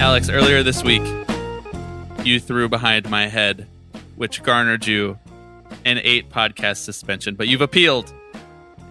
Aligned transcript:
Alex, 0.00 0.30
earlier 0.30 0.62
this 0.62 0.82
week, 0.82 1.02
you 2.24 2.40
threw 2.40 2.70
behind 2.70 3.10
my 3.10 3.26
head, 3.26 3.66
which 4.16 4.42
garnered 4.42 4.86
you 4.86 5.18
an 5.84 5.98
eight 5.98 6.30
podcast 6.30 6.78
suspension, 6.78 7.34
but 7.34 7.48
you've 7.48 7.60
appealed, 7.60 8.10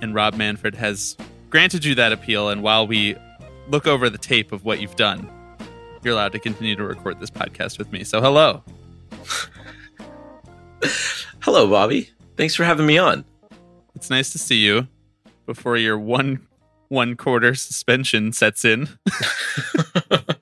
and 0.01 0.13
Rob 0.13 0.35
Manfred 0.35 0.75
has 0.75 1.17
granted 1.49 1.83
you 1.83 1.95
that 1.95 2.11
appeal. 2.11 2.49
And 2.49 2.61
while 2.61 2.85
we 2.85 3.15
look 3.69 3.87
over 3.87 4.07
the 4.07 4.19
tape 4.19 4.51
of 4.51 4.65
what 4.65 4.81
you've 4.81 4.95
done, 4.97 5.27
you're 6.03 6.13
allowed 6.13 6.33
to 6.33 6.39
continue 6.39 6.75
to 6.75 6.83
record 6.83 7.19
this 7.19 7.31
podcast 7.31 7.79
with 7.79 7.91
me. 7.91 8.03
So, 8.03 8.21
hello. 8.21 8.63
Hello, 11.41 11.67
Bobby. 11.67 12.11
Thanks 12.37 12.53
for 12.53 12.65
having 12.65 12.85
me 12.85 12.99
on. 12.99 13.25
It's 13.95 14.11
nice 14.11 14.31
to 14.33 14.37
see 14.37 14.57
you 14.57 14.87
before 15.47 15.75
your 15.75 15.97
one 15.97 16.47
one 16.89 17.15
quarter 17.15 17.55
suspension 17.55 18.31
sets 18.31 18.63
in. 18.63 18.89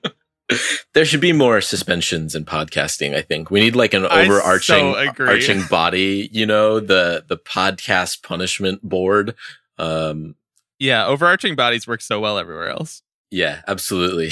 there 0.94 1.04
should 1.04 1.20
be 1.20 1.32
more 1.32 1.60
suspensions 1.60 2.34
in 2.34 2.44
podcasting. 2.44 3.14
I 3.14 3.22
think 3.22 3.50
we 3.50 3.60
need 3.60 3.76
like 3.76 3.94
an 3.94 4.06
overarching 4.06 4.94
so 4.94 5.24
arching 5.24 5.62
body. 5.70 6.28
You 6.32 6.46
know, 6.46 6.80
the 6.80 7.24
the 7.26 7.36
podcast 7.36 8.22
punishment 8.22 8.82
board. 8.82 9.34
Um, 9.78 10.36
yeah, 10.78 11.06
overarching 11.06 11.56
bodies 11.56 11.86
work 11.86 12.00
so 12.00 12.20
well 12.20 12.38
everywhere 12.38 12.68
else. 12.68 13.02
yeah, 13.30 13.62
absolutely. 13.68 14.30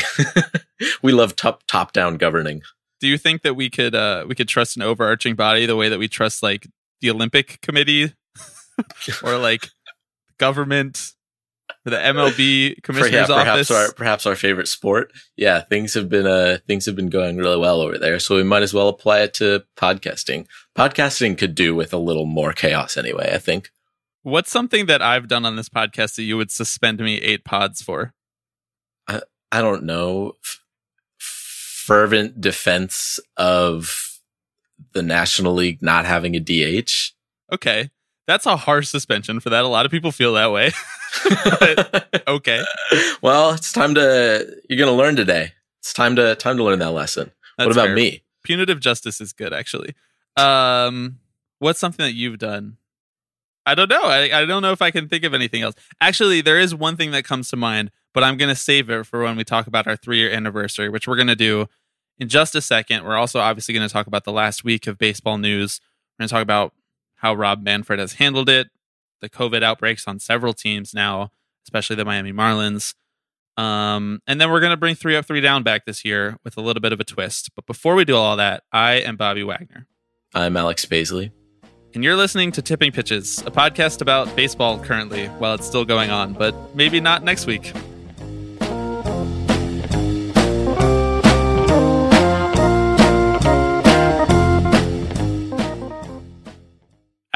we 1.03 1.13
love 1.13 1.37
top 1.37 1.63
top 1.67 1.93
down 1.93 2.17
governing. 2.17 2.63
Do 3.01 3.09
you 3.09 3.19
think 3.19 3.43
that 3.43 3.55
we 3.55 3.69
could 3.69 3.95
uh 3.95 4.25
we 4.27 4.35
could 4.35 4.49
trust 4.49 4.77
an 4.77 4.83
overarching 4.83 5.35
body 5.35 5.67
the 5.67 5.77
way 5.77 5.89
that 5.89 5.99
we 5.99 6.09
trust 6.09 6.43
like 6.43 6.67
the 7.01 7.11
Olympic 7.11 7.61
committee 7.61 8.15
or 9.23 9.37
like 9.37 9.69
government 10.39 11.13
the 11.91 11.97
MLB 11.97 12.83
commissioner's 12.83 13.29
perhaps 13.29 13.31
office? 13.31 13.71
our 13.71 13.93
perhaps 13.93 14.27
our 14.27 14.37
favorite 14.37 14.69
sport. 14.69 15.13
Yeah, 15.37 15.61
things 15.61 15.95
have 15.95 16.09
been 16.09 16.27
uh 16.27 16.59
things 16.67 16.87
have 16.87 16.97
been 16.97 17.11
going 17.11 17.37
really 17.37 17.59
well 17.59 17.81
over 17.81 17.99
there, 17.99 18.19
so 18.19 18.37
we 18.37 18.43
might 18.43 18.63
as 18.63 18.75
well 18.75 18.89
apply 18.89 19.21
it 19.21 19.35
to 19.35 19.65
podcasting. 19.77 20.47
Podcasting 20.77 21.39
could 21.39 21.55
do 21.55 21.75
with 21.75 21.93
a 21.93 21.99
little 21.99 22.27
more 22.27 22.53
chaos 22.53 22.97
anyway. 22.97 23.31
I 23.33 23.39
think. 23.39 23.71
What's 24.23 24.51
something 24.51 24.87
that 24.87 25.03
I've 25.03 25.29
done 25.29 25.45
on 25.45 25.55
this 25.55 25.69
podcast 25.69 26.17
that 26.17 26.25
you 26.25 26.37
would 26.37 26.51
suspend 26.51 26.99
me 26.99 27.19
eight 27.19 27.45
pods 27.45 27.81
for? 27.81 28.13
I 29.53 29.63
don't 29.63 29.85
know, 29.85 30.33
f- 30.45 30.61
fervent 31.19 32.41
defense 32.41 33.21
of 33.37 34.19
the 34.93 35.03
National 35.03 35.55
League 35.55 35.81
not 35.83 36.05
having 36.05 36.35
a 36.35 36.41
DH. 36.41 37.13
Okay. 37.53 37.91
That's 38.27 38.47
a 38.47 38.57
harsh 38.57 38.89
suspension 38.89 39.41
for 39.41 39.51
that. 39.51 39.65
A 39.65 39.69
lot 39.69 39.87
of 39.87 39.93
people 39.93 40.13
feel 40.13 40.35
that 40.35 40.53
way. 40.53 40.73
But, 41.25 42.23
okay. 42.29 42.63
Well, 43.23 43.53
it's 43.53 43.73
time 43.73 43.95
to 43.95 44.47
you're 44.69 44.79
going 44.79 44.91
to 44.91 44.97
learn 44.97 45.17
today. 45.17 45.53
It's 45.81 45.93
time 45.93 46.15
to 46.17 46.35
time 46.35 46.59
to 46.59 46.65
learn 46.65 46.79
that 46.81 46.91
lesson. 46.91 47.33
That's 47.57 47.69
what 47.69 47.73
about 47.73 47.87
fair. 47.87 47.95
me? 47.95 48.23
Punitive 48.43 48.81
justice 48.81 49.21
is 49.21 49.33
good, 49.33 49.53
actually. 49.53 49.95
Um, 50.37 51.19
what's 51.59 51.81
something 51.81 52.05
that 52.05 52.15
you've 52.15 52.39
done? 52.39 52.77
I 53.65 53.75
don't 53.75 53.89
know. 53.89 54.03
I, 54.03 54.43
I 54.43 54.45
don't 54.45 54.63
know 54.63 54.73
if 54.73 54.83
I 54.83 54.91
can 54.91 55.09
think 55.09 55.25
of 55.25 55.35
anything 55.35 55.63
else. 55.63 55.75
Actually, 56.01 56.41
there 56.41 56.61
is 56.61 56.75
one 56.75 56.97
thing 56.97 57.11
that 57.13 57.25
comes 57.25 57.49
to 57.49 57.57
mind, 57.57 57.91
but 58.15 58.23
I'm 58.23 58.37
going 58.37 58.51
to 58.51 58.55
save 58.55 58.91
it 58.91 59.07
for 59.07 59.23
when 59.23 59.37
we 59.37 59.45
talk 59.45 59.67
about 59.67 59.87
our 59.87 59.97
three 59.97 60.19
year 60.19 60.31
anniversary, 60.31 60.89
which 60.89 61.09
we're 61.09 61.17
going 61.17 61.27
to 61.29 61.37
do 61.37 61.67
in 62.19 62.29
just 62.29 62.55
a 62.55 62.61
second. 62.61 63.05
We're 63.05 63.17
also 63.17 63.41
obviously 63.41 63.75
going 63.75 63.87
to 63.87 63.93
talk 63.93 64.07
about 64.07 64.25
the 64.25 64.33
last 64.33 64.65
week 64.65 64.87
of 64.87 64.99
baseball 64.99 65.39
news. 65.39 65.81
We're 66.19 66.25
going 66.25 66.29
to 66.29 66.35
talk 66.35 66.43
about 66.43 66.73
how 67.17 67.35
Rob 67.35 67.63
Manfred 67.63 67.99
has 67.99 68.15
handled 68.15 68.49
it, 68.49 68.69
the 69.21 69.29
COVID 69.29 69.63
outbreaks 69.63 70.07
on 70.07 70.19
several 70.19 70.53
teams 70.53 70.95
now, 70.95 71.31
especially 71.65 71.97
the 71.97 72.05
Miami 72.05 72.33
Marlins. 72.33 72.95
Um, 73.57 74.21
and 74.27 74.41
then 74.41 74.51
we're 74.51 74.61
going 74.61 74.71
to 74.71 74.77
bring 74.77 74.95
three 74.95 75.17
up, 75.17 75.25
three 75.25 75.41
down 75.41 75.63
back 75.63 75.87
this 75.87 76.05
year 76.05 76.37
with 76.45 76.57
a 76.57 76.61
little 76.61 76.81
bit 76.81 76.93
of 76.93 77.01
a 77.01 77.05
twist. 77.05 77.51
But 77.55 77.67
before 77.67 77.95
we 77.95 78.05
do 78.05 78.15
all 78.17 78.37
that, 78.37 78.65
I 78.71 78.95
am 78.95 79.17
Bobby 79.17 79.43
Wagner. 79.43 79.87
I'm 80.35 80.57
Alex 80.57 80.85
Baisley. 80.85 81.33
And 81.95 82.05
you're 82.05 82.17
listening 82.17 82.53
to 82.53 82.61
Tipping 82.61 82.93
Pitches, 82.93 83.39
a 83.39 83.51
podcast 83.51 84.03
about 84.03 84.37
baseball 84.37 84.79
currently 84.79 85.29
while 85.29 85.55
it's 85.55 85.67
still 85.67 85.87
going 85.87 86.11
on, 86.11 86.35
but 86.35 86.55
maybe 86.77 87.01
not 87.01 87.25
next 87.25 87.47
week. 87.47 87.73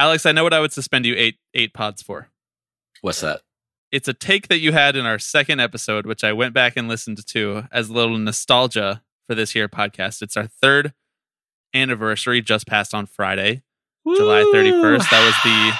Alex, 0.01 0.25
I 0.25 0.31
know 0.31 0.43
what 0.43 0.51
I 0.51 0.59
would 0.59 0.73
suspend 0.73 1.05
you 1.05 1.13
eight 1.15 1.37
eight 1.53 1.75
pods 1.75 2.01
for. 2.01 2.29
What's 3.01 3.21
that? 3.21 3.41
It's 3.91 4.07
a 4.07 4.15
take 4.15 4.47
that 4.47 4.57
you 4.57 4.71
had 4.71 4.95
in 4.95 5.05
our 5.05 5.19
second 5.19 5.59
episode, 5.59 6.07
which 6.07 6.23
I 6.23 6.33
went 6.33 6.55
back 6.55 6.75
and 6.75 6.87
listened 6.87 7.23
to 7.23 7.67
as 7.71 7.89
a 7.89 7.93
little 7.93 8.17
nostalgia 8.17 9.03
for 9.27 9.35
this 9.35 9.51
here 9.51 9.69
podcast. 9.69 10.23
It's 10.23 10.35
our 10.35 10.47
third 10.47 10.93
anniversary, 11.71 12.41
just 12.41 12.65
passed 12.65 12.95
on 12.95 13.05
Friday. 13.05 13.61
July 14.03 14.41
31st. 14.51 15.07
That 15.11 15.23
was 15.23 15.35
the 15.43 15.71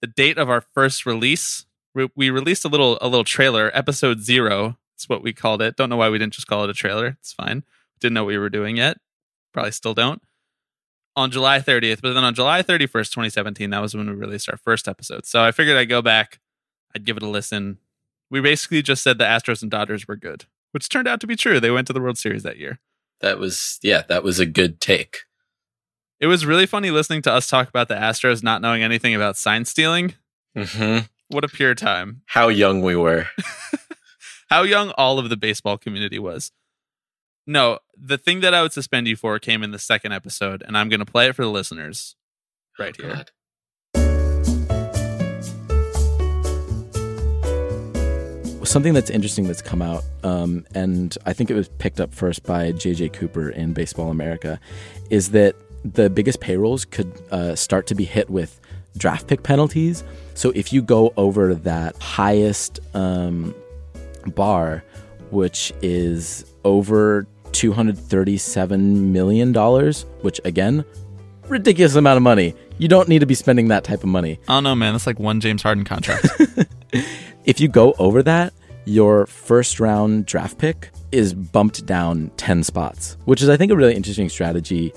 the 0.00 0.06
date 0.06 0.38
of 0.38 0.48
our 0.48 0.62
first 0.62 1.04
release. 1.04 1.66
We, 1.94 2.08
we 2.16 2.30
released 2.30 2.64
a 2.64 2.68
little 2.68 2.96
a 3.02 3.08
little 3.08 3.24
trailer, 3.24 3.70
episode 3.74 4.22
zero. 4.22 4.78
That's 4.94 5.06
what 5.06 5.22
we 5.22 5.34
called 5.34 5.60
it. 5.60 5.76
Don't 5.76 5.90
know 5.90 5.98
why 5.98 6.08
we 6.08 6.16
didn't 6.16 6.32
just 6.32 6.46
call 6.46 6.64
it 6.64 6.70
a 6.70 6.72
trailer. 6.72 7.18
It's 7.20 7.34
fine. 7.34 7.64
Didn't 8.00 8.14
know 8.14 8.24
what 8.24 8.28
we 8.28 8.38
were 8.38 8.48
doing 8.48 8.78
yet. 8.78 8.96
Probably 9.52 9.72
still 9.72 9.92
don't. 9.92 10.22
On 11.16 11.30
July 11.30 11.58
30th, 11.58 12.00
but 12.02 12.14
then 12.14 12.22
on 12.24 12.34
July 12.34 12.62
31st, 12.62 13.10
2017, 13.10 13.70
that 13.70 13.82
was 13.82 13.94
when 13.96 14.08
we 14.08 14.14
released 14.14 14.48
our 14.48 14.56
first 14.56 14.86
episode. 14.86 15.26
So 15.26 15.42
I 15.42 15.50
figured 15.50 15.76
I'd 15.76 15.88
go 15.88 16.00
back, 16.00 16.38
I'd 16.94 17.04
give 17.04 17.16
it 17.16 17.22
a 17.22 17.28
listen. 17.28 17.78
We 18.30 18.40
basically 18.40 18.80
just 18.80 19.02
said 19.02 19.18
the 19.18 19.24
Astros 19.24 19.60
and 19.60 19.70
Dodgers 19.70 20.06
were 20.06 20.16
good, 20.16 20.44
which 20.70 20.88
turned 20.88 21.08
out 21.08 21.20
to 21.20 21.26
be 21.26 21.34
true. 21.34 21.58
They 21.58 21.72
went 21.72 21.88
to 21.88 21.92
the 21.92 22.00
World 22.00 22.16
Series 22.16 22.44
that 22.44 22.58
year. 22.58 22.78
That 23.20 23.38
was 23.38 23.78
yeah, 23.82 24.02
that 24.08 24.22
was 24.22 24.38
a 24.38 24.46
good 24.46 24.80
take. 24.80 25.18
It 26.20 26.26
was 26.28 26.46
really 26.46 26.66
funny 26.66 26.90
listening 26.90 27.22
to 27.22 27.32
us 27.32 27.46
talk 27.48 27.68
about 27.68 27.88
the 27.88 27.94
Astros 27.94 28.42
not 28.42 28.62
knowing 28.62 28.82
anything 28.82 29.14
about 29.14 29.36
sign 29.36 29.64
stealing. 29.64 30.14
hmm 30.56 30.98
What 31.28 31.44
a 31.44 31.48
pure 31.48 31.74
time. 31.74 32.22
How 32.26 32.48
young 32.48 32.82
we 32.82 32.94
were. 32.94 33.26
How 34.48 34.62
young 34.62 34.90
all 34.90 35.18
of 35.18 35.28
the 35.28 35.36
baseball 35.36 35.76
community 35.76 36.18
was. 36.18 36.52
No, 37.46 37.78
the 37.96 38.18
thing 38.18 38.40
that 38.40 38.54
I 38.54 38.62
would 38.62 38.72
suspend 38.72 39.08
you 39.08 39.16
for 39.16 39.38
came 39.38 39.62
in 39.62 39.70
the 39.70 39.78
second 39.78 40.12
episode, 40.12 40.62
and 40.66 40.76
I'm 40.76 40.88
going 40.88 41.00
to 41.00 41.06
play 41.10 41.26
it 41.28 41.34
for 41.34 41.42
the 41.42 41.50
listeners 41.50 42.14
right 42.78 42.94
Oh, 43.00 43.02
here. 43.02 43.14
God. 43.16 43.30
something 48.62 48.94
that's 48.94 49.10
interesting 49.10 49.46
that's 49.48 49.62
come 49.62 49.82
out, 49.82 50.04
um, 50.22 50.64
and 50.76 51.18
I 51.26 51.32
think 51.32 51.50
it 51.50 51.54
was 51.54 51.68
picked 51.78 52.00
up 52.00 52.14
first 52.14 52.44
by 52.44 52.70
JJ 52.70 53.12
Cooper 53.14 53.50
in 53.50 53.72
Baseball 53.72 54.10
America, 54.10 54.60
is 55.10 55.30
that 55.32 55.56
the 55.84 56.08
biggest 56.08 56.38
payrolls 56.40 56.84
could 56.84 57.10
uh, 57.32 57.56
start 57.56 57.88
to 57.88 57.96
be 57.96 58.04
hit 58.04 58.30
with 58.30 58.60
draft 58.96 59.26
pick 59.26 59.42
penalties. 59.42 60.04
So 60.34 60.50
if 60.50 60.72
you 60.72 60.82
go 60.82 61.12
over 61.16 61.52
that 61.54 62.00
highest 62.00 62.78
um, 62.94 63.54
bar, 64.36 64.84
which 65.30 65.72
is 65.82 66.44
over 66.64 67.26
$237 67.52 68.80
million, 68.80 69.54
which 70.22 70.40
again, 70.44 70.84
ridiculous 71.48 71.94
amount 71.94 72.16
of 72.16 72.22
money. 72.22 72.54
You 72.78 72.88
don't 72.88 73.08
need 73.08 73.18
to 73.18 73.26
be 73.26 73.34
spending 73.34 73.68
that 73.68 73.84
type 73.84 74.02
of 74.02 74.08
money. 74.08 74.38
I 74.48 74.54
don't 74.54 74.64
know, 74.64 74.74
man. 74.74 74.94
That's 74.94 75.06
like 75.06 75.18
one 75.18 75.40
James 75.40 75.62
Harden 75.62 75.84
contract. 75.84 76.26
If 77.44 77.58
you 77.58 77.68
go 77.68 77.94
over 77.98 78.22
that, 78.22 78.52
your 78.84 79.26
first 79.26 79.80
round 79.80 80.26
draft 80.26 80.58
pick 80.58 80.90
is 81.10 81.32
bumped 81.32 81.86
down 81.86 82.30
10 82.36 82.62
spots, 82.62 83.16
which 83.24 83.42
is, 83.42 83.48
I 83.48 83.56
think, 83.56 83.72
a 83.72 83.76
really 83.76 83.94
interesting 83.94 84.28
strategy 84.28 84.92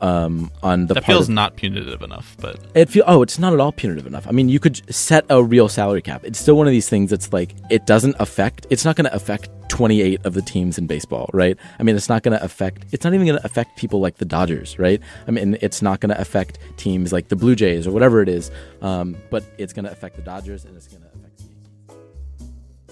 um, 0.00 0.50
on 0.62 0.86
the 0.86 0.94
that 0.94 1.04
feels 1.04 1.28
of- 1.28 1.34
not 1.34 1.56
punitive 1.56 2.02
enough, 2.02 2.36
but 2.40 2.58
it 2.74 2.88
feel 2.88 3.04
oh 3.06 3.22
it's 3.22 3.38
not 3.38 3.52
at 3.52 3.60
all 3.60 3.72
punitive 3.72 4.06
enough. 4.06 4.26
I 4.26 4.30
mean 4.30 4.48
you 4.48 4.60
could 4.60 4.82
set 4.94 5.24
a 5.28 5.42
real 5.42 5.68
salary 5.68 6.02
cap. 6.02 6.24
It's 6.24 6.38
still 6.38 6.56
one 6.56 6.66
of 6.66 6.72
these 6.72 6.88
things 6.88 7.10
that's 7.10 7.32
like 7.32 7.54
it 7.70 7.86
doesn't 7.86 8.16
affect 8.18 8.66
it's 8.70 8.84
not 8.84 8.96
going 8.96 9.08
to 9.08 9.14
affect 9.14 9.48
28 9.68 10.24
of 10.24 10.34
the 10.34 10.42
teams 10.42 10.78
in 10.78 10.86
baseball 10.86 11.28
right? 11.32 11.56
I 11.78 11.82
mean 11.82 11.96
it's 11.96 12.08
not 12.08 12.22
going 12.22 12.36
to 12.38 12.44
affect 12.44 12.84
it's 12.92 13.04
not 13.04 13.14
even 13.14 13.26
going 13.26 13.38
to 13.38 13.46
affect 13.46 13.76
people 13.76 14.00
like 14.00 14.16
the 14.16 14.24
dodgers 14.24 14.78
right? 14.78 15.00
I 15.26 15.30
mean 15.30 15.56
it's 15.60 15.82
not 15.82 16.00
going 16.00 16.14
to 16.14 16.20
affect 16.20 16.58
teams 16.76 17.12
like 17.12 17.28
the 17.28 17.36
blue 17.36 17.56
jays 17.56 17.86
or 17.86 17.92
whatever 17.92 18.20
it 18.22 18.28
is 18.28 18.50
um, 18.82 19.16
but 19.30 19.44
it's 19.58 19.72
going 19.72 19.84
to 19.86 19.90
affect 19.90 20.16
the 20.16 20.22
dodgers 20.22 20.64
and 20.64 20.76
it's 20.76 20.86
going 20.86 21.02
to 21.02 21.08
affect 21.08 21.38
the 21.38 21.44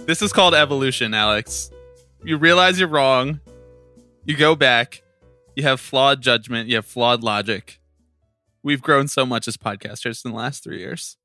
this 0.07 0.21
is 0.21 0.33
called 0.33 0.55
evolution, 0.55 1.15
Alex. 1.15 1.71
You 2.25 2.37
realize 2.37 2.79
you're 2.79 2.89
wrong. 2.89 3.41
You 4.25 4.37
go 4.37 4.55
back, 4.57 5.02
you 5.57 5.63
have 5.63 5.81
flawed 5.81 6.21
judgment, 6.21 6.69
you 6.69 6.77
have 6.77 6.87
flawed 6.87 7.23
logic. 7.23 7.81
We've 8.63 8.83
grown 8.83 9.09
so 9.09 9.27
much 9.27 9.49
as 9.49 9.57
podcasters 9.57 10.25
in 10.25 10.31
the 10.31 10.37
last 10.37 10.63
three 10.63 10.79
years. 10.79 11.17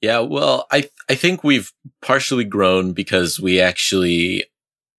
Yeah, 0.00 0.20
well, 0.20 0.66
I 0.70 0.88
I 1.08 1.14
think 1.14 1.42
we've 1.42 1.72
partially 2.02 2.44
grown 2.44 2.92
because 2.92 3.40
we 3.40 3.60
actually 3.60 4.44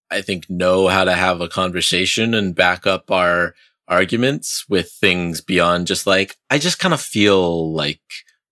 I 0.10 0.22
think 0.22 0.50
know 0.50 0.88
how 0.88 1.04
to 1.04 1.14
have 1.14 1.42
a 1.42 1.50
conversation 1.50 2.34
and 2.34 2.56
back 2.56 2.88
up 2.88 3.12
our 3.12 3.54
arguments 3.88 4.66
with 4.68 4.92
things 4.92 5.40
beyond 5.40 5.88
just 5.88 6.06
like 6.06 6.36
I 6.50 6.58
just 6.58 6.80
kind 6.80 6.94
of 6.94 7.02
feel 7.02 7.74
like 7.74 8.02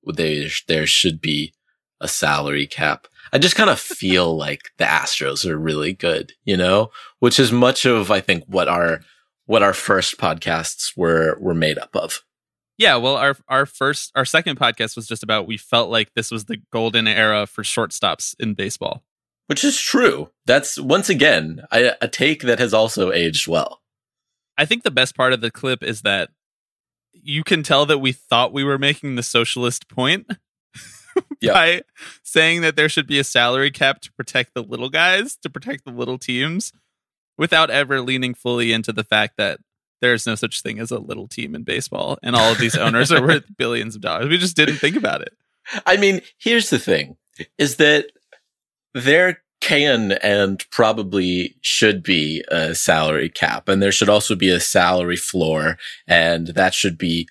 there 0.03 0.47
there 0.67 0.87
should 0.87 1.19
be 1.19 1.53
a 1.99 2.07
salary 2.07 2.67
cap. 2.67 3.07
I 3.33 3.37
just 3.37 3.55
kind 3.55 3.69
of 3.69 3.79
feel 4.01 4.35
like 4.37 4.61
the 4.77 4.85
Astros 4.85 5.45
are 5.45 5.57
really 5.57 5.93
good, 5.93 6.33
you 6.43 6.57
know, 6.57 6.91
which 7.19 7.39
is 7.39 7.51
much 7.51 7.85
of 7.85 8.11
I 8.11 8.21
think 8.21 8.43
what 8.47 8.67
our 8.67 9.01
what 9.45 9.63
our 9.63 9.73
first 9.73 10.17
podcasts 10.17 10.95
were 10.95 11.37
were 11.39 11.53
made 11.53 11.77
up 11.77 11.95
of. 11.95 12.21
Yeah, 12.77 12.97
well, 12.97 13.15
our 13.15 13.35
our 13.47 13.65
first 13.65 14.11
our 14.15 14.25
second 14.25 14.59
podcast 14.59 14.95
was 14.95 15.07
just 15.07 15.23
about 15.23 15.47
we 15.47 15.57
felt 15.57 15.89
like 15.89 16.13
this 16.13 16.31
was 16.31 16.45
the 16.45 16.61
golden 16.71 17.07
era 17.07 17.47
for 17.47 17.63
shortstops 17.63 18.35
in 18.39 18.53
baseball. 18.53 19.03
Which 19.47 19.63
is 19.63 19.79
true. 19.79 20.31
That's 20.45 20.79
once 20.79 21.07
again 21.09 21.61
a, 21.71 21.91
a 22.01 22.07
take 22.07 22.41
that 22.43 22.59
has 22.59 22.73
also 22.73 23.11
aged 23.11 23.47
well. 23.47 23.81
I 24.57 24.65
think 24.65 24.83
the 24.83 24.91
best 24.91 25.15
part 25.15 25.33
of 25.33 25.41
the 25.41 25.51
clip 25.51 25.83
is 25.83 26.01
that 26.01 26.29
you 27.13 27.43
can 27.43 27.61
tell 27.63 27.85
that 27.85 27.99
we 27.99 28.11
thought 28.11 28.53
we 28.53 28.63
were 28.63 28.77
making 28.77 29.15
the 29.15 29.23
socialist 29.23 29.87
point 29.87 30.27
Yep. 31.41 31.53
by 31.53 31.81
saying 32.23 32.61
that 32.61 32.75
there 32.75 32.89
should 32.89 33.07
be 33.07 33.19
a 33.19 33.23
salary 33.23 33.71
cap 33.71 34.01
to 34.01 34.11
protect 34.13 34.53
the 34.53 34.63
little 34.63 34.89
guys, 34.89 35.37
to 35.43 35.49
protect 35.49 35.85
the 35.85 35.91
little 35.91 36.17
teams, 36.17 36.71
without 37.37 37.69
ever 37.69 38.01
leaning 38.01 38.33
fully 38.33 38.71
into 38.71 38.93
the 38.93 39.03
fact 39.03 39.37
that 39.37 39.59
there 40.01 40.13
is 40.13 40.25
no 40.25 40.35
such 40.35 40.61
thing 40.61 40.79
as 40.79 40.91
a 40.91 40.99
little 40.99 41.27
team 41.27 41.55
in 41.55 41.63
baseball, 41.63 42.17
and 42.21 42.35
all 42.35 42.51
of 42.51 42.57
these 42.57 42.77
owners 42.77 43.11
are 43.11 43.21
worth 43.21 43.45
billions 43.57 43.95
of 43.95 44.01
dollars. 44.01 44.27
We 44.27 44.37
just 44.37 44.55
didn't 44.55 44.77
think 44.77 44.95
about 44.95 45.21
it. 45.21 45.33
I 45.85 45.97
mean, 45.97 46.21
here's 46.37 46.69
the 46.69 46.79
thing 46.79 47.17
is 47.57 47.77
that 47.77 48.11
there 48.93 49.41
can 49.61 50.13
and 50.13 50.63
probably 50.69 51.55
should 51.61 52.03
be 52.03 52.43
a 52.49 52.75
salary 52.75 53.29
cap 53.29 53.67
and 53.67 53.81
there 53.81 53.91
should 53.91 54.09
also 54.09 54.35
be 54.35 54.49
a 54.49 54.59
salary 54.59 55.15
floor 55.15 55.77
and 56.07 56.47
that 56.47 56.73
should 56.73 56.97
be 56.97 57.27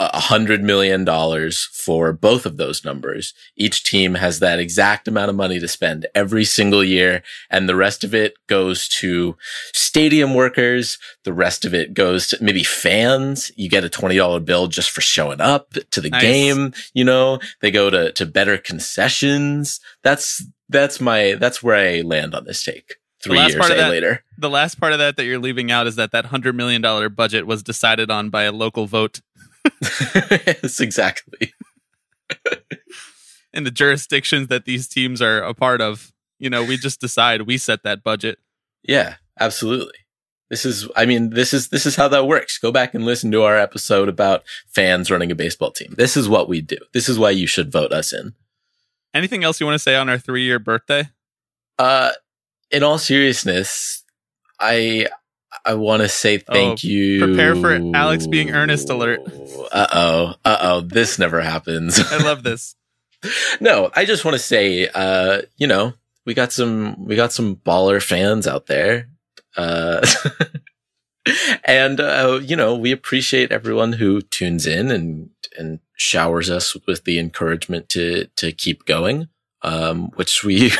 a 0.00 0.20
hundred 0.20 0.62
million 0.62 1.04
dollars 1.04 1.68
for 1.72 2.12
both 2.12 2.46
of 2.46 2.56
those 2.56 2.84
numbers. 2.84 3.34
Each 3.56 3.82
team 3.82 4.14
has 4.14 4.38
that 4.38 4.60
exact 4.60 5.08
amount 5.08 5.28
of 5.30 5.34
money 5.34 5.58
to 5.58 5.66
spend 5.66 6.06
every 6.14 6.44
single 6.44 6.84
year. 6.84 7.22
And 7.50 7.68
the 7.68 7.74
rest 7.74 8.04
of 8.04 8.14
it 8.14 8.34
goes 8.46 8.86
to 9.00 9.36
stadium 9.74 10.34
workers. 10.34 10.98
The 11.24 11.32
rest 11.32 11.64
of 11.64 11.74
it 11.74 11.94
goes 11.94 12.28
to 12.28 12.38
maybe 12.40 12.62
fans. 12.62 13.50
You 13.56 13.68
get 13.68 13.84
a 13.84 13.88
$20 13.88 14.44
bill 14.44 14.68
just 14.68 14.90
for 14.90 15.00
showing 15.00 15.40
up 15.40 15.72
to 15.90 16.00
the 16.00 16.10
Nice. 16.10 16.22
game. 16.22 16.72
You 16.94 17.04
know, 17.04 17.40
they 17.60 17.72
go 17.72 17.90
to, 17.90 18.12
to 18.12 18.24
better 18.24 18.56
concessions. 18.56 19.80
That's, 20.02 20.44
that's 20.68 21.00
my, 21.00 21.34
that's 21.38 21.62
where 21.62 21.76
I 21.76 22.02
land 22.02 22.34
on 22.34 22.44
this 22.44 22.62
take. 22.64 22.94
The 23.24 23.30
Three 23.30 23.38
last 23.38 23.48
years 23.50 23.58
part 23.60 23.70
of 23.72 23.76
that- 23.78 23.90
later. 23.90 24.24
The 24.40 24.48
last 24.50 24.78
part 24.78 24.92
of 24.92 25.00
that 25.00 25.16
that 25.16 25.24
you're 25.24 25.40
leaving 25.40 25.72
out 25.72 25.88
is 25.88 25.96
that 25.96 26.12
that 26.12 26.26
hundred 26.26 26.54
million 26.54 26.80
dollar 26.80 27.08
budget 27.08 27.44
was 27.48 27.64
decided 27.64 28.08
on 28.12 28.30
by 28.30 28.44
a 28.44 28.52
local 28.52 28.86
vote 28.86 29.20
yes, 30.14 30.80
exactly. 30.80 31.52
in 33.52 33.64
the 33.64 33.70
jurisdictions 33.70 34.48
that 34.48 34.64
these 34.64 34.88
teams 34.88 35.20
are 35.22 35.42
a 35.42 35.54
part 35.54 35.80
of. 35.80 36.12
You 36.38 36.50
know, 36.50 36.62
we 36.62 36.76
just 36.76 37.00
decide 37.00 37.42
we 37.42 37.58
set 37.58 37.82
that 37.82 38.04
budget. 38.04 38.38
Yeah, 38.82 39.16
absolutely. 39.40 39.98
This 40.50 40.64
is, 40.64 40.88
I 40.96 41.04
mean, 41.04 41.30
this 41.30 41.52
is, 41.52 41.68
this 41.68 41.84
is 41.84 41.96
how 41.96 42.08
that 42.08 42.26
works. 42.26 42.58
Go 42.58 42.72
back 42.72 42.94
and 42.94 43.04
listen 43.04 43.30
to 43.32 43.42
our 43.42 43.58
episode 43.58 44.08
about 44.08 44.44
fans 44.66 45.10
running 45.10 45.30
a 45.30 45.34
baseball 45.34 45.72
team. 45.72 45.94
This 45.98 46.16
is 46.16 46.28
what 46.28 46.48
we 46.48 46.60
do. 46.60 46.78
This 46.94 47.08
is 47.08 47.18
why 47.18 47.30
you 47.30 47.46
should 47.46 47.72
vote 47.72 47.92
us 47.92 48.12
in. 48.12 48.34
Anything 49.12 49.44
else 49.44 49.60
you 49.60 49.66
want 49.66 49.74
to 49.74 49.80
say 49.80 49.96
on 49.96 50.08
our 50.08 50.18
three 50.18 50.44
year 50.44 50.58
birthday? 50.58 51.08
Uh, 51.78 52.12
in 52.70 52.82
all 52.82 52.98
seriousness, 52.98 54.04
I, 54.60 55.08
I 55.64 55.74
want 55.74 56.02
to 56.02 56.08
say 56.08 56.38
thank 56.38 56.84
you. 56.84 57.22
Oh, 57.22 57.26
prepare 57.26 57.54
for 57.56 57.74
Alex 57.94 58.26
being 58.26 58.50
earnest 58.50 58.90
alert. 58.90 59.20
Uh 59.72 59.86
oh. 59.92 60.34
Uh 60.44 60.58
oh. 60.60 60.80
This 60.80 61.18
never 61.18 61.40
happens. 61.40 62.00
I 62.12 62.18
love 62.22 62.42
this. 62.42 62.74
no, 63.60 63.90
I 63.94 64.04
just 64.04 64.24
want 64.24 64.36
to 64.36 64.42
say, 64.42 64.88
uh, 64.94 65.42
you 65.56 65.66
know, 65.66 65.94
we 66.24 66.34
got 66.34 66.52
some, 66.52 67.04
we 67.04 67.16
got 67.16 67.32
some 67.32 67.56
baller 67.56 68.02
fans 68.02 68.46
out 68.46 68.66
there. 68.66 69.08
Uh, 69.56 70.06
and, 71.64 72.00
uh, 72.00 72.40
you 72.42 72.56
know, 72.56 72.76
we 72.76 72.92
appreciate 72.92 73.50
everyone 73.50 73.94
who 73.94 74.20
tunes 74.20 74.66
in 74.66 74.90
and, 74.90 75.30
and 75.58 75.80
showers 75.96 76.50
us 76.50 76.76
with 76.86 77.04
the 77.04 77.18
encouragement 77.18 77.88
to, 77.90 78.26
to 78.36 78.52
keep 78.52 78.84
going. 78.84 79.28
Um, 79.60 80.10
which 80.14 80.44
we 80.44 80.70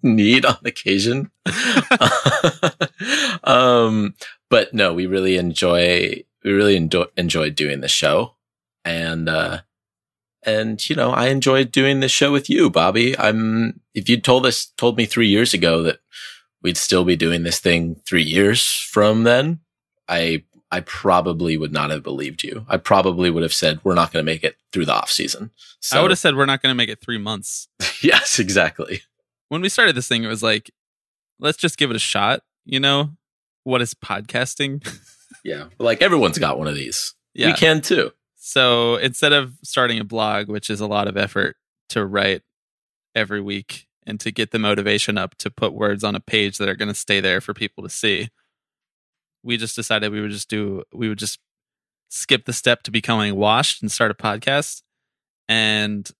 need 0.16 0.44
on 0.44 0.58
occasion. 0.64 1.30
um, 3.44 4.14
but 4.48 4.72
no, 4.74 4.92
we 4.92 5.06
really 5.06 5.36
enjoy, 5.36 6.24
we 6.44 6.52
really 6.52 6.76
enjoy, 6.76 7.04
enjoy 7.16 7.50
doing 7.50 7.80
the 7.80 7.88
show. 7.88 8.36
And, 8.84 9.28
uh, 9.28 9.60
and 10.42 10.88
you 10.88 10.96
know, 10.96 11.10
I 11.10 11.26
enjoyed 11.28 11.70
doing 11.70 12.00
this 12.00 12.12
show 12.12 12.32
with 12.32 12.48
you, 12.48 12.70
Bobby. 12.70 13.18
I'm 13.18 13.80
if 13.94 14.08
you'd 14.08 14.24
told 14.24 14.46
us 14.46 14.72
told 14.76 14.96
me 14.96 15.04
three 15.04 15.28
years 15.28 15.52
ago 15.52 15.82
that 15.82 15.98
we'd 16.62 16.76
still 16.76 17.04
be 17.04 17.16
doing 17.16 17.42
this 17.42 17.58
thing 17.58 18.00
three 18.06 18.22
years 18.22 18.72
from 18.90 19.24
then, 19.24 19.60
I 20.08 20.44
I 20.70 20.80
probably 20.80 21.56
would 21.56 21.72
not 21.72 21.90
have 21.90 22.02
believed 22.02 22.44
you. 22.44 22.64
I 22.68 22.76
probably 22.76 23.30
would 23.30 23.42
have 23.42 23.52
said 23.52 23.80
we're 23.82 23.94
not 23.94 24.12
going 24.12 24.24
to 24.24 24.32
make 24.32 24.44
it 24.44 24.56
through 24.72 24.86
the 24.86 24.94
off 24.94 25.10
season. 25.10 25.50
So, 25.80 25.98
I 25.98 26.02
would 26.02 26.12
have 26.12 26.18
said 26.18 26.36
we're 26.36 26.46
not 26.46 26.62
going 26.62 26.70
to 26.70 26.76
make 26.76 26.88
it 26.88 27.00
three 27.00 27.18
months. 27.18 27.68
yes, 28.02 28.38
exactly. 28.38 29.02
When 29.50 29.60
we 29.60 29.68
started 29.68 29.94
this 29.94 30.08
thing, 30.08 30.24
it 30.24 30.28
was 30.28 30.42
like, 30.42 30.70
let's 31.38 31.58
just 31.58 31.76
give 31.76 31.90
it 31.90 31.96
a 31.96 32.00
shot. 32.00 32.40
You 32.64 32.80
know, 32.80 33.10
what 33.64 33.82
is 33.82 33.92
podcasting? 33.94 34.82
Yeah, 35.44 35.66
like 35.78 36.02
everyone's 36.02 36.38
got 36.38 36.58
one 36.58 36.66
of 36.66 36.74
these. 36.74 37.14
yeah. 37.34 37.46
We 37.46 37.52
can 37.54 37.80
too. 37.80 38.10
So 38.36 38.96
instead 38.96 39.32
of 39.32 39.54
starting 39.62 39.98
a 40.00 40.04
blog, 40.04 40.48
which 40.48 40.68
is 40.68 40.80
a 40.80 40.86
lot 40.88 41.06
of 41.08 41.16
effort 41.16 41.56
to 41.90 42.04
write 42.04 42.42
every 43.14 43.40
week 43.40 43.86
and 44.04 44.18
to 44.20 44.32
get 44.32 44.50
the 44.50 44.58
motivation 44.58 45.16
up 45.16 45.36
to 45.38 45.48
put 45.50 45.72
words 45.72 46.02
on 46.04 46.14
a 46.16 46.20
page 46.20 46.58
that 46.58 46.68
are 46.68 46.74
going 46.74 46.88
to 46.88 46.94
stay 46.94 47.20
there 47.20 47.40
for 47.40 47.54
people 47.54 47.82
to 47.84 47.88
see, 47.88 48.28
we 49.42 49.56
just 49.56 49.76
decided 49.76 50.10
we 50.12 50.20
would 50.20 50.32
just 50.32 50.50
do, 50.50 50.82
we 50.92 51.08
would 51.08 51.18
just 51.18 51.38
skip 52.08 52.44
the 52.44 52.52
step 52.52 52.82
to 52.82 52.90
becoming 52.90 53.36
washed 53.36 53.80
and 53.80 53.90
start 53.90 54.10
a 54.10 54.14
podcast. 54.14 54.82
And 55.48 56.10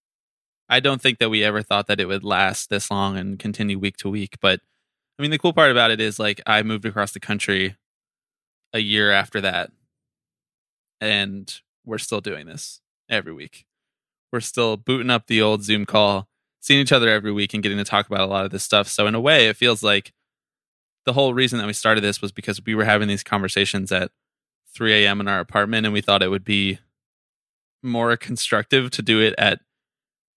I 0.71 0.79
don't 0.79 1.03
think 1.03 1.19
that 1.19 1.31
we 1.31 1.43
ever 1.43 1.63
thought 1.63 1.89
that 1.89 2.01
it 2.01 2.07
would 2.07 2.23
last 2.23 2.71
this 2.71 2.91
long 2.91 3.17
and 3.17 3.39
continue 3.39 3.79
week 3.79 3.97
to 3.99 4.09
week. 4.09 4.37
But 4.41 4.61
I 5.19 5.23
mean, 5.23 5.33
the 5.33 5.39
cool 5.39 5.53
part 5.53 5.73
about 5.73 5.91
it 5.91 6.01
is 6.01 6.21
like 6.21 6.41
I 6.47 6.63
moved 6.63 6.87
across 6.87 7.11
the 7.11 7.21
country 7.21 7.77
a 8.73 8.79
year 8.79 9.11
after 9.11 9.41
that. 9.41 9.73
And 11.01 11.53
we're 11.85 11.99
still 11.99 12.21
doing 12.21 12.47
this 12.47 12.81
every 13.09 13.33
week. 13.33 13.67
We're 14.33 14.41
still 14.41 14.77
booting 14.77 15.11
up 15.11 15.27
the 15.27 15.43
old 15.43 15.65
Zoom 15.65 15.87
call, 15.87 16.29
seeing 16.61 16.81
each 16.81 16.93
other 16.93 17.09
every 17.09 17.33
week 17.33 17.53
and 17.53 17.63
getting 17.63 17.79
to 17.79 17.85
talk 17.85 18.07
about 18.07 18.21
a 18.21 18.27
lot 18.27 18.45
of 18.45 18.53
this 18.53 18.63
stuff. 18.63 18.87
So 18.87 19.09
in 19.09 19.17
a 19.17 19.21
way, 19.21 19.49
it 19.49 19.57
feels 19.57 19.83
like 19.83 20.13
the 21.05 21.15
whole 21.15 21.35
reason 21.35 21.59
that 21.59 21.67
we 21.67 21.73
started 21.73 22.03
this 22.03 22.23
was 22.23 22.31
because 22.31 22.63
we 22.65 22.77
were 22.77 22.85
having 22.85 23.09
these 23.09 23.25
conversations 23.25 23.91
at 23.91 24.13
3 24.73 25.05
a.m. 25.05 25.21
in 25.21 25.27
our 25.27 25.41
apartment, 25.41 25.85
and 25.85 25.93
we 25.93 26.01
thought 26.01 26.23
it 26.23 26.29
would 26.29 26.45
be 26.45 26.79
more 27.83 28.17
constructive 28.17 28.91
to 28.93 29.03
do 29.03 29.21
it 29.21 29.35
at 29.37 29.61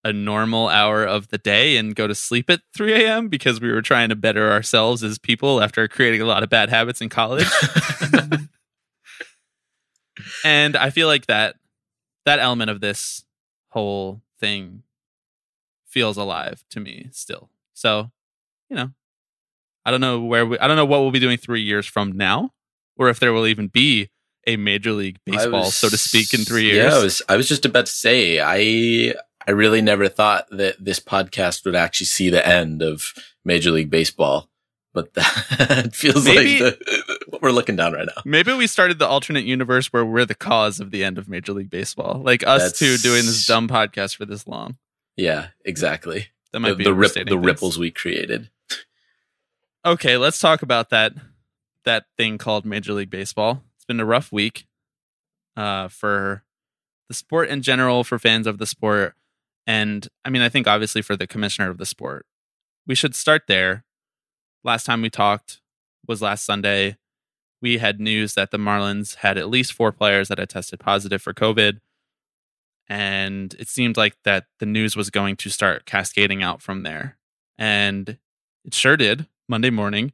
a 0.04 0.12
normal 0.12 0.68
hour 0.68 1.06
of 1.06 1.30
the 1.30 1.38
day 1.38 1.78
and 1.78 1.96
go 1.96 2.08
to 2.08 2.16
sleep 2.16 2.50
at 2.50 2.62
3 2.76 2.94
a.m. 2.94 3.30
because 3.30 3.62
we 3.62 3.72
were 3.72 3.82
trying 3.82 4.10
to 4.10 4.16
better 4.16 4.52
ourselves 4.52 5.04
as 5.04 5.18
people 5.18 5.62
after 5.62 5.88
creating 5.88 6.22
a 6.22 6.26
lot 6.26 6.44
of 6.44 6.50
bad 6.50 6.70
habits 6.70 7.02
in 7.02 7.10
college. 7.10 7.48
and 10.44 10.76
I 10.76 10.90
feel 10.90 11.08
like 11.08 11.28
that 11.28 11.56
that 12.26 12.40
element 12.40 12.70
of 12.70 12.82
this 12.82 13.24
whole 13.70 14.22
thing 14.40 14.84
feels 15.88 16.18
alive 16.18 16.64
to 16.72 16.80
me 16.80 17.10
still. 17.12 17.50
So, 17.74 18.12
you 18.70 18.76
know, 18.76 18.92
I 19.86 19.92
don't 19.92 20.02
know 20.02 20.22
where 20.22 20.46
we, 20.46 20.60
I 20.60 20.68
don't 20.68 20.78
know 20.78 20.86
what 20.86 21.02
we'll 21.02 21.12
be 21.12 21.20
doing 21.20 21.38
three 21.38 21.62
years 21.62 21.86
from 21.86 22.12
now, 22.14 22.52
or 22.98 23.10
if 23.10 23.20
there 23.20 23.34
will 23.34 23.48
even 23.48 23.68
be 23.68 24.10
a 24.46 24.58
major 24.58 24.92
league 24.92 25.20
baseball, 25.26 25.62
was- 25.62 25.76
so 25.76 25.90
to 25.90 25.98
speak, 25.98 26.34
in 26.34 26.42
three 26.46 26.66
years. 26.66 26.94
Yeah, 26.94 27.00
I 27.00 27.04
was 27.04 27.22
I 27.30 27.38
was 27.38 27.48
just 27.50 27.66
about 27.66 27.86
to 27.88 27.92
say 27.92 28.40
I 28.40 29.16
I 29.48 29.52
really 29.52 29.82
never 29.82 30.08
thought 30.10 30.48
that 30.52 30.76
this 30.84 31.00
podcast 31.00 31.66
would 31.66 31.76
actually 31.76 32.08
see 32.08 32.30
the 32.30 32.46
end 32.48 32.82
of 32.82 33.14
Major 33.44 33.72
League 33.72 33.90
Baseball, 33.90 34.50
but 34.94 35.14
that 35.16 35.92
feels 35.96 36.26
Maybe- 36.26 36.64
like 36.64 36.80
the, 36.80 37.16
what 37.30 37.42
we're 37.42 37.52
looking 37.52 37.76
down 37.76 37.94
right 37.94 38.06
now. 38.06 38.22
Maybe 38.26 38.54
we 38.54 38.68
started 38.68 39.00
the 39.00 39.08
alternate 39.08 39.44
universe 39.46 39.92
where 39.92 40.06
we're 40.06 40.26
the 40.26 40.36
cause 40.36 40.80
of 40.80 40.92
the 40.92 41.04
end 41.04 41.18
of 41.18 41.28
Major 41.28 41.54
League 41.54 41.70
Baseball, 41.70 42.22
like 42.24 42.44
us 42.46 42.62
That's- 42.74 42.80
two 42.80 42.98
doing 42.98 43.26
this 43.26 43.46
dumb 43.46 43.68
podcast 43.68 44.16
for 44.16 44.26
this 44.26 44.48
long. 44.48 44.78
Yeah, 45.18 45.48
exactly. 45.66 46.28
That 46.52 46.60
might 46.62 46.70
The, 46.70 46.76
be 46.76 46.84
the, 46.86 46.94
rip, 46.94 47.14
the 47.14 47.38
ripples 47.38 47.78
we 47.78 47.92
created. 47.92 48.50
Okay, 49.86 50.18
let's 50.18 50.40
talk 50.40 50.62
about 50.62 50.90
that 50.92 51.14
that 51.84 52.06
thing 52.16 52.38
called 52.38 52.64
Major 52.66 52.94
League 52.94 53.10
Baseball. 53.10 53.62
It's 53.76 53.84
been 53.86 54.00
a 54.00 54.06
rough 54.06 54.32
week 54.32 54.66
uh, 55.58 55.90
for 55.90 56.44
the 57.10 57.14
sport 57.14 57.50
in 57.50 57.62
general, 57.62 58.06
for 58.06 58.18
fans 58.18 58.48
of 58.48 58.58
the 58.58 58.66
sport. 58.66 59.16
And 59.66 60.08
I 60.26 60.30
mean, 60.30 60.42
I 60.42 60.50
think 60.50 60.68
obviously 60.68 61.02
for 61.02 61.16
the 61.16 61.28
commissioner 61.28 61.70
of 61.70 61.78
the 61.78 61.86
sport, 61.86 62.26
we 62.86 62.96
should 62.96 63.16
start 63.16 63.44
there. 63.48 63.86
Last 64.64 64.86
time 64.86 65.02
we 65.02 65.10
talked 65.10 65.62
was 66.08 66.22
last 66.22 66.46
Sunday. 66.46 66.98
We 67.62 67.78
had 67.78 68.00
news 68.00 68.34
that 68.34 68.52
the 68.52 68.58
Marlins 68.58 69.16
had 69.16 69.38
at 69.38 69.50
least 69.50 69.74
four 69.74 69.92
players 69.92 70.28
that 70.28 70.38
had 70.38 70.50
tested 70.50 70.80
positive 70.80 71.22
for 71.22 71.34
COVID. 71.34 71.80
And 72.90 73.54
it 73.58 73.70
seemed 73.70 73.96
like 73.96 74.18
that 74.24 74.46
the 74.60 74.66
news 74.66 74.98
was 74.98 75.10
going 75.10 75.38
to 75.38 75.50
start 75.50 75.86
cascading 75.86 76.44
out 76.44 76.62
from 76.62 76.84
there. 76.84 77.18
And 77.58 78.18
it 78.66 78.74
sure 78.74 78.98
did. 78.98 79.28
Monday 79.48 79.70
morning 79.70 80.14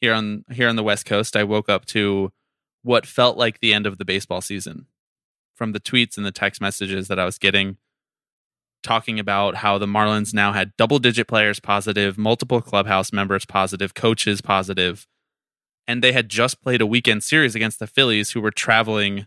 here 0.00 0.12
on 0.12 0.44
here 0.50 0.68
on 0.68 0.76
the 0.76 0.82
West 0.82 1.06
Coast, 1.06 1.36
I 1.36 1.44
woke 1.44 1.68
up 1.68 1.86
to 1.86 2.32
what 2.82 3.06
felt 3.06 3.38
like 3.38 3.60
the 3.60 3.72
end 3.72 3.86
of 3.86 3.96
the 3.96 4.04
baseball 4.04 4.42
season 4.42 4.86
from 5.54 5.72
the 5.72 5.80
tweets 5.80 6.16
and 6.16 6.26
the 6.26 6.32
text 6.32 6.60
messages 6.60 7.08
that 7.08 7.18
I 7.18 7.24
was 7.24 7.38
getting 7.38 7.78
talking 8.84 9.18
about 9.18 9.56
how 9.56 9.78
the 9.78 9.86
Marlins 9.86 10.32
now 10.32 10.52
had 10.52 10.76
double 10.76 11.00
digit 11.00 11.26
players 11.26 11.58
positive, 11.58 12.16
multiple 12.16 12.60
clubhouse 12.60 13.12
members 13.12 13.44
positive, 13.44 13.94
coaches 13.94 14.40
positive, 14.40 15.08
and 15.88 16.02
they 16.02 16.12
had 16.12 16.28
just 16.28 16.62
played 16.62 16.80
a 16.80 16.86
weekend 16.86 17.24
series 17.24 17.54
against 17.54 17.78
the 17.80 17.86
Phillies 17.86 18.30
who 18.30 18.40
were 18.40 18.52
traveling 18.52 19.26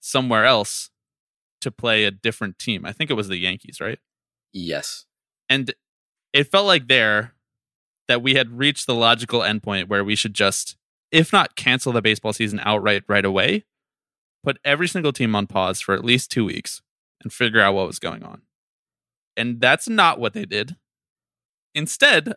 somewhere 0.00 0.44
else 0.44 0.90
to 1.60 1.70
play 1.70 2.04
a 2.04 2.10
different 2.10 2.58
team. 2.58 2.84
I 2.84 2.92
think 2.92 3.10
it 3.10 3.14
was 3.14 3.28
the 3.28 3.36
Yankees, 3.36 3.80
right? 3.80 3.98
Yes. 4.52 5.06
And 5.48 5.72
it 6.32 6.50
felt 6.50 6.66
like 6.66 6.88
there 6.88 7.34
that 8.08 8.22
we 8.22 8.34
had 8.34 8.58
reached 8.58 8.86
the 8.86 8.94
logical 8.94 9.40
endpoint 9.40 9.88
where 9.88 10.04
we 10.04 10.16
should 10.16 10.34
just, 10.34 10.76
if 11.10 11.32
not 11.32 11.56
cancel 11.56 11.92
the 11.92 12.02
baseball 12.02 12.32
season 12.32 12.60
outright 12.64 13.02
right 13.08 13.24
away, 13.24 13.64
put 14.42 14.58
every 14.64 14.88
single 14.88 15.12
team 15.12 15.34
on 15.34 15.46
pause 15.46 15.80
for 15.80 15.94
at 15.94 16.04
least 16.04 16.30
two 16.30 16.44
weeks 16.44 16.82
and 17.22 17.32
figure 17.32 17.60
out 17.60 17.74
what 17.74 17.86
was 17.86 17.98
going 17.98 18.22
on. 18.22 18.42
And 19.36 19.60
that's 19.60 19.88
not 19.88 20.18
what 20.20 20.32
they 20.32 20.44
did. 20.44 20.76
Instead, 21.74 22.34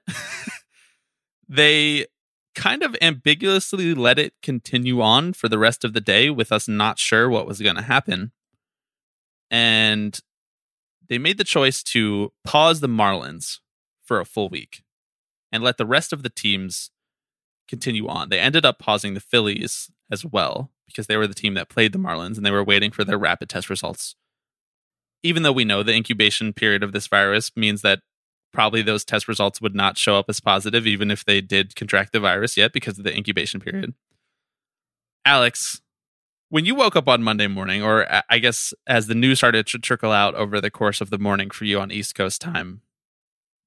they 1.49 2.07
kind 2.55 2.81
of 2.81 2.95
ambiguously 3.01 3.93
let 3.93 4.17
it 4.17 4.33
continue 4.41 4.99
on 5.01 5.31
for 5.31 5.47
the 5.47 5.59
rest 5.59 5.85
of 5.85 5.93
the 5.93 6.01
day 6.01 6.29
with 6.29 6.51
us 6.51 6.67
not 6.67 6.97
sure 6.97 7.29
what 7.29 7.45
was 7.45 7.61
going 7.61 7.75
to 7.75 7.83
happen. 7.83 8.31
And 9.51 10.19
they 11.07 11.19
made 11.19 11.37
the 11.37 11.43
choice 11.43 11.83
to 11.83 12.33
pause 12.43 12.79
the 12.79 12.87
Marlins 12.87 13.59
for 14.03 14.19
a 14.19 14.25
full 14.25 14.49
week 14.49 14.83
and 15.51 15.63
let 15.63 15.77
the 15.77 15.85
rest 15.85 16.11
of 16.11 16.23
the 16.23 16.29
teams 16.29 16.89
continue 17.67 18.07
on. 18.07 18.29
They 18.29 18.39
ended 18.39 18.65
up 18.65 18.79
pausing 18.79 19.13
the 19.13 19.19
Phillies 19.19 19.91
as 20.11 20.25
well 20.25 20.71
because 20.87 21.07
they 21.07 21.17
were 21.17 21.27
the 21.27 21.33
team 21.33 21.53
that 21.53 21.69
played 21.69 21.91
the 21.91 21.99
Marlins 21.99 22.37
and 22.37 22.45
they 22.45 22.51
were 22.51 22.63
waiting 22.63 22.91
for 22.91 23.03
their 23.03 23.17
rapid 23.17 23.49
test 23.49 23.69
results. 23.69 24.15
Even 25.27 25.43
though 25.43 25.51
we 25.51 25.65
know 25.65 25.83
the 25.83 25.93
incubation 25.93 26.53
period 26.53 26.83
of 26.83 26.93
this 26.93 27.07
virus 27.07 27.51
means 27.57 27.81
that 27.81 27.99
probably 28.53 28.81
those 28.81 29.03
test 29.03 29.27
results 29.27 29.59
would 29.59 29.75
not 29.75 29.97
show 29.97 30.17
up 30.17 30.25
as 30.29 30.39
positive, 30.39 30.87
even 30.87 31.11
if 31.11 31.25
they 31.25 31.41
did 31.41 31.75
contract 31.75 32.13
the 32.13 32.19
virus 32.19 32.55
yet 32.55 32.71
because 32.71 32.97
of 32.97 33.03
the 33.03 33.13
incubation 33.13 33.59
period. 33.59 33.93
Alex, 35.25 35.81
when 36.49 36.65
you 36.65 36.73
woke 36.73 36.95
up 36.95 37.09
on 37.09 37.21
Monday 37.21 37.47
morning, 37.47 37.83
or 37.83 38.07
I 38.29 38.39
guess 38.39 38.73
as 38.87 39.07
the 39.07 39.15
news 39.15 39.39
started 39.39 39.67
to 39.67 39.79
trickle 39.79 40.13
out 40.13 40.33
over 40.35 40.61
the 40.61 40.71
course 40.71 41.01
of 41.01 41.09
the 41.09 41.17
morning 41.17 41.49
for 41.49 41.65
you 41.65 41.79
on 41.81 41.91
East 41.91 42.15
Coast 42.15 42.41
time, 42.41 42.81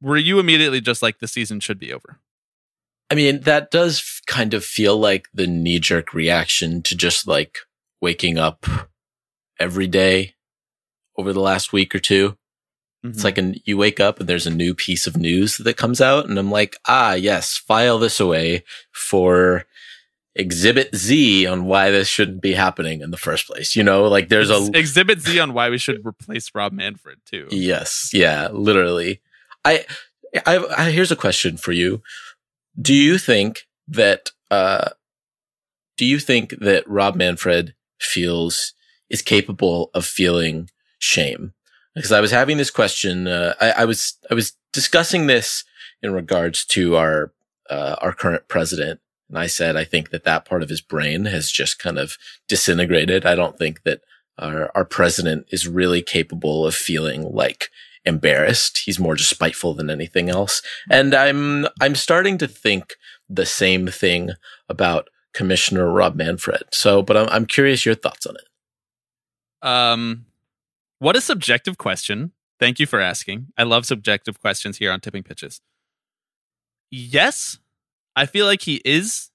were 0.00 0.16
you 0.16 0.38
immediately 0.38 0.80
just 0.80 1.02
like 1.02 1.18
the 1.18 1.28
season 1.28 1.60
should 1.60 1.78
be 1.78 1.92
over? 1.92 2.18
I 3.10 3.14
mean, 3.14 3.40
that 3.40 3.70
does 3.70 4.22
kind 4.26 4.54
of 4.54 4.64
feel 4.64 4.96
like 4.96 5.26
the 5.34 5.46
knee 5.46 5.78
jerk 5.78 6.14
reaction 6.14 6.80
to 6.82 6.96
just 6.96 7.26
like 7.26 7.58
waking 8.00 8.38
up 8.38 8.64
every 9.58 9.86
day 9.86 10.34
over 11.20 11.32
the 11.32 11.40
last 11.40 11.72
week 11.72 11.94
or 11.94 11.98
2 11.98 12.30
mm-hmm. 12.30 13.10
It's 13.10 13.24
like 13.24 13.38
an, 13.38 13.56
you 13.64 13.76
wake 13.76 14.00
up 14.00 14.18
and 14.18 14.28
there's 14.28 14.46
a 14.46 14.54
new 14.54 14.74
piece 14.74 15.06
of 15.06 15.16
news 15.16 15.58
that 15.58 15.76
comes 15.76 16.00
out 16.00 16.28
and 16.28 16.38
I'm 16.38 16.50
like, 16.50 16.76
ah, 16.86 17.12
yes, 17.12 17.56
file 17.56 17.98
this 17.98 18.18
away 18.18 18.64
for 18.90 19.64
exhibit 20.34 20.94
Z 20.94 21.46
on 21.46 21.64
why 21.64 21.90
this 21.90 22.08
shouldn't 22.08 22.40
be 22.40 22.54
happening 22.54 23.00
in 23.00 23.10
the 23.10 23.16
first 23.16 23.46
place. 23.46 23.76
You 23.76 23.82
know, 23.82 24.04
like 24.08 24.28
there's 24.28 24.50
a 24.50 24.70
exhibit 24.74 25.20
Z 25.20 25.38
on 25.38 25.52
why 25.52 25.70
we 25.70 25.78
should 25.78 26.04
replace 26.06 26.50
Rob 26.54 26.72
Manfred 26.72 27.18
too. 27.26 27.46
Yes. 27.50 28.10
Yeah. 28.12 28.48
Literally. 28.52 29.20
I, 29.64 29.84
I, 30.46 30.64
I, 30.76 30.90
here's 30.90 31.12
a 31.12 31.16
question 31.16 31.56
for 31.56 31.72
you. 31.72 32.02
Do 32.80 32.94
you 32.94 33.18
think 33.18 33.66
that, 33.88 34.30
uh, 34.50 34.90
do 35.96 36.06
you 36.06 36.18
think 36.18 36.54
that 36.60 36.88
Rob 36.88 37.14
Manfred 37.14 37.74
feels 38.00 38.72
is 39.10 39.22
capable 39.22 39.90
of 39.92 40.06
feeling 40.06 40.70
shame? 41.00 41.52
Because 41.94 42.12
I 42.12 42.20
was 42.20 42.30
having 42.30 42.56
this 42.56 42.70
question, 42.70 43.26
uh, 43.26 43.54
I, 43.60 43.70
I, 43.78 43.84
was, 43.84 44.16
I 44.30 44.34
was 44.34 44.52
discussing 44.72 45.26
this 45.26 45.64
in 46.02 46.12
regards 46.12 46.64
to 46.66 46.96
our, 46.96 47.32
uh, 47.68 47.96
our 48.00 48.12
current 48.12 48.46
president. 48.46 49.00
And 49.28 49.38
I 49.38 49.48
said, 49.48 49.76
I 49.76 49.84
think 49.84 50.10
that 50.10 50.24
that 50.24 50.44
part 50.44 50.62
of 50.62 50.68
his 50.68 50.80
brain 50.80 51.24
has 51.24 51.50
just 51.50 51.78
kind 51.78 51.98
of 51.98 52.16
disintegrated. 52.48 53.26
I 53.26 53.34
don't 53.34 53.58
think 53.58 53.82
that 53.82 54.02
our, 54.38 54.70
our 54.74 54.84
president 54.84 55.46
is 55.50 55.66
really 55.68 56.02
capable 56.02 56.64
of 56.64 56.74
feeling 56.74 57.22
like 57.22 57.70
embarrassed. 58.04 58.82
He's 58.84 58.98
more 58.98 59.16
just 59.16 59.30
spiteful 59.30 59.74
than 59.74 59.90
anything 59.90 60.30
else. 60.30 60.62
And 60.88 61.14
I'm, 61.14 61.66
I'm 61.80 61.94
starting 61.94 62.38
to 62.38 62.48
think 62.48 62.94
the 63.28 63.46
same 63.46 63.88
thing 63.88 64.30
about 64.68 65.08
Commissioner 65.34 65.90
Rob 65.90 66.16
Manfred. 66.16 66.62
So, 66.72 67.02
but 67.02 67.16
I'm, 67.16 67.28
I'm 67.28 67.46
curious 67.46 67.84
your 67.84 67.94
thoughts 67.94 68.26
on 68.26 68.36
it. 68.36 69.66
Um, 69.66 70.26
what 71.00 71.16
a 71.16 71.20
subjective 71.20 71.78
question. 71.78 72.32
Thank 72.60 72.78
you 72.78 72.86
for 72.86 73.00
asking. 73.00 73.48
I 73.56 73.64
love 73.64 73.86
subjective 73.86 74.38
questions 74.38 74.76
here 74.76 74.92
on 74.92 75.00
Tipping 75.00 75.22
Pitches. 75.22 75.60
Yes, 76.90 77.58
I 78.14 78.26
feel 78.26 78.44
like 78.44 78.62
he 78.62 78.82
is 78.84 79.30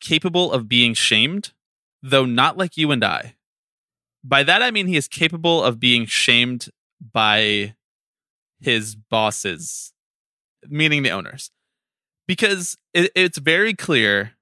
capable 0.00 0.50
of 0.50 0.68
being 0.68 0.94
shamed, 0.94 1.52
though 2.02 2.24
not 2.24 2.56
like 2.56 2.76
you 2.76 2.90
and 2.90 3.04
I. 3.04 3.36
By 4.24 4.42
that, 4.42 4.62
I 4.62 4.70
mean 4.70 4.86
he 4.86 4.96
is 4.96 5.06
capable 5.06 5.62
of 5.62 5.78
being 5.78 6.06
shamed 6.06 6.68
by 7.00 7.74
his 8.60 8.94
bosses, 8.94 9.92
meaning 10.68 11.02
the 11.02 11.10
owners, 11.10 11.50
because 12.26 12.76
it, 12.94 13.10
it's 13.14 13.38
very 13.38 13.74
clear 13.74 14.32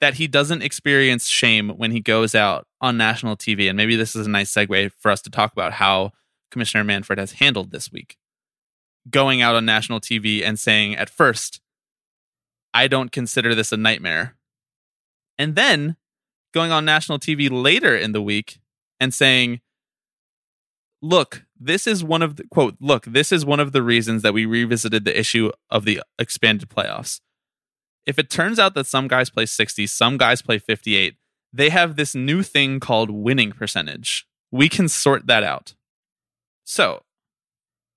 that 0.00 0.14
he 0.14 0.28
doesn't 0.28 0.62
experience 0.62 1.26
shame 1.26 1.70
when 1.70 1.90
he 1.90 2.00
goes 2.00 2.34
out 2.34 2.66
on 2.80 2.96
national 2.96 3.36
TV. 3.36 3.68
And 3.68 3.76
maybe 3.76 3.96
this 3.96 4.16
is 4.16 4.26
a 4.26 4.30
nice 4.30 4.52
segue 4.52 4.92
for 4.98 5.10
us 5.10 5.22
to 5.22 5.30
talk 5.30 5.52
about 5.52 5.74
how 5.74 6.12
Commissioner 6.50 6.84
Manfred 6.84 7.18
has 7.18 7.32
handled 7.32 7.70
this 7.70 7.92
week. 7.92 8.16
Going 9.08 9.40
out 9.42 9.54
on 9.54 9.64
national 9.64 10.00
TV 10.00 10.44
and 10.44 10.58
saying, 10.58 10.96
at 10.96 11.10
first, 11.10 11.60
I 12.72 12.86
don't 12.88 13.12
consider 13.12 13.54
this 13.54 13.72
a 13.72 13.76
nightmare. 13.76 14.36
And 15.38 15.54
then 15.54 15.96
going 16.52 16.70
on 16.70 16.84
national 16.84 17.18
TV 17.18 17.48
later 17.50 17.96
in 17.96 18.12
the 18.12 18.22
week 18.22 18.60
and 18.98 19.14
saying, 19.14 19.60
look, 21.02 21.44
this 21.58 21.86
is 21.86 22.04
one 22.04 22.22
of 22.22 22.36
the 22.36 22.44
quote, 22.44 22.76
look, 22.80 23.04
this 23.06 23.32
is 23.32 23.44
one 23.44 23.60
of 23.60 23.72
the 23.72 23.82
reasons 23.82 24.22
that 24.22 24.34
we 24.34 24.46
revisited 24.46 25.04
the 25.04 25.18
issue 25.18 25.50
of 25.70 25.84
the 25.84 26.02
expanded 26.18 26.68
playoffs. 26.68 27.20
If 28.06 28.18
it 28.18 28.30
turns 28.30 28.58
out 28.58 28.74
that 28.74 28.86
some 28.86 29.08
guys 29.08 29.30
play 29.30 29.46
60, 29.46 29.86
some 29.86 30.16
guys 30.16 30.42
play 30.42 30.58
58, 30.58 31.16
they 31.52 31.70
have 31.70 31.96
this 31.96 32.14
new 32.14 32.42
thing 32.42 32.80
called 32.80 33.10
winning 33.10 33.52
percentage. 33.52 34.26
We 34.50 34.68
can 34.68 34.88
sort 34.88 35.26
that 35.26 35.42
out. 35.42 35.74
So, 36.64 37.02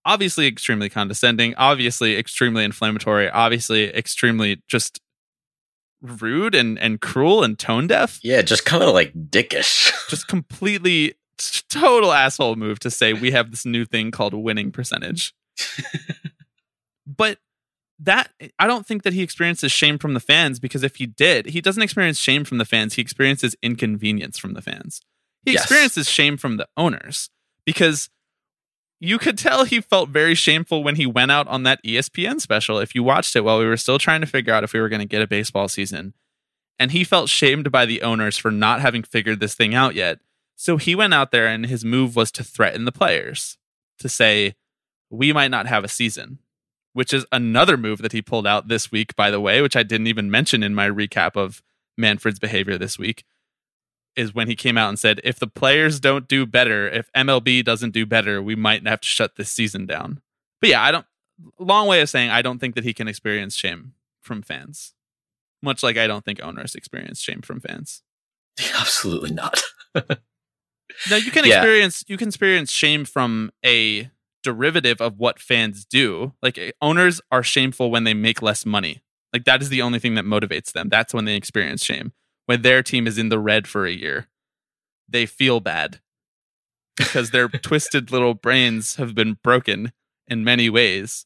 obviously 0.05 0.48
extremely 0.48 0.89
condescending, 0.89 1.55
obviously 1.55 2.17
extremely 2.17 2.63
inflammatory, 2.63 3.29
obviously 3.29 3.93
extremely 3.93 4.62
just 4.67 5.00
rude 6.01 6.55
and, 6.55 6.77
and 6.79 7.00
cruel 7.00 7.43
and 7.43 7.57
tone 7.57 7.88
deaf. 7.88 8.19
Yeah, 8.24 8.41
just 8.41 8.65
kind 8.65 8.83
of 8.83 8.93
like 8.93 9.13
dickish. 9.13 9.91
just 10.10 10.27
completely 10.27 11.15
total 11.69 12.12
asshole 12.12 12.55
move 12.55 12.79
to 12.79 12.91
say 12.91 13.13
we 13.13 13.31
have 13.31 13.51
this 13.51 13.65
new 13.65 13.86
thing 13.86 14.12
called 14.12 14.33
winning 14.33 14.72
percentage. 14.72 15.33
but 17.07 17.39
that 18.03 18.31
I 18.60 18.67
don't 18.67 18.86
think 18.86 19.03
that 19.03 19.13
he 19.13 19.22
experiences 19.22 19.72
shame 19.72 19.98
from 19.98 20.13
the 20.13 20.19
fans 20.19 20.60
because 20.60 20.83
if 20.83 20.98
he 20.98 21.05
did, 21.05 21.48
he 21.48 21.62
doesn't 21.62 21.83
experience 21.83 22.19
shame 22.19 22.43
from 22.43 22.57
the 22.57 22.65
fans. 22.65 22.95
He 22.95 23.01
experiences 23.01 23.55
inconvenience 23.62 24.38
from 24.38 24.53
the 24.53 24.62
fans. 24.62 25.01
He 25.45 25.53
yes. 25.53 25.63
experiences 25.63 26.10
shame 26.10 26.38
from 26.38 26.57
the 26.57 26.67
owners 26.77 27.29
because 27.65 28.10
you 29.00 29.17
could 29.17 29.38
tell 29.38 29.65
he 29.65 29.81
felt 29.81 30.10
very 30.10 30.36
shameful 30.36 30.83
when 30.83 30.95
he 30.95 31.05
went 31.05 31.31
out 31.31 31.48
on 31.48 31.63
that 31.63 31.83
ESPN 31.83 32.39
special. 32.39 32.79
If 32.79 32.95
you 32.95 33.03
watched 33.03 33.36
it 33.36 33.43
while 33.43 33.60
we 33.60 33.65
were 33.65 33.77
still 33.77 34.00
trying 34.00 34.22
to 34.22 34.27
figure 34.27 34.53
out 34.53 34.63
if 34.63 34.74
we 34.74 34.79
were 34.79 34.89
going 34.89 35.01
to 35.01 35.05
get 35.05 35.22
a 35.22 35.27
baseball 35.27 35.67
season, 35.67 36.13
and 36.79 36.91
he 36.91 37.03
felt 37.03 37.29
shamed 37.29 37.72
by 37.72 37.86
the 37.86 38.01
owners 38.01 38.38
for 38.38 38.50
not 38.50 38.81
having 38.81 39.03
figured 39.03 39.39
this 39.39 39.55
thing 39.55 39.75
out 39.75 39.95
yet. 39.95 40.19
So 40.55 40.77
he 40.77 40.95
went 40.95 41.13
out 41.13 41.31
there 41.31 41.48
and 41.48 41.65
his 41.65 41.83
move 41.83 42.15
was 42.15 42.31
to 42.33 42.43
threaten 42.43 42.86
the 42.86 42.91
players 42.91 43.57
to 44.00 44.10
say, 44.10 44.55
we 45.10 45.33
might 45.33 45.51
not 45.51 45.67
have 45.67 45.83
a 45.83 45.89
season, 45.89 46.39
which 46.93 47.13
is 47.13 47.25
another 47.31 47.77
move 47.77 48.00
that 48.01 48.12
he 48.12 48.21
pulled 48.21 48.47
out 48.47 48.67
this 48.67 48.91
week, 48.91 49.15
by 49.15 49.29
the 49.31 49.41
way, 49.41 49.62
which 49.62 49.75
I 49.75 49.83
didn't 49.83 50.07
even 50.07 50.31
mention 50.31 50.63
in 50.63 50.73
my 50.75 50.89
recap 50.89 51.35
of 51.35 51.62
Manfred's 51.97 52.39
behavior 52.39 52.77
this 52.77 52.97
week 52.97 53.23
is 54.15 54.33
when 54.33 54.47
he 54.47 54.55
came 54.55 54.77
out 54.77 54.89
and 54.89 55.00
said, 55.00 55.19
if 55.23 55.39
the 55.39 55.47
players 55.47 56.00
don't 56.00 56.27
do 56.27 56.45
better, 56.45 56.88
if 56.88 57.12
MLB 57.13 57.63
doesn't 57.63 57.91
do 57.91 58.05
better, 58.05 58.41
we 58.43 58.55
might 58.55 58.85
have 58.88 59.01
to 59.01 59.07
shut 59.07 59.35
this 59.38 59.51
season 59.51 59.88
down. 59.88 60.21
But 60.62 60.69
yeah, 60.69 60.83
I 60.83 60.91
don't, 60.91 61.05
long 61.57 61.88
way 61.88 62.00
of 62.01 62.09
saying 62.09 62.29
I 62.29 62.43
don't 62.43 62.59
think 62.59 62.75
that 62.75 62.83
he 62.83 62.93
can 62.93 63.07
experience 63.07 63.55
shame 63.55 63.93
from 64.21 64.43
fans, 64.43 64.93
much 65.63 65.81
like 65.81 65.97
I 65.97 66.05
don't 66.05 66.23
think 66.23 66.43
owners 66.43 66.75
experience 66.75 67.19
shame 67.21 67.41
from 67.41 67.59
fans. 67.59 68.03
Absolutely 68.79 69.31
not. 69.31 69.63
now 69.95 71.15
you 71.15 71.31
can 71.31 71.45
Yeah. 71.45 71.57
experience 71.57 72.03
you 72.07 72.17
can 72.17 72.27
experience 72.27 72.71
shame 72.71 73.05
from 73.05 73.51
a 73.65 74.12
derivative 74.43 75.01
of 75.01 75.17
what 75.17 75.39
fans 75.39 75.85
do. 75.85 76.33
Like 76.41 76.57
eh, 76.57 76.71
owners 76.81 77.21
are 77.31 77.43
shameful 77.43 77.91
when 77.91 78.03
they 78.03 78.13
make 78.13 78.41
less 78.41 78.65
money. 78.65 79.01
Like 79.31 79.45
that 79.45 79.62
is 79.62 79.69
the 79.69 79.81
only 79.81 80.00
thing 80.00 80.15
that 80.15 80.25
motivates 80.25 80.71
them. 80.71 80.89
That's 80.89 81.13
when 81.13 81.25
they 81.25 81.35
experience 81.35 81.83
shame. 81.83 82.13
When 82.45 82.62
their 82.62 82.83
team 82.83 83.07
is 83.07 83.17
in 83.17 83.29
the 83.29 83.39
red 83.39 83.67
for 83.67 83.85
a 83.85 83.91
year, 83.91 84.27
they 85.07 85.25
feel 85.25 85.59
bad 85.59 86.00
because 86.95 87.31
their 87.31 87.47
twisted 87.63 88.12
little 88.12 88.33
brains 88.33 88.95
have 88.95 89.15
been 89.15 89.38
broken 89.43 89.91
in 90.27 90.43
many 90.43 90.69
ways. 90.69 91.25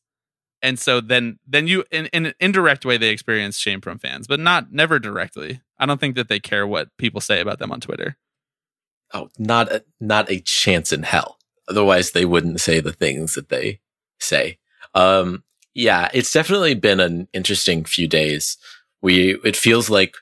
And 0.62 0.80
so 0.80 1.02
then 1.02 1.40
then 1.46 1.68
you 1.68 1.84
in, 1.92 2.08
in 2.08 2.28
an 2.28 2.34
indirect 2.40 2.86
way 2.86 2.98
they 2.98 3.10
experience 3.10 3.58
shame 3.58 3.82
from 3.82 4.00
fans, 4.00 4.28
but 4.28 4.40
not 4.40 4.72
never 4.72 5.00
directly. 5.00 5.62
I 5.78 5.86
don't 5.86 6.00
think 6.00 6.16
that 6.16 6.30
they 6.30 6.40
care 6.40 6.66
what 6.66 6.90
people 6.98 7.22
say 7.22 7.40
about 7.40 7.60
them 7.60 7.72
on 7.72 7.80
Twitter. 7.80 8.18
Oh, 9.14 9.30
not 9.38 9.72
a, 9.72 9.86
not 10.00 10.30
a 10.30 10.40
chance 10.42 10.92
in 10.92 11.04
hell. 11.04 11.37
Otherwise, 11.70 12.12
they 12.12 12.26
wouldn't 12.26 12.62
say 12.62 12.80
the 12.80 12.94
things 12.94 13.36
that 13.36 13.50
they 13.50 13.80
say. 14.20 14.58
Um, 14.94 15.44
yeah, 15.74 16.10
it's 16.14 16.32
definitely 16.32 16.74
been 16.74 17.00
an 17.00 17.28
interesting 17.34 17.84
few 17.84 18.08
days. 18.08 18.58
We 19.02 19.36
it 19.44 19.56
feels 19.56 19.90
like 19.90 20.16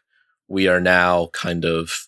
we 0.48 0.68
are 0.68 0.82
now 0.82 1.28
kind 1.34 1.66
of 1.66 2.08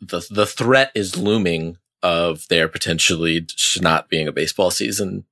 the 0.00 0.26
the 0.30 0.46
threat 0.46 0.92
is 0.94 1.16
looming 1.16 1.78
of 2.02 2.46
there 2.48 2.68
potentially 2.68 3.46
not 3.80 4.08
being 4.08 4.28
a 4.28 4.32
baseball 4.32 4.70
season 4.70 5.24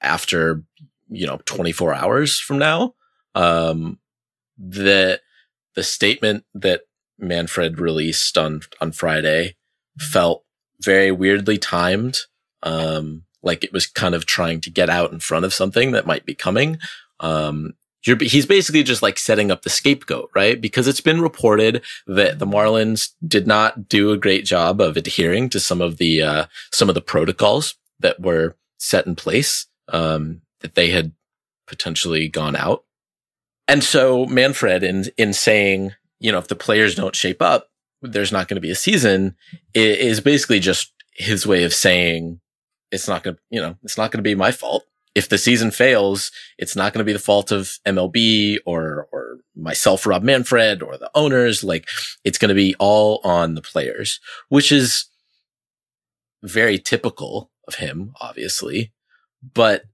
after 0.00 0.62
you 1.08 1.26
know 1.26 1.40
24 1.44 1.94
hours 1.94 2.38
from 2.38 2.58
now. 2.58 2.94
Um, 3.34 3.98
the 4.56 5.20
the 5.74 5.82
statement 5.82 6.44
that 6.54 6.82
Manfred 7.18 7.78
released 7.78 8.38
on 8.38 8.62
on 8.80 8.92
Friday 8.92 9.56
felt 9.98 10.44
very 10.80 11.12
weirdly 11.12 11.58
timed. 11.58 12.20
Um, 12.62 13.24
like 13.42 13.64
it 13.64 13.72
was 13.72 13.86
kind 13.86 14.14
of 14.14 14.26
trying 14.26 14.60
to 14.62 14.70
get 14.70 14.90
out 14.90 15.12
in 15.12 15.20
front 15.20 15.44
of 15.44 15.54
something 15.54 15.92
that 15.92 16.06
might 16.06 16.26
be 16.26 16.34
coming. 16.34 16.78
Um, 17.20 17.74
he's 18.02 18.46
basically 18.46 18.82
just 18.82 19.02
like 19.02 19.18
setting 19.18 19.50
up 19.50 19.62
the 19.62 19.70
scapegoat, 19.70 20.30
right? 20.34 20.60
Because 20.60 20.88
it's 20.88 21.00
been 21.00 21.20
reported 21.20 21.82
that 22.06 22.38
the 22.38 22.46
Marlins 22.46 23.10
did 23.26 23.46
not 23.46 23.88
do 23.88 24.10
a 24.10 24.16
great 24.16 24.44
job 24.44 24.80
of 24.80 24.96
adhering 24.96 25.48
to 25.50 25.60
some 25.60 25.80
of 25.80 25.98
the, 25.98 26.22
uh, 26.22 26.46
some 26.72 26.88
of 26.88 26.94
the 26.94 27.02
protocols 27.02 27.74
that 27.98 28.20
were 28.20 28.56
set 28.78 29.06
in 29.06 29.16
place, 29.16 29.66
um, 29.88 30.40
that 30.60 30.74
they 30.74 30.90
had 30.90 31.12
potentially 31.66 32.28
gone 32.28 32.56
out. 32.56 32.84
And 33.68 33.84
so 33.84 34.26
Manfred 34.26 34.82
in, 34.82 35.04
in 35.16 35.32
saying, 35.32 35.92
you 36.18 36.32
know, 36.32 36.38
if 36.38 36.48
the 36.48 36.56
players 36.56 36.94
don't 36.94 37.14
shape 37.14 37.42
up, 37.42 37.68
there's 38.02 38.32
not 38.32 38.48
going 38.48 38.56
to 38.56 38.62
be 38.62 38.70
a 38.70 38.74
season 38.74 39.36
is 39.74 40.20
basically 40.20 40.58
just 40.58 40.92
his 41.12 41.46
way 41.46 41.64
of 41.64 41.74
saying 41.74 42.40
it's 42.90 43.08
not 43.08 43.22
going 43.22 43.36
to, 43.36 43.42
you 43.50 43.60
know, 43.60 43.76
it's 43.82 43.96
not 43.96 44.10
going 44.10 44.18
to 44.18 44.28
be 44.28 44.34
my 44.34 44.52
fault. 44.52 44.84
If 45.14 45.28
the 45.28 45.38
season 45.38 45.70
fails, 45.70 46.30
it's 46.56 46.76
not 46.76 46.92
going 46.92 47.00
to 47.00 47.08
be 47.08 47.12
the 47.12 47.18
fault 47.18 47.50
of 47.50 47.78
MLB 47.86 48.58
or, 48.64 49.08
or 49.12 49.38
myself, 49.56 50.06
Rob 50.06 50.22
Manfred 50.22 50.82
or 50.82 50.96
the 50.96 51.10
owners. 51.14 51.64
Like 51.64 51.88
it's 52.24 52.38
going 52.38 52.50
to 52.50 52.54
be 52.54 52.76
all 52.78 53.20
on 53.24 53.54
the 53.54 53.62
players, 53.62 54.20
which 54.48 54.70
is 54.70 55.06
very 56.42 56.78
typical 56.78 57.50
of 57.66 57.76
him, 57.76 58.12
obviously, 58.20 58.92
but 59.54 59.84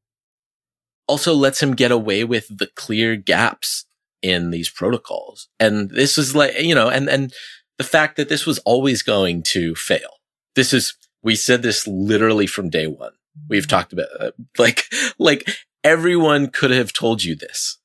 also 1.08 1.34
lets 1.34 1.62
him 1.62 1.74
get 1.74 1.90
away 1.90 2.24
with 2.24 2.46
the 2.58 2.66
clear 2.74 3.16
gaps 3.16 3.86
in 4.22 4.50
these 4.50 4.68
protocols. 4.68 5.48
And 5.60 5.90
this 5.90 6.18
is 6.18 6.34
like, 6.34 6.60
you 6.60 6.74
know, 6.74 6.88
and, 6.88 7.08
and 7.08 7.32
the 7.78 7.84
fact 7.84 8.16
that 8.16 8.28
this 8.28 8.46
was 8.46 8.58
always 8.60 9.02
going 9.02 9.42
to 9.44 9.74
fail. 9.74 10.20
This 10.54 10.72
is, 10.72 10.94
we 11.26 11.34
said 11.34 11.60
this 11.62 11.86
literally 11.86 12.46
from 12.46 12.70
day 12.70 12.86
one. 12.86 13.12
We've 13.48 13.66
talked 13.68 13.92
about, 13.92 14.06
uh, 14.18 14.30
like, 14.58 14.84
like 15.18 15.46
everyone 15.84 16.48
could 16.48 16.70
have 16.70 16.92
told 16.92 17.22
you 17.24 17.34
this. 17.34 17.78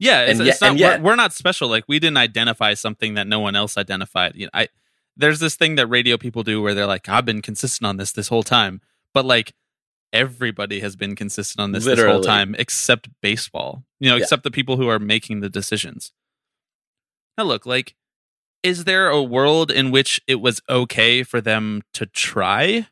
Yeah, 0.00 0.22
it's, 0.22 0.38
And 0.40 0.46
yet- 0.46 0.52
it's 0.54 0.60
not, 0.62 0.76
yet- 0.76 1.00
we're, 1.02 1.10
we're 1.10 1.16
not 1.16 1.32
special. 1.32 1.68
Like 1.68 1.84
we 1.86 1.98
didn't 1.98 2.16
identify 2.16 2.74
something 2.74 3.14
that 3.14 3.26
no 3.26 3.40
one 3.40 3.54
else 3.54 3.76
identified. 3.78 4.32
You 4.34 4.46
know, 4.46 4.50
I 4.54 4.68
there's 5.16 5.40
this 5.40 5.56
thing 5.56 5.74
that 5.76 5.86
radio 5.88 6.16
people 6.16 6.42
do 6.44 6.62
where 6.62 6.74
they're 6.74 6.86
like, 6.86 7.08
"I've 7.08 7.24
been 7.24 7.42
consistent 7.42 7.86
on 7.86 7.96
this 7.96 8.12
this 8.12 8.28
whole 8.28 8.44
time," 8.44 8.80
but 9.12 9.24
like 9.24 9.52
everybody 10.12 10.80
has 10.80 10.96
been 10.96 11.14
consistent 11.16 11.60
on 11.60 11.72
this 11.72 11.84
this 11.84 12.00
whole 12.02 12.22
time 12.22 12.54
except 12.58 13.08
baseball. 13.20 13.84
You 14.00 14.08
know, 14.10 14.16
Yeah. 14.16 14.22
except 14.22 14.42
the 14.44 14.50
people 14.52 14.76
who 14.78 14.88
are 14.88 14.98
making 15.00 15.40
the 15.40 15.50
decisions. 15.50 16.12
Now, 17.36 17.44
look, 17.44 17.66
like, 17.66 17.94
is 18.62 18.84
there 18.84 19.08
a 19.08 19.22
world 19.22 19.70
in 19.70 19.90
which 19.90 20.20
it 20.26 20.36
was 20.36 20.60
okay 20.68 21.22
for 21.22 21.40
them 21.40 21.82
to 21.94 22.06
try? 22.06 22.88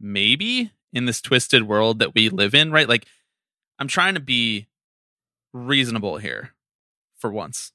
Maybe 0.00 0.72
in 0.92 1.04
this 1.04 1.20
twisted 1.20 1.68
world 1.68 1.98
that 1.98 2.14
we 2.14 2.28
live 2.28 2.54
in, 2.54 2.72
right? 2.72 2.88
Like, 2.88 3.06
I'm 3.78 3.88
trying 3.88 4.14
to 4.14 4.20
be 4.20 4.66
reasonable 5.52 6.18
here 6.18 6.54
for 7.18 7.30
once, 7.30 7.72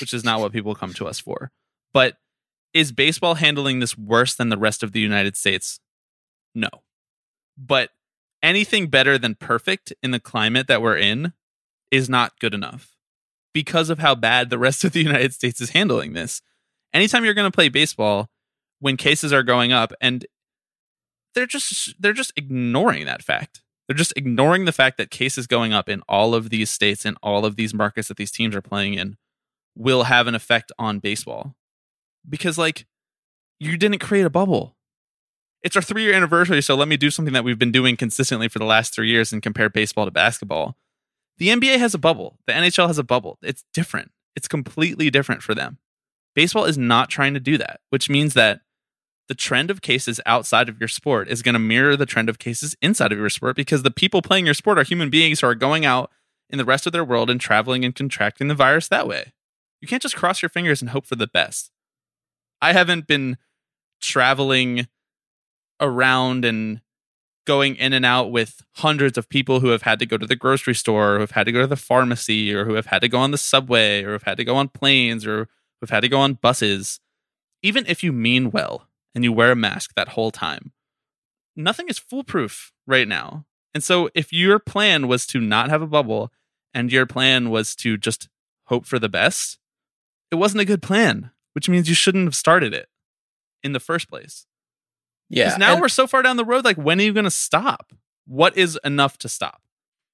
which 0.00 0.12
is 0.12 0.24
not 0.24 0.40
what 0.40 0.52
people 0.52 0.74
come 0.74 0.92
to 0.94 1.06
us 1.06 1.18
for. 1.18 1.50
But 1.92 2.16
is 2.72 2.92
baseball 2.92 3.34
handling 3.34 3.80
this 3.80 3.96
worse 3.96 4.34
than 4.34 4.48
the 4.48 4.58
rest 4.58 4.82
of 4.82 4.92
the 4.92 5.00
United 5.00 5.36
States? 5.36 5.80
No. 6.54 6.68
But 7.56 7.90
anything 8.42 8.88
better 8.88 9.18
than 9.18 9.34
perfect 9.34 9.92
in 10.02 10.10
the 10.10 10.20
climate 10.20 10.68
that 10.68 10.82
we're 10.82 10.96
in 10.96 11.32
is 11.90 12.08
not 12.08 12.38
good 12.38 12.54
enough 12.54 12.95
because 13.56 13.88
of 13.88 14.00
how 14.00 14.14
bad 14.14 14.50
the 14.50 14.58
rest 14.58 14.84
of 14.84 14.92
the 14.92 15.02
United 15.02 15.32
States 15.32 15.62
is 15.62 15.70
handling 15.70 16.12
this. 16.12 16.42
Anytime 16.92 17.24
you're 17.24 17.32
going 17.32 17.50
to 17.50 17.56
play 17.56 17.70
baseball 17.70 18.28
when 18.80 18.98
cases 18.98 19.32
are 19.32 19.42
going 19.42 19.72
up 19.72 19.94
and 19.98 20.26
they're 21.34 21.46
just 21.46 21.94
they're 21.98 22.12
just 22.12 22.34
ignoring 22.36 23.06
that 23.06 23.22
fact. 23.22 23.62
They're 23.88 23.96
just 23.96 24.12
ignoring 24.14 24.66
the 24.66 24.72
fact 24.72 24.98
that 24.98 25.10
cases 25.10 25.46
going 25.46 25.72
up 25.72 25.88
in 25.88 26.02
all 26.06 26.34
of 26.34 26.50
these 26.50 26.68
states 26.68 27.06
and 27.06 27.16
all 27.22 27.46
of 27.46 27.56
these 27.56 27.72
markets 27.72 28.08
that 28.08 28.18
these 28.18 28.30
teams 28.30 28.54
are 28.54 28.60
playing 28.60 28.92
in 28.92 29.16
will 29.74 30.02
have 30.02 30.26
an 30.26 30.34
effect 30.34 30.70
on 30.78 30.98
baseball. 30.98 31.54
Because 32.28 32.58
like 32.58 32.84
you 33.58 33.78
didn't 33.78 34.00
create 34.00 34.26
a 34.26 34.30
bubble. 34.30 34.76
It's 35.62 35.76
our 35.76 35.82
3-year 35.82 36.12
anniversary, 36.12 36.60
so 36.60 36.74
let 36.74 36.88
me 36.88 36.98
do 36.98 37.10
something 37.10 37.32
that 37.32 37.42
we've 37.42 37.58
been 37.58 37.72
doing 37.72 37.96
consistently 37.96 38.48
for 38.48 38.58
the 38.58 38.66
last 38.66 38.94
3 38.94 39.08
years 39.08 39.32
and 39.32 39.42
compare 39.42 39.70
baseball 39.70 40.04
to 40.04 40.10
basketball. 40.10 40.76
The 41.38 41.48
NBA 41.48 41.78
has 41.78 41.94
a 41.94 41.98
bubble. 41.98 42.38
The 42.46 42.52
NHL 42.52 42.86
has 42.86 42.98
a 42.98 43.04
bubble. 43.04 43.38
It's 43.42 43.64
different. 43.74 44.10
It's 44.34 44.48
completely 44.48 45.10
different 45.10 45.42
for 45.42 45.54
them. 45.54 45.78
Baseball 46.34 46.64
is 46.64 46.78
not 46.78 47.08
trying 47.08 47.34
to 47.34 47.40
do 47.40 47.58
that, 47.58 47.80
which 47.90 48.10
means 48.10 48.34
that 48.34 48.60
the 49.28 49.34
trend 49.34 49.70
of 49.70 49.82
cases 49.82 50.20
outside 50.24 50.68
of 50.68 50.78
your 50.78 50.88
sport 50.88 51.28
is 51.28 51.42
going 51.42 51.54
to 51.54 51.58
mirror 51.58 51.96
the 51.96 52.06
trend 52.06 52.28
of 52.28 52.38
cases 52.38 52.76
inside 52.80 53.12
of 53.12 53.18
your 53.18 53.30
sport 53.30 53.56
because 53.56 53.82
the 53.82 53.90
people 53.90 54.22
playing 54.22 54.44
your 54.44 54.54
sport 54.54 54.78
are 54.78 54.84
human 54.84 55.10
beings 55.10 55.40
who 55.40 55.46
are 55.46 55.54
going 55.54 55.84
out 55.84 56.10
in 56.48 56.58
the 56.58 56.64
rest 56.64 56.86
of 56.86 56.92
their 56.92 57.04
world 57.04 57.28
and 57.28 57.40
traveling 57.40 57.84
and 57.84 57.94
contracting 57.94 58.48
the 58.48 58.54
virus 58.54 58.88
that 58.88 59.08
way. 59.08 59.32
You 59.80 59.88
can't 59.88 60.02
just 60.02 60.16
cross 60.16 60.42
your 60.42 60.48
fingers 60.48 60.80
and 60.80 60.90
hope 60.90 61.06
for 61.06 61.16
the 61.16 61.26
best. 61.26 61.70
I 62.62 62.72
haven't 62.72 63.06
been 63.06 63.36
traveling 64.00 64.86
around 65.80 66.44
and 66.44 66.80
going 67.46 67.76
in 67.76 67.92
and 67.92 68.04
out 68.04 68.30
with 68.30 68.62
hundreds 68.72 69.16
of 69.16 69.28
people 69.28 69.60
who 69.60 69.68
have 69.68 69.82
had 69.82 69.98
to 70.00 70.06
go 70.06 70.18
to 70.18 70.26
the 70.26 70.36
grocery 70.36 70.74
store, 70.74 71.12
or 71.12 71.14
who 71.14 71.20
have 71.20 71.30
had 71.30 71.44
to 71.44 71.52
go 71.52 71.60
to 71.60 71.66
the 71.66 71.76
pharmacy, 71.76 72.54
or 72.54 72.64
who 72.64 72.74
have 72.74 72.86
had 72.86 73.00
to 73.00 73.08
go 73.08 73.18
on 73.18 73.30
the 73.30 73.38
subway, 73.38 74.02
or 74.02 74.12
have 74.12 74.24
had 74.24 74.36
to 74.36 74.44
go 74.44 74.56
on 74.56 74.68
planes, 74.68 75.26
or 75.26 75.48
who've 75.80 75.90
had 75.90 76.00
to 76.00 76.08
go 76.08 76.20
on 76.20 76.34
buses. 76.34 77.00
Even 77.62 77.86
if 77.86 78.02
you 78.02 78.12
mean 78.12 78.50
well 78.50 78.88
and 79.14 79.24
you 79.24 79.32
wear 79.32 79.52
a 79.52 79.56
mask 79.56 79.92
that 79.94 80.10
whole 80.10 80.30
time, 80.30 80.72
nothing 81.56 81.88
is 81.88 81.98
foolproof 81.98 82.72
right 82.86 83.08
now. 83.08 83.46
And 83.74 83.82
so 83.82 84.10
if 84.14 84.32
your 84.32 84.58
plan 84.58 85.08
was 85.08 85.26
to 85.28 85.40
not 85.40 85.70
have 85.70 85.82
a 85.82 85.86
bubble 85.86 86.32
and 86.72 86.92
your 86.92 87.06
plan 87.06 87.50
was 87.50 87.74
to 87.76 87.96
just 87.96 88.28
hope 88.64 88.86
for 88.86 88.98
the 88.98 89.08
best, 89.08 89.58
it 90.30 90.36
wasn't 90.36 90.62
a 90.62 90.66
good 90.66 90.82
plan, 90.82 91.30
which 91.52 91.68
means 91.68 91.88
you 91.88 91.94
shouldn't 91.94 92.24
have 92.24 92.34
started 92.34 92.74
it 92.74 92.88
in 93.62 93.72
the 93.72 93.80
first 93.80 94.08
place. 94.08 94.46
Yeah. 95.28 95.46
Because 95.46 95.58
now 95.58 95.72
and- 95.72 95.80
we're 95.80 95.88
so 95.88 96.06
far 96.06 96.22
down 96.22 96.36
the 96.36 96.44
road. 96.44 96.64
Like, 96.64 96.76
when 96.76 97.00
are 97.00 97.04
you 97.04 97.12
going 97.12 97.24
to 97.24 97.30
stop? 97.30 97.92
What 98.26 98.56
is 98.56 98.78
enough 98.84 99.18
to 99.18 99.28
stop? 99.28 99.62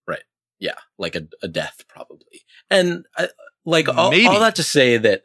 Right. 0.07 0.23
Yeah, 0.59 0.75
like 0.99 1.17
a, 1.17 1.27
a 1.43 1.49
death 1.49 1.85
probably. 1.89 2.45
And 2.71 3.07
uh, 3.17 3.29
like 3.65 3.89
all, 3.89 4.13
all 4.29 4.41
that 4.41 4.57
to 4.57 4.63
say 4.63 4.97
that 4.99 5.23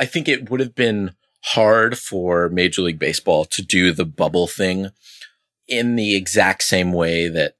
I 0.00 0.06
think 0.06 0.28
it 0.28 0.50
would 0.50 0.60
have 0.60 0.74
been 0.74 1.14
hard 1.44 1.98
for 1.98 2.48
Major 2.48 2.82
League 2.82 2.98
Baseball 2.98 3.44
to 3.46 3.62
do 3.62 3.92
the 3.92 4.04
bubble 4.04 4.46
thing 4.46 4.88
in 5.68 5.96
the 5.96 6.14
exact 6.14 6.62
same 6.62 6.92
way 6.92 7.28
that, 7.28 7.56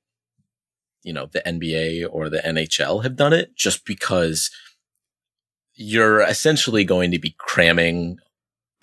you 1.02 1.12
know, 1.12 1.26
the 1.26 1.42
NBA 1.46 2.06
or 2.10 2.28
the 2.28 2.38
NHL 2.38 3.02
have 3.02 3.16
done 3.16 3.32
it 3.32 3.54
just 3.56 3.84
because 3.84 4.50
you're 5.74 6.20
essentially 6.20 6.84
going 6.84 7.10
to 7.10 7.18
be 7.18 7.34
cramming 7.38 8.18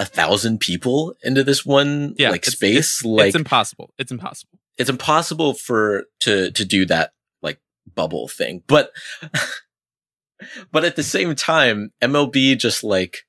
a 0.01 0.05
thousand 0.05 0.59
people 0.59 1.13
into 1.23 1.43
this 1.43 1.65
one 1.65 2.15
Yeah, 2.17 2.31
like 2.31 2.41
it's- 2.47 2.55
space. 2.55 2.77
It's, 2.99 3.05
like 3.05 3.27
it's 3.27 3.35
impossible. 3.35 3.93
It's 3.99 4.11
impossible. 4.11 4.57
it's 4.77 4.89
impossible 4.89 5.53
for 5.53 6.05
to 6.21 6.51
to 6.51 6.65
do 6.65 6.85
that 6.87 7.11
like 7.41 7.59
bubble 7.95 8.27
thing 8.27 8.63
but 8.67 8.91
but 10.71 10.83
at 10.85 10.95
the 10.95 11.03
same 11.03 11.35
time 11.35 11.91
mlb 12.01 12.57
just 12.57 12.83
like 12.83 13.19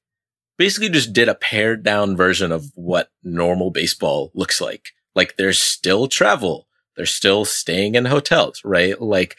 basically 0.58 0.88
just 0.88 1.12
did 1.12 1.28
a 1.28 1.34
pared 1.34 1.82
down 1.82 2.16
version 2.16 2.52
of 2.52 2.70
what 2.74 3.08
normal 3.22 3.70
baseball 3.70 4.30
looks 4.34 4.60
like 4.60 4.90
like 5.14 5.36
there's 5.36 5.60
still 5.60 6.06
travel 6.08 6.66
they're 6.96 7.06
still 7.06 7.44
staying 7.44 7.94
in 7.94 8.06
hotels 8.06 8.60
right 8.64 9.00
like 9.00 9.36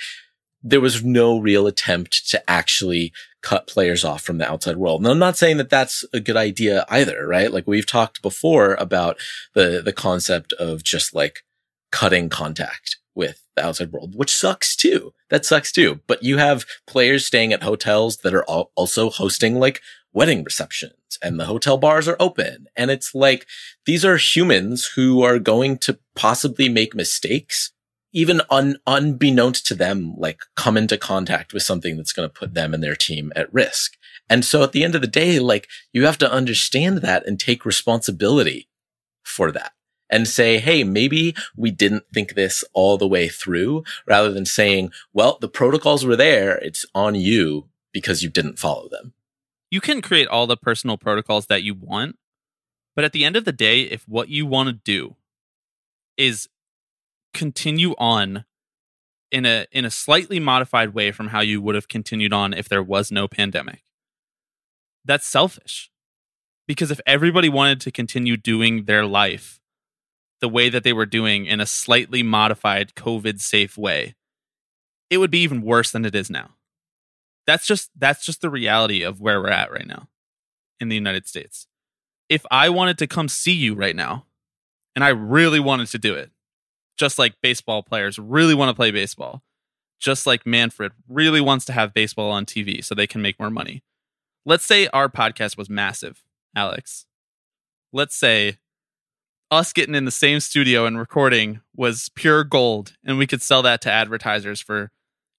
there 0.61 0.81
was 0.81 1.03
no 1.03 1.39
real 1.39 1.67
attempt 1.67 2.29
to 2.29 2.49
actually 2.49 3.11
cut 3.43 3.67
players 3.67 4.03
off 4.03 4.23
from 4.23 4.39
the 4.39 4.49
outside 4.49 4.77
world. 4.77 5.01
And 5.01 5.11
I'm 5.11 5.19
not 5.19 5.37
saying 5.37 5.57
that 5.57 5.69
that's 5.69 6.03
a 6.13 6.19
good 6.19 6.37
idea 6.37 6.85
either, 6.89 7.27
right? 7.27 7.51
Like 7.51 7.67
we've 7.67 7.85
talked 7.85 8.23
before 8.23 8.73
about 8.75 9.17
the, 9.53 9.81
the 9.83 9.93
concept 9.93 10.53
of 10.53 10.81
just 10.81 11.13
like 11.13 11.43
cutting 11.91 12.29
contact 12.29 12.97
with 13.13 13.43
the 13.55 13.65
outside 13.65 13.91
world, 13.91 14.15
which 14.15 14.35
sucks 14.35 14.75
too. 14.75 15.13
That 15.29 15.45
sucks 15.45 15.71
too. 15.71 15.99
But 16.07 16.23
you 16.23 16.37
have 16.37 16.65
players 16.87 17.25
staying 17.27 17.53
at 17.53 17.61
hotels 17.61 18.17
that 18.17 18.33
are 18.33 18.45
also 18.45 19.09
hosting 19.11 19.59
like 19.59 19.81
wedding 20.13 20.43
receptions 20.43 20.93
and 21.21 21.39
the 21.39 21.45
hotel 21.45 21.77
bars 21.77 22.07
are 22.07 22.17
open. 22.19 22.67
And 22.75 22.89
it's 22.89 23.13
like, 23.13 23.45
these 23.85 24.05
are 24.05 24.17
humans 24.17 24.91
who 24.95 25.21
are 25.21 25.37
going 25.37 25.77
to 25.79 25.99
possibly 26.15 26.69
make 26.69 26.95
mistakes 26.95 27.72
even 28.13 28.41
un, 28.49 28.77
unbeknownst 28.85 29.65
to 29.67 29.75
them, 29.75 30.13
like 30.17 30.39
come 30.55 30.77
into 30.77 30.97
contact 30.97 31.53
with 31.53 31.63
something 31.63 31.97
that's 31.97 32.13
going 32.13 32.29
to 32.29 32.33
put 32.33 32.53
them 32.53 32.73
and 32.73 32.83
their 32.83 32.95
team 32.95 33.33
at 33.35 33.53
risk. 33.53 33.97
And 34.29 34.45
so 34.45 34.63
at 34.63 34.71
the 34.71 34.83
end 34.83 34.95
of 34.95 35.01
the 35.01 35.07
day, 35.07 35.39
like 35.39 35.67
you 35.91 36.05
have 36.05 36.17
to 36.19 36.31
understand 36.31 36.99
that 36.99 37.25
and 37.27 37.39
take 37.39 37.65
responsibility 37.65 38.69
for 39.23 39.51
that 39.51 39.73
and 40.09 40.27
say, 40.27 40.59
Hey, 40.59 40.83
maybe 40.83 41.35
we 41.57 41.71
didn't 41.71 42.05
think 42.13 42.35
this 42.35 42.63
all 42.73 42.97
the 42.97 43.07
way 43.07 43.27
through 43.27 43.83
rather 44.07 44.31
than 44.31 44.45
saying, 44.45 44.91
well, 45.11 45.37
the 45.41 45.49
protocols 45.49 46.05
were 46.05 46.15
there. 46.15 46.57
It's 46.59 46.85
on 46.93 47.15
you 47.15 47.69
because 47.91 48.23
you 48.23 48.29
didn't 48.29 48.59
follow 48.59 48.87
them. 48.89 49.13
You 49.71 49.81
can 49.81 50.01
create 50.01 50.27
all 50.27 50.45
the 50.45 50.55
personal 50.55 50.97
protocols 50.97 51.47
that 51.47 51.63
you 51.63 51.73
want, 51.73 52.17
but 52.95 53.05
at 53.05 53.11
the 53.11 53.25
end 53.25 53.35
of 53.35 53.45
the 53.45 53.51
day, 53.51 53.81
if 53.81 54.07
what 54.07 54.29
you 54.29 54.45
want 54.45 54.67
to 54.67 54.73
do 54.73 55.15
is 56.15 56.47
continue 57.33 57.93
on 57.97 58.45
in 59.31 59.45
a 59.45 59.65
in 59.71 59.83
a 59.83 59.91
slightly 59.91 60.39
modified 60.39 60.93
way 60.93 61.11
from 61.11 61.29
how 61.29 61.41
you 61.41 61.61
would 61.61 61.75
have 61.75 61.87
continued 61.87 62.31
on 62.31 62.53
if 62.53 62.69
there 62.69 62.83
was 62.83 63.11
no 63.11 63.27
pandemic. 63.27 63.83
That's 65.03 65.27
selfish. 65.27 65.89
Because 66.67 66.91
if 66.91 67.01
everybody 67.05 67.49
wanted 67.49 67.81
to 67.81 67.91
continue 67.91 68.37
doing 68.37 68.85
their 68.85 69.05
life 69.05 69.59
the 70.39 70.47
way 70.47 70.69
that 70.69 70.83
they 70.83 70.93
were 70.93 71.05
doing 71.05 71.45
in 71.45 71.59
a 71.59 71.65
slightly 71.65 72.23
modified 72.23 72.95
COVID 72.95 73.41
safe 73.41 73.77
way, 73.77 74.15
it 75.09 75.17
would 75.17 75.31
be 75.31 75.41
even 75.41 75.61
worse 75.61 75.91
than 75.91 76.05
it 76.05 76.15
is 76.15 76.29
now. 76.29 76.51
That's 77.45 77.65
just 77.65 77.89
that's 77.97 78.25
just 78.25 78.41
the 78.41 78.49
reality 78.49 79.03
of 79.03 79.19
where 79.19 79.41
we're 79.41 79.49
at 79.49 79.71
right 79.71 79.87
now 79.87 80.07
in 80.79 80.89
the 80.89 80.95
United 80.95 81.27
States. 81.27 81.67
If 82.29 82.45
I 82.49 82.69
wanted 82.69 82.97
to 82.99 83.07
come 83.07 83.27
see 83.27 83.51
you 83.51 83.73
right 83.73 83.95
now, 83.95 84.25
and 84.95 85.03
I 85.03 85.09
really 85.09 85.59
wanted 85.59 85.87
to 85.87 85.97
do 85.97 86.13
it, 86.13 86.31
just 86.97 87.17
like 87.17 87.41
baseball 87.41 87.83
players 87.83 88.19
really 88.19 88.53
want 88.53 88.69
to 88.69 88.75
play 88.75 88.91
baseball, 88.91 89.43
just 89.99 90.25
like 90.25 90.45
Manfred 90.45 90.91
really 91.07 91.41
wants 91.41 91.65
to 91.65 91.73
have 91.73 91.93
baseball 91.93 92.31
on 92.31 92.45
TV 92.45 92.83
so 92.83 92.93
they 92.93 93.07
can 93.07 93.21
make 93.21 93.39
more 93.39 93.49
money. 93.49 93.83
Let's 94.45 94.65
say 94.65 94.87
our 94.87 95.09
podcast 95.09 95.57
was 95.57 95.69
massive, 95.69 96.23
Alex. 96.55 97.05
Let's 97.91 98.15
say 98.15 98.57
us 99.49 99.71
getting 99.71 99.95
in 99.95 100.05
the 100.05 100.11
same 100.11 100.39
studio 100.39 100.85
and 100.85 100.97
recording 100.97 101.61
was 101.75 102.09
pure 102.15 102.43
gold 102.43 102.93
and 103.05 103.17
we 103.17 103.27
could 103.27 103.41
sell 103.41 103.61
that 103.61 103.81
to 103.81 103.91
advertisers 103.91 104.59
for, 104.59 104.91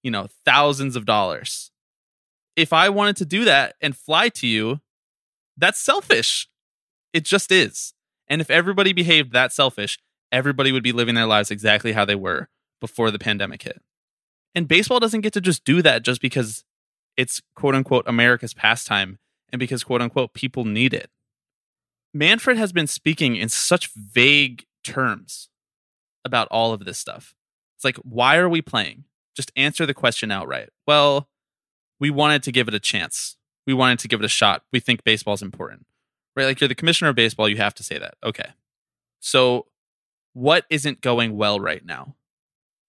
you 0.03 0.09
know, 0.09 0.27
thousands 0.45 0.95
of 0.95 1.05
dollars. 1.05 1.71
If 2.55 2.71
I 2.71 2.89
wanted 2.89 3.17
to 3.17 3.25
do 3.25 3.43
that 3.45 3.75
and 3.81 3.95
fly 3.95 4.29
to 4.29 4.47
you, 4.47 4.79
that's 5.57 5.79
selfish. 5.79 6.47
It 7.13 7.25
just 7.25 7.51
is. 7.51 7.93
And 8.27 8.41
if 8.41 8.49
everybody 8.49 8.93
behaved 8.93 9.33
that 9.33 9.51
selfish, 9.51 9.99
everybody 10.35 10.73
would 10.73 10.83
be 10.83 10.91
living 10.91 11.15
their 11.15 11.25
lives 11.25 11.49
exactly 11.49 11.93
how 11.93 12.03
they 12.03 12.13
were 12.13 12.49
before 12.81 13.09
the 13.09 13.17
pandemic 13.17 13.63
hit. 13.63 13.81
And 14.53 14.67
baseball 14.67 14.99
doesn't 14.99 15.21
get 15.21 15.31
to 15.33 15.41
just 15.41 15.63
do 15.63 15.81
that 15.81 16.03
just 16.03 16.21
because 16.21 16.65
it's 17.15 17.41
quote 17.55 17.73
unquote 17.73 18.03
America's 18.05 18.53
pastime 18.53 19.17
and 19.51 19.59
because 19.59 19.85
quote 19.85 20.01
unquote 20.01 20.33
people 20.33 20.65
need 20.65 20.93
it. 20.93 21.09
Manfred 22.13 22.57
has 22.57 22.73
been 22.73 22.87
speaking 22.87 23.37
in 23.37 23.47
such 23.47 23.89
vague 23.95 24.65
terms 24.83 25.49
about 26.25 26.49
all 26.51 26.73
of 26.73 26.83
this 26.83 26.97
stuff. 26.97 27.33
It's 27.77 27.85
like, 27.85 27.97
why 27.97 28.35
are 28.35 28.49
we 28.49 28.61
playing? 28.61 29.05
Just 29.35 29.51
answer 29.55 29.85
the 29.85 29.93
question 29.93 30.31
outright. 30.31 30.69
Well, 30.85 31.29
we 31.99 32.09
wanted 32.09 32.43
to 32.43 32.51
give 32.51 32.67
it 32.67 32.73
a 32.73 32.79
chance. 32.79 33.37
We 33.65 33.73
wanted 33.73 33.99
to 33.99 34.07
give 34.09 34.19
it 34.19 34.25
a 34.25 34.29
shot. 34.29 34.63
We 34.73 34.81
think 34.81 35.05
baseball's 35.05 35.41
important. 35.41 35.85
Right? 36.35 36.45
Like 36.45 36.59
you're 36.59 36.67
the 36.67 36.75
commissioner 36.75 37.09
of 37.09 37.15
baseball, 37.15 37.47
you 37.47 37.57
have 37.57 37.73
to 37.75 37.83
say 37.83 37.97
that. 37.97 38.15
Okay. 38.21 38.49
So 39.21 39.67
what 40.35 40.65
isn't 40.69 40.99
going 40.99 41.37
well 41.37 41.61
right 41.61 41.83
now? 41.83 42.13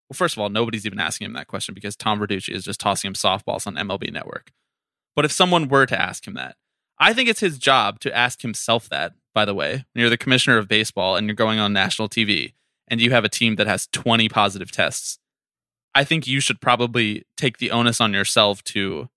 Well, 0.08 0.14
first 0.14 0.34
of 0.34 0.40
all, 0.40 0.48
nobody's 0.48 0.84
even 0.84 0.98
asking 0.98 1.26
him 1.26 1.32
that 1.34 1.46
question 1.46 1.74
because 1.74 1.94
Tom 1.94 2.18
Verducci 2.18 2.52
is 2.52 2.64
just 2.64 2.80
tossing 2.80 3.08
him 3.08 3.14
softballs 3.14 3.68
on 3.68 3.76
MLB 3.76 4.12
Network. 4.12 4.52
But 5.14 5.24
if 5.24 5.30
someone 5.30 5.68
were 5.68 5.86
to 5.86 6.00
ask 6.00 6.26
him 6.26 6.34
that, 6.34 6.56
I 6.98 7.12
think 7.12 7.28
it's 7.28 7.40
his 7.40 7.56
job 7.58 8.00
to 8.00 8.16
ask 8.16 8.42
himself 8.42 8.88
that, 8.88 9.12
by 9.32 9.44
the 9.44 9.54
way. 9.54 9.84
When 9.92 10.00
you're 10.00 10.10
the 10.10 10.18
commissioner 10.18 10.58
of 10.58 10.66
baseball 10.66 11.14
and 11.14 11.28
you're 11.28 11.36
going 11.36 11.60
on 11.60 11.72
national 11.72 12.08
TV 12.08 12.54
and 12.88 13.00
you 13.00 13.12
have 13.12 13.24
a 13.24 13.28
team 13.28 13.54
that 13.56 13.68
has 13.68 13.86
20 13.92 14.28
positive 14.28 14.72
tests, 14.72 15.20
I 15.94 16.02
think 16.02 16.26
you 16.26 16.40
should 16.40 16.60
probably 16.60 17.26
take 17.36 17.58
the 17.58 17.70
onus 17.70 18.00
on 18.00 18.12
yourself 18.12 18.64
to 18.64 19.08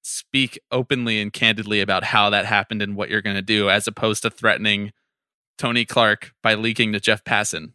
speak 0.00 0.58
openly 0.70 1.20
and 1.20 1.34
candidly 1.34 1.82
about 1.82 2.04
how 2.04 2.30
that 2.30 2.46
happened 2.46 2.80
and 2.80 2.96
what 2.96 3.10
you're 3.10 3.20
going 3.20 3.36
to 3.36 3.42
do, 3.42 3.68
as 3.68 3.86
opposed 3.86 4.22
to 4.22 4.30
threatening 4.30 4.92
Tony 5.58 5.84
Clark 5.84 6.32
by 6.42 6.54
leaking 6.54 6.92
to 6.92 7.00
Jeff 7.00 7.24
Passan. 7.24 7.72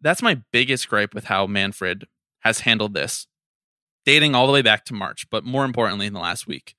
That's 0.00 0.22
my 0.22 0.42
biggest 0.52 0.88
gripe 0.88 1.14
with 1.14 1.24
how 1.24 1.46
Manfred 1.46 2.06
has 2.40 2.60
handled 2.60 2.94
this, 2.94 3.26
dating 4.04 4.34
all 4.34 4.46
the 4.46 4.52
way 4.52 4.62
back 4.62 4.84
to 4.86 4.94
March, 4.94 5.28
but 5.30 5.44
more 5.44 5.64
importantly, 5.64 6.06
in 6.06 6.12
the 6.12 6.20
last 6.20 6.46
week. 6.46 6.74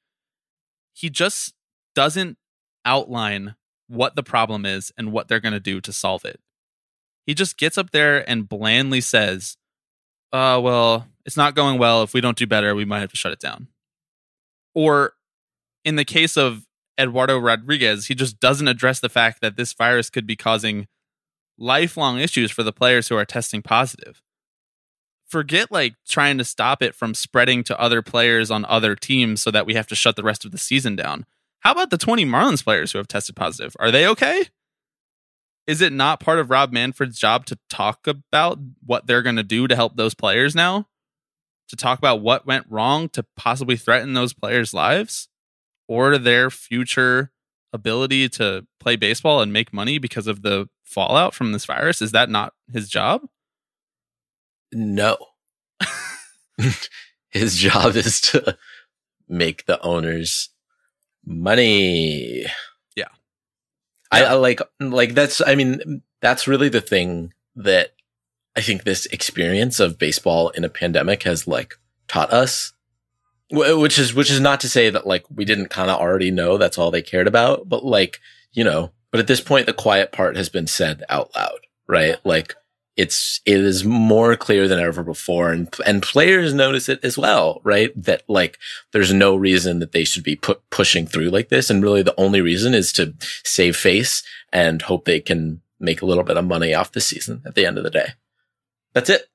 He 0.94 1.10
just 1.10 1.54
doesn't 1.96 2.38
outline 2.86 3.56
what 3.88 4.16
the 4.16 4.24
problem 4.24 4.66
is 4.66 4.92
and 4.98 5.12
what 5.12 5.28
they're 5.28 5.40
going 5.40 5.54
to 5.54 5.60
do 5.60 5.82
to 5.82 5.94
solve 5.94 6.26
it. 6.26 6.40
He 7.26 7.34
just 7.34 7.58
gets 7.58 7.78
up 7.78 7.92
there 7.92 8.28
and 8.28 8.50
blandly 8.50 9.02
says, 9.02 9.58
uh, 10.34 10.60
well, 10.64 11.08
it's 11.26 11.38
not 11.38 11.56
going 11.56 11.78
well. 11.78 12.04
If 12.04 12.14
we 12.14 12.22
don't 12.22 12.38
do 12.38 12.48
better, 12.48 12.74
we 12.74 12.86
might 12.86 13.02
have 13.02 13.12
to 13.12 13.18
shut 13.18 13.34
it 13.34 13.40
down. 13.40 13.68
Or 14.74 15.14
in 15.86 15.98
the 15.98 16.06
case 16.06 16.38
of 16.38 16.66
Eduardo 17.02 17.38
Rodriguez, 17.40 18.08
he 18.08 18.16
just 18.16 18.40
doesn't 18.40 18.68
address 18.68 19.00
the 19.00 19.10
fact 19.10 19.42
that 19.42 19.58
this 19.58 19.74
virus 19.74 20.10
could 20.10 20.28
be 20.28 20.36
causing 20.36 20.88
lifelong 21.58 22.20
issues 22.20 22.52
for 22.52 22.64
the 22.64 22.72
players 22.72 23.08
who 23.08 23.16
are 23.16 23.26
testing 23.26 23.62
positive. 23.62 24.22
Forget 25.28 25.72
like 25.72 25.96
trying 26.08 26.38
to 26.38 26.44
stop 26.44 26.84
it 26.84 26.94
from 26.94 27.14
spreading 27.14 27.64
to 27.64 27.80
other 27.80 28.02
players 28.02 28.52
on 28.52 28.66
other 28.66 28.96
teams 28.96 29.42
so 29.42 29.50
that 29.52 29.66
we 29.66 29.74
have 29.76 29.88
to 29.88 29.96
shut 29.96 30.16
the 30.16 30.24
rest 30.24 30.46
of 30.46 30.52
the 30.52 30.58
season 30.58 30.96
down. 30.96 31.26
How 31.62 31.72
about 31.72 31.90
the 31.90 31.98
20 31.98 32.26
Marlins 32.26 32.64
players 32.64 32.92
who 32.92 32.98
have 32.98 33.08
tested 33.08 33.36
positive? 33.36 33.76
Are 33.80 33.92
they 33.92 34.08
okay? 34.08 34.46
Is 35.68 35.80
it 35.80 35.94
not 35.94 36.20
part 36.20 36.40
of 36.40 36.50
Rob 36.50 36.72
Manfred's 36.72 37.20
job 37.20 37.46
to 37.46 37.58
talk 37.70 38.08
about 38.08 38.60
what 38.86 39.08
they're 39.08 39.22
going 39.22 39.36
to 39.36 39.44
do 39.44 39.68
to 39.68 39.76
help 39.76 39.96
those 39.96 40.14
players 40.14 40.56
now? 40.56 40.88
To 41.70 41.76
talk 41.76 41.98
about 41.98 42.22
what 42.22 42.46
went 42.46 42.66
wrong 42.70 43.08
to 43.10 43.26
possibly 43.38 43.78
threaten 43.78 44.14
those 44.14 44.34
players' 44.34 44.74
lives 44.74 45.30
or 45.92 46.18
their 46.18 46.50
future 46.50 47.32
ability 47.74 48.30
to 48.30 48.66
play 48.80 48.96
baseball 48.96 49.42
and 49.42 49.52
make 49.52 49.74
money 49.74 49.98
because 49.98 50.26
of 50.26 50.42
the 50.42 50.70
fallout 50.86 51.34
from 51.34 51.52
this 51.52 51.66
virus? 51.66 52.02
Is 52.02 52.14
that 52.14 52.30
not 52.30 52.54
his 52.72 52.88
job? 52.88 53.24
No. 54.72 55.18
His 57.30 57.58
job 57.58 57.96
is 57.98 58.22
to 58.22 58.58
make 59.28 59.66
the 59.66 59.82
owners 59.82 60.50
money. 61.26 62.46
Yeah. 62.96 63.10
I, 64.12 64.24
I 64.24 64.34
like, 64.34 64.62
like 64.80 65.14
that's, 65.14 65.42
I 65.46 65.56
mean, 65.56 66.04
that's 66.22 66.48
really 66.48 66.70
the 66.70 66.80
thing 66.80 67.34
that 67.56 67.92
I 68.56 68.62
think 68.62 68.84
this 68.84 69.08
experience 69.08 69.82
of 69.82 69.98
baseball 69.98 70.50
in 70.50 70.64
a 70.64 70.70
pandemic 70.70 71.24
has 71.24 71.48
like 71.48 71.76
taught 72.08 72.32
us. 72.32 72.72
Wh- 73.52 73.80
Which 73.80 74.00
is, 74.00 74.14
which 74.14 74.32
is 74.32 74.40
not 74.40 74.60
to 74.62 74.70
say 74.70 74.90
that 74.90 75.06
like 75.06 75.26
we 75.30 75.46
didn't 75.46 75.70
kind 75.70 75.90
of 75.90 76.00
already 76.00 76.32
know 76.32 76.58
that's 76.58 76.78
all 76.78 76.92
they 76.92 77.02
cared 77.02 77.28
about, 77.28 77.70
but 77.70 77.86
like, 77.86 78.20
you 78.54 78.64
know, 78.64 78.92
but 79.12 79.20
at 79.20 79.28
this 79.28 79.42
point, 79.42 79.66
the 79.66 79.74
quiet 79.74 80.12
part 80.12 80.36
has 80.38 80.50
been 80.50 80.68
said 80.68 81.04
out 81.10 81.32
loud, 81.36 81.60
right? 81.88 82.18
Like 82.24 82.56
it's 82.98 83.40
it 83.46 83.60
is 83.60 83.86
more 83.86 84.36
clear 84.36 84.68
than 84.68 84.80
ever 84.80 85.02
before 85.02 85.52
and 85.52 85.74
and 85.86 86.04
players 86.04 86.54
notice 86.54 86.90
it 86.90 87.04
as 87.04 87.18
well 87.18 87.62
right? 87.64 87.92
That 88.02 88.24
like 88.28 88.58
there's 88.92 89.14
no 89.14 89.36
reason 89.36 89.80
that 89.80 89.92
they 89.92 90.04
should 90.04 90.24
be 90.24 90.36
put 90.36 90.62
pushing 90.70 91.08
through 91.08 91.30
like 91.30 91.50
this 91.50 91.70
and 91.70 91.82
really 91.82 92.04
the 92.04 92.20
only 92.20 92.42
reason 92.42 92.74
is 92.74 92.92
to 92.94 93.14
save 93.44 93.78
face 93.78 94.24
and 94.52 94.82
hope 94.82 95.06
they 95.06 95.22
can 95.22 95.62
make 95.80 96.02
a 96.02 96.06
little 96.06 96.24
bit 96.24 96.38
of 96.38 96.46
money 96.46 96.74
off 96.74 96.92
the 96.92 97.02
season 97.02 97.42
at 97.46 97.56
the 97.56 97.66
end 97.66 97.78
of 97.78 97.84
the 97.84 97.90
day. 97.90 98.10
That's 98.94 99.10
it. 99.10 99.30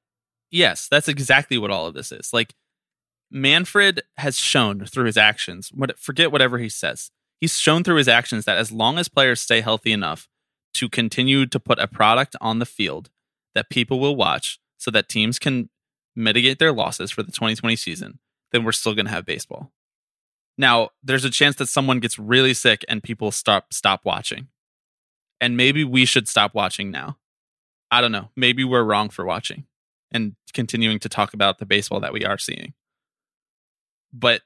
Yes 0.50 0.87
that's 0.90 1.09
exactly 1.09 1.57
what 1.57 1.70
all 1.70 1.87
of 1.87 1.94
this 1.94 2.12
is. 2.12 2.35
Like 2.35 2.55
manfred 3.30 4.02
has 4.18 4.36
shown 4.36 4.84
through 4.84 5.04
his 5.04 5.16
actions 5.16 5.70
what 5.74 5.98
forget 5.98 6.30
whatever 6.30 6.58
he 6.58 6.68
says 6.68 7.10
he's 7.40 7.58
shown 7.58 7.82
through 7.82 7.96
his 7.96 8.08
actions 8.08 8.44
that 8.44 8.56
as 8.56 8.70
long 8.70 8.98
as 8.98 9.08
players 9.08 9.40
stay 9.40 9.60
healthy 9.60 9.92
enough 9.92 10.28
to 10.76 10.88
continue 10.88 11.46
to 11.46 11.58
put 11.58 11.78
a 11.78 11.88
product 11.88 12.36
on 12.40 12.58
the 12.58 12.66
field 12.66 13.10
that 13.54 13.70
people 13.70 13.98
will 13.98 14.14
watch 14.14 14.58
so 14.76 14.90
that 14.90 15.08
teams 15.08 15.38
can 15.38 15.70
mitigate 16.14 16.58
their 16.58 16.72
losses 16.72 17.10
for 17.10 17.22
the 17.22 17.32
2020 17.32 17.76
season, 17.76 18.18
then 18.52 18.62
we're 18.62 18.72
still 18.72 18.94
going 18.94 19.06
to 19.06 19.12
have 19.12 19.24
baseball. 19.24 19.72
Now, 20.58 20.90
there's 21.02 21.24
a 21.24 21.30
chance 21.30 21.56
that 21.56 21.68
someone 21.68 22.00
gets 22.00 22.18
really 22.18 22.54
sick 22.54 22.84
and 22.88 23.02
people 23.02 23.30
stop 23.30 23.72
stop 23.72 24.04
watching. 24.04 24.48
And 25.38 25.56
maybe 25.56 25.84
we 25.84 26.06
should 26.06 26.28
stop 26.28 26.54
watching 26.54 26.90
now. 26.90 27.18
I 27.90 28.00
don't 28.00 28.12
know. 28.12 28.30
Maybe 28.36 28.64
we're 28.64 28.82
wrong 28.82 29.10
for 29.10 29.24
watching 29.24 29.64
and 30.10 30.34
continuing 30.54 30.98
to 31.00 31.10
talk 31.10 31.34
about 31.34 31.58
the 31.58 31.66
baseball 31.66 32.00
that 32.00 32.12
we 32.12 32.24
are 32.24 32.38
seeing. 32.38 32.72
But 34.12 34.42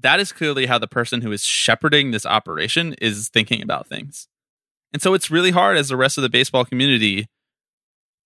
that 0.00 0.20
is 0.20 0.32
clearly 0.32 0.66
how 0.66 0.78
the 0.78 0.88
person 0.88 1.20
who 1.20 1.32
is 1.32 1.44
shepherding 1.44 2.10
this 2.10 2.26
operation 2.26 2.94
is 2.94 3.28
thinking 3.28 3.62
about 3.62 3.86
things. 3.86 4.28
And 4.92 5.00
so 5.00 5.14
it's 5.14 5.30
really 5.30 5.50
hard 5.52 5.76
as 5.76 5.88
the 5.88 5.96
rest 5.96 6.18
of 6.18 6.22
the 6.22 6.28
baseball 6.28 6.64
community 6.64 7.28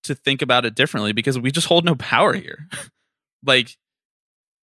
to 0.05 0.14
think 0.14 0.42
about 0.42 0.64
it 0.64 0.75
differently 0.75 1.12
because 1.12 1.38
we 1.38 1.51
just 1.51 1.68
hold 1.68 1.85
no 1.85 1.94
power 1.94 2.33
here. 2.33 2.68
like, 3.44 3.77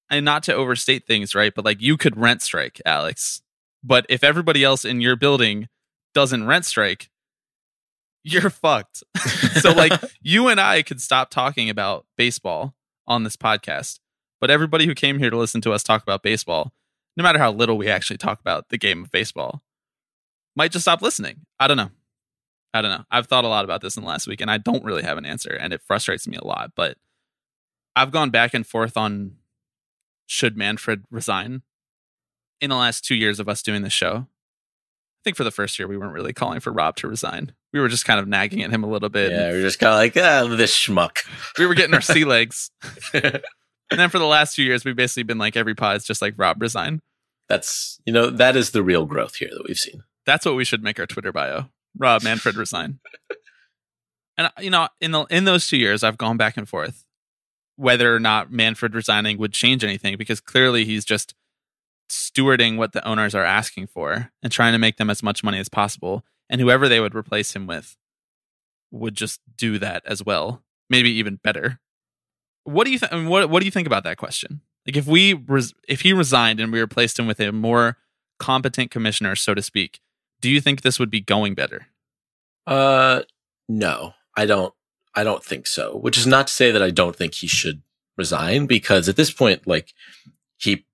and 0.09 0.25
not 0.25 0.43
to 0.43 0.53
overstate 0.53 1.05
things, 1.07 1.33
right? 1.33 1.53
But 1.55 1.65
like, 1.65 1.81
you 1.81 1.97
could 1.97 2.17
rent 2.17 2.41
strike, 2.41 2.81
Alex. 2.85 3.41
But 3.83 4.05
if 4.09 4.23
everybody 4.23 4.63
else 4.63 4.85
in 4.85 5.01
your 5.01 5.15
building 5.15 5.67
doesn't 6.13 6.45
rent 6.45 6.65
strike, 6.65 7.09
you're 8.23 8.49
fucked. 8.49 9.03
so, 9.59 9.71
like, 9.71 9.93
you 10.21 10.47
and 10.47 10.59
I 10.59 10.81
could 10.81 11.01
stop 11.01 11.29
talking 11.29 11.69
about 11.69 12.05
baseball 12.17 12.73
on 13.07 13.23
this 13.23 13.35
podcast. 13.35 13.99
But 14.43 14.51
everybody 14.51 14.85
who 14.85 14.93
came 14.93 15.19
here 15.19 15.29
to 15.29 15.37
listen 15.37 15.61
to 15.61 15.71
us 15.71 15.83
talk 15.83 16.03
about 16.03 16.21
baseball, 16.21 16.73
no 17.15 17.23
matter 17.23 17.39
how 17.39 17.53
little 17.53 17.77
we 17.77 17.87
actually 17.87 18.17
talk 18.17 18.41
about 18.41 18.67
the 18.67 18.77
game 18.77 19.01
of 19.01 19.09
baseball, 19.09 19.63
might 20.53 20.73
just 20.73 20.83
stop 20.83 21.01
listening. 21.01 21.45
I 21.61 21.67
don't 21.67 21.77
know. 21.77 21.91
I 22.73 22.81
don't 22.81 22.91
know. 22.91 23.05
I've 23.09 23.27
thought 23.27 23.45
a 23.45 23.47
lot 23.47 23.63
about 23.63 23.79
this 23.79 23.95
in 23.95 24.03
the 24.03 24.09
last 24.09 24.27
week 24.27 24.41
and 24.41 24.51
I 24.51 24.57
don't 24.57 24.83
really 24.83 25.03
have 25.03 25.17
an 25.17 25.25
answer 25.25 25.53
and 25.53 25.71
it 25.71 25.81
frustrates 25.81 26.27
me 26.27 26.35
a 26.35 26.45
lot. 26.45 26.73
But 26.75 26.97
I've 27.95 28.11
gone 28.11 28.31
back 28.31 28.53
and 28.53 28.67
forth 28.67 28.97
on 28.97 29.37
should 30.25 30.57
Manfred 30.57 31.05
resign 31.09 31.61
in 32.59 32.69
the 32.69 32.75
last 32.75 33.05
two 33.05 33.15
years 33.15 33.39
of 33.39 33.47
us 33.47 33.63
doing 33.63 33.81
this 33.81 33.93
show. 33.93 34.27
I 34.27 35.21
think 35.23 35.37
for 35.37 35.45
the 35.45 35.51
first 35.51 35.79
year, 35.79 35.87
we 35.87 35.95
weren't 35.95 36.11
really 36.11 36.33
calling 36.33 36.59
for 36.59 36.73
Rob 36.73 36.97
to 36.97 37.07
resign. 37.07 37.53
We 37.71 37.79
were 37.79 37.87
just 37.87 38.03
kind 38.03 38.19
of 38.19 38.27
nagging 38.27 38.61
at 38.61 38.71
him 38.71 38.83
a 38.83 38.89
little 38.89 39.07
bit. 39.07 39.31
Yeah, 39.31 39.53
we 39.53 39.59
are 39.59 39.61
just 39.61 39.79
kind 39.79 39.93
of 39.93 39.99
like, 39.99 40.17
ah, 40.17 40.53
this 40.53 40.77
schmuck. 40.77 41.19
We 41.57 41.65
were 41.65 41.75
getting 41.75 41.95
our 41.95 42.01
sea 42.01 42.25
legs. 42.25 42.71
and 43.91 43.99
then 43.99 44.09
for 44.09 44.19
the 44.19 44.25
last 44.25 44.55
two 44.55 44.63
years, 44.63 44.85
we've 44.85 44.95
basically 44.95 45.23
been 45.23 45.37
like, 45.37 45.55
every 45.55 45.75
pod 45.75 45.97
is 45.97 46.05
just 46.05 46.21
like, 46.21 46.33
Rob, 46.37 46.61
resign. 46.61 47.01
That's, 47.49 47.99
you 48.05 48.13
know, 48.13 48.29
that 48.29 48.55
is 48.55 48.71
the 48.71 48.83
real 48.83 49.05
growth 49.05 49.35
here 49.35 49.49
that 49.51 49.65
we've 49.67 49.77
seen. 49.77 50.03
That's 50.25 50.45
what 50.45 50.55
we 50.55 50.63
should 50.63 50.83
make 50.83 50.99
our 50.99 51.05
Twitter 51.05 51.31
bio. 51.31 51.65
Rob 51.97 52.23
Manfred 52.23 52.55
resign. 52.55 52.99
and 54.37 54.49
you 54.59 54.69
know, 54.69 54.87
in 54.99 55.11
the 55.11 55.23
in 55.25 55.45
those 55.45 55.67
two 55.67 55.77
years, 55.77 56.03
I've 56.03 56.17
gone 56.17 56.37
back 56.37 56.57
and 56.57 56.67
forth 56.67 57.05
whether 57.75 58.15
or 58.15 58.19
not 58.19 58.51
Manfred 58.51 58.93
resigning 58.93 59.37
would 59.37 59.53
change 59.53 59.83
anything 59.83 60.17
because 60.17 60.39
clearly 60.39 60.85
he's 60.85 61.05
just 61.05 61.33
stewarding 62.09 62.77
what 62.77 62.91
the 62.91 63.05
owners 63.07 63.33
are 63.33 63.43
asking 63.43 63.87
for 63.87 64.31
and 64.43 64.51
trying 64.51 64.73
to 64.73 64.79
make 64.79 64.97
them 64.97 65.09
as 65.09 65.23
much 65.23 65.43
money 65.43 65.59
as 65.59 65.69
possible. 65.69 66.23
And 66.49 66.61
whoever 66.61 66.87
they 66.87 66.99
would 66.99 67.15
replace 67.15 67.55
him 67.55 67.65
with 67.65 67.97
would 68.91 69.15
just 69.15 69.41
do 69.57 69.79
that 69.79 70.03
as 70.05 70.23
well, 70.23 70.61
maybe 70.89 71.09
even 71.11 71.39
better. 71.43 71.79
What 72.63 72.85
do 72.85 72.91
you 72.91 72.99
think? 72.99 73.11
Mean, 73.11 73.27
what 73.27 73.49
What 73.49 73.59
do 73.59 73.65
you 73.65 73.71
think 73.71 73.87
about 73.87 74.03
that 74.03 74.17
question? 74.17 74.61
Like, 74.87 74.97
if 74.97 75.05
we 75.05 75.33
res- 75.33 75.73
if 75.87 76.01
he 76.01 76.13
resigned 76.13 76.59
and 76.59 76.71
we 76.71 76.79
replaced 76.79 77.17
him 77.19 77.27
with 77.27 77.39
a 77.39 77.51
more 77.51 77.97
competent 78.39 78.91
commissioner, 78.91 79.35
so 79.35 79.53
to 79.53 79.61
speak, 79.61 79.99
do 80.41 80.49
you 80.49 80.61
think 80.61 80.81
this 80.81 80.99
would 80.99 81.09
be 81.09 81.21
going 81.21 81.55
better? 81.55 81.87
Uh, 82.67 83.21
no, 83.67 84.13
I 84.35 84.45
don't. 84.45 84.73
I 85.15 85.23
don't 85.23 85.43
think 85.43 85.67
so. 85.67 85.97
Which 85.97 86.17
is 86.17 86.25
not 86.25 86.47
to 86.47 86.53
say 86.53 86.71
that 86.71 86.81
I 86.81 86.89
don't 86.89 87.15
think 87.15 87.35
he 87.35 87.47
should 87.47 87.81
resign 88.17 88.65
because 88.65 89.07
at 89.09 89.15
this 89.15 89.31
point, 89.31 89.67
like 89.67 89.93
he 90.57 90.85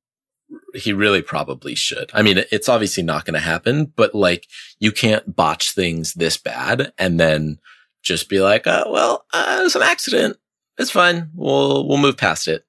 he 0.74 0.94
really 0.94 1.22
probably 1.22 1.76
should. 1.76 2.10
I 2.14 2.22
mean, 2.22 2.44
it's 2.52 2.70
obviously 2.70 3.04
not 3.04 3.26
going 3.26 3.36
to 3.36 3.40
happen, 3.40 3.94
but 3.96 4.16
like 4.16 4.48
you 4.80 4.92
can't 4.92 5.36
botch 5.36 5.74
things 5.74 6.14
this 6.14 6.38
bad 6.38 6.92
and 6.98 7.20
then 7.20 7.60
just 8.02 8.30
be 8.30 8.40
like, 8.40 8.64
oh, 8.66 8.92
well, 8.92 9.26
uh, 9.34 9.58
it 9.60 9.64
was 9.64 9.76
an 9.76 9.84
accident. 9.84 10.38
It's 10.80 10.92
fine. 10.92 11.30
We'll, 11.36 11.88
we'll 11.88 11.98
move 11.98 12.18
past 12.18 12.48
it. 12.48 12.66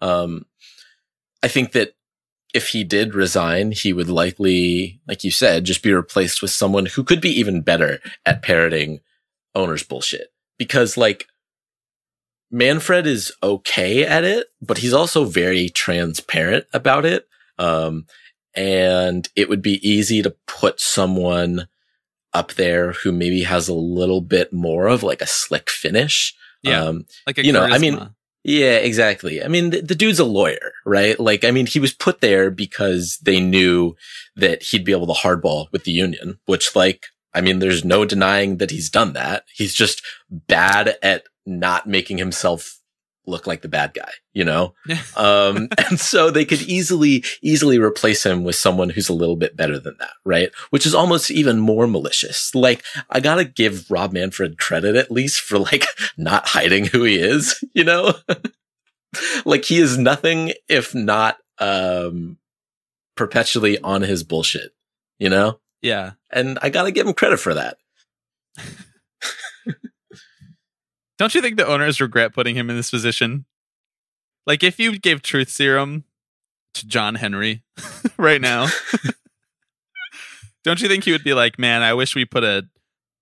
Um, 0.00 0.46
I 1.42 1.48
think 1.48 1.72
that 1.72 1.94
if 2.52 2.68
he 2.68 2.82
did 2.82 3.14
resign, 3.14 3.70
he 3.70 3.92
would 3.92 4.08
likely, 4.08 5.00
like 5.06 5.22
you 5.22 5.30
said, 5.30 5.64
just 5.64 5.82
be 5.82 5.92
replaced 5.92 6.42
with 6.42 6.50
someone 6.50 6.86
who 6.86 7.04
could 7.04 7.20
be 7.20 7.30
even 7.38 7.60
better 7.60 8.00
at 8.26 8.42
parroting 8.42 9.00
owners 9.54 9.84
bullshit. 9.84 10.32
Because 10.58 10.96
like 10.96 11.26
Manfred 12.50 13.06
is 13.06 13.32
okay 13.42 14.04
at 14.04 14.24
it, 14.24 14.48
but 14.60 14.78
he's 14.78 14.92
also 14.92 15.24
very 15.24 15.68
transparent 15.68 16.66
about 16.72 17.04
it. 17.04 17.28
Um, 17.58 18.06
and 18.54 19.28
it 19.36 19.48
would 19.48 19.62
be 19.62 19.86
easy 19.88 20.22
to 20.22 20.34
put 20.46 20.80
someone 20.80 21.68
up 22.32 22.54
there 22.54 22.92
who 22.92 23.12
maybe 23.12 23.42
has 23.42 23.68
a 23.68 23.74
little 23.74 24.20
bit 24.20 24.52
more 24.52 24.86
of 24.86 25.02
like 25.02 25.20
a 25.20 25.26
slick 25.26 25.70
finish. 25.70 26.34
Yeah. 26.62 26.84
Um, 26.84 27.06
like 27.26 27.38
you 27.38 27.52
charisma. 27.52 27.52
know, 27.52 27.64
I 27.64 27.78
mean, 27.78 28.10
yeah, 28.42 28.76
exactly. 28.76 29.42
I 29.42 29.48
mean, 29.48 29.70
the, 29.70 29.82
the, 29.82 29.94
dude's 29.94 30.18
a 30.18 30.24
lawyer, 30.24 30.72
right? 30.86 31.18
Like, 31.20 31.44
I 31.44 31.50
mean, 31.50 31.66
he 31.66 31.78
was 31.78 31.92
put 31.92 32.20
there 32.20 32.50
because 32.50 33.18
they 33.22 33.38
knew 33.38 33.96
that 34.36 34.62
he'd 34.62 34.84
be 34.84 34.92
able 34.92 35.06
to 35.06 35.20
hardball 35.20 35.66
with 35.72 35.84
the 35.84 35.92
union, 35.92 36.38
which 36.46 36.74
like, 36.74 37.06
I 37.34 37.42
mean, 37.42 37.58
there's 37.58 37.84
no 37.84 38.04
denying 38.04 38.56
that 38.56 38.70
he's 38.70 38.90
done 38.90 39.12
that. 39.12 39.44
He's 39.54 39.74
just 39.74 40.02
bad 40.30 40.96
at 41.02 41.24
not 41.44 41.86
making 41.86 42.18
himself 42.18 42.79
look 43.26 43.46
like 43.46 43.62
the 43.62 43.68
bad 43.68 43.94
guy, 43.94 44.10
you 44.32 44.44
know? 44.44 44.74
um, 45.16 45.68
and 45.88 45.98
so 45.98 46.30
they 46.30 46.44
could 46.44 46.62
easily, 46.62 47.24
easily 47.42 47.78
replace 47.78 48.24
him 48.24 48.44
with 48.44 48.56
someone 48.56 48.90
who's 48.90 49.08
a 49.08 49.14
little 49.14 49.36
bit 49.36 49.56
better 49.56 49.78
than 49.78 49.96
that, 49.98 50.12
right? 50.24 50.50
Which 50.70 50.86
is 50.86 50.94
almost 50.94 51.30
even 51.30 51.58
more 51.58 51.86
malicious. 51.86 52.54
Like, 52.54 52.82
I 53.10 53.20
gotta 53.20 53.44
give 53.44 53.90
Rob 53.90 54.12
Manfred 54.12 54.58
credit 54.58 54.96
at 54.96 55.10
least 55.10 55.40
for 55.40 55.58
like 55.58 55.86
not 56.16 56.48
hiding 56.48 56.86
who 56.86 57.04
he 57.04 57.18
is, 57.18 57.62
you 57.74 57.84
know? 57.84 58.14
like 59.44 59.64
he 59.64 59.78
is 59.78 59.98
nothing 59.98 60.52
if 60.68 60.94
not, 60.94 61.38
um, 61.58 62.38
perpetually 63.16 63.78
on 63.80 64.02
his 64.02 64.24
bullshit, 64.24 64.72
you 65.18 65.28
know? 65.28 65.60
Yeah. 65.82 66.12
And 66.30 66.58
I 66.62 66.70
gotta 66.70 66.90
give 66.90 67.06
him 67.06 67.14
credit 67.14 67.38
for 67.38 67.54
that. 67.54 67.76
Don't 71.20 71.34
you 71.34 71.42
think 71.42 71.58
the 71.58 71.66
owners 71.66 72.00
regret 72.00 72.32
putting 72.32 72.56
him 72.56 72.70
in 72.70 72.76
this 72.76 72.90
position? 72.90 73.44
Like 74.46 74.62
if 74.62 74.78
you 74.78 74.98
gave 74.98 75.20
truth 75.20 75.50
serum 75.50 76.04
to 76.72 76.86
John 76.86 77.16
Henry 77.16 77.62
right 78.16 78.40
now, 78.40 78.68
don't 80.64 80.80
you 80.80 80.88
think 80.88 81.04
he 81.04 81.12
would 81.12 81.22
be 81.22 81.34
like, 81.34 81.58
"Man, 81.58 81.82
I 81.82 81.92
wish 81.92 82.14
we 82.14 82.24
put 82.24 82.42
a 82.42 82.68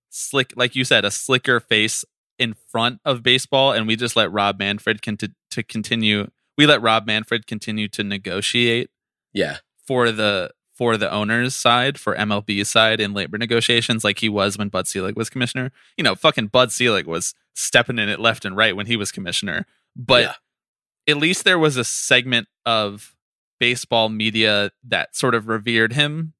slick 0.09 0.53
like 0.55 0.77
you 0.77 0.85
said, 0.85 1.03
a 1.03 1.11
slicker 1.11 1.59
face 1.59 2.05
in 2.37 2.53
front 2.71 3.01
of 3.03 3.21
baseball 3.21 3.73
and 3.73 3.85
we 3.85 3.97
just 3.97 4.15
let 4.15 4.31
Rob 4.31 4.59
Manfred 4.59 5.01
con- 5.01 5.17
to 5.17 5.61
continue 5.63 6.31
we 6.57 6.65
let 6.65 6.81
Rob 6.81 7.05
Manfred 7.05 7.47
continue 7.47 7.89
to 7.89 8.01
negotiate 8.01 8.89
yeah 9.33 9.57
for 9.85 10.09
the 10.09 10.51
for 10.79 10.95
the 10.95 11.11
owner's 11.11 11.53
side, 11.53 11.99
for 11.99 12.15
MLB's 12.15 12.69
side 12.69 13.01
in 13.01 13.13
labor 13.13 13.37
negotiations, 13.37 14.05
like 14.05 14.19
he 14.19 14.29
was 14.29 14.57
when 14.57 14.69
Bud 14.69 14.87
Selig 14.87 15.17
was 15.17 15.29
commissioner. 15.29 15.73
You 15.97 16.05
know, 16.05 16.15
fucking 16.15 16.47
Bud 16.47 16.71
Selig 16.71 17.05
was 17.05 17.35
stepping 17.53 17.99
in 17.99 18.07
it 18.07 18.17
left 18.17 18.45
and 18.45 18.55
right 18.55 18.73
when 18.73 18.85
he 18.85 18.95
was 18.95 19.11
commissioner. 19.11 19.65
But 19.93 20.23
yeah. 20.23 21.13
at 21.13 21.17
least 21.17 21.43
there 21.43 21.59
was 21.59 21.75
a 21.75 21.83
segment 21.83 22.47
of 22.65 23.13
baseball 23.59 24.07
media 24.07 24.71
that 24.87 25.17
sort 25.17 25.35
of 25.35 25.49
revered 25.49 25.91
him. 25.91 26.31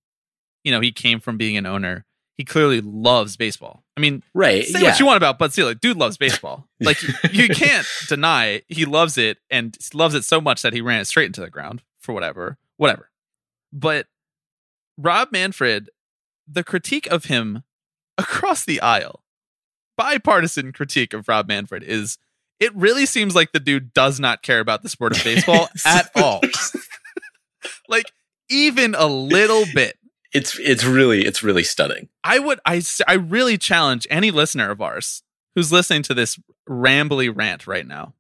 You 0.64 0.72
know, 0.72 0.80
he 0.80 0.94
came 0.94 1.20
from 1.20 1.36
being 1.36 1.58
an 1.58 1.66
owner. 1.66 2.06
He 2.36 2.46
clearly 2.46 2.80
loves 2.80 3.36
baseball. 3.36 3.84
I 3.98 4.00
mean, 4.00 4.24
right? 4.34 4.64
Say 4.64 4.80
yeah. 4.80 4.92
what 4.92 5.02
you 5.02 5.06
want 5.06 5.18
about 5.18 5.38
Bud 5.38 5.52
Selig. 5.52 5.82
Dude 5.82 5.98
loves 5.98 6.18
baseball. 6.18 6.66
Like 6.80 7.04
you 7.34 7.50
can't 7.50 7.86
deny 8.08 8.62
he 8.70 8.86
loves 8.86 9.18
it 9.18 9.40
and 9.52 9.78
loves 9.94 10.16
it 10.16 10.24
so 10.24 10.40
much 10.40 10.62
that 10.62 10.72
he 10.72 10.80
ran 10.80 11.02
it 11.02 11.08
straight 11.08 11.26
into 11.26 11.42
the 11.42 11.50
ground 11.50 11.84
for 12.00 12.14
whatever, 12.14 12.58
whatever. 12.78 13.10
But 13.74 14.08
Rob 15.00 15.32
Manfred, 15.32 15.90
the 16.48 16.64
critique 16.64 17.08
of 17.08 17.26
him 17.26 17.64
across 18.18 18.66
the 18.66 18.82
aisle 18.82 19.24
bipartisan 20.00 20.72
critique 20.72 21.14
of 21.14 21.28
Rob 21.28 21.50
Manfred 21.50 21.84
is 21.84 22.18
it 22.58 22.74
really 22.74 23.06
seems 23.06 23.36
like 23.36 23.52
the 23.52 23.60
dude 23.60 23.94
does 23.94 24.18
not 24.18 24.42
care 24.42 24.62
about 24.62 24.82
the 24.82 24.88
sport 24.88 25.16
of 25.16 25.22
baseball 25.26 25.68
at 25.86 26.10
all. 26.16 26.40
like 27.90 28.06
even 28.50 28.96
a 28.96 29.08
little 29.08 29.66
bit. 29.74 29.98
It's 30.34 30.58
it's 30.58 30.86
really 30.86 31.26
it's 31.26 31.44
really 31.44 31.64
stunning. 31.64 32.08
I 32.24 32.40
would 32.40 32.62
I 32.66 32.82
I 33.10 33.16
really 33.16 33.58
challenge 33.58 34.08
any 34.10 34.32
listener 34.32 34.72
of 34.72 34.80
ours 34.80 35.22
who's 35.54 35.70
listening 35.70 36.04
to 36.04 36.14
this 36.14 36.40
rambly 36.68 37.30
rant 37.36 37.68
right 37.68 37.86
now 37.86 38.14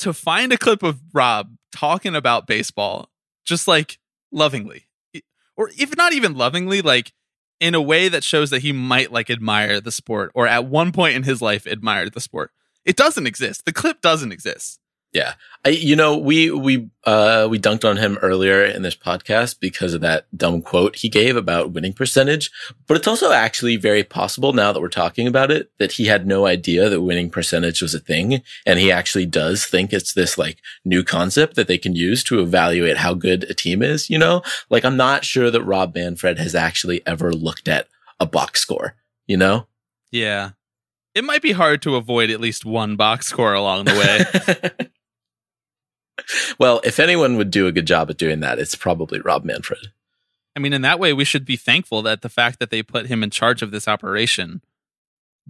to 0.00 0.12
find 0.12 0.52
a 0.52 0.58
clip 0.58 0.82
of 0.82 1.00
Rob 1.14 1.56
talking 1.72 2.14
about 2.14 2.46
baseball 2.46 3.08
just 3.46 3.66
like 3.66 3.98
lovingly. 4.30 4.86
Or 5.60 5.70
if 5.76 5.94
not 5.94 6.14
even 6.14 6.32
lovingly 6.32 6.80
like 6.80 7.12
in 7.60 7.74
a 7.74 7.82
way 7.82 8.08
that 8.08 8.24
shows 8.24 8.48
that 8.48 8.62
he 8.62 8.72
might 8.72 9.12
like 9.12 9.28
admire 9.28 9.78
the 9.78 9.92
sport 9.92 10.32
or 10.34 10.46
at 10.46 10.64
one 10.64 10.90
point 10.90 11.16
in 11.16 11.24
his 11.24 11.42
life 11.42 11.66
admired 11.66 12.14
the 12.14 12.20
sport. 12.22 12.50
It 12.86 12.96
doesn't 12.96 13.26
exist. 13.26 13.66
The 13.66 13.72
clip 13.74 14.00
doesn't 14.00 14.32
exist. 14.32 14.79
Yeah. 15.12 15.34
I, 15.64 15.70
you 15.70 15.94
know, 15.94 16.16
we, 16.16 16.50
we, 16.50 16.88
uh, 17.04 17.46
we 17.50 17.58
dunked 17.58 17.88
on 17.88 17.98
him 17.98 18.16
earlier 18.22 18.64
in 18.64 18.80
this 18.82 18.96
podcast 18.96 19.60
because 19.60 19.92
of 19.92 20.00
that 20.00 20.26
dumb 20.34 20.62
quote 20.62 20.96
he 20.96 21.10
gave 21.10 21.36
about 21.36 21.72
winning 21.72 21.92
percentage. 21.92 22.50
But 22.86 22.96
it's 22.96 23.08
also 23.08 23.32
actually 23.32 23.76
very 23.76 24.02
possible 24.02 24.52
now 24.52 24.72
that 24.72 24.80
we're 24.80 24.88
talking 24.88 25.26
about 25.26 25.50
it 25.50 25.70
that 25.78 25.92
he 25.92 26.06
had 26.06 26.26
no 26.26 26.46
idea 26.46 26.88
that 26.88 27.02
winning 27.02 27.28
percentage 27.28 27.82
was 27.82 27.94
a 27.94 27.98
thing. 27.98 28.40
And 28.64 28.78
he 28.78 28.90
actually 28.90 29.26
does 29.26 29.66
think 29.66 29.92
it's 29.92 30.14
this 30.14 30.38
like 30.38 30.58
new 30.84 31.04
concept 31.04 31.56
that 31.56 31.66
they 31.66 31.78
can 31.78 31.94
use 31.94 32.24
to 32.24 32.40
evaluate 32.40 32.96
how 32.96 33.12
good 33.12 33.44
a 33.44 33.54
team 33.54 33.82
is, 33.82 34.08
you 34.08 34.18
know? 34.18 34.42
Like 34.70 34.84
I'm 34.84 34.96
not 34.96 35.24
sure 35.24 35.50
that 35.50 35.62
Rob 35.62 35.94
Manfred 35.94 36.38
has 36.38 36.54
actually 36.54 37.06
ever 37.06 37.32
looked 37.32 37.68
at 37.68 37.88
a 38.18 38.26
box 38.26 38.60
score, 38.60 38.94
you 39.26 39.36
know? 39.36 39.66
Yeah. 40.10 40.50
It 41.14 41.24
might 41.24 41.42
be 41.42 41.52
hard 41.52 41.82
to 41.82 41.96
avoid 41.96 42.30
at 42.30 42.40
least 42.40 42.64
one 42.64 42.96
box 42.96 43.26
score 43.26 43.52
along 43.52 43.84
the 43.84 44.70
way. 44.72 44.88
well, 46.58 46.80
if 46.84 46.98
anyone 46.98 47.36
would 47.36 47.50
do 47.50 47.66
a 47.66 47.72
good 47.72 47.86
job 47.86 48.10
at 48.10 48.18
doing 48.18 48.40
that, 48.40 48.58
it's 48.58 48.74
probably 48.74 49.20
Rob 49.20 49.44
Manfred. 49.44 49.92
I 50.56 50.60
mean, 50.60 50.72
in 50.72 50.82
that 50.82 50.98
way, 50.98 51.12
we 51.12 51.24
should 51.24 51.44
be 51.44 51.56
thankful 51.56 52.02
that 52.02 52.22
the 52.22 52.28
fact 52.28 52.58
that 52.58 52.70
they 52.70 52.82
put 52.82 53.06
him 53.06 53.22
in 53.22 53.30
charge 53.30 53.62
of 53.62 53.70
this 53.70 53.86
operation 53.86 54.62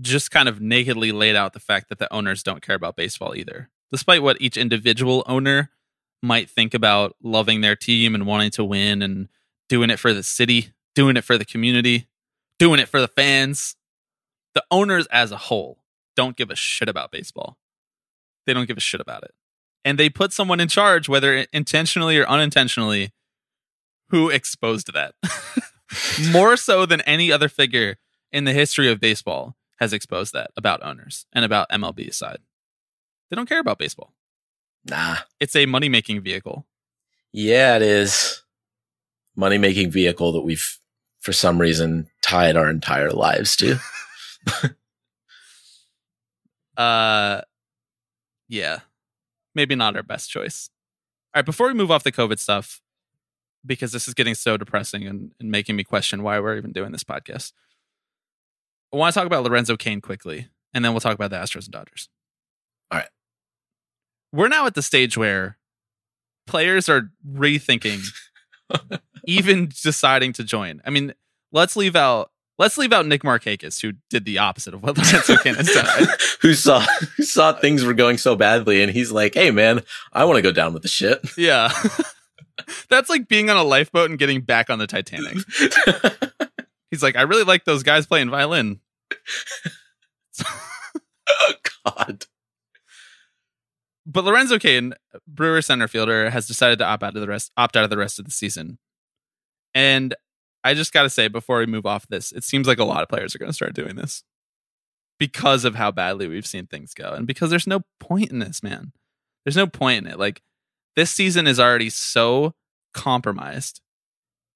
just 0.00 0.30
kind 0.30 0.48
of 0.48 0.60
nakedly 0.60 1.12
laid 1.12 1.36
out 1.36 1.52
the 1.52 1.60
fact 1.60 1.88
that 1.88 1.98
the 1.98 2.12
owners 2.12 2.42
don't 2.42 2.62
care 2.62 2.76
about 2.76 2.96
baseball 2.96 3.34
either. 3.34 3.68
Despite 3.90 4.22
what 4.22 4.40
each 4.40 4.56
individual 4.56 5.24
owner 5.26 5.70
might 6.22 6.50
think 6.50 6.74
about 6.74 7.16
loving 7.22 7.60
their 7.60 7.76
team 7.76 8.14
and 8.14 8.26
wanting 8.26 8.50
to 8.52 8.64
win 8.64 9.02
and 9.02 9.28
doing 9.68 9.90
it 9.90 9.98
for 9.98 10.12
the 10.12 10.22
city, 10.22 10.70
doing 10.94 11.16
it 11.16 11.24
for 11.24 11.38
the 11.38 11.44
community, 11.44 12.06
doing 12.58 12.78
it 12.78 12.88
for 12.88 13.00
the 13.00 13.08
fans, 13.08 13.76
the 14.54 14.64
owners 14.70 15.06
as 15.06 15.32
a 15.32 15.36
whole 15.36 15.78
don't 16.16 16.36
give 16.36 16.50
a 16.50 16.56
shit 16.56 16.88
about 16.88 17.10
baseball. 17.10 17.56
They 18.46 18.52
don't 18.52 18.66
give 18.66 18.76
a 18.76 18.80
shit 18.80 19.00
about 19.00 19.22
it. 19.24 19.34
And 19.84 19.98
they 19.98 20.10
put 20.10 20.32
someone 20.32 20.60
in 20.60 20.68
charge, 20.68 21.08
whether 21.08 21.46
intentionally 21.52 22.18
or 22.18 22.28
unintentionally, 22.28 23.12
who 24.08 24.28
exposed 24.28 24.92
that. 24.92 25.14
More 26.30 26.56
so 26.56 26.86
than 26.86 27.00
any 27.02 27.32
other 27.32 27.48
figure 27.48 27.96
in 28.30 28.44
the 28.44 28.52
history 28.52 28.90
of 28.90 29.00
baseball 29.00 29.56
has 29.78 29.92
exposed 29.92 30.32
that 30.34 30.50
about 30.56 30.82
owners 30.82 31.26
and 31.32 31.44
about 31.44 31.70
MLB 31.70 32.12
side. 32.12 32.38
They 33.28 33.36
don't 33.36 33.48
care 33.48 33.60
about 33.60 33.78
baseball. 33.78 34.12
Nah. 34.84 35.16
It's 35.38 35.56
a 35.56 35.66
money 35.66 35.88
making 35.88 36.20
vehicle. 36.22 36.66
Yeah, 37.32 37.76
it 37.76 37.82
is. 37.82 38.42
Money 39.36 39.58
making 39.58 39.90
vehicle 39.90 40.32
that 40.32 40.42
we've, 40.42 40.78
for 41.20 41.32
some 41.32 41.60
reason, 41.60 42.08
tied 42.22 42.56
our 42.56 42.68
entire 42.68 43.10
lives 43.10 43.56
to. 43.56 43.78
uh, 46.76 47.40
yeah, 48.48 48.80
maybe 49.54 49.74
not 49.74 49.96
our 49.96 50.02
best 50.02 50.30
choice. 50.30 50.70
All 51.34 51.40
right, 51.40 51.46
before 51.46 51.68
we 51.68 51.74
move 51.74 51.90
off 51.90 52.02
the 52.02 52.12
COVID 52.12 52.38
stuff, 52.38 52.80
because 53.64 53.92
this 53.92 54.08
is 54.08 54.14
getting 54.14 54.34
so 54.34 54.56
depressing 54.56 55.06
and, 55.06 55.32
and 55.38 55.50
making 55.50 55.76
me 55.76 55.84
question 55.84 56.22
why 56.22 56.40
we're 56.40 56.56
even 56.56 56.72
doing 56.72 56.92
this 56.92 57.04
podcast, 57.04 57.52
I 58.92 58.96
want 58.96 59.14
to 59.14 59.18
talk 59.20 59.26
about 59.26 59.44
Lorenzo 59.44 59.76
Cain 59.76 60.00
quickly, 60.00 60.48
and 60.74 60.84
then 60.84 60.92
we'll 60.92 61.00
talk 61.00 61.14
about 61.14 61.30
the 61.30 61.36
Astros 61.36 61.64
and 61.64 61.72
Dodgers. 61.72 62.08
All 62.90 62.98
right. 62.98 63.08
We're 64.32 64.48
now 64.48 64.66
at 64.66 64.74
the 64.74 64.82
stage 64.82 65.16
where 65.16 65.58
players 66.46 66.88
are 66.88 67.10
rethinking, 67.28 68.04
even 69.24 69.68
deciding 69.82 70.32
to 70.34 70.44
join. 70.44 70.82
I 70.84 70.90
mean, 70.90 71.14
let's 71.52 71.76
leave 71.76 71.94
out 71.94 72.32
let's 72.60 72.76
leave 72.76 72.92
out 72.92 73.06
Nick 73.06 73.22
Markakis, 73.22 73.80
who 73.80 73.94
did 74.10 74.26
the 74.26 74.38
opposite 74.38 74.74
of 74.74 74.82
what 74.82 74.96
Lorenzo 74.98 75.36
done. 75.36 76.06
who 76.42 76.52
saw 76.54 76.80
who 77.16 77.24
saw 77.24 77.52
things 77.54 77.84
were 77.84 77.94
going 77.94 78.18
so 78.18 78.36
badly, 78.36 78.82
and 78.82 78.92
he's 78.92 79.10
like, 79.10 79.34
"Hey, 79.34 79.50
man, 79.50 79.80
I 80.12 80.24
want 80.24 80.36
to 80.36 80.42
go 80.42 80.52
down 80.52 80.72
with 80.72 80.82
the 80.82 80.88
shit." 80.88 81.18
Yeah, 81.40 81.72
that's 82.90 83.08
like 83.08 83.26
being 83.26 83.48
on 83.48 83.56
a 83.56 83.62
lifeboat 83.62 84.10
and 84.10 84.18
getting 84.18 84.42
back 84.42 84.68
on 84.68 84.78
the 84.78 84.86
Titanic. 84.86 85.38
He's 86.90 87.02
like, 87.02 87.16
I 87.16 87.22
really 87.22 87.44
like 87.44 87.64
those 87.64 87.82
guys 87.82 88.04
playing 88.04 88.28
violin. 88.28 88.80
oh 90.42 91.52
God. 91.86 92.26
But 94.04 94.24
Lorenzo 94.24 94.58
Cain, 94.58 94.92
Brewer 95.26 95.62
center 95.62 95.88
fielder, 95.88 96.28
has 96.28 96.46
decided 96.46 96.78
to 96.80 96.84
opt 96.84 97.02
out 97.02 97.14
of 97.14 97.22
the 97.22 97.28
rest 97.28 97.52
opt 97.56 97.76
out 97.76 97.84
of 97.84 97.90
the 97.90 97.96
rest 97.96 98.18
of 98.18 98.26
the 98.26 98.30
season. 98.30 98.78
And 99.72 100.14
I 100.62 100.74
just 100.74 100.92
gotta 100.92 101.10
say, 101.10 101.28
before 101.28 101.58
we 101.58 101.66
move 101.66 101.86
off 101.86 102.06
this, 102.08 102.32
it 102.32 102.44
seems 102.44 102.66
like 102.66 102.78
a 102.78 102.84
lot 102.84 103.02
of 103.02 103.08
players 103.08 103.34
are 103.34 103.38
gonna 103.38 103.52
start 103.52 103.74
doing 103.74 103.96
this. 103.96 104.22
Because 105.18 105.64
of 105.64 105.74
how 105.74 105.90
badly 105.90 106.28
we've 106.28 106.46
seen 106.46 106.66
things 106.66 106.94
go. 106.94 107.12
And 107.12 107.26
because 107.26 107.50
there's 107.50 107.66
no 107.66 107.82
point 107.98 108.30
in 108.30 108.38
this, 108.38 108.62
man. 108.62 108.92
There's 109.44 109.56
no 109.56 109.66
point 109.66 110.06
in 110.06 110.12
it. 110.12 110.18
Like 110.18 110.42
this 110.96 111.10
season 111.10 111.46
is 111.46 111.60
already 111.60 111.90
so 111.90 112.54
compromised. 112.94 113.80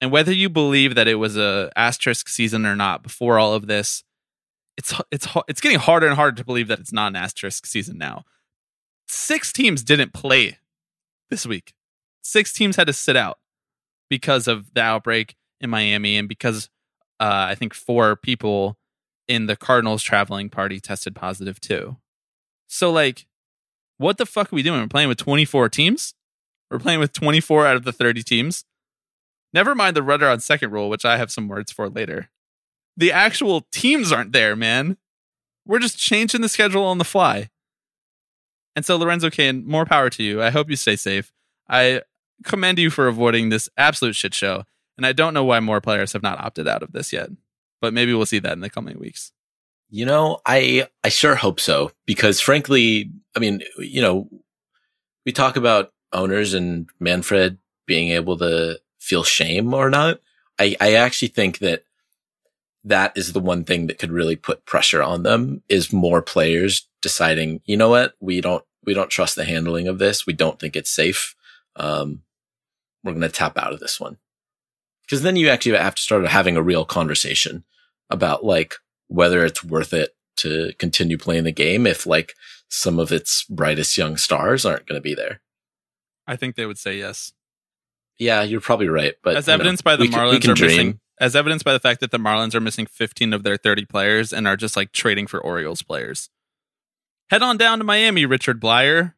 And 0.00 0.10
whether 0.10 0.32
you 0.32 0.48
believe 0.48 0.94
that 0.94 1.08
it 1.08 1.14
was 1.14 1.36
a 1.36 1.70
asterisk 1.76 2.28
season 2.28 2.66
or 2.66 2.76
not 2.76 3.02
before 3.02 3.38
all 3.38 3.54
of 3.54 3.66
this, 3.66 4.04
it's 4.76 4.94
it's 5.10 5.28
it's 5.48 5.60
getting 5.60 5.78
harder 5.78 6.06
and 6.06 6.16
harder 6.16 6.36
to 6.36 6.44
believe 6.44 6.68
that 6.68 6.80
it's 6.80 6.92
not 6.92 7.08
an 7.08 7.16
asterisk 7.16 7.66
season 7.66 7.96
now. 7.96 8.24
Six 9.06 9.52
teams 9.52 9.82
didn't 9.82 10.12
play 10.12 10.58
this 11.30 11.46
week. 11.46 11.74
Six 12.22 12.52
teams 12.52 12.76
had 12.76 12.86
to 12.86 12.92
sit 12.92 13.16
out 13.16 13.38
because 14.10 14.48
of 14.48 14.74
the 14.74 14.82
outbreak 14.82 15.36
in 15.60 15.70
Miami 15.70 16.16
and 16.16 16.28
because 16.28 16.68
uh, 17.20 17.46
I 17.48 17.54
think 17.54 17.74
four 17.74 18.16
people 18.16 18.76
in 19.28 19.46
the 19.46 19.56
Cardinals 19.56 20.02
traveling 20.02 20.50
party 20.50 20.80
tested 20.80 21.14
positive 21.14 21.60
too. 21.60 21.96
So 22.66 22.90
like, 22.90 23.26
what 23.98 24.18
the 24.18 24.26
fuck 24.26 24.52
are 24.52 24.56
we 24.56 24.62
doing? 24.62 24.80
We're 24.80 24.88
playing 24.88 25.08
with 25.08 25.18
24 25.18 25.68
teams. 25.68 26.14
We're 26.70 26.78
playing 26.78 27.00
with 27.00 27.12
24 27.12 27.66
out 27.66 27.76
of 27.76 27.84
the 27.84 27.92
30 27.92 28.22
teams. 28.22 28.64
Never 29.52 29.74
mind 29.74 29.96
the 29.96 30.02
runner 30.02 30.28
on 30.28 30.40
second 30.40 30.72
rule, 30.72 30.88
which 30.90 31.04
I 31.04 31.16
have 31.16 31.30
some 31.30 31.46
words 31.46 31.70
for 31.70 31.88
later. 31.88 32.30
The 32.96 33.12
actual 33.12 33.66
teams 33.72 34.10
aren't 34.10 34.32
there, 34.32 34.56
man. 34.56 34.96
We're 35.66 35.78
just 35.78 35.98
changing 35.98 36.40
the 36.40 36.48
schedule 36.48 36.84
on 36.84 36.98
the 36.98 37.04
fly. 37.04 37.50
And 38.76 38.84
so, 38.84 38.96
Lorenzo 38.96 39.30
Cain, 39.30 39.64
more 39.66 39.86
power 39.86 40.10
to 40.10 40.22
you. 40.22 40.42
I 40.42 40.50
hope 40.50 40.68
you 40.68 40.76
stay 40.76 40.96
safe. 40.96 41.32
I 41.68 42.02
commend 42.42 42.78
you 42.78 42.90
for 42.90 43.06
avoiding 43.06 43.48
this 43.48 43.68
absolute 43.76 44.16
shit 44.16 44.34
show. 44.34 44.64
And 44.96 45.06
I 45.06 45.12
don't 45.12 45.34
know 45.34 45.44
why 45.44 45.60
more 45.60 45.80
players 45.80 46.12
have 46.12 46.22
not 46.22 46.38
opted 46.38 46.68
out 46.68 46.82
of 46.82 46.92
this 46.92 47.12
yet, 47.12 47.30
but 47.80 47.92
maybe 47.92 48.14
we'll 48.14 48.26
see 48.26 48.38
that 48.38 48.52
in 48.52 48.60
the 48.60 48.70
coming 48.70 48.98
weeks. 48.98 49.32
You 49.90 50.06
know, 50.06 50.40
I 50.46 50.88
I 51.02 51.08
sure 51.08 51.34
hope 51.34 51.60
so 51.60 51.92
because 52.06 52.40
frankly, 52.40 53.10
I 53.36 53.40
mean, 53.40 53.62
you 53.78 54.02
know, 54.02 54.28
we 55.24 55.32
talk 55.32 55.56
about 55.56 55.92
owners 56.12 56.54
and 56.54 56.88
Manfred 57.00 57.58
being 57.86 58.10
able 58.10 58.38
to 58.38 58.80
feel 58.98 59.24
shame 59.24 59.74
or 59.74 59.90
not. 59.90 60.20
I 60.58 60.76
I 60.80 60.94
actually 60.94 61.28
think 61.28 61.58
that 61.58 61.84
that 62.84 63.12
is 63.16 63.32
the 63.32 63.40
one 63.40 63.64
thing 63.64 63.86
that 63.86 63.98
could 63.98 64.12
really 64.12 64.36
put 64.36 64.66
pressure 64.66 65.02
on 65.02 65.22
them 65.22 65.62
is 65.68 65.92
more 65.92 66.20
players 66.20 66.86
deciding, 67.00 67.60
you 67.64 67.76
know 67.76 67.88
what, 67.88 68.14
we 68.20 68.40
don't 68.40 68.64
we 68.84 68.94
don't 68.94 69.10
trust 69.10 69.36
the 69.36 69.44
handling 69.44 69.88
of 69.88 69.98
this. 69.98 70.26
We 70.26 70.32
don't 70.32 70.58
think 70.58 70.76
it's 70.76 70.90
safe. 70.90 71.34
Um, 71.76 72.22
we're 73.02 73.12
going 73.12 73.22
to 73.22 73.28
tap 73.28 73.58
out 73.58 73.72
of 73.72 73.80
this 73.80 73.98
one. 73.98 74.18
Because 75.06 75.22
then 75.22 75.36
you 75.36 75.48
actually 75.48 75.76
have 75.76 75.94
to 75.94 76.02
start 76.02 76.26
having 76.26 76.56
a 76.56 76.62
real 76.62 76.84
conversation 76.84 77.64
about 78.10 78.44
like 78.44 78.76
whether 79.08 79.44
it's 79.44 79.62
worth 79.64 79.92
it 79.92 80.16
to 80.36 80.72
continue 80.78 81.18
playing 81.18 81.44
the 81.44 81.52
game 81.52 81.86
if 81.86 82.06
like 82.06 82.34
some 82.68 82.98
of 82.98 83.12
its 83.12 83.44
brightest 83.44 83.96
young 83.96 84.16
stars 84.16 84.64
aren't 84.64 84.86
going 84.86 84.98
to 84.98 85.02
be 85.02 85.14
there. 85.14 85.40
I 86.26 86.36
think 86.36 86.56
they 86.56 86.66
would 86.66 86.78
say 86.78 86.96
yes. 86.98 87.32
Yeah, 88.18 88.42
you're 88.42 88.60
probably 88.60 88.88
right. 88.88 89.14
But 89.22 89.36
as 89.36 89.46
you 89.46 89.50
know, 89.50 89.54
evidenced 89.54 89.84
by 89.84 89.96
the 89.96 90.02
we 90.04 90.08
can- 90.08 90.18
Marlins 90.18 90.40
can 90.42 90.50
are 90.52 90.54
dream. 90.54 90.68
missing, 90.70 91.00
as 91.20 91.36
evidenced 91.36 91.64
by 91.64 91.72
the 91.74 91.80
fact 91.80 92.00
that 92.00 92.10
the 92.10 92.18
Marlins 92.18 92.54
are 92.54 92.60
missing 92.60 92.86
15 92.86 93.32
of 93.32 93.42
their 93.42 93.56
30 93.56 93.84
players 93.86 94.32
and 94.32 94.48
are 94.48 94.56
just 94.56 94.76
like 94.76 94.92
trading 94.92 95.26
for 95.26 95.38
Orioles 95.40 95.82
players. 95.82 96.30
Head 97.30 97.42
on 97.42 97.56
down 97.56 97.78
to 97.78 97.84
Miami, 97.84 98.24
Richard 98.26 98.60
Bleier. 98.60 99.14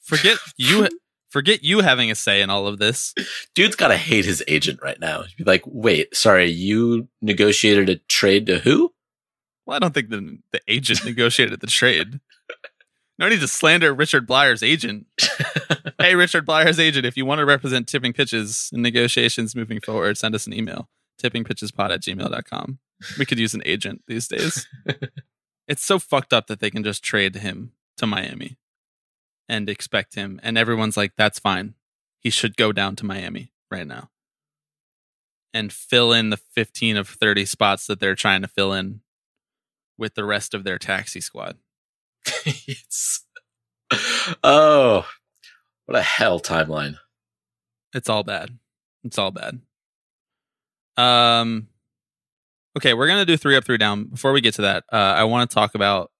Forget 0.00 0.38
you. 0.56 0.88
Forget 1.32 1.64
you 1.64 1.80
having 1.80 2.10
a 2.10 2.14
say 2.14 2.42
in 2.42 2.50
all 2.50 2.66
of 2.66 2.78
this. 2.78 3.14
Dude's 3.54 3.74
got 3.74 3.88
to 3.88 3.96
hate 3.96 4.26
his 4.26 4.44
agent 4.46 4.80
right 4.82 5.00
now. 5.00 5.22
He'd 5.22 5.38
be 5.38 5.44
like, 5.44 5.62
wait, 5.64 6.14
sorry, 6.14 6.50
you 6.50 7.08
negotiated 7.22 7.88
a 7.88 7.96
trade 7.96 8.44
to 8.46 8.58
who? 8.58 8.92
Well, 9.64 9.76
I 9.76 9.78
don't 9.78 9.94
think 9.94 10.10
the 10.10 10.38
the 10.52 10.60
agent 10.68 11.06
negotiated 11.06 11.60
the 11.60 11.66
trade. 11.66 12.20
No 13.18 13.30
need 13.30 13.40
to 13.40 13.48
slander 13.48 13.94
Richard 13.94 14.26
Bleier's 14.26 14.62
agent. 14.62 15.06
hey, 15.98 16.14
Richard 16.14 16.44
Bleier's 16.44 16.78
agent, 16.78 17.06
if 17.06 17.16
you 17.16 17.24
want 17.24 17.38
to 17.38 17.46
represent 17.46 17.88
tipping 17.88 18.12
pitches 18.12 18.68
in 18.70 18.82
negotiations 18.82 19.56
moving 19.56 19.80
forward, 19.80 20.18
send 20.18 20.34
us 20.34 20.46
an 20.46 20.52
email. 20.52 20.90
Tippingpitchespod 21.22 21.90
at 21.90 22.02
gmail.com. 22.02 22.78
We 23.18 23.24
could 23.24 23.38
use 23.38 23.54
an 23.54 23.62
agent 23.64 24.02
these 24.06 24.28
days. 24.28 24.68
it's 25.66 25.84
so 25.84 25.98
fucked 25.98 26.34
up 26.34 26.48
that 26.48 26.60
they 26.60 26.70
can 26.70 26.84
just 26.84 27.02
trade 27.02 27.36
him 27.36 27.72
to 27.96 28.06
Miami 28.06 28.58
and 29.48 29.68
expect 29.68 30.14
him. 30.14 30.40
And 30.42 30.56
everyone's 30.56 30.96
like, 30.96 31.12
that's 31.16 31.38
fine. 31.38 31.74
He 32.18 32.30
should 32.30 32.56
go 32.56 32.72
down 32.72 32.96
to 32.96 33.06
Miami 33.06 33.52
right 33.70 33.86
now 33.86 34.10
and 35.52 35.72
fill 35.72 36.12
in 36.12 36.30
the 36.30 36.36
15 36.36 36.96
of 36.96 37.08
30 37.08 37.44
spots 37.44 37.86
that 37.86 38.00
they're 38.00 38.14
trying 38.14 38.42
to 38.42 38.48
fill 38.48 38.72
in 38.72 39.00
with 39.98 40.14
the 40.14 40.24
rest 40.24 40.54
of 40.54 40.64
their 40.64 40.78
taxi 40.78 41.20
squad. 41.20 41.58
it's 42.46 43.24
oh, 44.42 45.06
what 45.86 45.98
a 45.98 46.02
hell 46.02 46.40
timeline. 46.40 46.96
It's 47.94 48.08
all 48.08 48.22
bad. 48.22 48.58
It's 49.04 49.18
all 49.18 49.30
bad. 49.30 49.60
Um, 50.96 51.68
okay, 52.76 52.94
we're 52.94 53.08
gonna 53.08 53.26
do 53.26 53.36
three 53.36 53.56
up, 53.56 53.64
three 53.64 53.78
down. 53.78 54.04
Before 54.04 54.32
we 54.32 54.40
get 54.40 54.54
to 54.54 54.62
that, 54.62 54.84
uh, 54.92 54.96
I 54.96 55.24
want 55.24 55.50
to 55.50 55.54
talk 55.54 55.74
about 55.74 56.10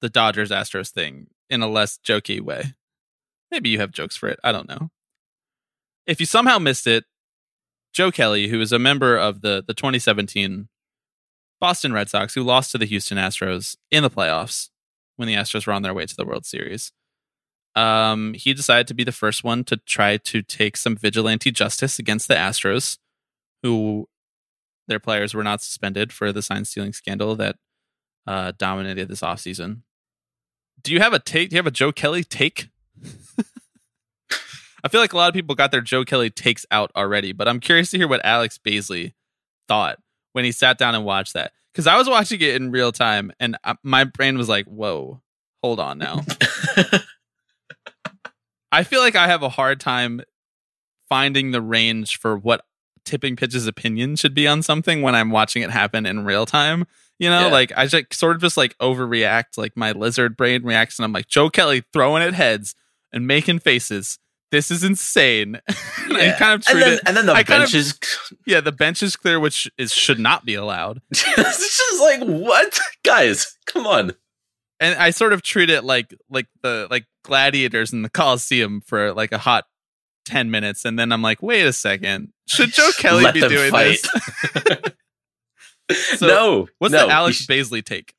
the 0.00 0.08
Dodgers 0.08 0.50
Astros 0.50 0.90
thing 0.90 1.28
in 1.50 1.62
a 1.62 1.68
less 1.68 1.98
jokey 2.04 2.40
way. 2.40 2.74
Maybe 3.50 3.68
you 3.68 3.78
have 3.78 3.92
jokes 3.92 4.16
for 4.16 4.28
it. 4.28 4.40
I 4.42 4.52
don't 4.52 4.68
know. 4.68 4.90
If 6.06 6.20
you 6.20 6.26
somehow 6.26 6.58
missed 6.58 6.86
it, 6.86 7.04
Joe 7.92 8.10
Kelly, 8.10 8.48
who 8.48 8.60
is 8.60 8.72
a 8.72 8.78
member 8.78 9.16
of 9.16 9.40
the 9.40 9.62
the 9.66 9.74
2017 9.74 10.68
Boston 11.60 11.92
Red 11.92 12.10
Sox, 12.10 12.34
who 12.34 12.42
lost 12.42 12.72
to 12.72 12.78
the 12.78 12.86
Houston 12.86 13.16
Astros 13.16 13.76
in 13.90 14.02
the 14.02 14.10
playoffs 14.10 14.70
when 15.16 15.28
the 15.28 15.34
Astros 15.34 15.66
were 15.66 15.72
on 15.72 15.82
their 15.82 15.94
way 15.94 16.04
to 16.04 16.16
the 16.16 16.24
World 16.24 16.44
Series, 16.44 16.92
um, 17.76 18.34
he 18.34 18.52
decided 18.52 18.86
to 18.88 18.94
be 18.94 19.04
the 19.04 19.12
first 19.12 19.44
one 19.44 19.64
to 19.64 19.76
try 19.76 20.16
to 20.16 20.42
take 20.42 20.76
some 20.76 20.96
vigilante 20.96 21.50
justice 21.50 21.98
against 21.98 22.28
the 22.28 22.34
Astros, 22.34 22.98
who 23.62 24.08
their 24.86 25.00
players 25.00 25.34
were 25.34 25.44
not 25.44 25.62
suspended 25.62 26.12
for 26.12 26.32
the 26.32 26.42
sign 26.42 26.64
stealing 26.64 26.92
scandal 26.92 27.34
that 27.36 27.56
uh, 28.26 28.52
dominated 28.58 29.08
this 29.08 29.20
offseason. 29.20 29.82
Do 30.84 30.92
you 30.92 31.00
have 31.00 31.12
a 31.14 31.18
take? 31.18 31.50
Do 31.50 31.56
you 31.56 31.58
have 31.58 31.66
a 31.66 31.72
Joe 31.72 31.90
Kelly 31.90 32.22
take? 32.22 32.68
I 34.84 34.88
feel 34.88 35.00
like 35.00 35.14
a 35.14 35.16
lot 35.16 35.28
of 35.28 35.34
people 35.34 35.54
got 35.54 35.72
their 35.72 35.80
Joe 35.80 36.04
Kelly 36.04 36.28
takes 36.28 36.66
out 36.70 36.92
already, 36.94 37.32
but 37.32 37.48
I'm 37.48 37.58
curious 37.58 37.90
to 37.90 37.96
hear 37.96 38.06
what 38.06 38.24
Alex 38.24 38.58
Baisley 38.58 39.14
thought 39.66 39.98
when 40.34 40.44
he 40.44 40.52
sat 40.52 40.76
down 40.76 40.94
and 40.94 41.06
watched 41.06 41.32
that. 41.32 41.52
Because 41.72 41.86
I 41.86 41.96
was 41.96 42.08
watching 42.08 42.40
it 42.42 42.54
in 42.54 42.70
real 42.70 42.92
time 42.92 43.32
and 43.40 43.56
I, 43.64 43.76
my 43.82 44.04
brain 44.04 44.36
was 44.36 44.48
like, 44.48 44.66
whoa, 44.66 45.22
hold 45.62 45.80
on 45.80 45.98
now. 45.98 46.20
I 48.70 48.84
feel 48.84 49.00
like 49.00 49.16
I 49.16 49.26
have 49.26 49.42
a 49.42 49.48
hard 49.48 49.80
time 49.80 50.20
finding 51.08 51.52
the 51.52 51.62
range 51.62 52.18
for 52.18 52.36
what 52.36 52.66
tipping 53.04 53.36
pitch's 53.36 53.66
opinion 53.66 54.16
should 54.16 54.34
be 54.34 54.46
on 54.46 54.62
something 54.62 55.00
when 55.00 55.14
I'm 55.14 55.30
watching 55.30 55.62
it 55.62 55.70
happen 55.70 56.04
in 56.04 56.24
real 56.24 56.44
time. 56.44 56.86
You 57.18 57.30
know, 57.30 57.46
Yeah. 57.46 57.52
like 57.52 57.72
I 57.76 57.86
just 57.86 58.12
sort 58.14 58.36
of 58.36 58.42
just 58.42 58.56
like 58.56 58.76
overreact, 58.78 59.56
like 59.56 59.76
my 59.76 59.92
lizard 59.92 60.36
brain 60.36 60.62
reacts, 60.64 60.98
and 60.98 61.04
I'm 61.04 61.12
like, 61.12 61.28
Joe 61.28 61.48
Kelly 61.50 61.84
throwing 61.92 62.22
at 62.22 62.34
heads 62.34 62.74
and 63.12 63.26
making 63.26 63.60
faces. 63.60 64.18
This 64.50 64.70
is 64.70 64.84
insane. 64.84 65.60
Yeah. 66.06 66.38
kind 66.38 66.52
of 66.52 66.56
and 66.56 66.64
treat 66.64 66.80
then, 66.80 66.92
it. 66.92 67.00
and 67.06 67.16
then 67.16 67.26
the 67.26 67.32
I 67.32 67.42
kind 67.42 67.62
of- 67.64 67.72
bench 67.72 67.74
is 67.74 67.98
Yeah, 68.46 68.60
the 68.60 68.70
bench 68.72 69.02
is 69.02 69.16
clear, 69.16 69.40
which 69.40 69.68
is 69.78 69.92
should 69.92 70.18
not 70.20 70.44
be 70.44 70.54
allowed. 70.54 71.00
it's 71.10 71.76
just 71.78 72.00
like 72.02 72.20
what 72.20 72.78
guys 73.04 73.56
come 73.66 73.84
on 73.86 74.12
And 74.80 74.96
I 75.00 75.10
sort 75.10 75.32
of 75.32 75.42
treat 75.42 75.70
it 75.70 75.82
like 75.82 76.14
like 76.30 76.46
the 76.62 76.86
like 76.90 77.06
gladiators 77.24 77.92
in 77.92 78.02
the 78.02 78.10
Coliseum 78.10 78.80
for 78.86 79.12
like 79.12 79.32
a 79.32 79.38
hot 79.38 79.64
ten 80.24 80.50
minutes, 80.52 80.84
and 80.84 80.96
then 80.98 81.10
I'm 81.10 81.22
like, 81.22 81.42
wait 81.42 81.64
a 81.66 81.72
second, 81.72 82.32
should 82.46 82.72
Joe 82.72 82.90
Kelly 82.98 83.24
Let 83.24 83.34
be 83.34 83.40
doing 83.40 83.70
fight. 83.72 83.98
this? 84.54 84.76
So, 86.16 86.26
no 86.26 86.68
What's 86.78 86.92
no, 86.92 87.06
the 87.06 87.12
Alex 87.12 87.40
you 87.40 87.54
Baisley 87.54 87.84
take? 87.84 88.14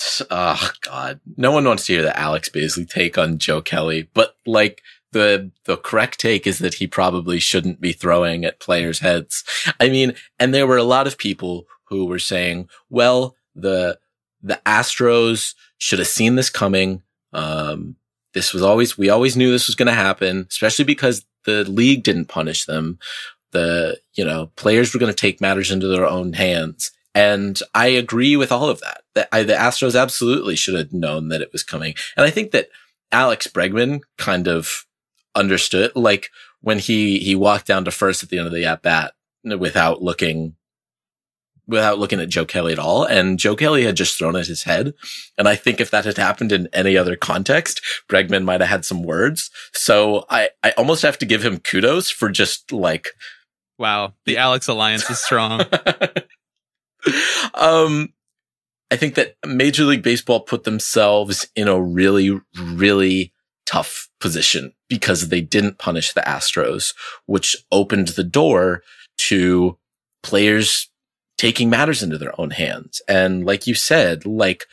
sh- 0.00 0.22
oh 0.30 0.70
god. 0.82 1.20
No 1.36 1.52
one 1.52 1.64
wants 1.64 1.86
to 1.86 1.94
hear 1.94 2.02
the 2.02 2.18
alex 2.18 2.48
Baisley 2.48 2.88
take 2.88 3.16
on 3.18 3.38
joe 3.38 3.60
kelly 3.60 4.08
but 4.14 4.36
like 4.46 4.82
the 5.12 5.50
the 5.64 5.76
correct 5.76 6.18
take 6.20 6.46
is 6.46 6.58
that 6.58 6.74
he 6.74 6.86
probably 6.86 7.38
shouldn't 7.38 7.80
be 7.80 7.92
throwing 7.92 8.44
at 8.44 8.60
players 8.60 9.00
heads. 9.00 9.44
I 9.78 9.88
mean 9.88 10.14
and 10.38 10.54
there 10.54 10.66
were 10.66 10.78
a 10.78 10.82
lot 10.84 11.06
of 11.06 11.18
people 11.18 11.66
who 11.84 12.06
were 12.06 12.18
saying 12.18 12.68
well 12.88 13.36
the 13.54 13.98
the 14.42 14.60
astros 14.66 15.54
should 15.78 15.98
have 15.98 16.08
seen 16.08 16.34
this 16.36 16.50
coming. 16.50 17.02
Um 17.32 17.96
this 18.34 18.52
was 18.54 18.62
always 18.62 18.96
we 18.96 19.10
always 19.10 19.36
knew 19.36 19.50
this 19.50 19.66
was 19.66 19.76
going 19.76 19.88
to 19.88 19.92
happen 19.92 20.46
especially 20.48 20.86
because 20.86 21.24
the 21.44 21.64
league 21.70 22.02
didn't 22.02 22.26
punish 22.26 22.64
them 22.64 22.98
the 23.52 23.98
you 24.14 24.24
know 24.24 24.50
players 24.56 24.92
were 24.92 25.00
going 25.00 25.12
to 25.12 25.16
take 25.16 25.40
matters 25.40 25.70
into 25.70 25.88
their 25.88 26.06
own 26.06 26.32
hands 26.32 26.90
and 27.14 27.60
i 27.74 27.86
agree 27.86 28.36
with 28.36 28.50
all 28.50 28.68
of 28.68 28.80
that 28.80 29.02
that 29.14 29.28
I, 29.32 29.42
the 29.42 29.54
astros 29.54 30.00
absolutely 30.00 30.56
should 30.56 30.74
have 30.74 30.92
known 30.92 31.28
that 31.28 31.42
it 31.42 31.52
was 31.52 31.62
coming 31.62 31.94
and 32.16 32.26
i 32.26 32.30
think 32.30 32.50
that 32.52 32.68
alex 33.12 33.46
bregman 33.46 34.00
kind 34.18 34.48
of 34.48 34.86
understood 35.34 35.92
like 35.94 36.30
when 36.60 36.78
he 36.78 37.18
he 37.18 37.34
walked 37.34 37.66
down 37.66 37.84
to 37.84 37.90
first 37.90 38.22
at 38.22 38.28
the 38.28 38.38
end 38.38 38.46
of 38.46 38.52
the 38.52 38.64
at 38.64 38.82
bat 38.82 39.12
without 39.44 40.02
looking 40.02 40.54
without 41.66 41.98
looking 41.98 42.20
at 42.20 42.28
Joe 42.28 42.44
Kelly 42.44 42.72
at 42.72 42.78
all. 42.78 43.04
And 43.04 43.38
Joe 43.38 43.56
Kelly 43.56 43.84
had 43.84 43.96
just 43.96 44.18
thrown 44.18 44.36
at 44.36 44.46
his 44.46 44.64
head. 44.64 44.94
And 45.38 45.48
I 45.48 45.56
think 45.56 45.80
if 45.80 45.90
that 45.90 46.04
had 46.04 46.16
happened 46.16 46.52
in 46.52 46.68
any 46.72 46.96
other 46.96 47.16
context, 47.16 47.80
Bregman 48.08 48.44
might 48.44 48.60
have 48.60 48.70
had 48.70 48.84
some 48.84 49.02
words. 49.02 49.50
So 49.72 50.24
I, 50.28 50.50
I 50.62 50.72
almost 50.72 51.02
have 51.02 51.18
to 51.18 51.26
give 51.26 51.44
him 51.44 51.58
kudos 51.58 52.10
for 52.10 52.30
just 52.30 52.72
like, 52.72 53.08
Wow, 53.82 54.14
the 54.26 54.36
Alex 54.36 54.68
Alliance 54.68 55.10
is 55.10 55.18
strong. 55.18 55.60
um, 57.54 58.12
I 58.92 58.96
think 58.96 59.16
that 59.16 59.34
Major 59.44 59.82
League 59.82 60.04
Baseball 60.04 60.38
put 60.38 60.62
themselves 60.62 61.48
in 61.56 61.66
a 61.66 61.82
really, 61.82 62.38
really 62.56 63.32
tough 63.66 64.08
position 64.20 64.72
because 64.88 65.30
they 65.30 65.40
didn't 65.40 65.80
punish 65.80 66.12
the 66.12 66.20
Astros, 66.20 66.94
which 67.26 67.56
opened 67.72 68.08
the 68.08 68.22
door 68.22 68.84
to 69.18 69.76
players 70.22 70.88
taking 71.36 71.68
matters 71.68 72.04
into 72.04 72.18
their 72.18 72.40
own 72.40 72.50
hands. 72.50 73.02
And 73.08 73.44
like 73.44 73.66
you 73.66 73.74
said, 73.74 74.24
like 74.24 74.66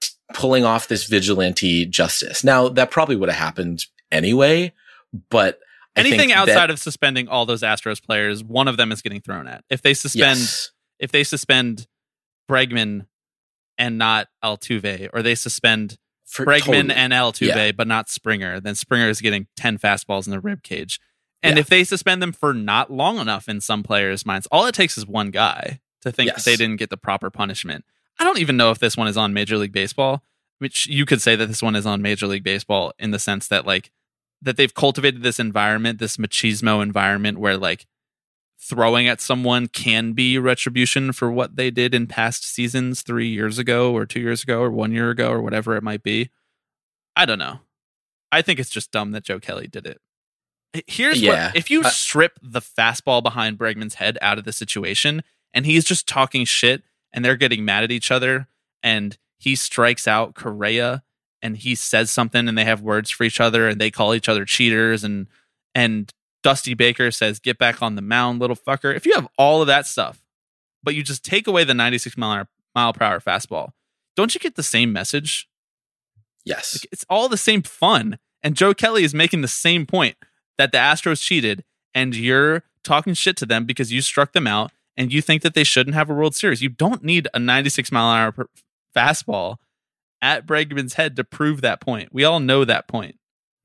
t- 0.00 0.10
pulling 0.34 0.64
off 0.64 0.86
this 0.86 1.06
vigilante 1.06 1.84
justice. 1.84 2.44
Now 2.44 2.68
that 2.68 2.92
probably 2.92 3.16
would 3.16 3.28
have 3.28 3.44
happened 3.44 3.86
anyway, 4.12 4.72
but 5.30 5.58
Anything 5.96 6.32
outside 6.32 6.54
that- 6.54 6.70
of 6.70 6.78
suspending 6.78 7.28
all 7.28 7.46
those 7.46 7.62
Astros 7.62 8.02
players, 8.02 8.42
one 8.44 8.68
of 8.68 8.76
them 8.76 8.92
is 8.92 9.02
getting 9.02 9.20
thrown 9.20 9.48
at. 9.48 9.64
If 9.70 9.82
they 9.82 9.94
suspend, 9.94 10.38
Yes. 10.40 10.70
if 10.98 11.10
they 11.12 11.24
suspend 11.24 11.86
Bregman 12.48 13.06
and 13.78 13.98
not 13.98 14.28
Altuve, 14.44 15.08
or 15.12 15.22
they 15.22 15.34
suspend 15.34 15.96
For- 16.26 16.44
Bregman 16.46 16.60
totally. 16.64 16.94
and 16.94 17.12
Altuve, 17.12 17.46
Yeah. 17.56 17.72
but 17.72 17.86
not 17.88 18.08
Springer, 18.08 18.60
then 18.60 18.74
Springer 18.74 19.08
is 19.08 19.20
getting 19.20 19.48
10 19.56 19.78
fastballs 19.78 20.26
in 20.26 20.30
the 20.30 20.40
rib 20.40 20.62
cage. 20.62 21.00
And 21.42 21.56
Yeah. 21.56 21.60
if 21.60 21.68
they 21.68 21.84
suspend 21.84 22.22
them 22.22 22.32
for 22.32 22.52
not 22.52 22.92
long 22.92 23.18
enough 23.18 23.48
in 23.48 23.60
some 23.60 23.82
players' 23.82 24.26
minds, 24.26 24.46
all 24.52 24.66
it 24.66 24.74
takes 24.74 24.98
is 24.98 25.06
one 25.06 25.30
guy 25.30 25.80
to 26.02 26.12
think 26.12 26.28
Yes. 26.28 26.44
they 26.44 26.56
didn't 26.56 26.76
get 26.76 26.90
the 26.90 26.96
proper 26.96 27.30
punishment. 27.30 27.84
I 28.18 28.24
don't 28.24 28.38
even 28.38 28.56
know 28.56 28.70
if 28.70 28.78
this 28.78 28.96
one 28.96 29.08
is 29.08 29.16
on 29.16 29.32
Major 29.32 29.56
League 29.56 29.72
Baseball, 29.72 30.22
which 30.58 30.86
you 30.86 31.06
could 31.06 31.22
say 31.22 31.36
that 31.36 31.46
this 31.46 31.62
one 31.62 31.74
is 31.74 31.86
on 31.86 32.02
Major 32.02 32.26
League 32.26 32.44
Baseball 32.44 32.92
in 32.98 33.10
the 33.10 33.18
sense 33.18 33.48
that 33.48 33.66
like 33.66 33.90
that 34.42 34.56
they've 34.56 34.74
cultivated 34.74 35.22
this 35.22 35.38
environment, 35.38 35.98
this 35.98 36.16
machismo 36.16 36.82
environment 36.82 37.38
where 37.38 37.56
like 37.56 37.86
throwing 38.58 39.08
at 39.08 39.20
someone 39.20 39.66
can 39.68 40.12
be 40.12 40.38
retribution 40.38 41.12
for 41.12 41.30
what 41.30 41.56
they 41.56 41.70
did 41.70 41.94
in 41.94 42.06
past 42.06 42.44
seasons 42.44 43.02
3 43.02 43.26
years 43.28 43.58
ago 43.58 43.92
or 43.92 44.04
2 44.06 44.20
years 44.20 44.42
ago 44.42 44.60
or 44.60 44.70
1 44.70 44.92
year 44.92 45.10
ago 45.10 45.30
or 45.30 45.40
whatever 45.42 45.76
it 45.76 45.82
might 45.82 46.02
be. 46.02 46.30
I 47.16 47.24
don't 47.26 47.38
know. 47.38 47.60
I 48.32 48.42
think 48.42 48.60
it's 48.60 48.70
just 48.70 48.90
dumb 48.92 49.10
that 49.12 49.24
Joe 49.24 49.40
Kelly 49.40 49.66
did 49.66 49.86
it. 49.86 50.00
Here's 50.86 51.20
Yeah. 51.20 51.46
what 51.48 51.56
if 51.56 51.70
you 51.70 51.82
I- 51.84 51.88
strip 51.90 52.38
the 52.42 52.60
fastball 52.60 53.22
behind 53.22 53.58
Bregman's 53.58 53.94
head 53.94 54.16
out 54.22 54.38
of 54.38 54.44
the 54.44 54.52
situation 54.52 55.22
and 55.52 55.66
he's 55.66 55.84
just 55.84 56.06
talking 56.06 56.44
shit 56.44 56.84
and 57.12 57.24
they're 57.24 57.36
getting 57.36 57.64
mad 57.64 57.82
at 57.82 57.90
each 57.90 58.10
other 58.10 58.46
and 58.82 59.18
he 59.38 59.56
strikes 59.56 60.06
out 60.06 60.34
Correa 60.34 61.02
and 61.42 61.56
he 61.56 61.74
says 61.74 62.10
something 62.10 62.48
and 62.48 62.56
they 62.56 62.64
have 62.64 62.82
words 62.82 63.10
for 63.10 63.24
each 63.24 63.40
other 63.40 63.68
and 63.68 63.80
they 63.80 63.90
call 63.90 64.14
each 64.14 64.28
other 64.28 64.44
cheaters 64.44 65.04
and 65.04 65.26
and 65.74 66.12
Dusty 66.42 66.74
Baker 66.74 67.10
says 67.10 67.38
get 67.38 67.58
back 67.58 67.82
on 67.82 67.96
the 67.96 68.02
mound 68.02 68.40
little 68.40 68.56
fucker. 68.56 68.94
If 68.94 69.06
you 69.06 69.14
have 69.14 69.28
all 69.38 69.60
of 69.60 69.66
that 69.66 69.86
stuff 69.86 70.22
but 70.82 70.94
you 70.94 71.02
just 71.02 71.24
take 71.24 71.46
away 71.46 71.64
the 71.64 71.74
96 71.74 72.16
mile, 72.16 72.30
hour, 72.30 72.48
mile 72.74 72.92
per 72.92 73.04
hour 73.04 73.20
fastball, 73.20 73.72
don't 74.16 74.34
you 74.34 74.40
get 74.40 74.56
the 74.56 74.62
same 74.62 74.92
message? 74.92 75.48
yes. 76.44 76.76
Like, 76.76 76.88
it's 76.92 77.04
all 77.08 77.28
the 77.28 77.36
same 77.36 77.62
fun. 77.62 78.18
And 78.42 78.56
Joe 78.56 78.72
Kelly 78.74 79.04
is 79.04 79.14
making 79.14 79.42
the 79.42 79.48
same 79.48 79.86
point 79.86 80.16
that 80.58 80.72
the 80.72 80.78
Astros 80.78 81.22
cheated 81.22 81.64
and 81.94 82.16
you're 82.16 82.62
talking 82.82 83.14
shit 83.14 83.36
to 83.38 83.46
them 83.46 83.66
because 83.66 83.92
you 83.92 84.00
struck 84.00 84.32
them 84.32 84.46
out 84.46 84.72
and 84.96 85.12
you 85.12 85.20
think 85.22 85.42
that 85.42 85.54
they 85.54 85.64
shouldn't 85.64 85.94
have 85.94 86.10
a 86.10 86.14
World 86.14 86.34
Series. 86.34 86.62
You 86.62 86.68
don't 86.70 87.04
need 87.04 87.28
a 87.34 87.38
96 87.38 87.92
mile 87.92 88.12
an 88.12 88.18
hour 88.18 88.32
per- 88.32 88.48
fastball 88.96 89.56
at 90.22 90.46
Bregman's 90.46 90.94
head 90.94 91.16
to 91.16 91.24
prove 91.24 91.60
that 91.60 91.80
point. 91.80 92.10
We 92.12 92.24
all 92.24 92.40
know 92.40 92.64
that 92.64 92.88
point. 92.88 93.16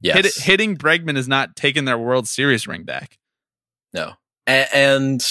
Yes. 0.01 0.15
Hit, 0.15 0.43
hitting 0.43 0.77
Bregman 0.77 1.17
is 1.17 1.27
not 1.27 1.55
taking 1.55 1.85
their 1.85 1.97
World 1.97 2.27
Series 2.27 2.67
ring 2.67 2.83
back. 2.83 3.17
No. 3.93 4.13
A- 4.47 4.75
and 4.75 5.25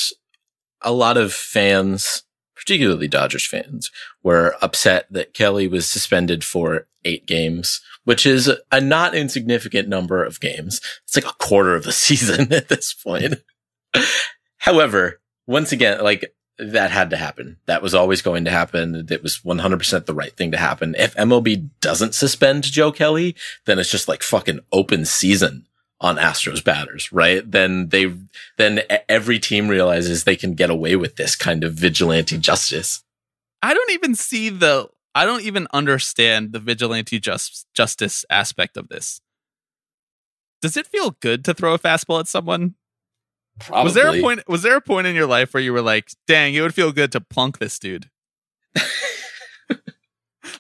a 0.81 0.93
lot 0.93 1.17
of 1.17 1.33
fans, 1.33 2.25
particularly 2.57 3.09
Dodgers 3.09 3.47
fans, 3.47 3.91
were 4.23 4.57
upset 4.61 5.07
that 5.11 5.35
Kelly 5.35 5.69
was 5.69 5.87
suspended 5.87 6.45
for 6.45 6.87
eight 7.05 7.27
games, 7.27 7.81
which 8.05 8.27
is 8.27 8.51
a 8.73 8.81
not 8.81 9.15
insignificant 9.15 9.89
number 9.89 10.25
of 10.25 10.41
games. 10.41 10.81
It's 11.05 11.17
like 11.17 11.27
a 11.27 11.37
quarter 11.39 11.75
of 11.75 11.85
the 11.85 11.93
season 11.93 12.53
at 12.53 12.69
this 12.69 12.93
point. 12.93 13.35
However, 14.59 15.21
once 15.47 15.73
again, 15.73 16.03
like 16.03 16.35
that 16.59 16.91
had 16.91 17.11
to 17.11 17.17
happen. 17.17 17.59
That 17.67 17.83
was 17.83 17.95
always 17.95 18.23
going 18.23 18.45
to 18.45 18.51
happen. 18.51 19.07
It 19.11 19.23
was 19.23 19.39
100% 19.39 20.07
the 20.07 20.15
right 20.15 20.37
thing 20.37 20.53
to 20.53 20.57
happen. 20.57 20.95
If 20.97 21.15
MLB 21.17 21.71
doesn't 21.81 22.15
suspend 22.15 22.65
Joe 22.65 22.93
Kelly, 22.93 23.35
then 23.67 23.79
it's 23.79 23.91
just 23.91 24.09
like 24.09 24.23
fucking 24.23 24.61
open 24.73 25.05
season 25.05 25.67
on 26.01 26.17
Astros 26.17 26.63
batters, 26.63 27.11
right? 27.13 27.49
Then 27.49 27.89
they, 27.89 28.13
then 28.57 28.83
every 29.09 29.39
team 29.39 29.69
realizes 29.69 30.25
they 30.25 30.37
can 30.37 30.55
get 30.55 30.71
away 30.71 30.97
with 30.97 31.17
this 31.17 31.35
kind 31.35 31.65
of 31.65 31.75
vigilante 31.75 32.39
justice. 32.39 33.03
I 33.63 33.75
don't 33.75 33.91
even 33.91 34.15
see 34.15 34.51
the 34.51 34.89
I 35.15 35.25
don't 35.25 35.43
even 35.43 35.69
understand 35.73 36.53
the 36.53 36.59
vigilante 36.59 37.21
just, 37.21 37.67
justice 37.73 38.25
aspect 38.29 38.77
of 38.77 38.89
this. 38.89 39.21
Does 40.61 40.77
it 40.77 40.89
feel 40.89 41.13
good 41.21 41.45
to 41.45 41.55
throw 41.55 41.75
a 41.75 41.79
fastball 41.79 42.21
at 42.21 42.27
someone? 42.27 42.75
Probably. 43.61 43.85
Was 43.85 43.95
there 43.95 44.09
a 44.09 44.21
point 44.21 44.49
was 44.49 44.63
there 44.63 44.77
a 44.77 44.81
point 44.81 45.07
in 45.07 45.15
your 45.15 45.27
life 45.27 45.55
where 45.55 45.63
you 45.63 45.73
were 45.73 45.83
like, 45.83 46.09
"Dang, 46.27 46.55
it 46.55 46.61
would 46.61 46.75
feel 46.75 46.93
good 46.93 47.13
to 47.13 47.21
plunk 47.21 47.59
this 47.59 47.79
dude." 47.79 48.11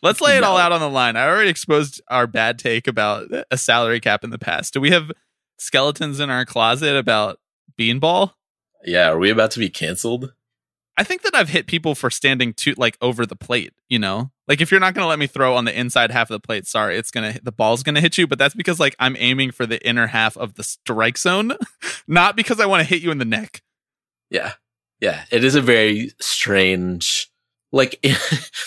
Let's 0.02 0.20
lay 0.20 0.36
it 0.36 0.44
all 0.44 0.56
out 0.56 0.72
on 0.72 0.80
the 0.80 0.90
line. 0.90 1.16
I 1.16 1.26
already 1.26 1.50
exposed 1.50 2.00
our 2.08 2.26
bad 2.26 2.58
take 2.58 2.86
about 2.86 3.28
a 3.50 3.58
salary 3.58 4.00
cap 4.00 4.22
in 4.22 4.30
the 4.30 4.38
past. 4.38 4.72
Do 4.74 4.80
we 4.80 4.90
have 4.90 5.10
skeletons 5.58 6.20
in 6.20 6.30
our 6.30 6.44
closet 6.44 6.96
about 6.96 7.38
beanball? 7.78 8.32
Yeah. 8.84 9.10
Are 9.10 9.18
we 9.18 9.30
about 9.30 9.50
to 9.52 9.58
be 9.58 9.70
canceled? 9.70 10.32
I 10.96 11.04
think 11.04 11.22
that 11.22 11.34
I've 11.34 11.48
hit 11.48 11.66
people 11.66 11.94
for 11.94 12.10
standing 12.10 12.52
too 12.52 12.74
like 12.76 12.96
over 13.00 13.26
the 13.26 13.36
plate, 13.36 13.72
you 13.88 13.98
know? 13.98 14.30
Like 14.46 14.60
if 14.60 14.70
you're 14.70 14.80
not 14.80 14.94
going 14.94 15.04
to 15.04 15.08
let 15.08 15.18
me 15.18 15.26
throw 15.26 15.54
on 15.54 15.64
the 15.64 15.78
inside 15.78 16.10
half 16.10 16.30
of 16.30 16.34
the 16.34 16.46
plate, 16.46 16.66
sorry, 16.66 16.98
it's 16.98 17.10
going 17.10 17.32
to 17.32 17.40
the 17.42 17.52
ball's 17.52 17.82
going 17.82 17.94
to 17.94 18.00
hit 18.00 18.18
you, 18.18 18.26
but 18.26 18.38
that's 18.38 18.54
because 18.54 18.78
like 18.78 18.94
I'm 18.98 19.16
aiming 19.18 19.52
for 19.52 19.66
the 19.66 19.84
inner 19.86 20.08
half 20.08 20.36
of 20.36 20.54
the 20.54 20.62
strike 20.62 21.16
zone, 21.16 21.54
not 22.06 22.36
because 22.36 22.60
I 22.60 22.66
want 22.66 22.82
to 22.82 22.88
hit 22.88 23.02
you 23.02 23.10
in 23.10 23.18
the 23.18 23.24
neck. 23.24 23.62
Yeah. 24.30 24.52
Yeah. 25.00 25.24
It 25.30 25.44
is 25.44 25.54
a 25.54 25.60
very 25.60 26.12
strange, 26.20 27.30
like 27.72 27.98
in, 28.02 28.16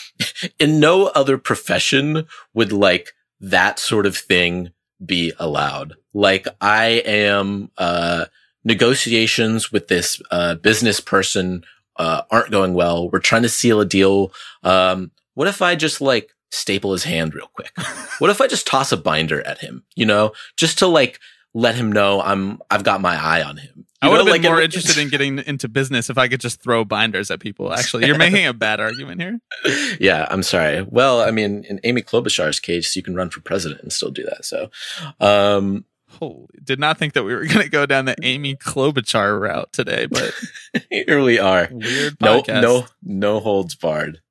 in 0.59 0.79
no 0.79 1.07
other 1.07 1.37
profession 1.37 2.25
would 2.53 2.71
like 2.71 3.13
that 3.39 3.77
sort 3.77 4.05
of 4.05 4.17
thing 4.17 4.71
be 5.05 5.31
allowed. 5.37 5.95
Like 6.13 6.47
I 6.59 7.03
am, 7.05 7.69
uh, 7.77 8.25
negotiations 8.63 9.71
with 9.71 9.87
this, 9.87 10.19
uh, 10.31 10.55
business 10.55 10.99
person, 10.99 11.63
uh, 11.97 12.23
aren't 12.31 12.51
going 12.51 12.73
well. 12.73 13.09
We're 13.09 13.19
trying 13.19 13.43
to 13.43 13.49
seal 13.49 13.79
a 13.79 13.85
deal. 13.85 14.31
Um, 14.63 15.11
what 15.37 15.47
if 15.47 15.61
I 15.61 15.75
just 15.75 16.01
like 16.01 16.33
staple 16.49 16.93
his 16.93 17.03
hand 17.03 17.35
real 17.35 17.51
quick? 17.53 17.71
what 18.17 18.31
if 18.31 18.41
I 18.41 18.47
just 18.47 18.65
toss 18.65 18.91
a 18.91 18.97
binder 18.97 19.45
at 19.45 19.59
him, 19.59 19.83
you 19.95 20.03
know, 20.03 20.31
just 20.55 20.79
to 20.79 20.87
like 20.87 21.19
let 21.53 21.75
him 21.75 21.91
know 21.91 22.23
I'm, 22.23 22.59
I've 22.71 22.83
got 22.83 23.01
my 23.01 23.15
eye 23.15 23.43
on 23.43 23.57
him. 23.57 23.85
I 24.01 24.09
would 24.09 24.13
know, 24.13 24.17
have 24.17 24.33
been 24.33 24.41
like, 24.41 24.51
more 24.51 24.59
interested 24.59 24.97
in 24.97 25.09
getting 25.09 25.37
into 25.37 25.69
business 25.69 26.09
if 26.09 26.17
I 26.17 26.27
could 26.27 26.39
just 26.39 26.63
throw 26.63 26.83
binders 26.83 27.29
at 27.29 27.39
people. 27.39 27.71
Actually, 27.71 28.07
you're 28.07 28.17
making 28.17 28.47
a 28.47 28.53
bad 28.53 28.79
argument 28.79 29.21
here. 29.21 29.39
yeah, 29.99 30.25
I'm 30.31 30.41
sorry. 30.41 30.81
Well, 30.81 31.21
I 31.21 31.29
mean, 31.29 31.65
in 31.69 31.79
Amy 31.83 32.01
Klobuchar's 32.01 32.59
case, 32.59 32.95
you 32.95 33.03
can 33.03 33.13
run 33.13 33.29
for 33.29 33.39
president 33.41 33.81
and 33.81 33.93
still 33.93 34.09
do 34.09 34.23
that. 34.23 34.43
So, 34.43 34.71
um, 35.19 35.85
Holy, 36.09 36.47
did 36.63 36.79
not 36.79 36.97
think 36.97 37.13
that 37.13 37.23
we 37.23 37.35
were 37.35 37.45
going 37.45 37.61
to 37.61 37.69
go 37.69 37.85
down 37.85 38.05
the 38.05 38.15
Amy 38.23 38.55
Klobuchar 38.55 39.39
route 39.39 39.71
today, 39.71 40.07
but 40.07 40.33
here 40.89 41.21
we 41.21 41.37
are. 41.37 41.69
weird 41.71 42.17
Podcast. 42.17 42.61
No, 42.63 42.79
no, 42.79 42.87
no 43.03 43.39
holds 43.39 43.75
barred. 43.75 44.21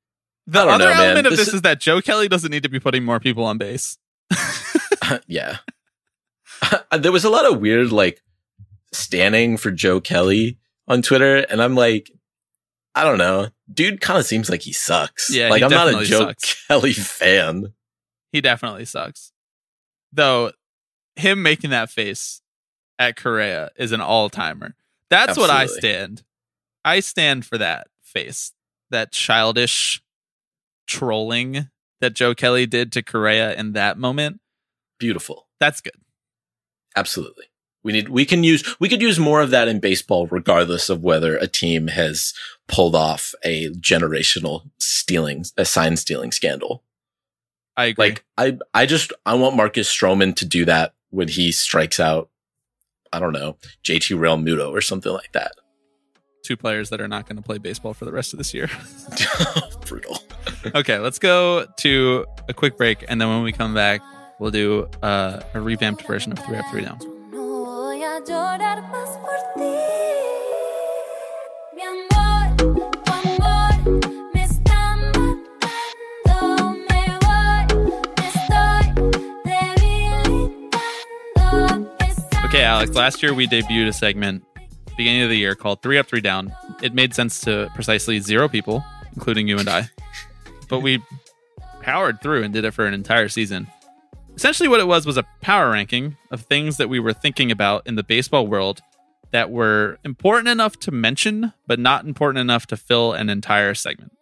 The 0.46 0.60
other 0.60 0.78
know, 0.84 0.90
man. 0.90 1.00
element 1.00 1.26
of 1.26 1.30
This 1.32 1.40
this 1.40 1.48
is- 1.48 1.54
is 1.54 1.62
that 1.62 1.80
Joe 1.80 2.00
Kelly 2.00 2.28
doesn't 2.28 2.50
need 2.50 2.62
to 2.62 2.68
be 2.68 2.78
putting 2.80 3.04
more 3.04 3.18
people 3.20 3.44
on 3.44 3.58
base. 3.58 3.98
yeah. 5.26 5.58
there 6.96 7.12
was 7.12 7.24
a 7.24 7.30
lot 7.30 7.50
of 7.50 7.60
weird, 7.60 7.92
like, 7.92 8.22
standing 8.92 9.56
for 9.56 9.70
Joe 9.70 10.00
Kelly 10.00 10.58
on 10.88 11.02
Twitter. 11.02 11.36
And 11.36 11.60
I'm 11.62 11.74
like, 11.74 12.10
I 12.94 13.04
don't 13.04 13.18
know. 13.18 13.48
Dude 13.72 14.00
kind 14.00 14.18
of 14.18 14.24
seems 14.24 14.48
like 14.48 14.62
he 14.62 14.72
sucks. 14.72 15.28
Yeah, 15.30 15.50
Like, 15.50 15.62
I'm 15.62 15.70
not 15.70 15.88
a 15.88 16.04
Joe 16.04 16.20
sucks. 16.28 16.66
Kelly 16.66 16.92
fan. 16.92 17.72
He 18.32 18.40
definitely 18.40 18.84
sucks. 18.84 19.32
Though 20.12 20.52
him 21.16 21.42
making 21.42 21.70
that 21.70 21.90
face 21.90 22.40
at 22.98 23.16
Correa 23.16 23.70
is 23.76 23.92
an 23.92 24.00
all 24.00 24.30
timer. 24.30 24.74
That's 25.10 25.36
what 25.36 25.50
I 25.50 25.66
stand. 25.66 26.22
I 26.84 27.00
stand 27.00 27.44
for 27.44 27.58
that 27.58 27.88
face, 28.02 28.52
that 28.90 29.12
childish 29.12 30.00
trolling 30.86 31.68
that 32.00 32.14
Joe 32.14 32.34
Kelly 32.34 32.66
did 32.66 32.92
to 32.92 33.02
Correa 33.02 33.54
in 33.54 33.72
that 33.72 33.98
moment. 33.98 34.40
Beautiful. 34.98 35.46
That's 35.60 35.80
good. 35.80 35.94
Absolutely. 36.94 37.46
We 37.82 37.92
need, 37.92 38.08
we 38.08 38.24
can 38.24 38.42
use, 38.42 38.76
we 38.80 38.88
could 38.88 39.00
use 39.00 39.18
more 39.18 39.40
of 39.40 39.50
that 39.50 39.68
in 39.68 39.78
baseball, 39.78 40.26
regardless 40.26 40.90
of 40.90 41.02
whether 41.02 41.36
a 41.36 41.46
team 41.46 41.86
has 41.88 42.34
pulled 42.66 42.96
off 42.96 43.32
a 43.44 43.68
generational 43.70 44.68
stealing, 44.78 45.44
a 45.56 45.64
sign 45.64 45.96
stealing 45.96 46.32
scandal. 46.32 46.82
I 47.76 47.86
agree. 47.86 48.06
Like, 48.08 48.24
I, 48.36 48.58
I 48.74 48.86
just, 48.86 49.12
I 49.24 49.34
want 49.34 49.56
Marcus 49.56 49.94
Stroman 49.94 50.34
to 50.36 50.44
do 50.44 50.64
that 50.64 50.94
when 51.10 51.28
he 51.28 51.52
strikes 51.52 52.00
out, 52.00 52.28
I 53.12 53.20
don't 53.20 53.32
know, 53.32 53.56
JT 53.84 54.18
Realmuto 54.18 54.70
or 54.70 54.80
something 54.80 55.12
like 55.12 55.32
that. 55.32 55.52
Two 56.46 56.56
players 56.56 56.90
that 56.90 57.00
are 57.00 57.08
not 57.08 57.26
going 57.28 57.36
to 57.36 57.42
play 57.42 57.58
baseball 57.58 57.92
for 57.92 58.04
the 58.04 58.12
rest 58.12 58.32
of 58.32 58.38
this 58.38 58.54
year. 58.54 58.70
Brutal. 59.86 60.18
okay, 60.74 60.98
let's 60.98 61.18
go 61.18 61.66
to 61.78 62.24
a 62.48 62.54
quick 62.54 62.76
break, 62.76 63.04
and 63.08 63.20
then 63.20 63.28
when 63.28 63.42
we 63.42 63.50
come 63.52 63.74
back, 63.74 64.00
we'll 64.38 64.52
do 64.52 64.88
uh, 65.02 65.40
a 65.54 65.60
revamped 65.60 66.06
version 66.06 66.30
of 66.32 66.38
Three 66.38 66.56
Up, 66.56 66.64
Three 66.70 66.82
Down. 66.82 66.98
No 67.32 67.64
voy 67.64 68.02
a 68.02 68.20
llorar 68.20 68.82
más 68.90 69.18
por 69.20 69.36
ti. 69.56 69.76
Mi 71.74 71.82
amor, 71.82 72.56
tu 72.56 73.12
amor 73.12 73.74
me 74.32 74.42
está 74.44 74.96
matando. 74.96 76.36
Me 76.88 77.02
voy, 77.26 77.62
me 78.16 78.26
estoy 78.28 78.84
debilitando. 80.54 81.90
Esa 81.98 82.46
Okay, 82.46 82.62
Alex, 82.62 82.94
last 82.94 83.22
year 83.22 83.34
we 83.34 83.48
debuted 83.48 83.88
a 83.88 83.92
segment 83.92 84.44
beginning 84.96 85.22
of 85.22 85.30
the 85.30 85.36
year 85.36 85.54
called 85.54 85.82
Three 85.82 85.98
Up, 85.98 86.06
Three 86.06 86.20
Down. 86.20 86.52
It 86.82 86.94
made 86.94 87.14
sense 87.14 87.40
to 87.42 87.70
precisely 87.74 88.18
zero 88.20 88.48
people, 88.48 88.84
including 89.14 89.48
you 89.48 89.58
and 89.58 89.68
I, 89.68 89.90
but 90.68 90.80
we 90.80 91.02
powered 91.82 92.20
through 92.20 92.42
and 92.42 92.52
did 92.52 92.64
it 92.64 92.72
for 92.72 92.86
an 92.86 92.94
entire 92.94 93.28
season. 93.28 93.68
Essentially, 94.34 94.68
what 94.68 94.80
it 94.80 94.86
was 94.86 95.06
was 95.06 95.16
a 95.16 95.26
power 95.40 95.70
ranking 95.70 96.16
of 96.30 96.42
things 96.42 96.76
that 96.76 96.88
we 96.88 97.00
were 97.00 97.12
thinking 97.12 97.50
about 97.50 97.86
in 97.86 97.94
the 97.94 98.02
baseball 98.02 98.46
world 98.46 98.80
that 99.30 99.50
were 99.50 99.98
important 100.04 100.48
enough 100.48 100.78
to 100.80 100.90
mention, 100.90 101.52
but 101.66 101.78
not 101.78 102.04
important 102.04 102.40
enough 102.40 102.66
to 102.66 102.76
fill 102.76 103.12
an 103.12 103.28
entire 103.28 103.74
segment. 103.74 104.12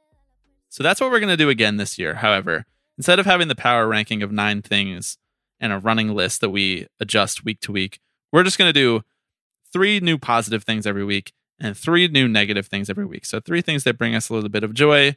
So 0.68 0.82
that's 0.82 1.00
what 1.00 1.10
we're 1.10 1.20
going 1.20 1.30
to 1.30 1.36
do 1.36 1.48
again 1.48 1.76
this 1.76 1.98
year. 1.98 2.14
However, 2.14 2.66
instead 2.96 3.18
of 3.18 3.26
having 3.26 3.48
the 3.48 3.54
power 3.54 3.86
ranking 3.86 4.22
of 4.22 4.32
nine 4.32 4.62
things 4.62 5.18
and 5.60 5.72
a 5.72 5.78
running 5.78 6.14
list 6.14 6.40
that 6.40 6.50
we 6.50 6.86
adjust 7.00 7.44
week 7.44 7.60
to 7.60 7.72
week, 7.72 8.00
we're 8.32 8.44
just 8.44 8.58
going 8.58 8.68
to 8.68 8.72
do 8.72 9.02
three 9.74 9.98
new 10.00 10.16
positive 10.16 10.62
things 10.62 10.86
every 10.86 11.04
week 11.04 11.32
and 11.60 11.76
three 11.76 12.06
new 12.08 12.28
negative 12.28 12.68
things 12.68 12.88
every 12.88 13.04
week. 13.04 13.26
So, 13.26 13.40
three 13.40 13.60
things 13.60 13.84
that 13.84 13.98
bring 13.98 14.14
us 14.14 14.30
a 14.30 14.34
little 14.34 14.48
bit 14.48 14.62
of 14.62 14.72
joy, 14.72 15.16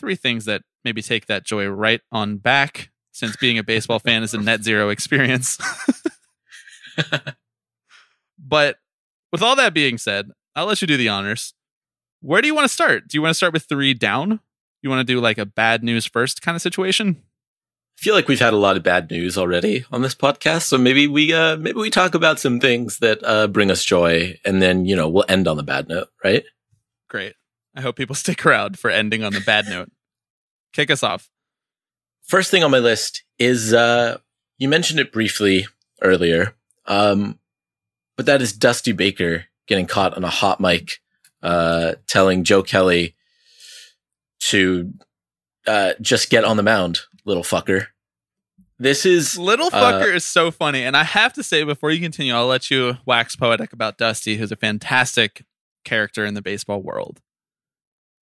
three 0.00 0.16
things 0.16 0.46
that 0.46 0.62
maybe 0.84 1.02
take 1.02 1.26
that 1.26 1.44
joy 1.44 1.68
right 1.68 2.00
on 2.10 2.38
back, 2.38 2.90
since 3.12 3.36
being 3.36 3.58
a 3.58 3.62
baseball 3.62 3.98
fan 3.98 4.22
is 4.22 4.32
a 4.34 4.38
net 4.38 4.64
zero 4.64 4.88
experience. 4.88 5.58
but 8.38 8.78
with 9.30 9.42
all 9.42 9.54
that 9.56 9.74
being 9.74 9.98
said, 9.98 10.30
I'll 10.56 10.66
let 10.66 10.80
you 10.80 10.86
do 10.86 10.96
the 10.96 11.08
honors. 11.08 11.54
Where 12.22 12.40
do 12.40 12.48
you 12.48 12.54
want 12.54 12.66
to 12.66 12.72
start? 12.72 13.06
Do 13.06 13.18
you 13.18 13.22
want 13.22 13.30
to 13.30 13.36
start 13.36 13.52
with 13.52 13.64
three 13.64 13.94
down? 13.94 14.40
You 14.82 14.88
want 14.88 15.06
to 15.06 15.12
do 15.12 15.20
like 15.20 15.38
a 15.38 15.46
bad 15.46 15.84
news 15.84 16.06
first 16.06 16.40
kind 16.40 16.56
of 16.56 16.62
situation? 16.62 17.22
I 18.00 18.02
feel 18.02 18.14
like 18.14 18.28
we've 18.28 18.40
had 18.40 18.54
a 18.54 18.56
lot 18.56 18.78
of 18.78 18.82
bad 18.82 19.10
news 19.10 19.36
already 19.36 19.84
on 19.92 20.00
this 20.00 20.14
podcast, 20.14 20.62
so 20.62 20.78
maybe 20.78 21.06
we 21.06 21.34
uh 21.34 21.58
maybe 21.58 21.78
we 21.78 21.90
talk 21.90 22.14
about 22.14 22.40
some 22.40 22.58
things 22.58 22.98
that 23.00 23.22
uh 23.22 23.46
bring 23.46 23.70
us 23.70 23.84
joy, 23.84 24.38
and 24.42 24.62
then 24.62 24.86
you 24.86 24.96
know 24.96 25.06
we'll 25.06 25.26
end 25.28 25.46
on 25.46 25.58
the 25.58 25.62
bad 25.62 25.86
note, 25.86 26.08
right? 26.24 26.44
Great. 27.10 27.34
I 27.76 27.82
hope 27.82 27.96
people 27.96 28.14
stick 28.16 28.46
around 28.46 28.78
for 28.78 28.90
ending 28.90 29.22
on 29.22 29.34
the 29.34 29.42
bad 29.42 29.66
note. 29.68 29.90
Kick 30.72 30.90
us 30.90 31.02
off. 31.02 31.28
First 32.22 32.50
thing 32.50 32.64
on 32.64 32.70
my 32.70 32.78
list 32.78 33.22
is 33.38 33.74
uh 33.74 34.16
you 34.56 34.70
mentioned 34.70 34.98
it 34.98 35.12
briefly 35.12 35.66
earlier, 36.00 36.54
um, 36.86 37.38
but 38.16 38.24
that 38.24 38.40
is 38.40 38.54
Dusty 38.54 38.92
Baker 38.92 39.44
getting 39.66 39.86
caught 39.86 40.16
on 40.16 40.24
a 40.24 40.30
hot 40.30 40.58
mic 40.58 41.00
uh, 41.42 41.96
telling 42.06 42.44
Joe 42.44 42.62
Kelly 42.62 43.14
to 44.40 44.90
uh, 45.66 45.92
just 46.00 46.30
get 46.30 46.44
on 46.44 46.56
the 46.56 46.62
mound, 46.62 47.00
little 47.30 47.42
fucker. 47.44 47.86
This 48.78 49.04
is 49.06 49.38
Little 49.38 49.66
Uh, 49.66 49.70
fucker 50.00 50.14
is 50.14 50.24
so 50.24 50.50
funny. 50.50 50.82
And 50.82 50.96
I 50.96 51.04
have 51.04 51.32
to 51.34 51.42
say, 51.42 51.62
before 51.64 51.90
you 51.90 52.00
continue, 52.00 52.34
I'll 52.34 52.46
let 52.46 52.70
you 52.70 52.96
wax 53.06 53.36
poetic 53.36 53.72
about 53.72 53.98
Dusty, 53.98 54.36
who's 54.36 54.50
a 54.52 54.56
fantastic 54.56 55.44
character 55.84 56.24
in 56.24 56.34
the 56.34 56.40
baseball 56.42 56.80
world. 56.82 57.20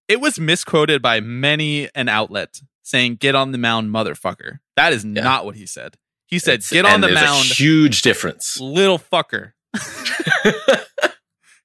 It 0.09 0.21
was 0.21 0.39
misquoted 0.41 1.01
by 1.01 1.21
many 1.21 1.89
an 1.95 2.09
outlet 2.09 2.61
saying, 2.83 3.17
get 3.17 3.35
on 3.37 3.53
the 3.53 3.59
mound, 3.59 3.91
motherfucker. 3.95 4.59
That 4.77 4.93
is 4.93 5.05
Yeah. 5.05 5.23
not 5.23 5.45
what 5.45 5.55
he 5.57 5.65
said. 5.67 5.97
He 6.27 6.39
said, 6.39 6.55
it's- 6.55 6.71
get 6.71 6.85
on 6.85 6.95
and 6.95 7.05
the 7.05 7.13
mound, 7.13 7.45
huge 7.47 8.03
difference. 8.03 8.59
little 8.61 8.99
fucker. 8.99 9.53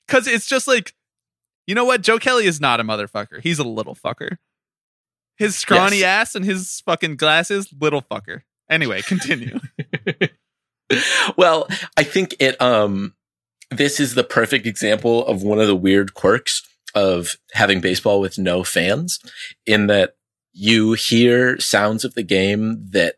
Because 0.07 0.27
it's 0.27 0.45
just 0.47 0.67
like, 0.67 0.93
you 1.65 1.73
know 1.73 1.85
what? 1.85 2.01
Joe 2.01 2.19
Kelly 2.19 2.45
is 2.45 2.59
not 2.61 2.79
a 2.79 2.83
motherfucker. 2.83 3.41
He's 3.41 3.57
a 3.57 3.63
little 3.63 3.95
fucker. 3.95 4.37
His 5.37 5.55
scrawny 5.55 5.99
Yes. 5.99 6.29
ass 6.29 6.35
and 6.35 6.45
his 6.45 6.81
fucking 6.85 7.15
glasses, 7.15 7.67
little 7.79 8.01
fucker. 8.01 8.41
Anyway, 8.69 9.01
continue. 9.01 9.59
well, 11.37 11.67
I 11.97 12.03
think 12.03 12.35
it 12.39 12.59
um 12.61 13.13
this 13.71 13.99
is 13.99 14.13
the 14.15 14.23
perfect 14.23 14.65
example 14.65 15.25
of 15.25 15.41
one 15.43 15.59
of 15.59 15.67
the 15.67 15.75
weird 15.75 16.13
quirks 16.13 16.61
of 16.93 17.37
having 17.53 17.81
baseball 17.81 18.19
with 18.19 18.37
no 18.37 18.63
fans 18.63 19.19
in 19.65 19.87
that 19.87 20.15
you 20.51 20.93
hear 20.93 21.59
sounds 21.59 22.05
of 22.05 22.13
the 22.13 22.21
game 22.23 22.85
that 22.91 23.15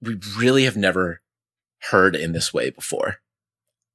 we 0.00 0.18
really 0.38 0.64
have 0.64 0.76
never 0.76 1.20
heard 1.90 2.16
in 2.16 2.32
this 2.32 2.54
way 2.54 2.70
before. 2.70 3.16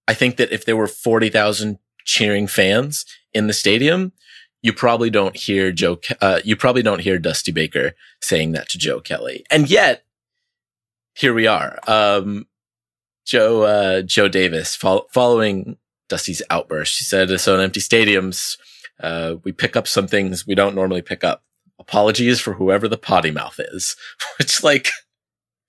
I 0.07 0.13
think 0.13 0.37
that 0.37 0.51
if 0.51 0.65
there 0.65 0.77
were 0.77 0.87
40,000 0.87 1.79
cheering 2.05 2.45
fans 2.45 3.05
in 3.33 3.47
the 3.47 3.53
stadium, 3.53 4.11
you 4.63 4.73
probably 4.73 5.09
don't 5.11 5.35
hear 5.37 5.71
Joe, 5.71 5.99
uh, 6.21 6.39
you 6.43 6.55
probably 6.55 6.81
don't 6.81 7.01
hear 7.01 7.19
Dusty 7.19 7.51
Baker 7.51 7.91
saying 8.21 8.53
that 8.53 8.69
to 8.69 8.79
Joe 8.79 8.99
Kelly. 9.01 9.45
And 9.51 9.69
yet, 9.69 10.05
here 11.13 11.33
we 11.33 11.45
are. 11.45 11.77
Um, 11.85 12.47
Joe, 13.25 13.63
uh, 13.63 14.01
Joe 14.01 14.27
Davis 14.29 14.75
fol- 14.75 15.07
following 15.13 15.77
Dusty's 16.09 16.41
outburst. 16.49 16.93
She 16.95 17.03
said, 17.03 17.39
so 17.39 17.53
in 17.55 17.61
empty 17.61 17.79
stadiums, 17.81 18.57
uh, 19.01 19.35
we 19.43 19.51
pick 19.51 19.75
up 19.75 19.87
some 19.87 20.07
things 20.07 20.47
we 20.47 20.55
don't 20.55 20.75
normally 20.75 21.01
pick 21.01 21.23
up. 21.23 21.43
Apologies 21.79 22.39
for 22.39 22.53
whoever 22.53 22.87
the 22.87 22.97
potty 22.97 23.31
mouth 23.31 23.59
is, 23.59 23.95
which 24.39 24.63
like, 24.63 24.89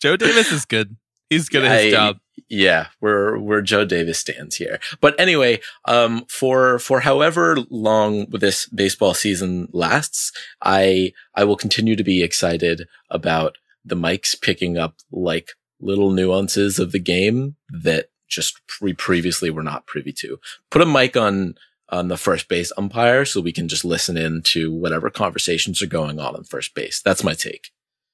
Joe 0.01 0.17
Davis 0.17 0.53
is 0.53 0.65
good. 0.65 0.97
He's 1.31 1.49
good 1.49 1.65
at 1.65 1.83
his 1.83 1.93
I- 1.93 1.97
job. 1.97 2.17
Yeah, 2.55 2.87
we're 3.01 3.37
we're 3.39 3.63
Joe 3.63 3.85
Davis 3.85 4.19
stands 4.19 4.57
here. 4.57 4.79
But 5.01 5.19
anyway, 5.19 5.61
um, 5.87 6.25
for 6.29 6.79
for 6.79 7.01
however 7.01 7.57
long 7.69 8.27
this 8.31 8.67
baseball 8.67 9.13
season 9.15 9.69
lasts, 9.73 10.33
I 10.63 11.13
I 11.35 11.45
will 11.45 11.57
continue 11.57 11.97
to 11.97 12.05
be 12.05 12.23
excited 12.23 12.87
about 13.11 13.59
the 13.85 13.97
mics 13.97 14.41
picking 14.41 14.79
up 14.79 14.95
like 15.11 15.51
little 15.81 16.11
nuances 16.11 16.79
of 16.79 16.93
the 16.93 17.01
game 17.01 17.57
that 17.69 18.07
just 18.29 18.61
we 18.81 18.95
previously 18.95 19.51
were 19.51 19.63
not 19.63 19.87
privy 19.87 20.13
to. 20.13 20.39
Put 20.71 20.83
a 20.83 20.87
mic 20.87 21.17
on 21.17 21.57
on 21.89 22.09
the 22.09 22.17
first 22.17 22.49
base 22.49 22.73
umpire 22.79 23.25
so 23.25 23.41
we 23.41 23.53
can 23.53 23.69
just 23.69 23.85
listen 23.85 24.17
in 24.17 24.43
to 24.43 24.73
whatever 24.73 25.11
conversations 25.11 25.83
are 25.83 25.87
going 25.87 26.19
on 26.21 26.37
on 26.37 26.45
first 26.45 26.75
base. 26.75 27.03
That's 27.05 27.25
my 27.25 27.35
take. 27.35 27.71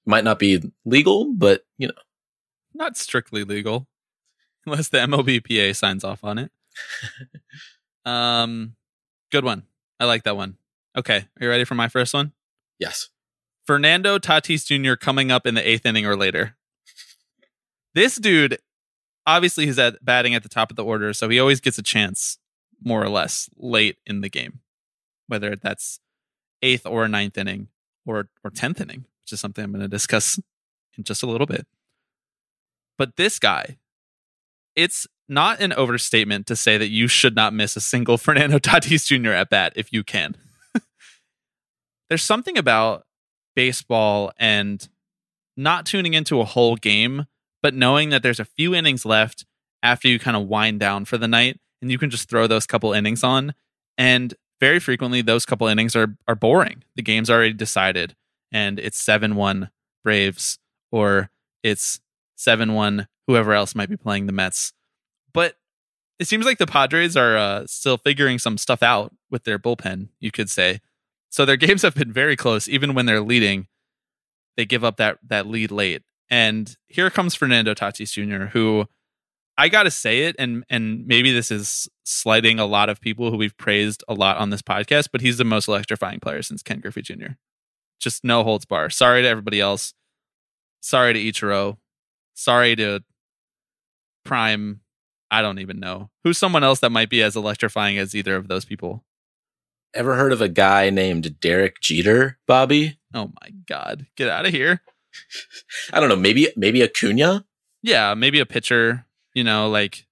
Might 0.07 0.25
not 0.25 0.39
be 0.39 0.73
legal, 0.85 1.33
but 1.35 1.65
you 1.77 1.89
know. 1.89 1.95
Not 2.73 2.97
strictly 2.97 3.43
legal, 3.43 3.89
unless 4.67 4.89
the 4.89 4.99
MLBPA 4.99 5.75
signs 5.77 6.05
off 6.05 6.25
on 6.25 6.39
it. 6.39 6.51
um, 8.05 8.75
good 9.31 9.45
one. 9.45 9.65
I 9.99 10.05
like 10.05 10.25
that 10.25 10.37
one. 10.37 10.57
Okay, 10.97 11.17
are 11.17 11.45
you 11.45 11.49
ready 11.49 11.65
for 11.65 11.75
my 11.75 11.89
first 11.89 12.15
one? 12.15 12.33
Yes. 12.79 13.11
Fernando 13.65 14.19
Tatis 14.19 14.67
Jr. 14.67 14.95
coming 14.95 15.31
up 15.31 15.47
in 15.47 15.55
the 15.55 15.69
eighth 15.69 15.87
inning 15.87 16.07
or 16.07 16.17
later. 16.17 16.57
This 17.95 18.17
dude, 18.17 18.59
obviously, 19.27 19.67
he's 19.67 19.79
at 19.79 20.05
batting 20.05 20.35
at 20.35 20.43
the 20.43 20.49
top 20.49 20.71
of 20.71 20.77
the 20.77 20.85
order, 20.85 21.13
so 21.13 21.29
he 21.29 21.39
always 21.39 21.61
gets 21.61 21.79
a 21.79 21.83
chance, 21.83 22.39
more 22.83 23.03
or 23.03 23.09
less, 23.09 23.51
late 23.57 23.99
in 24.07 24.21
the 24.21 24.29
game, 24.29 24.61
whether 25.27 25.55
that's 25.57 26.01
eighth 26.63 26.87
or 26.87 27.07
ninth 27.09 27.37
inning 27.37 27.69
or 28.07 28.29
or 28.43 28.51
tenth 28.51 28.81
inning, 28.81 29.05
which 29.23 29.33
is 29.33 29.41
something 29.41 29.65
I'm 29.65 29.73
going 29.73 29.83
to 29.83 29.89
discuss 29.89 30.41
in 30.97 31.05
just 31.05 31.23
a 31.23 31.27
little 31.27 31.47
bit. 31.47 31.67
But 32.97 33.17
this 33.17 33.39
guy, 33.39 33.79
it's 34.77 35.07
not 35.29 35.61
an 35.61 35.73
overstatement 35.73 36.47
to 36.49 36.57
say 36.57 36.77
that 36.77 36.89
you 36.89 37.07
should 37.07 37.37
not 37.37 37.55
miss 37.55 37.77
a 37.77 37.81
single 37.81 38.19
Fernando 38.19 38.59
Tatis 38.59 39.07
Jr. 39.07 39.31
at 39.31 39.51
bat 39.51 39.73
if 39.77 39.93
you 39.93 40.03
can. 40.03 40.37
There's 42.09 42.23
something 42.23 42.59
about 42.59 43.05
baseball 43.55 44.33
and 44.39 44.89
not 45.57 45.87
tuning 45.87 46.15
into 46.15 46.41
a 46.41 46.45
whole 46.45 46.77
game, 46.77 47.27
but 47.63 47.75
knowing 47.75 48.11
that 48.11 48.23
there's 48.23 48.41
a 48.41 48.45
few 48.45 48.75
innings 48.75 49.05
left 49.05 49.45
after 49.83 50.09
you 50.09 50.19
kind 50.19 50.37
of 50.37 50.47
wind 50.47 50.81
down 50.81 51.05
for 51.05 51.19
the 51.19 51.29
night 51.29 51.61
and 51.83 51.91
you 51.91 51.99
can 51.99 52.09
just 52.09 52.29
throw 52.29 52.47
those 52.47 52.67
couple 52.67 52.93
innings 52.93 53.23
on. 53.23 53.55
And 53.99 54.33
very 54.61 54.79
frequently, 54.79 55.21
those 55.21 55.45
couple 55.45 55.67
innings 55.67 55.95
are, 55.97 56.17
are 56.27 56.35
boring. 56.35 56.85
The 56.97 57.03
game's 57.03 57.29
already 57.29 57.53
decided 57.53 58.15
and 58.53 58.79
it's 58.79 58.99
7 58.99 59.35
1 59.37 59.71
Braves 60.05 60.59
or 60.91 61.31
it's 61.63 62.01
7 62.37 62.73
1 62.73 63.07
whoever 63.31 63.53
else 63.53 63.77
might 63.77 63.89
be 63.89 63.97
playing 63.97 64.27
the 64.27 64.33
Mets. 64.33 64.73
But 65.33 65.55
it 66.19 66.27
seems 66.27 66.45
like 66.45 66.59
the 66.59 66.67
Padres 66.67 67.17
are 67.17 67.37
uh, 67.37 67.67
still 67.67 67.97
figuring 67.97 68.39
some 68.39 68.59
stuff 68.59 68.83
out 68.83 69.15
with 69.31 69.45
their 69.45 69.59
bullpen, 69.59 70.09
you 70.19 70.33
could 70.33 70.51
say. 70.51 70.81
So 71.31 71.45
their 71.45 71.57
games 71.69 71.83
have 71.83 71.95
been 71.95 72.13
very 72.13 72.37
close, 72.37 72.69
even 72.69 72.95
when 72.95 73.07
they're 73.07 73.21
leading. 73.21 73.69
They 74.57 74.65
give 74.67 74.85
up 74.85 74.97
that 74.97 75.19
that 75.29 75.47
lead 75.47 75.71
late, 75.71 76.03
and 76.29 76.77
here 76.89 77.09
comes 77.09 77.35
Fernando 77.37 77.73
Tatis 77.73 78.13
Jr., 78.13 78.47
who 78.47 78.87
I 79.57 79.69
gotta 79.69 79.93
say 79.93 80.25
it, 80.25 80.37
and 80.39 80.65
and 80.69 81.07
maybe 81.07 81.33
this 81.33 81.53
is 81.53 81.89
slighting 82.05 82.59
a 82.59 82.67
lot 82.67 82.89
of 82.89 83.01
people 83.01 83.31
who 83.31 83.37
we've 83.37 83.57
praised 83.57 84.03
a 84.09 84.13
lot 84.13 84.39
on 84.39 84.51
this 84.51 84.61
podcast, 84.61 85.11
but 85.13 85.21
he's 85.21 85.39
the 85.39 85.45
most 85.45 85.69
electrifying 85.69 86.19
player 86.19 86.43
since 86.43 86.63
Ken 86.63 86.81
Griffey 86.81 87.03
Jr. 87.03 87.37
Just 88.01 88.25
no 88.25 88.43
holds 88.43 88.67
bar. 88.67 88.91
Sorry 88.91 89.23
to 89.23 89.29
everybody 89.29 89.61
else. 89.61 89.95
Sorry 90.81 91.13
to 91.15 91.21
Ichiro. 91.21 91.77
Sorry 92.35 92.75
to 92.77 93.03
Prime. 94.25 94.81
I 95.31 95.43
don't 95.43 95.61
even 95.61 95.79
know 95.79 96.11
who's 96.25 96.39
someone 96.39 96.65
else 96.65 96.81
that 96.81 96.91
might 96.91 97.09
be 97.09 97.23
as 97.23 97.37
electrifying 97.37 97.99
as 97.99 98.15
either 98.15 98.35
of 98.37 98.49
those 98.49 98.65
people. 98.65 99.05
Ever 99.95 100.17
heard 100.17 100.33
of 100.33 100.41
a 100.41 100.49
guy 100.49 100.91
named 100.91 101.41
Derek 101.41 101.81
Jeter, 101.81 102.39
Bobby? 102.47 102.99
Oh 103.15 103.33
my 103.41 103.51
god, 103.69 104.07
get 104.17 104.29
out 104.29 104.47
of 104.47 104.53
here. 104.53 104.83
I 105.93 106.01
don't 106.01 106.09
know. 106.09 106.17
Maybe 106.17 106.49
maybe 106.57 106.83
Acuna. 106.83 107.45
Yeah, 107.83 108.15
maybe 108.15 108.41
a 108.41 108.47
pitcher, 108.47 109.07
you 109.35 109.45
know, 109.45 109.69
like 109.69 110.07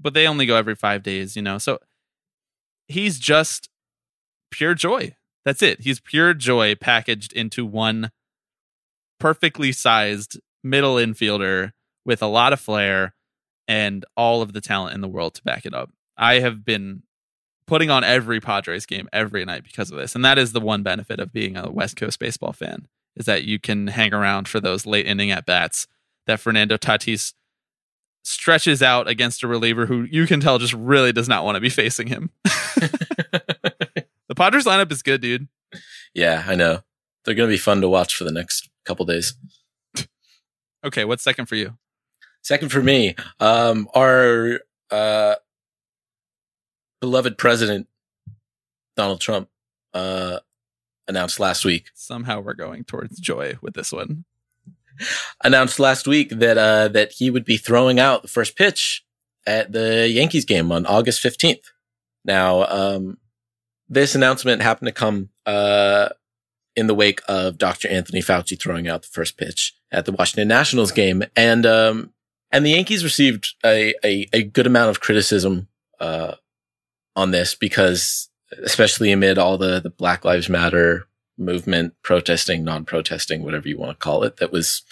but 0.00 0.12
they 0.12 0.26
only 0.26 0.44
go 0.44 0.56
every 0.56 0.74
5 0.74 1.02
days, 1.02 1.36
you 1.36 1.42
know. 1.42 1.56
So 1.58 1.78
he's 2.88 3.18
just 3.18 3.70
pure 4.50 4.74
joy. 4.74 5.16
That's 5.44 5.62
it. 5.62 5.80
He's 5.80 6.00
pure 6.00 6.34
joy 6.34 6.74
packaged 6.74 7.32
into 7.32 7.64
one 7.66 8.10
perfectly 9.18 9.72
sized 9.72 10.40
middle 10.62 10.96
infielder 10.96 11.72
with 12.04 12.22
a 12.22 12.26
lot 12.26 12.52
of 12.52 12.60
flair 12.60 13.14
and 13.66 14.04
all 14.16 14.42
of 14.42 14.52
the 14.52 14.60
talent 14.60 14.94
in 14.94 15.00
the 15.00 15.08
world 15.08 15.34
to 15.34 15.42
back 15.42 15.64
it 15.64 15.74
up. 15.74 15.90
I 16.16 16.40
have 16.40 16.64
been 16.64 17.02
putting 17.66 17.90
on 17.90 18.04
every 18.04 18.40
Padres 18.40 18.86
game 18.86 19.08
every 19.12 19.44
night 19.44 19.64
because 19.64 19.90
of 19.90 19.96
this. 19.96 20.14
And 20.14 20.24
that 20.24 20.38
is 20.38 20.52
the 20.52 20.60
one 20.60 20.82
benefit 20.82 21.18
of 21.18 21.32
being 21.32 21.56
a 21.56 21.70
West 21.70 21.96
Coast 21.96 22.18
baseball 22.18 22.52
fan 22.52 22.88
is 23.16 23.26
that 23.26 23.44
you 23.44 23.58
can 23.58 23.86
hang 23.88 24.12
around 24.12 24.48
for 24.48 24.60
those 24.60 24.86
late 24.86 25.06
inning 25.06 25.30
at 25.30 25.46
bats 25.46 25.86
that 26.26 26.40
Fernando 26.40 26.76
Tatis 26.76 27.32
stretches 28.22 28.82
out 28.82 29.08
against 29.08 29.42
a 29.42 29.48
reliever 29.48 29.86
who 29.86 30.02
you 30.02 30.26
can 30.26 30.40
tell 30.40 30.58
just 30.58 30.72
really 30.72 31.12
does 31.12 31.28
not 31.28 31.44
want 31.44 31.56
to 31.56 31.60
be 31.60 31.70
facing 31.70 32.08
him. 32.08 32.30
the 34.28 34.34
Padres 34.34 34.64
lineup 34.64 34.90
is 34.90 35.02
good, 35.02 35.20
dude. 35.20 35.48
Yeah, 36.14 36.44
I 36.46 36.54
know. 36.54 36.80
They're 37.24 37.34
going 37.34 37.48
to 37.48 37.54
be 37.54 37.58
fun 37.58 37.80
to 37.80 37.88
watch 37.88 38.14
for 38.14 38.24
the 38.24 38.32
next 38.32 38.68
couple 38.84 39.06
days. 39.06 39.34
Okay, 40.86 41.06
what's 41.06 41.24
second 41.24 41.46
for 41.46 41.54
you? 41.54 41.78
Second 42.44 42.70
for 42.70 42.82
me, 42.82 43.14
um, 43.40 43.88
our 43.94 44.60
uh, 44.90 45.36
beloved 47.00 47.38
president 47.38 47.88
Donald 48.96 49.22
Trump 49.22 49.48
uh, 49.94 50.40
announced 51.08 51.40
last 51.40 51.64
week 51.64 51.90
Somehow 51.94 52.40
we're 52.40 52.52
going 52.52 52.84
towards 52.84 53.18
joy 53.18 53.54
with 53.62 53.72
this 53.72 53.92
one. 53.92 54.26
announced 55.42 55.80
last 55.80 56.06
week 56.06 56.28
that 56.28 56.58
uh, 56.58 56.88
that 56.88 57.12
he 57.12 57.30
would 57.30 57.46
be 57.46 57.56
throwing 57.56 57.98
out 57.98 58.20
the 58.22 58.28
first 58.28 58.56
pitch 58.56 59.04
at 59.46 59.72
the 59.72 60.06
Yankees 60.08 60.44
game 60.44 60.70
on 60.70 60.84
August 60.84 61.20
fifteenth. 61.20 61.72
Now, 62.26 62.64
um, 62.66 63.16
this 63.88 64.14
announcement 64.14 64.60
happened 64.62 64.88
to 64.88 64.92
come 64.92 65.30
uh, 65.46 66.10
in 66.76 66.88
the 66.88 66.94
wake 66.94 67.20
of 67.26 67.56
Dr. 67.58 67.88
Anthony 67.88 68.20
Fauci 68.20 68.60
throwing 68.60 68.86
out 68.86 69.02
the 69.02 69.08
first 69.08 69.36
pitch 69.36 69.74
at 69.90 70.04
the 70.04 70.12
Washington 70.12 70.48
Nationals 70.48 70.92
game, 70.92 71.24
and 71.36 71.66
um, 71.66 72.13
and 72.54 72.64
the 72.64 72.70
Yankees 72.70 73.02
received 73.02 73.56
a, 73.64 73.94
a, 74.04 74.28
a 74.32 74.44
good 74.44 74.68
amount 74.68 74.88
of 74.88 75.00
criticism 75.00 75.66
uh, 75.98 76.36
on 77.16 77.32
this 77.32 77.56
because, 77.56 78.28
especially 78.62 79.10
amid 79.10 79.38
all 79.38 79.58
the, 79.58 79.80
the 79.80 79.90
Black 79.90 80.24
Lives 80.24 80.48
Matter 80.48 81.08
movement, 81.36 81.94
protesting, 82.04 82.62
non-protesting, 82.62 83.42
whatever 83.42 83.68
you 83.68 83.76
want 83.76 83.90
to 83.90 84.02
call 84.02 84.22
it, 84.22 84.36
that 84.36 84.52
was 84.52 84.82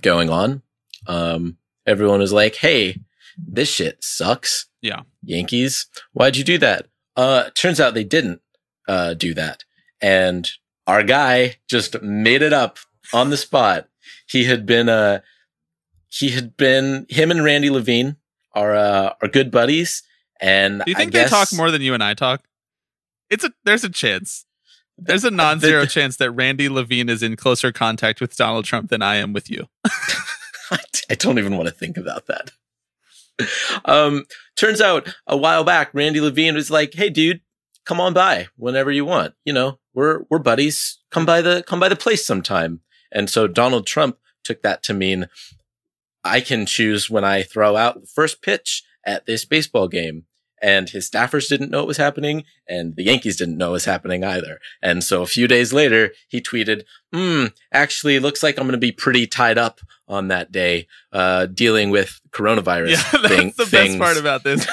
going 0.00 0.30
on. 0.30 0.62
Um, 1.08 1.56
everyone 1.88 2.20
was 2.20 2.32
like, 2.32 2.54
Hey, 2.54 3.00
this 3.36 3.68
shit 3.68 4.04
sucks. 4.04 4.66
Yeah. 4.80 5.02
Yankees. 5.24 5.86
Why'd 6.12 6.36
you 6.36 6.44
do 6.44 6.58
that? 6.58 6.86
Uh, 7.16 7.50
turns 7.54 7.80
out 7.80 7.94
they 7.94 8.04
didn't, 8.04 8.42
uh, 8.86 9.14
do 9.14 9.34
that. 9.34 9.64
And 10.00 10.48
our 10.86 11.02
guy 11.02 11.56
just 11.68 12.00
made 12.00 12.42
it 12.42 12.52
up 12.52 12.78
on 13.12 13.30
the 13.30 13.36
spot. 13.36 13.88
He 14.28 14.44
had 14.44 14.66
been, 14.66 14.88
uh, 14.88 15.22
he 16.18 16.30
had 16.30 16.56
been, 16.56 17.06
him 17.08 17.30
and 17.30 17.44
Randy 17.44 17.70
Levine 17.70 18.16
are, 18.54 18.74
uh, 18.74 19.14
are 19.22 19.28
good 19.28 19.50
buddies. 19.50 20.02
And 20.40 20.82
Do 20.84 20.90
you 20.90 20.96
I 20.96 21.00
think 21.00 21.12
guess, 21.12 21.30
they 21.30 21.36
talk 21.36 21.48
more 21.52 21.70
than 21.70 21.82
you 21.82 21.94
and 21.94 22.02
I 22.02 22.14
talk? 22.14 22.42
It's 23.30 23.44
a 23.44 23.52
there's 23.64 23.84
a 23.84 23.88
chance. 23.88 24.44
There's 24.98 25.24
a 25.24 25.30
non-zero 25.30 25.84
chance 25.86 26.16
that 26.16 26.30
Randy 26.30 26.68
Levine 26.68 27.08
is 27.08 27.22
in 27.22 27.36
closer 27.36 27.72
contact 27.72 28.20
with 28.20 28.36
Donald 28.36 28.64
Trump 28.64 28.88
than 28.88 29.02
I 29.02 29.16
am 29.16 29.32
with 29.32 29.50
you. 29.50 29.66
I 31.10 31.14
don't 31.14 31.38
even 31.38 31.56
want 31.56 31.68
to 31.68 31.74
think 31.74 31.96
about 31.96 32.26
that. 32.26 32.52
Um, 33.84 34.24
turns 34.56 34.80
out 34.80 35.14
a 35.26 35.36
while 35.36 35.64
back, 35.64 35.90
Randy 35.92 36.20
Levine 36.20 36.54
was 36.54 36.70
like, 36.70 36.94
"Hey, 36.94 37.10
dude, 37.10 37.40
come 37.84 38.00
on 38.00 38.14
by 38.14 38.48
whenever 38.56 38.90
you 38.90 39.04
want. 39.04 39.34
You 39.44 39.52
know, 39.52 39.78
we're 39.94 40.24
we're 40.30 40.38
buddies. 40.38 40.98
Come 41.10 41.26
by 41.26 41.42
the 41.42 41.62
come 41.66 41.80
by 41.80 41.88
the 41.88 41.96
place 41.96 42.24
sometime." 42.24 42.80
And 43.12 43.28
so 43.28 43.46
Donald 43.46 43.86
Trump 43.86 44.18
took 44.42 44.62
that 44.62 44.82
to 44.84 44.94
mean 44.94 45.28
I 46.26 46.40
can 46.40 46.66
choose 46.66 47.08
when 47.10 47.24
I 47.24 47.42
throw 47.42 47.76
out 47.76 48.00
the 48.00 48.06
first 48.06 48.42
pitch 48.42 48.82
at 49.04 49.26
this 49.26 49.44
baseball 49.44 49.88
game. 49.88 50.24
And 50.62 50.88
his 50.88 51.08
staffers 51.08 51.48
didn't 51.50 51.70
know 51.70 51.82
it 51.82 51.86
was 51.86 51.98
happening, 51.98 52.44
and 52.66 52.96
the 52.96 53.02
Yankees 53.04 53.36
didn't 53.36 53.58
know 53.58 53.68
it 53.68 53.72
was 53.72 53.84
happening 53.84 54.24
either. 54.24 54.58
And 54.80 55.04
so 55.04 55.20
a 55.20 55.26
few 55.26 55.46
days 55.46 55.74
later, 55.74 56.12
he 56.28 56.40
tweeted, 56.40 56.84
Hmm, 57.12 57.48
actually, 57.74 58.18
looks 58.18 58.42
like 58.42 58.56
I'm 58.58 58.64
going 58.64 58.72
to 58.72 58.78
be 58.78 58.90
pretty 58.90 59.26
tied 59.26 59.58
up 59.58 59.80
on 60.08 60.28
that 60.28 60.50
day, 60.50 60.86
uh, 61.12 61.44
dealing 61.44 61.90
with 61.90 62.20
coronavirus 62.30 62.90
Yeah, 62.92 63.02
that's 63.20 63.28
thing- 63.34 63.52
the 63.58 63.66
things. 63.66 63.96
best 63.96 63.98
part 63.98 64.16
about 64.16 64.44
this. 64.44 64.66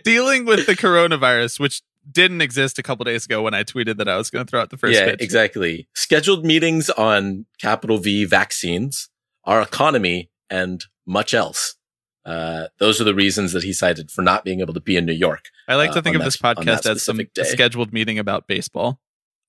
Dealing 0.04 0.44
with 0.44 0.66
the 0.66 0.76
coronavirus, 0.76 1.58
which 1.58 1.82
didn't 2.10 2.40
exist 2.40 2.78
a 2.78 2.82
couple 2.82 3.04
days 3.04 3.24
ago 3.24 3.42
when 3.42 3.52
I 3.52 3.64
tweeted 3.64 3.96
that 3.98 4.08
I 4.08 4.16
was 4.16 4.30
going 4.30 4.46
to 4.46 4.50
throw 4.50 4.60
out 4.60 4.70
the 4.70 4.76
first 4.76 4.94
yeah, 4.94 5.06
pitch. 5.10 5.20
exactly. 5.22 5.88
Scheduled 5.94 6.44
meetings 6.44 6.88
on 6.88 7.46
capital 7.60 7.98
V 7.98 8.24
vaccines, 8.26 9.08
our 9.44 9.60
economy, 9.60 10.30
and 10.50 10.84
much 11.06 11.32
else. 11.34 11.76
Uh, 12.24 12.66
those 12.78 13.00
are 13.00 13.04
the 13.04 13.14
reasons 13.14 13.52
that 13.52 13.62
he 13.62 13.72
cited 13.72 14.10
for 14.10 14.22
not 14.22 14.44
being 14.44 14.60
able 14.60 14.74
to 14.74 14.80
be 14.80 14.96
in 14.96 15.06
New 15.06 15.12
York. 15.12 15.46
I 15.66 15.76
like 15.76 15.92
to 15.92 15.98
uh, 16.00 16.02
think 16.02 16.16
of 16.16 16.24
this 16.24 16.36
that- 16.36 16.56
that 16.56 16.66
podcast 16.66 16.90
as 16.90 17.02
some 17.02 17.16
day. 17.16 17.44
scheduled 17.44 17.92
meeting 17.92 18.18
about 18.18 18.46
baseball. 18.46 19.00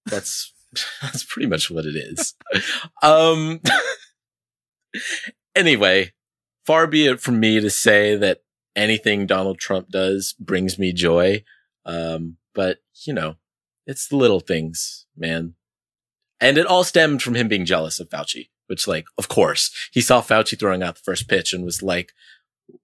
That's 0.06 0.54
that's 1.02 1.24
pretty 1.24 1.47
much 1.47 1.70
what 1.70 1.86
it 1.86 1.95
is. 1.95 2.34
um 3.04 3.60
anyway, 5.56 6.12
far 6.66 6.88
be 6.88 7.08
it 7.08 7.20
from 7.20 7.39
me 7.39 7.60
to 7.60 7.70
say 7.70 8.16
that 8.16 8.39
anything 8.76 9.26
Donald 9.26 9.60
Trump 9.60 9.89
does 9.89 10.34
brings 10.39 10.80
me 10.80 10.93
joy. 10.93 11.43
Um, 11.86 12.38
but 12.54 12.80
you 13.06 13.14
know, 13.14 13.36
it's 13.86 14.08
the 14.08 14.16
little 14.16 14.39
things, 14.39 15.06
man. 15.18 15.56
And 16.39 16.58
it 16.58 16.66
all 16.66 16.84
stemmed 16.84 17.22
from 17.22 17.36
him 17.36 17.47
being 17.47 17.66
jealous 17.66 17.99
of 17.99 18.10
Fauci, 18.10 18.49
which 18.72 18.88
like, 18.88 19.05
of 19.17 19.28
course, 19.28 19.69
he 19.91 19.99
saw 19.99 20.22
Fauci 20.22 20.57
throwing 20.57 20.82
out 20.82 20.95
the 20.95 21.01
first 21.01 21.28
pitch 21.28 21.51
and 21.51 21.65
was 21.65 21.84
like, 21.84 22.13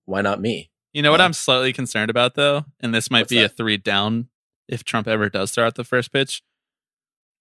why 0.04 0.22
not 0.22 0.42
me? 0.42 0.70
You 0.92 1.02
know 1.02 1.12
what 1.12 1.22
I'm 1.22 1.32
slightly 1.32 1.72
concerned 1.72 2.10
about 2.10 2.36
though, 2.36 2.66
and 2.82 2.94
this 2.94 3.10
might 3.10 3.30
be 3.30 3.42
a 3.42 3.48
three 3.48 3.78
down 3.78 4.28
if 4.68 4.84
Trump 4.84 5.08
ever 5.08 5.30
does 5.30 5.52
throw 5.52 5.66
out 5.66 5.76
the 5.76 5.86
first 5.86 6.12
pitch. 6.12 6.44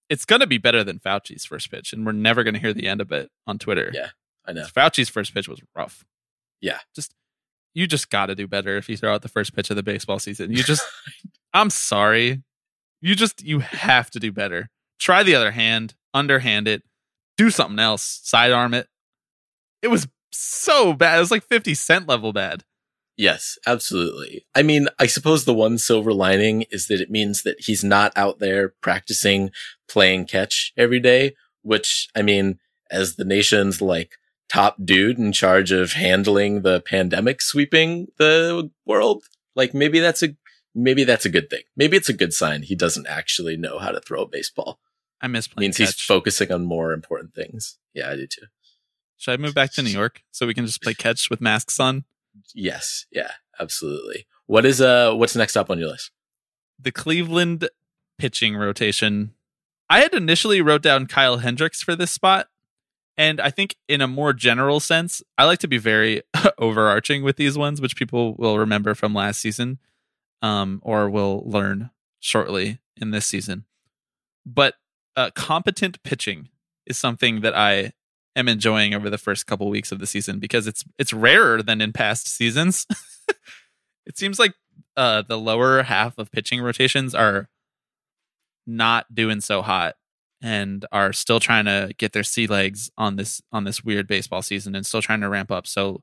It's 0.08 0.24
going 0.24 0.38
to 0.38 0.46
be 0.46 0.58
better 0.58 0.84
than 0.84 1.00
Fauci's 1.00 1.44
first 1.44 1.72
pitch, 1.72 1.92
and 1.92 2.06
we're 2.06 2.12
never 2.12 2.44
going 2.44 2.54
to 2.54 2.60
hear 2.60 2.72
the 2.72 2.86
end 2.86 3.00
of 3.00 3.10
it 3.10 3.32
on 3.48 3.58
Twitter. 3.58 3.90
Yeah. 3.92 4.10
I 4.46 4.52
know. 4.52 4.66
Fauci's 4.66 5.08
first 5.08 5.34
pitch 5.34 5.48
was 5.48 5.60
rough. 5.74 6.04
Yeah. 6.60 6.78
Just 6.94 7.16
you 7.74 7.88
just 7.88 8.10
got 8.10 8.26
to 8.26 8.36
do 8.36 8.46
better 8.46 8.76
if 8.76 8.88
you 8.88 8.96
throw 8.96 9.12
out 9.12 9.22
the 9.22 9.28
first 9.28 9.56
pitch 9.56 9.70
of 9.70 9.76
the 9.76 9.82
baseball 9.82 10.20
season. 10.20 10.52
You 10.52 10.62
just 10.62 10.86
I'm 11.52 11.70
sorry. 11.70 12.44
You 13.00 13.16
just 13.16 13.42
you 13.42 13.58
have 13.58 14.08
to 14.12 14.20
do 14.20 14.30
better. 14.30 14.70
Try 15.00 15.24
the 15.24 15.34
other 15.34 15.50
hand, 15.50 15.94
underhand 16.14 16.68
it, 16.68 16.84
do 17.36 17.50
something 17.50 17.78
else, 17.78 18.20
sidearm 18.24 18.74
it. 18.74 18.88
It 19.82 19.88
was 19.88 20.08
so 20.32 20.92
bad. 20.92 21.16
It 21.16 21.20
was 21.20 21.30
like 21.30 21.44
50 21.44 21.74
cent 21.74 22.08
level 22.08 22.32
bad. 22.32 22.64
Yes, 23.16 23.58
absolutely. 23.66 24.44
I 24.54 24.62
mean, 24.62 24.88
I 24.98 25.06
suppose 25.06 25.44
the 25.44 25.54
one 25.54 25.78
silver 25.78 26.12
lining 26.12 26.64
is 26.70 26.86
that 26.88 27.00
it 27.00 27.10
means 27.10 27.42
that 27.44 27.56
he's 27.60 27.82
not 27.82 28.12
out 28.14 28.40
there 28.40 28.74
practicing 28.82 29.50
playing 29.88 30.26
catch 30.26 30.72
every 30.76 31.00
day, 31.00 31.34
which 31.62 32.08
I 32.14 32.22
mean, 32.22 32.58
as 32.90 33.16
the 33.16 33.24
nation's 33.24 33.80
like 33.80 34.12
top 34.48 34.76
dude 34.84 35.18
in 35.18 35.32
charge 35.32 35.72
of 35.72 35.92
handling 35.92 36.62
the 36.62 36.80
pandemic 36.80 37.40
sweeping 37.40 38.08
the 38.18 38.70
world, 38.84 39.24
like 39.54 39.72
maybe 39.72 39.98
that's 39.98 40.22
a 40.22 40.36
maybe 40.74 41.04
that's 41.04 41.24
a 41.24 41.30
good 41.30 41.48
thing. 41.48 41.62
Maybe 41.74 41.96
it's 41.96 42.10
a 42.10 42.14
good 42.14 42.34
sign 42.34 42.62
he 42.62 42.74
doesn't 42.74 43.06
actually 43.06 43.56
know 43.56 43.78
how 43.78 43.92
to 43.92 44.00
throw 44.00 44.22
a 44.22 44.28
baseball. 44.28 44.78
I 45.20 45.28
miss 45.28 45.48
playing 45.48 45.68
means 45.68 45.76
he's 45.76 45.94
focusing 46.00 46.52
on 46.52 46.64
more 46.64 46.92
important 46.92 47.34
things. 47.34 47.78
Yeah, 47.94 48.10
I 48.10 48.16
do 48.16 48.26
too. 48.26 48.46
Should 49.16 49.32
I 49.32 49.36
move 49.38 49.54
back 49.54 49.72
to 49.72 49.82
New 49.82 49.90
York 49.90 50.22
so 50.30 50.46
we 50.46 50.54
can 50.54 50.66
just 50.66 50.82
play 50.82 50.94
catch 50.94 51.30
with 51.30 51.40
masks 51.40 51.80
on? 51.80 52.04
Yes, 52.54 53.06
yeah, 53.10 53.30
absolutely. 53.58 54.26
What 54.46 54.66
is 54.66 54.80
uh 54.80 55.14
what's 55.14 55.34
next 55.34 55.56
up 55.56 55.70
on 55.70 55.78
your 55.78 55.88
list? 55.88 56.10
the 56.78 56.92
Cleveland 56.92 57.68
pitching 58.18 58.56
rotation. 58.56 59.32
I 59.88 60.00
had 60.00 60.14
initially 60.14 60.60
wrote 60.60 60.82
down 60.82 61.06
Kyle 61.06 61.38
Hendricks 61.38 61.82
for 61.82 61.94
this 61.94 62.10
spot. 62.10 62.48
And 63.18 63.40
I 63.40 63.50
think 63.50 63.76
in 63.88 64.02
a 64.02 64.08
more 64.08 64.32
general 64.32 64.78
sense, 64.78 65.22
I 65.38 65.44
like 65.44 65.58
to 65.60 65.68
be 65.68 65.78
very 65.78 66.22
overarching 66.58 67.22
with 67.22 67.36
these 67.36 67.56
ones, 67.56 67.80
which 67.80 67.96
people 67.96 68.34
will 68.34 68.58
remember 68.58 68.94
from 68.94 69.14
last 69.14 69.40
season, 69.40 69.78
um, 70.42 70.80
or 70.82 71.08
will 71.08 71.42
learn 71.46 71.90
shortly 72.20 72.78
in 73.00 73.12
this 73.12 73.24
season. 73.24 73.64
But 74.44 74.74
uh, 75.16 75.30
competent 75.34 76.02
pitching 76.02 76.48
is 76.86 76.96
something 76.96 77.40
that 77.40 77.56
I 77.56 77.92
am 78.36 78.48
enjoying 78.48 78.94
over 78.94 79.10
the 79.10 79.18
first 79.18 79.46
couple 79.46 79.68
weeks 79.68 79.90
of 79.90 79.98
the 79.98 80.06
season 80.06 80.38
because 80.38 80.66
it's 80.66 80.84
it's 80.98 81.12
rarer 81.12 81.62
than 81.62 81.80
in 81.80 81.92
past 81.92 82.28
seasons. 82.28 82.86
it 84.06 84.16
seems 84.16 84.38
like 84.38 84.54
uh, 84.96 85.22
the 85.22 85.38
lower 85.38 85.82
half 85.82 86.18
of 86.18 86.30
pitching 86.30 86.60
rotations 86.60 87.14
are 87.14 87.48
not 88.66 89.14
doing 89.14 89.40
so 89.40 89.62
hot 89.62 89.94
and 90.42 90.84
are 90.92 91.12
still 91.12 91.40
trying 91.40 91.64
to 91.64 91.92
get 91.96 92.12
their 92.12 92.22
sea 92.22 92.46
legs 92.46 92.90
on 92.98 93.16
this 93.16 93.40
on 93.52 93.64
this 93.64 93.82
weird 93.82 94.06
baseball 94.06 94.42
season 94.42 94.74
and 94.74 94.84
still 94.84 95.02
trying 95.02 95.20
to 95.20 95.28
ramp 95.28 95.50
up. 95.50 95.66
So 95.66 96.02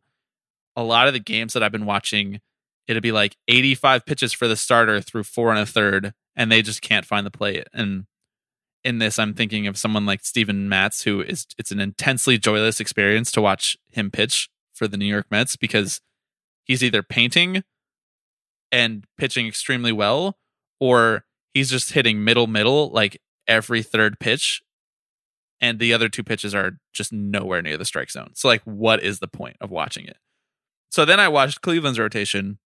a 0.76 0.84
lot 0.84 1.08
of 1.08 1.14
the 1.14 1.20
games 1.20 1.54
that 1.54 1.62
I've 1.62 1.72
been 1.72 1.86
watching, 1.86 2.42
it'll 2.88 3.02
be 3.02 3.12
like 3.12 3.38
85 3.48 4.06
pitches 4.06 4.34
for 4.34 4.48
the 4.48 4.56
starter 4.56 5.02
through 5.02 5.24
four 5.24 5.52
and 5.52 5.60
a 5.60 5.66
third, 5.68 6.14
and 6.36 6.52
they 6.52 6.64
just 6.64 6.82
can't 6.82 7.06
find 7.06 7.26
the 7.26 7.32
plate. 7.32 7.68
And 7.74 8.06
in 8.84 8.98
this, 8.98 9.18
I'm 9.18 9.34
thinking 9.34 9.68
of 9.68 9.78
someone 9.78 10.06
like 10.06 10.26
Steven 10.26 10.68
Matz, 10.68 11.04
who 11.04 11.22
is 11.22 11.48
it's 11.58 11.72
an 11.72 11.80
intensely 11.80 12.38
joyless 12.38 12.80
experience 12.80 13.32
to 13.32 13.42
watch 13.42 13.78
him 13.92 14.12
pitch 14.12 14.50
for 14.74 14.88
the 14.88 14.98
New 14.98 15.06
York 15.06 15.28
Mets 15.32 15.56
because 15.56 16.02
he's 16.64 16.84
either 16.84 17.04
painting 17.04 17.64
and 18.72 19.06
pitching 19.18 19.48
extremely 19.48 19.92
well, 19.92 20.38
or 20.80 21.26
he's 21.54 21.70
just 21.70 21.94
hitting 21.94 22.24
middle 22.24 22.48
middle 22.48 22.90
like 22.90 23.22
every 23.48 23.84
third 23.84 24.20
pitch, 24.20 24.62
and 25.62 25.80
the 25.80 25.94
other 25.94 26.10
two 26.10 26.24
pitches 26.24 26.54
are 26.54 26.80
just 26.92 27.14
nowhere 27.14 27.62
near 27.62 27.78
the 27.78 27.86
strike 27.86 28.12
zone. 28.12 28.32
So 28.36 28.48
like, 28.48 28.64
what 28.64 29.02
is 29.02 29.20
the 29.20 29.28
point 29.28 29.58
of 29.62 29.72
watching 29.72 30.06
it? 30.06 30.18
So 30.90 31.06
then 31.06 31.20
I 31.20 31.28
watched 31.28 31.62
Cleveland's 31.62 32.00
rotation, 32.00 32.60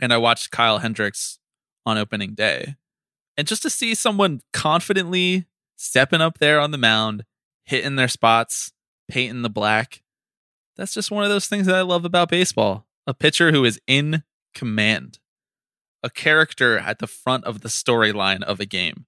and 0.00 0.12
I 0.12 0.18
watched 0.18 0.50
Kyle 0.50 0.78
Hendricks 0.78 1.38
on 1.86 1.96
opening 1.96 2.34
day, 2.34 2.76
and 3.38 3.46
just 3.46 3.62
to 3.62 3.70
see 3.70 3.94
someone 3.94 4.42
confidently 4.52 5.46
stepping 5.76 6.20
up 6.20 6.38
there 6.38 6.58
on 6.58 6.72
the 6.72 6.76
mound, 6.76 7.24
hitting 7.64 7.94
their 7.94 8.08
spots, 8.08 8.72
painting 9.08 9.42
the 9.42 9.48
black. 9.48 10.02
That's 10.76 10.92
just 10.92 11.12
one 11.12 11.22
of 11.22 11.30
those 11.30 11.46
things 11.46 11.66
that 11.66 11.76
I 11.76 11.82
love 11.82 12.04
about 12.04 12.30
baseball. 12.30 12.86
A 13.06 13.14
pitcher 13.14 13.52
who 13.52 13.64
is 13.64 13.80
in 13.86 14.24
command, 14.54 15.20
a 16.02 16.10
character 16.10 16.78
at 16.78 16.98
the 16.98 17.06
front 17.06 17.44
of 17.44 17.60
the 17.60 17.68
storyline 17.68 18.42
of 18.42 18.58
a 18.58 18.66
game, 18.66 19.06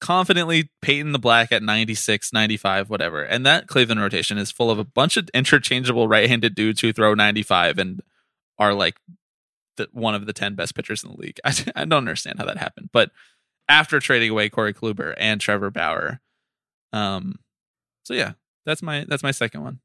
confidently 0.00 0.70
painting 0.82 1.12
the 1.12 1.18
black 1.20 1.52
at 1.52 1.62
96, 1.62 2.32
95, 2.32 2.90
whatever. 2.90 3.22
And 3.22 3.46
that 3.46 3.68
Cleveland 3.68 4.00
rotation 4.00 4.36
is 4.36 4.50
full 4.50 4.70
of 4.70 4.80
a 4.80 4.84
bunch 4.84 5.16
of 5.16 5.30
interchangeable 5.32 6.08
right 6.08 6.28
handed 6.28 6.56
dudes 6.56 6.80
who 6.80 6.92
throw 6.92 7.14
95 7.14 7.78
and 7.78 8.02
are 8.58 8.74
like 8.74 8.96
the, 9.76 9.88
one 9.92 10.14
of 10.14 10.26
the 10.26 10.32
10 10.32 10.54
best 10.54 10.74
pitchers 10.74 11.04
in 11.04 11.12
the 11.12 11.16
league. 11.16 11.40
I, 11.44 11.54
I 11.76 11.84
don't 11.84 11.98
understand 11.98 12.38
how 12.38 12.46
that 12.46 12.58
happened. 12.58 12.90
But 12.92 13.10
after 13.68 14.00
trading 14.00 14.30
away 14.30 14.48
Corey 14.48 14.74
Kluber 14.74 15.14
and 15.18 15.40
Trevor 15.40 15.70
Bauer, 15.70 16.20
um, 16.92 17.36
so 18.04 18.14
yeah, 18.14 18.32
that's 18.66 18.82
my 18.82 19.04
that's 19.08 19.22
my 19.22 19.30
second 19.30 19.62
one. 19.62 19.80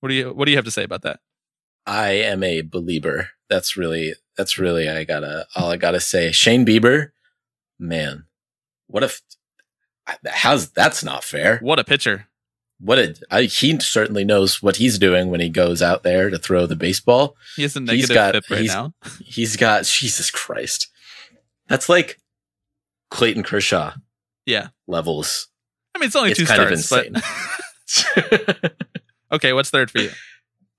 What 0.00 0.08
do 0.08 0.14
you 0.14 0.32
what 0.32 0.44
do 0.46 0.50
you 0.52 0.56
have 0.58 0.64
to 0.66 0.70
say 0.70 0.84
about 0.84 1.02
that? 1.02 1.20
I 1.86 2.10
am 2.12 2.42
a 2.42 2.62
believer. 2.62 3.30
That's 3.50 3.76
really 3.76 4.14
That's 4.38 4.58
really 4.58 4.88
I 4.88 5.04
gotta 5.04 5.46
all 5.56 5.70
I 5.70 5.76
gotta 5.76 6.00
say. 6.00 6.30
Shane 6.32 6.64
Bieber, 6.64 7.10
man, 7.78 8.24
what 8.86 9.02
if? 9.02 9.20
How's 10.26 10.70
that's 10.70 11.02
not 11.02 11.24
fair? 11.24 11.58
What 11.60 11.78
a 11.78 11.84
pitcher. 11.84 12.26
What 12.80 12.98
a 12.98 13.14
I, 13.30 13.42
he 13.44 13.78
certainly 13.80 14.24
knows 14.24 14.62
what 14.62 14.76
he's 14.76 14.98
doing 14.98 15.30
when 15.30 15.40
he 15.40 15.48
goes 15.48 15.80
out 15.80 16.02
there 16.02 16.28
to 16.30 16.38
throw 16.38 16.66
the 16.66 16.76
baseball. 16.76 17.36
He 17.56 17.62
has 17.62 17.76
a 17.76 17.80
He's 17.80 18.08
negative 18.10 18.14
got- 18.14 18.34
FIP 18.34 18.50
right 18.50 18.60
he's- 18.60 18.74
now. 18.74 18.94
He's 19.24 19.56
got 19.56 19.84
Jesus 19.84 20.30
Christ. 20.30 20.88
That's 21.68 21.88
like 21.88 22.18
Clayton 23.14 23.44
Kershaw 23.44 23.92
Yeah. 24.44 24.68
levels. 24.88 25.46
I 25.94 26.00
mean, 26.00 26.08
it's 26.08 26.16
only 26.16 26.32
It's 26.32 26.40
two 26.40 26.46
kind 26.46 26.60
of 26.62 26.78
starts, 26.80 27.14
but 28.12 28.72
okay. 29.32 29.52
What's 29.52 29.70
third 29.70 29.90
for 29.90 30.00
you? 30.00 30.10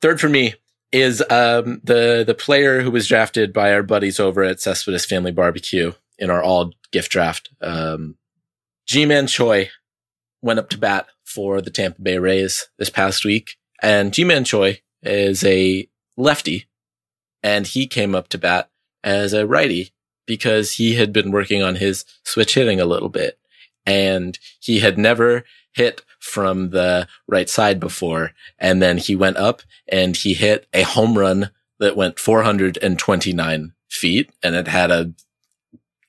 Third 0.01 0.19
for 0.19 0.27
me 0.27 0.55
is 0.91 1.21
um, 1.29 1.79
the 1.83 2.23
the 2.27 2.35
player 2.35 2.81
who 2.81 2.91
was 2.91 3.07
drafted 3.07 3.53
by 3.53 3.73
our 3.73 3.83
buddies 3.83 4.19
over 4.19 4.43
at 4.43 4.59
Cespedes 4.59 5.05
Family 5.05 5.31
Barbecue 5.31 5.93
in 6.19 6.29
our 6.29 6.43
all 6.43 6.73
gift 6.91 7.09
draft. 7.11 7.49
Um, 7.61 8.17
Ji-Man 8.85 9.27
Choi 9.27 9.69
went 10.41 10.59
up 10.59 10.69
to 10.71 10.77
bat 10.77 11.07
for 11.23 11.61
the 11.61 11.71
Tampa 11.71 12.01
Bay 12.01 12.17
Rays 12.17 12.67
this 12.77 12.89
past 12.89 13.23
week, 13.25 13.55
and 13.81 14.13
Ji-Man 14.13 14.43
Choi 14.43 14.81
is 15.01 15.43
a 15.45 15.87
lefty, 16.17 16.67
and 17.41 17.65
he 17.65 17.87
came 17.87 18.13
up 18.13 18.27
to 18.29 18.37
bat 18.37 18.69
as 19.03 19.31
a 19.33 19.47
righty 19.47 19.93
because 20.25 20.73
he 20.73 20.95
had 20.95 21.13
been 21.13 21.31
working 21.31 21.61
on 21.61 21.75
his 21.75 22.05
switch 22.23 22.55
hitting 22.55 22.79
a 22.79 22.85
little 22.85 23.09
bit, 23.09 23.39
and 23.85 24.37
he 24.59 24.79
had 24.79 24.97
never 24.97 25.43
hit 25.73 26.01
from 26.19 26.71
the 26.71 27.07
right 27.27 27.49
side 27.49 27.79
before, 27.79 28.31
and 28.57 28.81
then 28.81 28.97
he 28.97 29.15
went 29.15 29.37
up 29.37 29.61
and 29.87 30.17
he 30.17 30.33
hit 30.33 30.67
a 30.73 30.83
home 30.83 31.17
run 31.17 31.51
that 31.79 31.95
went 31.95 32.19
429 32.19 33.73
feet 33.89 34.31
and 34.41 34.55
it 34.55 34.67
had 34.67 34.91
a 34.91 35.13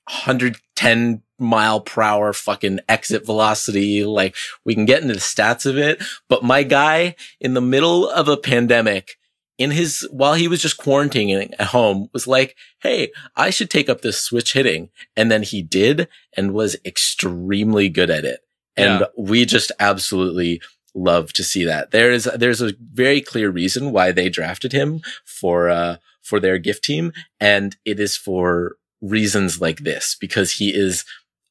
110 0.07 1.21
mile 1.39 1.81
per 1.81 2.01
hour 2.01 2.33
fucking 2.33 2.79
exit 2.89 3.25
velocity. 3.25 4.03
Like 4.03 4.35
we 4.65 4.73
can 4.73 4.85
get 4.85 5.01
into 5.01 5.13
the 5.13 5.19
stats 5.19 5.65
of 5.65 5.77
it, 5.77 6.01
but 6.27 6.43
my 6.43 6.63
guy 6.63 7.15
in 7.39 7.53
the 7.53 7.61
middle 7.61 8.09
of 8.09 8.27
a 8.27 8.37
pandemic 8.37 9.17
in 9.57 9.71
his, 9.71 10.07
while 10.11 10.35
he 10.35 10.47
was 10.47 10.61
just 10.61 10.77
quarantining 10.77 11.53
at 11.57 11.67
home 11.67 12.09
was 12.13 12.27
like, 12.27 12.55
Hey, 12.81 13.11
I 13.35 13.49
should 13.49 13.69
take 13.69 13.89
up 13.89 14.01
this 14.01 14.19
switch 14.21 14.53
hitting. 14.53 14.89
And 15.15 15.31
then 15.31 15.43
he 15.43 15.61
did 15.63 16.07
and 16.35 16.53
was 16.53 16.75
extremely 16.85 17.89
good 17.89 18.09
at 18.09 18.25
it. 18.25 18.41
And 18.75 19.01
Yeah. 19.01 19.05
we 19.17 19.45
just 19.45 19.71
absolutely 19.79 20.61
love 20.93 21.33
to 21.33 21.43
see 21.43 21.63
that. 21.65 21.91
There 21.91 22.11
is 22.11 22.29
there's 22.35 22.61
a 22.61 22.73
very 22.93 23.21
clear 23.21 23.49
reason 23.49 23.91
why 23.91 24.11
they 24.11 24.29
drafted 24.29 24.71
him 24.73 25.01
for 25.25 25.69
uh 25.69 25.97
for 26.23 26.39
their 26.39 26.57
gift 26.57 26.83
team 26.83 27.13
and 27.39 27.77
it 27.85 27.99
is 27.99 28.17
for 28.17 28.75
reasons 29.01 29.61
like 29.61 29.79
this 29.79 30.15
because 30.19 30.53
he 30.53 30.73
is 30.73 31.05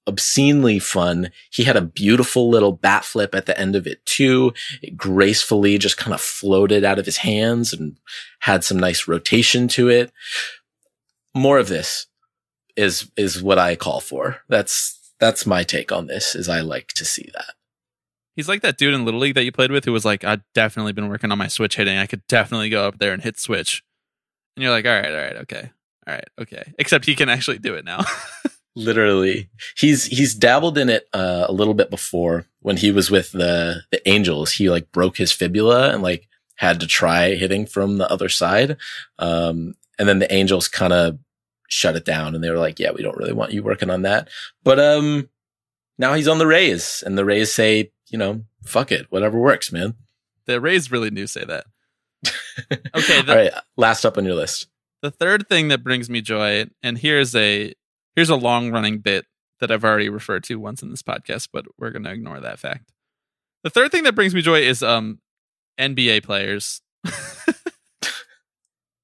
obscenely 0.06 0.78
fun. 0.78 1.30
He 1.50 1.64
had 1.64 1.76
a 1.76 1.82
beautiful 1.82 2.48
little 2.48 2.72
bat 2.72 3.04
flip 3.04 3.34
at 3.34 3.46
the 3.46 3.58
end 3.58 3.76
of 3.76 3.86
it 3.86 4.04
too. 4.06 4.52
It 4.82 4.96
gracefully 4.96 5.78
just 5.78 5.96
kind 5.96 6.14
of 6.14 6.20
floated 6.20 6.84
out 6.84 6.98
of 6.98 7.06
his 7.06 7.18
hands 7.18 7.72
and 7.72 7.98
had 8.40 8.64
some 8.64 8.78
nice 8.78 9.08
rotation 9.08 9.68
to 9.68 9.88
it. 9.88 10.12
More 11.34 11.58
of 11.58 11.68
this 11.68 12.06
is 12.76 13.10
is 13.16 13.42
what 13.42 13.58
I 13.58 13.76
call 13.76 14.00
for. 14.00 14.38
That's 14.48 14.98
that's 15.18 15.46
my 15.46 15.62
take 15.62 15.92
on 15.92 16.06
this 16.06 16.34
is 16.34 16.48
I 16.48 16.60
like 16.60 16.88
to 16.88 17.04
see 17.04 17.30
that. 17.34 17.54
He's 18.34 18.48
like 18.48 18.60
that 18.60 18.76
dude 18.76 18.92
in 18.92 19.06
Little 19.06 19.20
League 19.20 19.34
that 19.34 19.44
you 19.44 19.52
played 19.52 19.70
with 19.72 19.86
who 19.86 19.92
was 19.92 20.04
like, 20.04 20.22
I've 20.22 20.42
definitely 20.54 20.92
been 20.92 21.08
working 21.08 21.32
on 21.32 21.38
my 21.38 21.48
switch 21.48 21.76
hitting. 21.76 21.96
I 21.96 22.06
could 22.06 22.26
definitely 22.26 22.68
go 22.68 22.86
up 22.86 22.98
there 22.98 23.14
and 23.14 23.22
hit 23.22 23.40
switch. 23.40 23.82
And 24.54 24.62
you're 24.62 24.72
like, 24.72 24.84
all 24.84 24.92
right, 24.92 25.10
all 25.10 25.16
right, 25.16 25.36
okay. 25.36 25.70
All 26.06 26.14
right, 26.14 26.28
okay. 26.38 26.74
Except 26.78 27.06
he 27.06 27.14
can 27.14 27.30
actually 27.30 27.58
do 27.58 27.74
it 27.74 27.86
now. 27.86 28.04
Literally, 28.76 29.48
he's 29.76 30.04
he's 30.04 30.34
dabbled 30.34 30.76
in 30.78 30.88
it 30.90 31.08
uh, 31.12 31.46
a 31.48 31.52
little 31.52 31.74
bit 31.74 31.90
before 31.90 32.44
when 32.60 32.76
he 32.76 32.92
was 32.92 33.10
with 33.10 33.32
the 33.32 33.82
the 33.90 34.06
Angels. 34.08 34.52
He 34.52 34.68
like 34.70 34.92
broke 34.92 35.16
his 35.16 35.32
fibula 35.32 35.92
and 35.92 36.02
like 36.02 36.28
had 36.56 36.78
to 36.80 36.86
try 36.86 37.34
hitting 37.34 37.66
from 37.66 37.98
the 37.98 38.10
other 38.10 38.28
side. 38.28 38.76
Um, 39.18 39.74
and 39.98 40.08
then 40.08 40.18
the 40.18 40.32
Angels 40.32 40.68
kind 40.68 40.92
of 40.92 41.18
shut 41.68 41.96
it 41.96 42.04
down, 42.04 42.34
and 42.34 42.44
they 42.44 42.50
were 42.50 42.58
like, 42.58 42.78
"Yeah, 42.78 42.90
we 42.92 43.02
don't 43.02 43.16
really 43.16 43.32
want 43.32 43.52
you 43.52 43.62
working 43.62 43.90
on 43.90 44.02
that." 44.02 44.28
But 44.62 44.78
um, 44.78 45.28
now 45.98 46.12
he's 46.14 46.28
on 46.28 46.38
the 46.38 46.46
Rays, 46.46 47.02
and 47.04 47.16
the 47.16 47.24
Rays 47.24 47.52
say, 47.54 47.90
you 48.10 48.18
know, 48.18 48.44
fuck 48.64 48.92
it, 48.92 49.06
whatever 49.10 49.38
works, 49.38 49.72
man. 49.72 49.94
the 50.44 50.60
Rays 50.60 50.90
really 50.92 51.10
do 51.10 51.26
say 51.26 51.44
that. 51.44 51.64
Okay, 52.94 53.20
the, 53.22 53.30
All 53.30 53.36
right, 53.36 53.52
last 53.76 54.04
up 54.06 54.16
on 54.16 54.24
your 54.24 54.34
list. 54.34 54.66
the 55.02 55.10
third 55.10 55.46
thing 55.48 55.68
that 55.68 55.84
brings 55.84 56.08
me 56.08 56.20
joy, 56.22 56.66
and 56.82 56.96
here's 56.98 57.34
a 57.34 57.74
here's 58.16 58.30
a 58.30 58.36
long 58.36 58.72
running 58.72 58.98
bit 58.98 59.26
that 59.60 59.70
I've 59.70 59.84
already 59.84 60.08
referred 60.08 60.42
to 60.44 60.56
once 60.56 60.82
in 60.82 60.90
this 60.90 61.02
podcast, 61.02 61.50
but 61.52 61.66
we're 61.78 61.90
gonna 61.90 62.10
ignore 62.10 62.40
that 62.40 62.58
fact. 62.58 62.90
The 63.62 63.70
third 63.70 63.92
thing 63.92 64.02
that 64.04 64.14
brings 64.14 64.34
me 64.34 64.42
joy 64.42 64.62
is 64.62 64.82
um 64.82 65.20
NBA 65.78 66.24
players. 66.24 66.80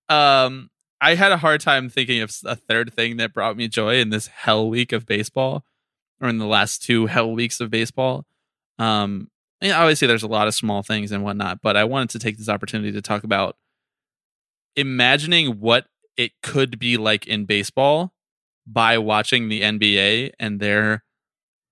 um 0.09 0.71
I 1.01 1.17
had 1.17 1.33
a 1.33 1.37
hard 1.37 1.61
time 1.61 1.89
thinking 1.89 2.21
of 2.23 2.33
a 2.45 2.55
third 2.55 2.95
thing 2.95 3.17
that 3.17 3.35
brought 3.35 3.57
me 3.57 3.67
joy 3.67 3.97
in 3.97 4.11
this 4.11 4.29
hell 4.29 4.69
week 4.69 4.93
of 4.93 5.05
baseball, 5.05 5.65
or 6.21 6.29
in 6.29 6.39
the 6.39 6.47
last 6.47 6.83
two 6.83 7.07
hell 7.07 7.33
weeks 7.33 7.61
of 7.61 7.71
baseball. 7.71 8.25
Um, 8.79 9.29
and 9.61 9.73
obviously, 9.73 10.07
there's 10.07 10.23
a 10.23 10.29
lot 10.29 10.47
of 10.47 10.55
small 10.55 10.83
things 10.85 11.11
and 11.11 11.25
whatnot, 11.25 11.61
but 11.61 11.77
I 11.77 11.85
wanted 11.85 12.11
to 12.11 12.21
take 12.21 12.39
this 12.39 12.49
opportunity 12.49 12.93
to 12.93 13.03
talk 13.03 13.25
about 13.25 13.57
imagining 14.77 15.59
what 15.59 15.87
it 16.17 16.33
could 16.41 16.79
be 16.79 16.97
like 16.97 17.27
in 17.27 17.47
baseball 17.47 18.13
by 18.67 18.99
watching 18.99 19.49
the 19.49 19.63
NBA 19.63 20.33
and 20.39 20.61
their 20.61 21.05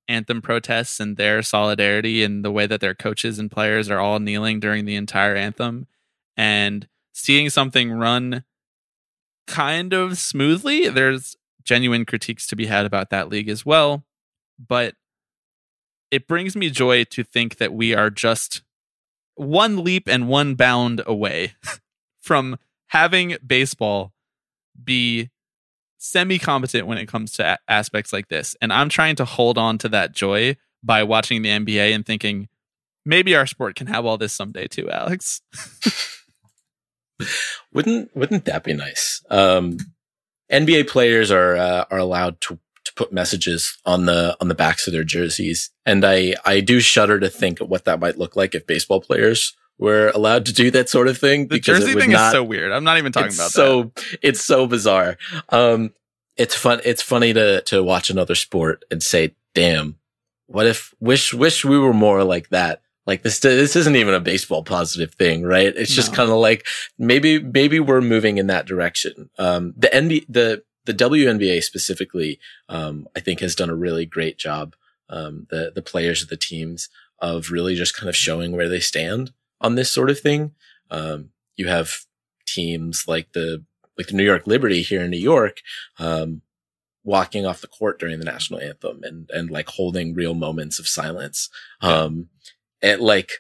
anthem 0.08 0.42
protests 0.42 0.98
and 0.98 1.16
their 1.16 1.40
solidarity 1.40 2.24
and 2.24 2.44
the 2.44 2.50
way 2.50 2.66
that 2.66 2.80
their 2.80 2.94
coaches 2.94 3.38
and 3.38 3.50
players 3.50 3.88
are 3.88 4.00
all 4.00 4.18
kneeling 4.18 4.58
during 4.58 4.84
the 4.84 4.96
entire 4.96 5.36
anthem 5.36 5.86
and 6.36 6.88
seeing 7.12 7.48
something 7.48 7.92
run 7.92 8.44
kind 9.46 9.92
of 9.92 10.18
smoothly. 10.18 10.88
There's 10.88 11.36
genuine 11.62 12.04
critiques 12.04 12.46
to 12.48 12.56
be 12.56 12.66
had 12.66 12.86
about 12.86 13.10
that 13.10 13.28
league 13.28 13.48
as 13.48 13.64
well, 13.64 14.04
but 14.58 14.94
it 16.10 16.26
brings 16.26 16.56
me 16.56 16.70
joy 16.70 17.04
to 17.04 17.22
think 17.22 17.58
that 17.58 17.72
we 17.72 17.94
are 17.94 18.10
just 18.10 18.62
one 19.36 19.84
leap 19.84 20.08
and 20.08 20.28
one 20.28 20.54
bound 20.54 21.02
away 21.06 21.54
from 22.20 22.58
having 22.88 23.36
baseball 23.46 24.12
be 24.82 25.30
semi 26.00 26.38
competent 26.38 26.86
when 26.86 26.98
it 26.98 27.06
comes 27.06 27.32
to 27.32 27.46
a- 27.46 27.58
aspects 27.68 28.12
like 28.12 28.28
this. 28.28 28.56
And 28.60 28.72
I'm 28.72 28.88
trying 28.88 29.16
to 29.16 29.24
hold 29.24 29.58
on 29.58 29.78
to 29.78 29.88
that 29.90 30.12
joy 30.12 30.56
by 30.82 31.04
watching 31.04 31.42
the 31.42 31.50
NBA 31.50 31.94
and 31.94 32.04
thinking 32.04 32.48
maybe 33.04 33.36
our 33.36 33.46
sport 33.46 33.76
can 33.76 33.86
have 33.86 34.04
all 34.04 34.18
this 34.18 34.32
someday 34.32 34.66
too, 34.66 34.90
Alex. 34.90 35.42
Wouldn't 37.72 38.16
wouldn't 38.16 38.46
that 38.46 38.64
be 38.64 38.72
nice? 38.72 39.22
Um, 39.28 39.76
NBA 40.50 40.88
players 40.88 41.30
are 41.30 41.54
uh, 41.54 41.84
are 41.90 41.98
allowed 41.98 42.40
to 42.40 42.58
to 42.84 42.94
put 42.94 43.12
messages 43.12 43.76
on 43.84 44.06
the 44.06 44.34
on 44.40 44.48
the 44.48 44.54
backs 44.54 44.86
of 44.86 44.94
their 44.94 45.04
jerseys, 45.04 45.70
and 45.84 46.02
I 46.02 46.34
I 46.46 46.60
do 46.60 46.80
shudder 46.80 47.20
to 47.20 47.28
think 47.28 47.58
what 47.58 47.84
that 47.84 48.00
might 48.00 48.16
look 48.16 48.36
like 48.36 48.54
if 48.54 48.66
baseball 48.66 49.02
players 49.02 49.54
were 49.80 50.10
allowed 50.14 50.44
to 50.46 50.52
do 50.52 50.70
that 50.70 50.88
sort 50.88 51.08
of 51.08 51.18
thing. 51.18 51.48
The 51.48 51.56
because 51.56 51.78
it 51.78 51.86
jersey 51.86 51.98
thing 52.00 52.10
not- 52.12 52.26
is 52.28 52.32
so 52.32 52.44
weird. 52.44 52.70
I'm 52.70 52.84
not 52.84 52.98
even 52.98 53.10
talking 53.12 53.28
it's 53.28 53.36
about 53.36 53.46
that. 53.46 53.50
so 53.52 53.92
it's 54.22 54.44
so 54.44 54.66
bizarre. 54.68 55.16
Um, 55.48 55.92
it's 56.36 56.54
fun. 56.54 56.80
It's 56.84 57.02
funny 57.02 57.32
to 57.32 57.62
to 57.62 57.82
watch 57.82 58.10
another 58.10 58.34
sport 58.36 58.84
and 58.90 59.02
say, 59.02 59.34
"Damn, 59.54 59.96
what 60.46 60.66
if 60.66 60.94
wish 61.00 61.34
wish 61.34 61.64
we 61.64 61.78
were 61.78 61.94
more 61.94 62.22
like 62.22 62.50
that." 62.50 62.82
Like 63.06 63.22
this, 63.22 63.40
this 63.40 63.74
isn't 63.74 63.96
even 63.96 64.14
a 64.14 64.20
baseball 64.20 64.62
positive 64.62 65.14
thing, 65.14 65.42
right? 65.42 65.74
It's 65.74 65.92
just 65.92 66.10
No. 66.12 66.16
kind 66.16 66.30
of 66.30 66.36
like 66.36 66.66
maybe 66.98 67.40
maybe 67.40 67.80
we're 67.80 68.02
moving 68.02 68.38
in 68.38 68.46
that 68.48 68.66
direction. 68.66 69.30
Um, 69.38 69.72
the 69.76 69.88
NBA, 69.88 70.26
the 70.28 70.62
the 70.84 70.94
WNBA 70.94 71.62
specifically, 71.62 72.38
um, 72.68 73.08
I 73.16 73.20
think 73.20 73.40
has 73.40 73.54
done 73.56 73.70
a 73.70 73.74
really 73.74 74.06
great 74.06 74.36
job. 74.38 74.76
Um, 75.08 75.46
the 75.50 75.72
the 75.74 75.82
players 75.82 76.22
of 76.22 76.28
the 76.28 76.36
teams 76.36 76.88
of 77.18 77.50
really 77.50 77.74
just 77.74 77.96
kind 77.96 78.08
of 78.08 78.14
showing 78.16 78.52
where 78.52 78.68
they 78.68 78.80
stand 78.80 79.32
on 79.60 79.74
this 79.74 79.90
sort 79.90 80.10
of 80.10 80.20
thing. 80.20 80.52
Um, 80.90 81.30
you 81.56 81.68
have 81.68 81.92
teams 82.46 83.04
like 83.06 83.32
the 83.32 83.64
like 83.96 84.08
the 84.08 84.14
New 84.14 84.24
York 84.24 84.46
Liberty 84.46 84.82
here 84.82 85.02
in 85.02 85.10
New 85.10 85.18
York, 85.18 85.58
um, 85.98 86.42
walking 87.04 87.44
off 87.46 87.60
the 87.60 87.68
court 87.68 87.98
during 87.98 88.18
the 88.18 88.24
national 88.24 88.60
anthem 88.60 89.00
and 89.02 89.28
and 89.30 89.50
like 89.50 89.68
holding 89.68 90.14
real 90.14 90.34
moments 90.34 90.78
of 90.78 90.88
silence. 90.88 91.48
Um, 91.80 92.28
and 92.82 93.00
like 93.00 93.30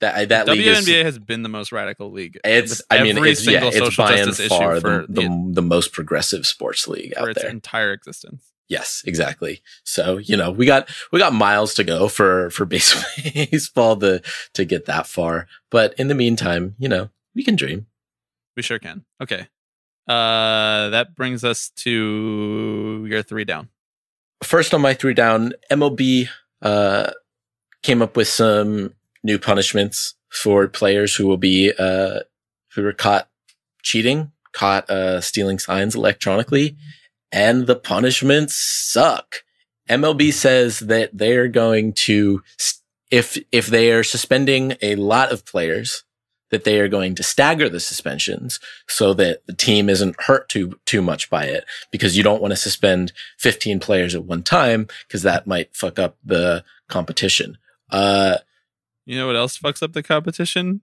that 0.00 0.28
that 0.30 0.48
league 0.48 0.66
is 0.66 0.86
WNBA 0.86 1.04
has 1.04 1.18
been 1.18 1.42
the 1.42 1.48
most 1.48 1.72
radical 1.72 2.10
league. 2.10 2.38
it's 2.44 2.82
I 2.90 3.02
mean 3.02 3.18
it's 3.24 3.46
yeah 3.46 3.70
it's 3.72 3.96
by 3.96 4.14
and 4.14 4.34
far 4.34 4.80
the, 4.80 5.06
the, 5.08 5.50
the, 5.52 5.62
most 5.62 5.92
progressive 5.92 6.46
sports 6.46 6.88
league 6.88 7.14
for 7.14 7.22
out 7.22 7.28
its 7.30 7.42
there. 7.42 7.50
entire 7.50 7.92
existence. 7.92 8.52
Yes, 8.70 9.02
exactly. 9.04 9.62
So, 9.82 10.18
you 10.18 10.36
know, 10.36 10.52
we 10.52 10.64
got, 10.64 10.88
we 11.10 11.18
got 11.18 11.34
miles 11.34 11.74
to 11.74 11.84
go 11.84 12.06
for, 12.06 12.50
for 12.50 12.64
base- 12.66 13.04
baseball 13.34 13.96
to, 13.96 14.22
to 14.54 14.64
get 14.64 14.86
that 14.86 15.08
far. 15.08 15.48
But 15.70 15.92
in 15.98 16.06
the 16.06 16.14
meantime, 16.14 16.76
you 16.78 16.88
know, 16.88 17.10
we 17.34 17.42
can 17.42 17.56
dream. 17.56 17.86
We 18.56 18.62
sure 18.62 18.78
can. 18.78 19.04
Okay. 19.20 19.48
Uh, 20.06 20.88
that 20.90 21.16
brings 21.16 21.42
us 21.44 21.70
to 21.76 23.06
your 23.08 23.22
three 23.22 23.44
down. 23.44 23.68
First 24.42 24.72
on 24.72 24.80
my 24.80 24.94
three 24.94 25.14
down, 25.14 25.52
MLB 25.70 26.28
uh, 26.62 27.10
came 27.82 28.00
up 28.00 28.16
with 28.16 28.28
some 28.28 28.94
new 29.24 29.38
punishments 29.38 30.14
for 30.30 30.68
players 30.68 31.14
who 31.16 31.26
will 31.26 31.36
be 31.36 31.72
uh, 31.76 32.20
who 32.74 32.82
were 32.82 32.92
caught 32.92 33.28
cheating, 33.82 34.30
caught 34.52 34.88
uh, 34.88 35.20
stealing 35.20 35.58
signs 35.58 35.94
electronically, 35.94 36.76
and 37.32 37.66
the 37.66 37.76
punishments 37.76 38.54
suck. 38.56 39.42
MLB 39.88 40.32
says 40.32 40.80
that 40.80 41.16
they 41.16 41.36
are 41.36 41.48
going 41.48 41.92
to 41.94 42.42
if 43.10 43.36
if 43.50 43.66
they 43.66 43.90
are 43.92 44.04
suspending 44.04 44.76
a 44.82 44.94
lot 44.96 45.32
of 45.32 45.44
players 45.44 46.04
that 46.50 46.64
they 46.64 46.80
are 46.80 46.88
going 46.88 47.14
to 47.14 47.22
stagger 47.22 47.68
the 47.68 47.78
suspensions 47.80 48.58
so 48.88 49.14
that 49.14 49.44
the 49.46 49.52
team 49.52 49.88
isn't 49.88 50.20
hurt 50.22 50.48
too 50.48 50.78
too 50.86 51.02
much 51.02 51.30
by 51.30 51.44
it 51.44 51.64
because 51.90 52.16
you 52.16 52.22
don't 52.22 52.40
want 52.42 52.52
to 52.52 52.56
suspend 52.56 53.12
15 53.38 53.78
players 53.80 54.14
at 54.14 54.24
one 54.24 54.42
time 54.42 54.86
because 55.06 55.22
that 55.22 55.46
might 55.46 55.74
fuck 55.74 55.98
up 55.98 56.16
the 56.24 56.64
competition. 56.88 57.58
Uh 57.90 58.38
You 59.06 59.16
know 59.16 59.26
what 59.26 59.36
else 59.36 59.58
fucks 59.58 59.82
up 59.82 59.92
the 59.92 60.02
competition? 60.02 60.82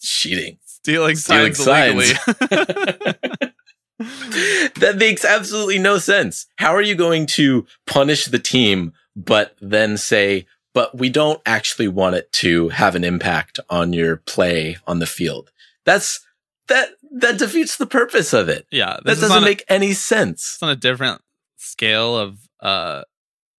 cheating. 0.00 0.58
Stealing, 0.66 1.16
Stealing 1.16 1.54
signs, 1.54 2.12
signs. 2.12 2.12
illegally. 2.50 3.50
that 3.98 4.96
makes 4.98 5.24
absolutely 5.24 5.78
no 5.78 5.98
sense. 5.98 6.46
How 6.56 6.74
are 6.74 6.82
you 6.82 6.94
going 6.94 7.26
to 7.26 7.66
punish 7.86 8.26
the 8.26 8.38
team 8.38 8.92
but 9.16 9.56
then 9.60 9.96
say 9.96 10.46
but 10.72 10.98
we 10.98 11.08
don't 11.08 11.40
actually 11.46 11.86
want 11.86 12.16
it 12.16 12.32
to 12.32 12.68
have 12.70 12.96
an 12.96 13.04
impact 13.04 13.60
on 13.70 13.92
your 13.92 14.16
play 14.16 14.76
on 14.86 14.98
the 14.98 15.06
field? 15.06 15.52
That's 15.84 16.20
that 16.68 16.88
that 17.20 17.38
defeats 17.38 17.76
the 17.76 17.86
purpose 17.86 18.32
of 18.32 18.48
it. 18.48 18.66
yeah, 18.72 18.96
That 19.04 19.16
doesn't 19.20 19.30
on 19.30 19.42
a- 19.42 19.46
make 19.46 19.64
any 19.68 19.92
sense. 19.92 20.54
it's 20.54 20.62
on 20.62 20.70
a 20.70 20.76
different 20.76 21.22
scale 21.56 22.16
of 22.16 22.38
uh 22.60 23.02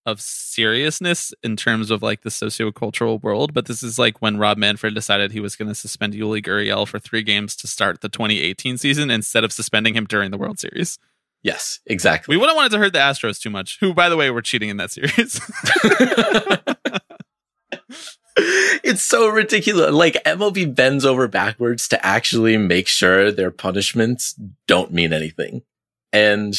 of 0.06 0.22
seriousness 0.22 1.34
in 1.44 1.56
terms 1.56 1.90
of 1.90 2.02
like 2.04 2.22
the 2.22 2.30
sociocultural 2.30 3.22
world, 3.22 3.54
but 3.54 3.66
this 3.66 3.82
is 3.82 3.98
like 3.98 4.22
when 4.22 4.38
Rob 4.38 4.58
Manfred 4.58 4.94
decided 4.94 5.32
he 5.32 5.40
was 5.40 5.56
going 5.56 5.68
to 5.68 5.76
suspend 5.76 6.14
Yuli 6.14 6.44
Gurriel 6.44 6.88
for 6.88 7.00
three 7.00 7.24
games 7.24 7.56
to 7.58 7.68
start 7.68 8.02
the 8.02 8.10
2018 8.10 8.78
season 8.78 9.10
instead 9.10 9.44
of 9.44 9.52
suspending 9.52 9.96
him 9.96 10.06
during 10.06 10.32
the 10.32 10.38
World 10.38 10.60
Series. 10.60 11.00
Yes, 11.42 11.80
exactly. 11.86 12.36
We 12.36 12.40
wouldn't 12.40 12.56
want 12.56 12.72
it 12.72 12.76
to 12.76 12.82
hurt 12.82 12.94
the 12.94 13.00
Astros 13.00 13.40
too 13.40 13.50
much, 13.50 13.78
who, 13.80 13.94
by 13.94 14.10
the 14.10 14.18
way, 14.18 14.30
were 14.32 14.42
cheating 14.42 14.70
in 14.70 14.78
that 14.78 14.92
series. 14.92 15.40
it's 18.84 19.04
so 19.04 19.28
ridiculous. 19.28 19.92
Like 19.92 20.16
MLB 20.24 20.74
bends 20.74 21.06
over 21.06 21.28
backwards 21.28 21.88
to 21.90 22.04
actually 22.06 22.58
make 22.58 22.88
sure 22.88 23.32
their 23.32 23.52
punishments 23.52 24.36
don't 24.68 24.92
mean 24.92 25.14
anything. 25.14 25.62
And 26.12 26.56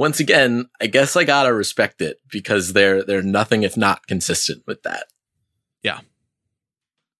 once 0.00 0.18
again, 0.18 0.66
I 0.80 0.86
guess 0.86 1.14
I 1.14 1.24
gotta 1.24 1.52
respect 1.52 2.00
it 2.00 2.18
because 2.32 2.72
they're 2.72 3.02
they're 3.04 3.20
nothing 3.22 3.64
if 3.64 3.76
not 3.76 4.06
consistent 4.06 4.62
with 4.66 4.82
that. 4.84 5.04
Yeah. 5.82 6.00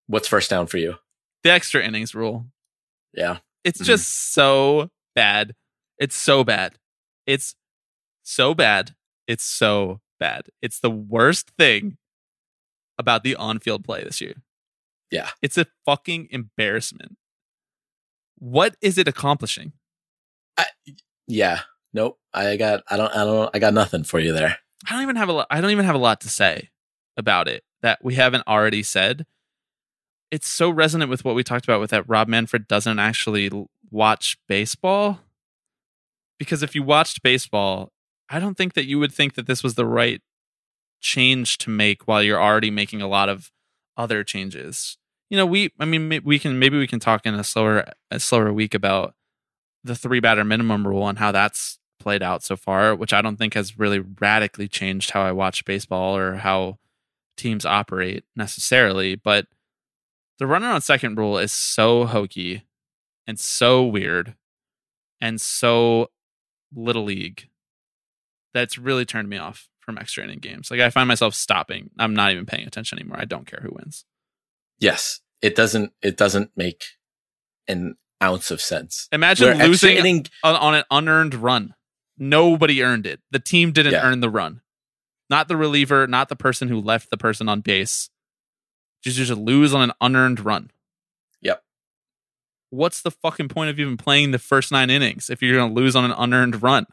What's 0.07 0.27
first 0.27 0.49
down 0.49 0.67
for 0.67 0.79
you? 0.79 0.95
the 1.43 1.51
extra 1.51 1.83
innings 1.83 2.15
rule. 2.15 2.47
Yeah. 3.15 3.39
It's 3.65 3.81
Mhm. 3.81 3.85
just 3.87 4.33
so 4.35 4.91
bad. 5.15 5.55
It's 5.99 6.15
so 6.17 6.43
bad. 6.45 6.79
It's 7.27 7.55
so 8.23 8.55
bad. 8.55 8.95
It's 9.27 9.45
so 9.45 10.01
bad. 10.19 10.49
It's 10.61 10.81
the 10.81 10.91
worst 10.91 11.51
thing 11.59 11.97
about 12.99 13.25
the 13.25 13.37
on 13.37 13.59
field 13.59 13.85
play 13.85 14.05
this 14.05 14.21
year. 14.21 14.43
Yeah. 15.11 15.31
It's 15.43 15.57
a 15.59 15.67
fucking 15.87 16.29
embarrassment. 16.31 17.17
What 18.37 18.77
is 18.83 18.99
it 18.99 19.09
accomplishing? 19.09 19.73
Yeah. 21.27 21.61
Nope. 21.93 22.19
I 22.33 22.57
got 22.57 22.83
I 22.89 22.97
don't 22.97 23.13
I 23.15 23.25
don't 23.25 23.51
I 23.55 23.59
got 23.59 23.75
nothing 23.75 24.05
for 24.05 24.19
you 24.19 24.33
there. 24.33 24.59
I 24.89 24.95
don't 24.95 25.03
even 25.03 25.17
have 25.17 25.29
a 25.29 25.33
lot, 25.33 25.47
I 25.51 25.61
don't 25.61 25.71
even 25.71 25.85
have 25.85 25.95
a 25.95 25.99
lot 25.99 26.21
to 26.23 26.29
say 26.29 26.71
about 27.17 27.49
it 27.49 27.65
that 27.83 27.99
we 28.03 28.15
haven't 28.15 28.47
already 28.47 28.83
said. 28.83 29.27
It's 30.31 30.49
so 30.49 30.71
resonant 30.71 31.11
with 31.11 31.25
what 31.25 31.35
we 31.35 31.43
talked 31.43 31.65
about 31.65 31.81
with 31.81 31.91
that 31.91 32.09
Rob 32.09 32.29
Manfred 32.29 32.69
doesn't 32.69 32.99
actually 32.99 33.51
watch 33.91 34.39
baseball. 34.49 35.21
Because 36.39 36.63
if 36.63 36.75
you 36.75 36.83
watched 36.83 37.23
baseball, 37.23 37.93
I 38.29 38.39
don't 38.39 38.57
think 38.57 38.75
that 38.75 38.87
you 38.87 38.99
would 38.99 39.13
think 39.13 39.35
that 39.35 39.47
this 39.47 39.63
was 39.63 39.75
the 39.75 39.85
right 39.85 40.23
change 41.01 41.59
to 41.59 41.71
make 41.71 42.07
while 42.07 42.23
you're 42.23 42.41
already 42.41 42.71
making 42.71 43.03
a 43.03 43.09
lot 43.09 43.29
of 43.29 43.51
other 43.97 44.23
changes. 44.23 44.97
You 45.29 45.37
know, 45.37 45.47
we 45.47 45.71
I 45.81 45.85
mean 45.85 46.21
we 46.25 46.39
can 46.39 46.59
maybe 46.59 46.79
we 46.79 46.87
can 46.87 47.01
talk 47.01 47.27
in 47.27 47.35
a 47.35 47.45
slower 47.45 47.93
a 48.11 48.21
slower 48.21 48.53
week 48.53 48.75
about 48.75 49.15
the 49.83 49.97
three 49.97 50.21
batter 50.21 50.45
minimum 50.45 50.87
rule 50.87 51.09
and 51.09 51.19
how 51.19 51.33
that's 51.33 51.80
played 52.01 52.23
out 52.23 52.43
so 52.43 52.57
far, 52.57 52.95
which 52.97 53.13
I 53.13 53.23
don't 53.23 53.37
think 53.37 53.55
has 53.55 53.79
really 53.79 54.01
radically 54.01 54.67
changed 54.67 55.11
how 55.11 55.23
I 55.23 55.33
watch 55.33 55.65
baseball 55.65 56.17
or 56.17 56.35
how 56.37 56.79
teams 57.37 57.65
operate 57.65 58.25
necessarily. 58.35 59.15
But 59.15 59.47
the 60.39 60.47
runner 60.47 60.69
on 60.69 60.81
second 60.81 61.17
rule 61.19 61.39
is 61.39 61.53
so 61.53 62.07
hokey 62.07 62.65
and 63.27 63.39
so 63.39 63.85
weird 63.85 64.35
and 65.21 65.41
so 65.41 66.09
little 66.75 67.05
league 67.05 67.49
that's 68.53 68.79
really 68.79 69.05
turned 69.05 69.29
me 69.29 69.37
off 69.37 69.69
from 69.81 69.99
extra 69.99 70.25
inning 70.25 70.39
games. 70.39 70.71
Like 70.71 70.81
I 70.81 70.91
find 70.91 71.09
myself 71.09 71.35
stopping. 71.35 71.91
I'm 71.99 72.15
not 72.15 72.33
even 72.33 72.47
paying 72.47 72.67
attention 72.67 72.99
anymore. 72.99 73.19
I 73.21 73.25
don't 73.25 73.47
care 73.47 73.61
who 73.63 73.75
wins. 73.75 74.05
Yes. 74.79 75.21
It 75.43 75.55
doesn't 75.55 75.93
it 76.03 76.17
doesn't 76.17 76.51
make 76.57 76.85
an 77.69 77.97
ounce 78.23 78.51
of 78.51 78.61
sense. 78.61 79.09
Imagine 79.13 79.59
Where 79.59 79.69
losing 79.69 79.97
inning 79.97 80.27
on, 80.43 80.57
on 80.57 80.75
an 80.75 80.85
unearned 80.91 81.35
run. 81.35 81.75
Nobody 82.21 82.83
earned 82.83 83.07
it. 83.07 83.21
The 83.33 83.39
team 83.41 83.73
didn't 83.73 83.93
Yeah. 83.93 84.05
earn 84.07 84.21
the 84.21 84.31
run. 84.31 84.61
Not 85.29 85.49
the 85.49 85.57
reliever, 85.57 86.07
not 86.07 86.29
the 86.29 86.37
person 86.37 86.69
who 86.69 86.81
left 86.81 87.11
the 87.11 87.17
person 87.17 87.49
on 87.49 87.61
base. 87.63 88.11
Just 89.03 89.17
just 89.17 89.33
lose 89.33 89.73
on 89.73 89.81
an 89.83 89.93
unearned 90.01 90.45
run. 90.45 90.71
Yep. 91.41 91.65
What's 92.69 93.01
the 93.01 93.11
fucking 93.11 93.49
point 93.49 93.71
of 93.71 93.81
even 93.81 93.97
playing 93.97 94.33
the 94.33 94.39
first 94.39 94.71
nine 94.71 94.91
innings 94.91 95.31
if 95.31 95.41
you're 95.41 95.57
going 95.57 95.75
to 95.75 95.81
lose 95.81 95.97
on 95.97 96.05
an 96.05 96.13
unearned 96.13 96.63
run? 96.63 96.87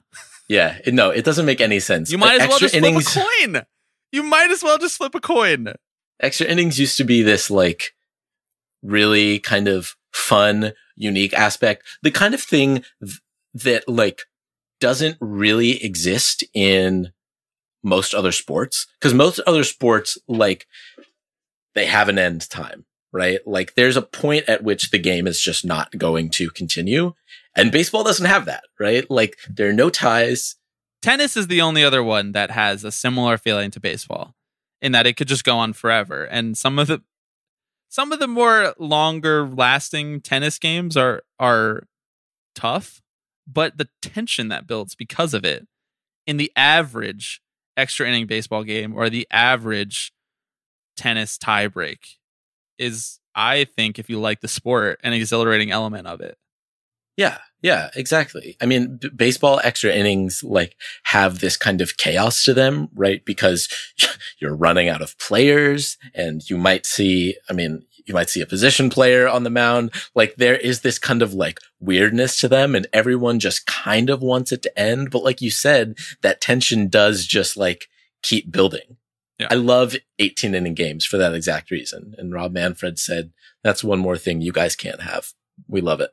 Yeah, 0.47 0.79
no, 0.87 1.09
it 1.09 1.25
doesn't 1.25 1.45
make 1.45 1.59
any 1.59 1.81
sense. 1.81 2.09
You 2.09 2.17
might 2.17 2.39
as 2.39 2.47
well 2.47 2.57
just 2.59 2.73
innings, 2.73 3.11
flip 3.11 3.25
a 3.25 3.43
coin. 3.51 3.65
You 4.13 4.23
might 4.23 4.49
as 4.49 4.63
well 4.63 4.77
just 4.77 4.95
flip 4.95 5.13
a 5.13 5.19
coin. 5.19 5.73
extra 6.21 6.47
innings 6.47 6.79
used 6.79 6.95
to 6.97 7.03
be 7.03 7.21
this 7.21 7.51
like 7.51 7.91
really 8.81 9.39
kind 9.39 9.67
of 9.67 9.95
fun, 10.13 10.71
unique 10.95 11.33
aspect. 11.33 11.83
The 12.01 12.11
kind 12.11 12.33
of 12.33 12.41
thing 12.41 12.83
th- 13.03 13.19
that 13.55 13.89
like 13.89 14.21
doesn't 14.79 15.17
really 15.19 15.83
exist 15.83 16.43
in 16.53 17.11
most 17.83 18.13
other 18.13 18.31
sports. 18.31 18.87
Cause 18.99 19.13
most 19.13 19.39
other 19.47 19.63
sports, 19.63 20.17
like 20.27 20.67
they 21.75 21.85
have 21.85 22.09
an 22.09 22.17
end 22.19 22.49
time, 22.49 22.85
right? 23.11 23.39
Like 23.45 23.75
there's 23.75 23.97
a 23.97 24.01
point 24.01 24.49
at 24.49 24.63
which 24.63 24.91
the 24.91 24.99
game 24.99 25.27
is 25.27 25.39
just 25.39 25.65
not 25.65 25.97
going 25.97 26.29
to 26.31 26.49
continue. 26.49 27.13
And 27.55 27.71
baseball 27.71 28.03
doesn't 28.03 28.25
have 28.25 28.45
that, 28.45 28.63
right? 28.79 29.09
Like 29.09 29.37
there 29.49 29.69
are 29.69 29.73
no 29.73 29.89
ties. 29.89 30.55
Tennis 31.01 31.37
is 31.37 31.47
the 31.47 31.61
only 31.61 31.83
other 31.83 32.03
one 32.03 32.31
that 32.33 32.51
has 32.51 32.83
a 32.83 32.91
similar 32.91 33.37
feeling 33.37 33.71
to 33.71 33.79
baseball 33.79 34.35
in 34.81 34.91
that 34.91 35.07
it 35.07 35.13
could 35.13 35.27
just 35.27 35.43
go 35.43 35.57
on 35.57 35.73
forever. 35.73 36.25
And 36.25 36.57
some 36.57 36.79
of 36.79 36.87
the 36.87 37.01
some 37.89 38.11
of 38.11 38.19
the 38.19 38.27
more 38.27 38.73
longer 38.77 39.47
lasting 39.47 40.21
tennis 40.21 40.59
games 40.59 40.97
are 40.97 41.23
are 41.39 41.87
tough, 42.55 43.01
but 43.47 43.77
the 43.77 43.87
tension 44.01 44.49
that 44.49 44.67
builds 44.67 44.95
because 44.95 45.33
of 45.33 45.45
it 45.45 45.67
in 46.25 46.37
the 46.37 46.51
average 46.55 47.41
extra 47.77 48.07
inning 48.07 48.27
baseball 48.27 48.63
game 48.63 48.93
or 48.93 49.09
the 49.09 49.27
average 49.31 50.11
tennis 50.95 51.37
tiebreak 51.37 52.17
is 52.77 53.19
I 53.33 53.65
think 53.65 53.99
if 53.99 54.09
you 54.09 54.19
like 54.19 54.41
the 54.41 54.47
sport 54.47 54.99
an 55.03 55.13
exhilarating 55.13 55.71
element 55.71 56.07
of 56.07 56.21
it. 56.21 56.37
Yeah, 57.15 57.39
yeah, 57.63 57.89
exactly. 57.95 58.55
I 58.61 58.67
mean, 58.67 58.97
b- 58.97 59.09
baseball 59.09 59.59
extra 59.63 59.91
innings 59.91 60.43
like 60.43 60.75
have 61.03 61.39
this 61.39 61.57
kind 61.57 61.81
of 61.81 61.97
chaos 61.97 62.43
to 62.45 62.53
them, 62.53 62.89
right? 62.93 63.25
Because 63.25 63.67
you're 64.39 64.55
running 64.55 64.87
out 64.87 65.01
of 65.01 65.17
players 65.17 65.97
and 66.13 66.47
you 66.47 66.57
might 66.57 66.85
see, 66.85 67.35
I 67.49 67.53
mean, 67.53 67.86
you 68.07 68.13
might 68.13 68.29
see 68.29 68.41
a 68.41 68.47
position 68.47 68.89
player 68.89 69.27
on 69.27 69.43
the 69.43 69.49
mound. 69.49 69.93
Like 70.15 70.35
there 70.35 70.55
is 70.55 70.81
this 70.81 70.97
kind 70.97 71.21
of 71.21 71.33
like 71.33 71.59
weirdness 71.79 72.39
to 72.39 72.47
them 72.47 72.73
and 72.73 72.87
everyone 72.93 73.39
just 73.39 73.65
kind 73.65 74.09
of 74.09 74.21
wants 74.21 74.51
it 74.51 74.61
to 74.63 74.79
end. 74.79 75.11
But 75.11 75.23
like 75.23 75.41
you 75.41 75.51
said, 75.51 75.97
that 76.21 76.41
tension 76.41 76.87
does 76.87 77.25
just 77.25 77.57
like 77.57 77.87
keep 78.23 78.51
building. 78.51 78.97
Yeah. 79.37 79.47
I 79.51 79.55
love 79.55 79.95
18 80.17 80.55
inning 80.55 80.73
games 80.73 81.05
for 81.05 81.17
that 81.17 81.35
exact 81.35 81.69
reason. 81.69 82.15
And 82.17 82.33
Rob 82.33 82.53
Manfred 82.53 82.97
said, 82.97 83.31
that's 83.63 83.83
one 83.83 83.99
more 83.99 84.17
thing 84.17 84.41
you 84.41 84.51
guys 84.51 84.75
can't 84.75 85.01
have. 85.01 85.33
We 85.67 85.81
love 85.81 86.01
it. 86.01 86.11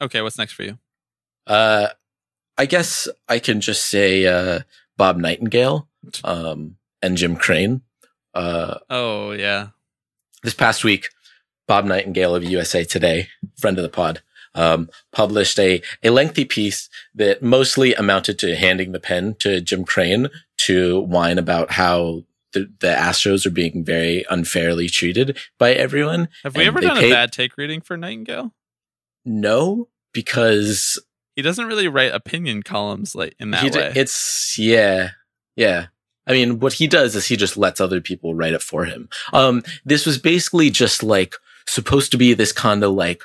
Okay, 0.00 0.22
what's 0.22 0.38
next 0.38 0.52
for 0.52 0.62
you? 0.62 0.78
Uh, 1.46 1.88
I 2.56 2.66
guess 2.66 3.08
I 3.28 3.38
can 3.40 3.60
just 3.60 3.86
say 3.86 4.26
uh, 4.26 4.60
Bob 4.96 5.18
Nightingale 5.18 5.88
um, 6.24 6.76
and 7.02 7.16
Jim 7.16 7.36
Crane. 7.36 7.82
Uh, 8.32 8.78
Oh 8.88 9.32
yeah. 9.32 9.68
This 10.42 10.54
past 10.54 10.84
week, 10.84 11.08
Bob 11.68 11.84
Nightingale 11.84 12.34
of 12.34 12.44
USA 12.44 12.84
Today, 12.84 13.28
friend 13.58 13.78
of 13.78 13.82
the 13.82 13.88
pod, 13.88 14.22
um, 14.54 14.90
published 15.12 15.58
a, 15.58 15.80
a 16.02 16.10
lengthy 16.10 16.44
piece 16.44 16.88
that 17.14 17.42
mostly 17.42 17.94
amounted 17.94 18.38
to 18.40 18.56
handing 18.56 18.92
the 18.92 19.00
pen 19.00 19.34
to 19.40 19.60
Jim 19.60 19.84
Crane 19.84 20.28
to 20.58 21.00
whine 21.00 21.38
about 21.38 21.72
how 21.72 22.24
the, 22.52 22.68
the 22.80 22.88
Astros 22.88 23.46
are 23.46 23.50
being 23.50 23.84
very 23.84 24.24
unfairly 24.28 24.88
treated 24.88 25.38
by 25.58 25.72
everyone. 25.72 26.28
Have 26.42 26.56
we 26.56 26.64
ever 26.64 26.80
done 26.80 26.98
a 26.98 27.10
bad 27.10 27.32
take 27.32 27.56
reading 27.56 27.80
for 27.80 27.96
Nightingale? 27.96 28.52
No, 29.24 29.88
because 30.12 31.00
He 31.36 31.42
doesn't 31.42 31.66
really 31.66 31.86
write 31.86 32.12
opinion 32.12 32.64
columns 32.64 33.14
like 33.14 33.36
in 33.38 33.52
that 33.52 33.62
he 33.62 33.70
d- 33.70 33.78
way. 33.78 33.92
it's 33.94 34.58
yeah, 34.58 35.10
yeah. 35.54 35.86
I 36.26 36.32
mean, 36.32 36.60
what 36.60 36.74
he 36.74 36.86
does 36.86 37.16
is 37.16 37.26
he 37.26 37.36
just 37.36 37.56
lets 37.56 37.80
other 37.80 38.00
people 38.00 38.34
write 38.34 38.52
it 38.52 38.62
for 38.62 38.84
him. 38.84 39.08
Um, 39.32 39.62
this 39.84 40.06
was 40.06 40.18
basically 40.18 40.70
just 40.70 41.02
like 41.02 41.34
supposed 41.66 42.10
to 42.12 42.18
be 42.18 42.34
this 42.34 42.52
kind 42.52 42.84
of 42.84 42.92
like 42.92 43.22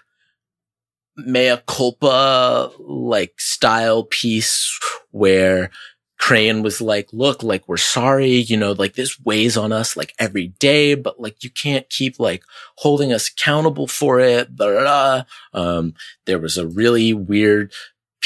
mea 1.17 1.57
culpa 1.67 2.71
like 2.79 3.33
style 3.39 4.03
piece 4.03 4.77
where 5.11 5.71
Crane 6.17 6.63
was 6.63 6.81
like, 6.81 7.09
look, 7.11 7.43
like 7.43 7.67
we're 7.67 7.77
sorry, 7.77 8.31
you 8.31 8.57
know, 8.57 8.71
like 8.71 8.93
this 8.93 9.19
weighs 9.23 9.57
on 9.57 9.71
us 9.71 9.97
like 9.97 10.13
every 10.17 10.47
day, 10.47 10.95
but 10.95 11.19
like 11.19 11.43
you 11.43 11.49
can't 11.49 11.89
keep 11.89 12.19
like 12.19 12.43
holding 12.77 13.11
us 13.11 13.29
accountable 13.29 13.87
for 13.87 14.19
it. 14.19 14.55
Blah, 14.55 14.71
blah, 14.71 14.81
blah. 14.81 15.23
Um, 15.53 15.93
there 16.25 16.39
was 16.39 16.57
a 16.57 16.67
really 16.67 17.13
weird 17.13 17.73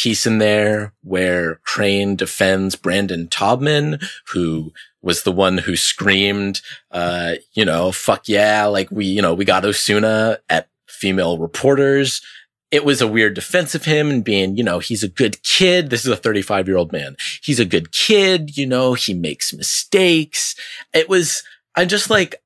piece 0.01 0.25
in 0.25 0.37
there 0.37 0.93
where 1.03 1.55
Crane 1.65 2.15
defends 2.15 2.77
Brandon 2.77 3.27
Taubman, 3.27 4.01
who 4.27 4.71
was 5.01 5.23
the 5.23 5.31
one 5.31 5.57
who 5.57 5.75
screamed, 5.75 6.61
uh, 6.91 7.33
you 7.53 7.65
know, 7.65 7.91
fuck 7.91 8.29
yeah, 8.29 8.65
like 8.65 8.89
we, 8.91 9.05
you 9.05 9.21
know, 9.21 9.33
we 9.33 9.43
got 9.43 9.65
Osuna 9.65 10.39
at 10.49 10.69
female 10.87 11.37
reporters. 11.37 12.21
It 12.71 12.85
was 12.85 13.01
a 13.01 13.07
weird 13.07 13.33
defense 13.33 13.75
of 13.75 13.83
him 13.83 14.09
and 14.09 14.23
being, 14.23 14.55
you 14.55 14.63
know, 14.63 14.79
he's 14.79 15.03
a 15.03 15.09
good 15.09 15.43
kid. 15.43 15.89
This 15.89 16.05
is 16.05 16.11
a 16.11 16.15
35 16.15 16.67
year 16.69 16.77
old 16.77 16.93
man. 16.93 17.17
He's 17.41 17.59
a 17.59 17.65
good 17.65 17.91
kid. 17.91 18.55
You 18.55 18.67
know, 18.67 18.93
he 18.93 19.13
makes 19.13 19.53
mistakes. 19.53 20.55
It 20.93 21.09
was, 21.09 21.43
I'm 21.75 21.89
just 21.89 22.09
like, 22.09 22.41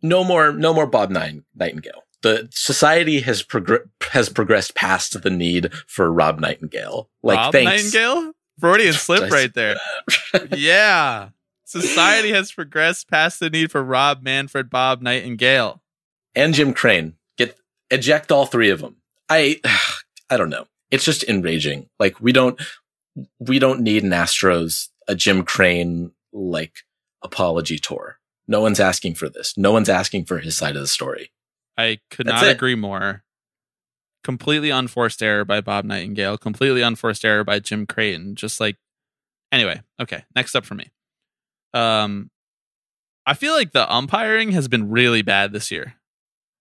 no 0.00 0.24
more, 0.24 0.52
no 0.52 0.72
more 0.72 0.86
Bob 0.86 1.10
Nine- 1.10 1.44
Nightingale. 1.54 2.05
The 2.26 2.48
society 2.50 3.20
has 3.20 3.44
progr- 3.44 3.88
has 4.10 4.28
progressed 4.28 4.74
past 4.74 5.22
the 5.22 5.30
need 5.30 5.72
for 5.86 6.12
Rob 6.12 6.40
Nightingale. 6.40 7.08
Like, 7.22 7.36
Rob 7.36 7.52
thanks. 7.52 7.94
Nightingale? 7.94 8.32
Freudian 8.58 8.94
slip 8.94 9.30
right 9.30 9.54
there. 9.54 9.76
yeah. 10.50 11.28
Society 11.66 12.32
has 12.32 12.50
progressed 12.50 13.08
past 13.08 13.38
the 13.38 13.48
need 13.48 13.70
for 13.70 13.80
Rob 13.80 14.24
Manfred 14.24 14.70
Bob 14.70 15.02
Nightingale. 15.02 15.82
and 16.34 16.52
Jim 16.52 16.74
Crane. 16.74 17.14
Get 17.38 17.56
eject 17.92 18.32
all 18.32 18.46
three 18.46 18.70
of 18.70 18.80
them. 18.80 18.96
I 19.28 19.60
I 20.30 20.36
don't 20.36 20.50
know. 20.50 20.66
It's 20.90 21.04
just 21.04 21.22
enraging. 21.28 21.88
Like 22.00 22.20
we 22.20 22.32
don't 22.32 22.60
we 23.38 23.60
don't 23.60 23.82
need 23.82 24.02
an 24.02 24.10
Astros 24.10 24.88
a 25.06 25.14
Jim 25.14 25.44
Crane 25.44 26.10
like 26.32 26.78
apology 27.22 27.78
tour. 27.78 28.18
No 28.48 28.60
one's 28.60 28.80
asking 28.80 29.14
for 29.14 29.28
this. 29.28 29.56
No 29.56 29.70
one's 29.70 29.88
asking 29.88 30.24
for 30.24 30.38
his 30.38 30.56
side 30.56 30.74
of 30.74 30.82
the 30.82 30.88
story. 30.88 31.30
I 31.78 31.98
could 32.10 32.26
That's 32.26 32.42
not 32.42 32.48
it. 32.50 32.56
agree 32.56 32.74
more. 32.74 33.22
Completely 34.24 34.70
unforced 34.70 35.22
error 35.22 35.44
by 35.44 35.60
Bob 35.60 35.84
Nightingale. 35.84 36.36
Completely 36.38 36.82
unforced 36.82 37.24
error 37.24 37.44
by 37.44 37.58
Jim 37.60 37.86
Crane. 37.86 38.34
Just 38.34 38.60
like, 38.60 38.76
anyway, 39.52 39.80
okay. 40.00 40.24
Next 40.34 40.54
up 40.56 40.64
for 40.64 40.74
me. 40.74 40.90
Um, 41.74 42.30
I 43.26 43.34
feel 43.34 43.52
like 43.54 43.72
the 43.72 43.92
umpiring 43.92 44.52
has 44.52 44.68
been 44.68 44.90
really 44.90 45.22
bad 45.22 45.52
this 45.52 45.70
year, 45.70 45.94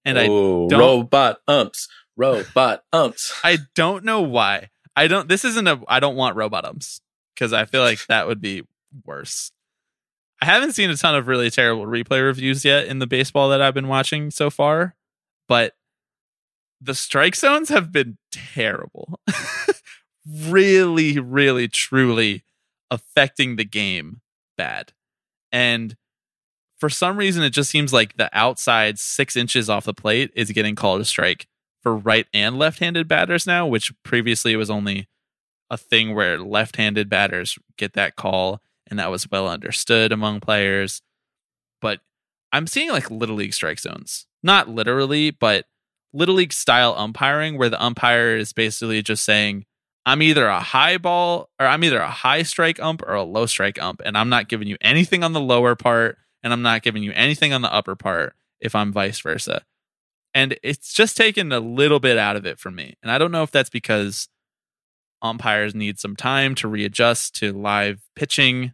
and 0.04 0.20
I 0.20 0.28
don't- 0.28 0.68
robot 0.70 1.40
umps, 1.48 1.88
robot 2.18 2.84
umps. 2.92 3.34
I 3.44 3.60
don't 3.76 4.04
know 4.04 4.22
why. 4.22 4.70
I 4.96 5.08
don't. 5.08 5.28
This 5.30 5.46
isn't 5.46 5.68
a. 5.68 5.80
I 5.88 6.00
don't 6.00 6.16
want 6.16 6.36
robot 6.36 6.66
umps 6.66 7.02
because 7.34 7.52
I 7.54 7.66
feel 7.66 7.82
like 7.82 8.06
that 8.08 8.28
would 8.28 8.42
be 8.42 8.64
worse. 9.06 9.52
I 10.42 10.46
haven't 10.46 10.74
seen 10.74 10.90
a 10.90 10.98
ton 10.98 11.16
of 11.16 11.28
really 11.28 11.50
terrible 11.50 11.86
replay 11.86 12.24
reviews 12.24 12.66
yet 12.66 12.88
in 12.88 13.00
the 13.00 13.08
baseball 13.08 13.50
that 13.50 13.62
I've 13.62 13.74
been 13.74 13.88
watching 13.88 14.32
so 14.32 14.50
far, 14.50 14.95
but 15.48 15.74
the 16.82 16.96
strike 16.96 17.36
zones 17.36 17.70
have 17.70 17.92
been 17.92 18.18
terrible. 18.32 19.20
really, 20.28 21.20
really, 21.20 21.68
truly 21.68 22.44
affecting 22.92 23.56
the 23.56 23.66
game 23.66 24.22
bad. 24.58 24.94
And 25.52 25.96
for 26.80 26.90
some 26.90 27.18
reason, 27.18 27.44
it 27.44 27.52
just 27.52 27.70
seems 27.70 27.94
like 27.94 28.18
the 28.18 28.30
outside 28.34 29.00
six 29.00 29.36
inches 29.36 29.70
off 29.70 29.86
the 29.86 29.94
plate 29.94 30.32
is 30.36 30.52
getting 30.52 30.76
called 30.76 31.02
a 31.02 31.06
strike 31.06 31.48
for 31.82 31.96
right 31.96 32.28
and 32.34 32.58
left 32.58 32.80
handed 32.80 33.08
batters 33.08 33.48
now, 33.48 33.66
which 33.66 33.94
previously 34.04 34.54
it 34.54 34.58
was 34.58 34.70
only 34.70 35.08
a 35.70 35.78
thing 35.78 36.14
where 36.14 36.40
left 36.40 36.76
handed 36.76 37.10
batters 37.10 37.58
get 37.78 37.94
that 37.94 38.16
call, 38.16 38.62
and 38.88 39.00
that 39.00 39.10
was 39.12 39.30
well 39.30 39.48
understood 39.48 40.12
among 40.12 40.40
players. 40.40 41.02
But 41.82 42.02
I'm 42.52 42.68
seeing 42.68 42.90
like 42.90 43.10
little 43.10 43.36
league 43.36 43.54
strike 43.54 43.80
zones, 43.80 44.26
not 44.46 44.70
literally, 44.70 45.32
but 45.32 45.66
little 46.14 46.36
league 46.36 46.54
style 46.54 46.96
umpiring 46.98 47.58
where 47.58 47.70
the 47.70 47.84
umpire 47.84 48.38
is 48.38 48.54
basically 48.54 49.02
just 49.02 49.26
saying, 49.26 49.66
I'm 50.06 50.22
either 50.22 50.48
a 50.48 50.60
high 50.62 50.98
ball 50.98 51.50
or 51.60 51.66
I'm 51.66 51.84
either 51.84 52.00
a 52.00 52.10
high 52.10 52.44
strike 52.44 52.80
ump 52.80 53.02
or 53.02 53.16
a 53.16 53.24
low 53.24 53.48
strike 53.48 53.82
ump, 53.82 54.02
and 54.06 54.18
I'm 54.18 54.30
not 54.30 54.48
giving 54.48 54.68
you 54.68 54.78
anything 54.80 55.24
on 55.24 55.34
the 55.34 55.42
lower 55.42 55.76
part, 55.76 56.18
and 56.44 56.54
I'm 56.54 56.62
not 56.62 56.84
giving 56.84 57.02
you 57.02 57.12
anything 57.14 57.54
on 57.54 57.64
the 57.64 57.74
upper 57.74 57.96
part 57.96 58.36
if 58.62 58.76
I'm 58.76 58.94
vice 58.94 59.20
versa. 59.20 59.64
And 60.34 60.58
it's 60.62 60.94
just 60.94 61.18
taken 61.18 61.52
a 61.52 61.60
little 61.60 62.00
bit 62.00 62.18
out 62.18 62.36
of 62.36 62.46
it 62.46 62.60
for 62.60 62.70
me. 62.70 62.96
And 63.02 63.12
I 63.12 63.18
don't 63.18 63.32
know 63.32 63.44
if 63.44 63.52
that's 63.52 63.70
because 63.70 64.30
umpires 65.22 65.74
need 65.74 65.98
some 65.98 66.16
time 66.16 66.54
to 66.56 66.68
readjust 66.68 67.36
to 67.38 67.52
live 67.52 68.02
pitching. 68.16 68.74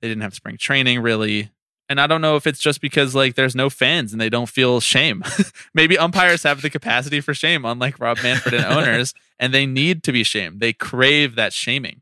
They 0.00 0.08
didn't 0.08 0.22
have 0.22 0.34
spring 0.34 0.58
training 0.58 1.00
really. 1.00 1.50
And 1.92 2.00
I 2.00 2.06
don't 2.06 2.22
know 2.22 2.36
if 2.36 2.46
it's 2.46 2.58
just 2.58 2.80
because 2.80 3.14
like 3.14 3.34
there's 3.34 3.54
no 3.54 3.68
fans 3.68 4.12
and 4.12 4.20
they 4.20 4.30
don't 4.30 4.48
feel 4.48 4.80
shame. 4.80 5.22
Maybe 5.74 5.98
umpires 5.98 6.42
have 6.42 6.62
the 6.62 6.70
capacity 6.70 7.20
for 7.20 7.34
shame, 7.34 7.66
unlike 7.66 8.00
Rob 8.00 8.16
Manfred 8.22 8.54
and 8.54 8.64
owners, 8.64 9.12
and 9.38 9.52
they 9.52 9.66
need 9.66 10.02
to 10.04 10.12
be 10.12 10.24
shamed. 10.24 10.60
They 10.60 10.72
crave 10.72 11.34
that 11.34 11.52
shaming. 11.52 12.00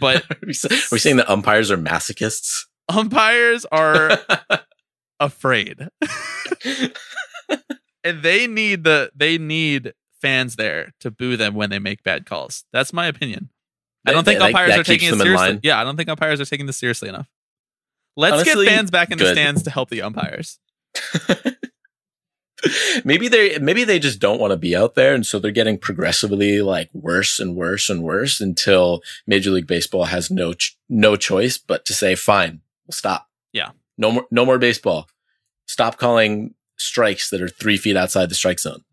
But 0.00 0.24
Are 0.30 0.36
we, 0.44 0.52
say- 0.52 0.74
are 0.74 0.88
we 0.90 0.98
saying 0.98 1.18
that 1.18 1.30
umpires 1.30 1.70
are 1.70 1.78
masochists? 1.78 2.64
umpires 2.88 3.64
are 3.70 4.18
afraid. 5.20 5.88
and 8.02 8.22
they 8.22 8.48
need 8.48 8.82
the 8.82 9.12
they 9.14 9.38
need 9.38 9.94
fans 10.20 10.56
there 10.56 10.92
to 10.98 11.12
boo 11.12 11.36
them 11.36 11.54
when 11.54 11.70
they 11.70 11.78
make 11.78 12.02
bad 12.02 12.26
calls. 12.26 12.64
That's 12.72 12.92
my 12.92 13.06
opinion. 13.06 13.50
I 14.04 14.10
don't 14.12 14.24
think 14.24 14.40
that- 14.40 14.46
umpires 14.46 14.74
are 14.76 14.82
taking 14.82 15.14
it 15.14 15.18
seriously. 15.18 15.60
Yeah, 15.62 15.80
I 15.80 15.84
don't 15.84 15.96
think 15.96 16.08
umpires 16.08 16.40
are 16.40 16.44
taking 16.44 16.66
this 16.66 16.76
seriously 16.76 17.08
enough. 17.08 17.28
Let's 18.16 18.34
Honestly, 18.34 18.66
get 18.66 18.74
fans 18.74 18.90
back 18.90 19.10
in 19.10 19.18
the 19.18 19.32
stands 19.32 19.62
to 19.64 19.70
help 19.70 19.88
the 19.88 20.02
umpires. 20.02 20.58
maybe 23.04 23.28
they 23.28 23.58
maybe 23.58 23.84
they 23.84 23.98
just 23.98 24.20
don't 24.20 24.40
want 24.40 24.50
to 24.50 24.56
be 24.56 24.76
out 24.76 24.94
there 24.94 25.14
and 25.14 25.24
so 25.24 25.38
they're 25.38 25.50
getting 25.50 25.78
progressively 25.78 26.60
like 26.60 26.90
worse 26.92 27.40
and 27.40 27.56
worse 27.56 27.88
and 27.88 28.02
worse 28.02 28.38
until 28.40 29.00
major 29.26 29.50
league 29.50 29.66
baseball 29.66 30.04
has 30.04 30.30
no 30.30 30.52
ch- 30.52 30.76
no 30.88 31.16
choice 31.16 31.56
but 31.56 31.86
to 31.86 31.94
say 31.94 32.14
fine 32.14 32.60
we'll 32.86 32.92
stop 32.92 33.28
Yeah. 33.54 33.70
no 33.96 34.12
more 34.12 34.26
no 34.30 34.44
more 34.44 34.58
baseball 34.58 35.08
stop 35.66 35.96
calling 35.96 36.54
strikes 36.76 37.30
that 37.30 37.40
are 37.40 37.48
three 37.48 37.78
feet 37.78 37.96
outside 37.96 38.28
the 38.28 38.34
strike 38.34 38.60
zone 38.60 38.84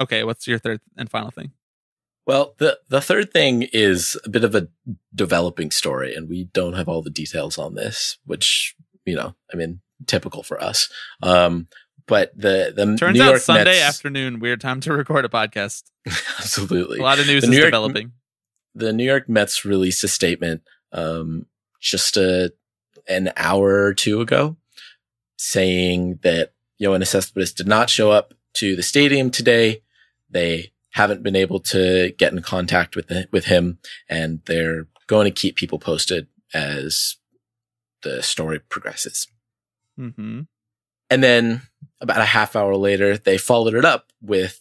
Okay, 0.00 0.22
what's 0.24 0.46
your 0.46 0.58
third 0.60 0.80
and 0.96 1.10
final 1.10 1.32
thing? 1.32 1.50
Well 2.28 2.54
the 2.58 2.78
the 2.88 3.00
third 3.00 3.32
thing 3.32 3.62
is 3.72 4.16
a 4.24 4.28
bit 4.28 4.44
of 4.44 4.54
a 4.54 4.68
developing 5.12 5.72
story 5.72 6.14
and 6.14 6.28
we 6.28 6.44
don't 6.44 6.74
have 6.74 6.88
all 6.88 7.02
the 7.02 7.10
details 7.10 7.58
on 7.58 7.74
this 7.74 8.18
which 8.24 8.76
you 9.04 9.16
know 9.16 9.34
i 9.52 9.56
mean 9.56 9.80
typical 10.06 10.44
for 10.44 10.62
us 10.62 10.88
um 11.24 11.66
but 12.06 12.30
the 12.38 12.72
the 12.74 12.96
Turns 12.96 13.16
New 13.18 13.22
out 13.22 13.28
York 13.30 13.40
Sunday 13.42 13.64
Mets, 13.80 13.82
afternoon, 13.96 14.38
weird 14.40 14.60
time 14.62 14.80
to 14.80 14.92
record 14.94 15.26
a 15.26 15.28
podcast. 15.28 15.82
absolutely 16.38 17.00
A 17.00 17.02
lot 17.02 17.18
of 17.18 17.26
news 17.26 17.42
The 17.44 17.50
is 17.50 17.56
York- 17.58 17.66
developing. 17.66 18.12
the 18.74 18.94
New 18.94 19.04
York 19.04 19.28
Mets 19.28 19.64
released 19.66 20.02
a 20.04 20.08
statement 20.08 20.62
um, 20.92 21.44
just 21.80 22.16
a, 22.16 22.54
an 23.08 23.30
hour 23.36 23.84
or 23.84 23.92
two 23.92 24.22
ago 24.22 24.56
saying 25.36 26.20
that 26.22 26.52
Yoenis 26.80 27.08
Cespedes 27.08 27.52
did 27.52 27.66
not 27.68 27.90
show 27.90 28.10
up 28.10 28.32
to 28.54 28.74
the 28.76 28.82
stadium 28.82 29.30
today. 29.30 29.82
They 30.30 30.72
haven't 30.98 31.22
been 31.22 31.36
able 31.36 31.60
to 31.60 32.12
get 32.18 32.32
in 32.32 32.42
contact 32.42 32.96
with 32.96 33.06
the, 33.06 33.28
with 33.30 33.46
him, 33.46 33.78
and 34.08 34.40
they're 34.46 34.88
going 35.06 35.24
to 35.24 35.40
keep 35.40 35.54
people 35.56 35.78
posted 35.78 36.26
as 36.52 37.16
the 38.02 38.22
story 38.22 38.58
progresses. 38.58 39.28
hmm 39.96 40.40
And 41.08 41.22
then 41.22 41.62
about 42.00 42.20
a 42.20 42.34
half 42.36 42.56
hour 42.56 42.74
later, 42.76 43.16
they 43.16 43.38
followed 43.38 43.74
it 43.74 43.84
up 43.84 44.12
with 44.20 44.60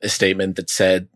a 0.00 0.08
statement 0.08 0.56
that 0.56 0.70
said, 0.70 1.08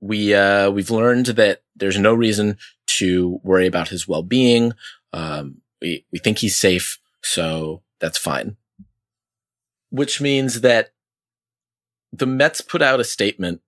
we, 0.00 0.34
uh, 0.34 0.70
we've 0.70 0.90
learned 0.90 1.26
that 1.26 1.62
there's 1.76 1.98
no 1.98 2.14
reason 2.14 2.56
to 2.98 3.40
worry 3.44 3.66
about 3.66 3.88
his 3.88 4.08
well-being. 4.08 4.72
Um, 5.12 5.62
we, 5.80 6.04
we 6.12 6.18
think 6.18 6.38
he's 6.38 6.56
safe. 6.56 6.98
So 7.22 7.82
that's 8.00 8.18
fine. 8.18 8.56
Which 9.90 10.20
means 10.20 10.60
that 10.62 10.90
the 12.12 12.26
Mets 12.26 12.60
put 12.60 12.82
out 12.82 13.00
a 13.00 13.04
statement 13.04 13.60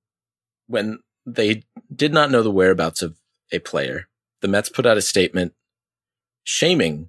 when 0.71 1.01
they 1.27 1.65
did 1.95 2.13
not 2.15 2.31
know 2.31 2.43
the 2.43 2.51
whereabouts 2.51 3.03
of 3.03 3.17
a 3.53 3.59
player. 3.59 4.09
The 4.41 4.49
Mets 4.49 4.69
put 4.69 4.87
out 4.87 4.97
a 4.97 5.03
statement 5.03 5.53
shaming 6.45 7.09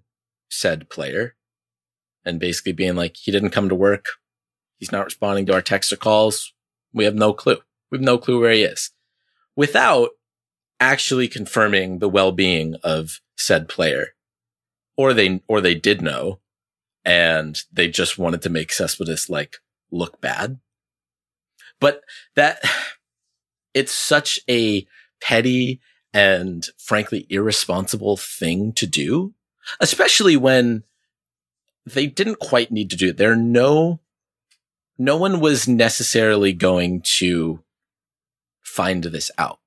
said 0.50 0.90
player 0.90 1.36
and 2.26 2.40
basically 2.40 2.74
being 2.74 2.96
like, 2.96 3.16
he 3.18 3.32
didn't 3.32 3.52
come 3.52 3.70
to 3.70 3.76
work. 3.76 4.06
He's 4.78 4.92
not 4.92 5.06
responding 5.06 5.46
to 5.46 5.54
our 5.54 5.62
text 5.62 5.94
or 5.94 5.96
calls. 5.96 6.54
We 6.92 7.06
have 7.06 7.16
no 7.16 7.34
clue. 7.34 7.58
We 7.92 8.00
have 8.00 8.04
no 8.04 8.18
clue 8.18 8.42
where 8.42 8.52
he 8.52 8.64
is 8.64 8.92
without 9.56 10.10
actually 10.80 11.28
confirming 11.28 12.00
the 12.00 12.10
well-being 12.10 12.76
of 12.84 13.22
said 13.38 13.70
player. 13.70 14.10
Or 14.98 15.14
they, 15.14 15.42
or 15.48 15.62
they 15.62 15.76
did 15.76 16.02
know 16.02 16.40
and 17.06 17.62
they 17.72 17.88
just 17.88 18.18
wanted 18.18 18.42
to 18.42 18.50
make 18.50 18.72
Cespedes 18.72 19.30
like 19.30 19.58
look 19.92 20.20
bad. 20.20 20.60
But 21.80 22.02
that, 22.36 22.60
it's 23.73 23.91
such 23.91 24.39
a 24.49 24.85
petty 25.22 25.80
and 26.14 26.68
frankly 26.77 27.26
irresponsible 27.30 28.18
thing 28.18 28.73
to 28.73 28.85
do, 28.85 29.34
especially 29.80 30.35
when 30.35 30.84
they 31.85 32.06
didn't 32.06 32.39
quite 32.39 32.72
need 32.72 32.89
to 32.89 32.98
do 32.98 33.10
it. 33.10 33.18
There 33.18 33.31
are 33.31 33.38
no, 33.38 34.02
no 34.98 35.15
one 35.18 35.39
was 35.39 35.68
necessarily 35.68 36.53
going 36.53 37.02
to 37.18 37.64
find 38.61 39.03
this 39.03 39.31
out. 39.38 39.61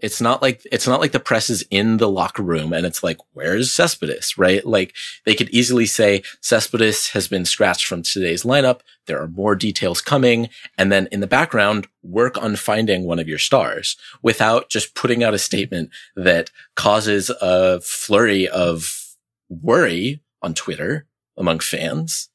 It's 0.00 0.20
not 0.20 0.42
like, 0.42 0.62
it's 0.70 0.86
not 0.86 1.00
like 1.00 1.10
the 1.12 1.18
press 1.18 1.50
is 1.50 1.64
in 1.70 1.96
the 1.96 2.08
locker 2.08 2.42
room 2.42 2.72
and 2.72 2.86
it's 2.86 3.02
like, 3.02 3.18
where's 3.32 3.72
Cespedes, 3.72 4.38
right? 4.38 4.64
Like 4.64 4.94
they 5.24 5.34
could 5.34 5.48
easily 5.50 5.86
say 5.86 6.22
Cespedes 6.40 7.08
has 7.10 7.26
been 7.26 7.44
scratched 7.44 7.86
from 7.86 8.02
today's 8.02 8.44
lineup. 8.44 8.80
There 9.06 9.20
are 9.20 9.28
more 9.28 9.56
details 9.56 10.00
coming. 10.00 10.50
And 10.76 10.92
then 10.92 11.08
in 11.10 11.18
the 11.18 11.26
background, 11.26 11.88
work 12.02 12.40
on 12.40 12.54
finding 12.54 13.04
one 13.04 13.18
of 13.18 13.28
your 13.28 13.38
stars 13.38 13.96
without 14.22 14.68
just 14.68 14.94
putting 14.94 15.24
out 15.24 15.34
a 15.34 15.38
statement 15.38 15.90
that 16.14 16.50
causes 16.76 17.30
a 17.40 17.80
flurry 17.80 18.48
of 18.48 19.16
worry 19.48 20.20
on 20.42 20.54
Twitter 20.54 21.06
among 21.36 21.58
fans 21.58 22.28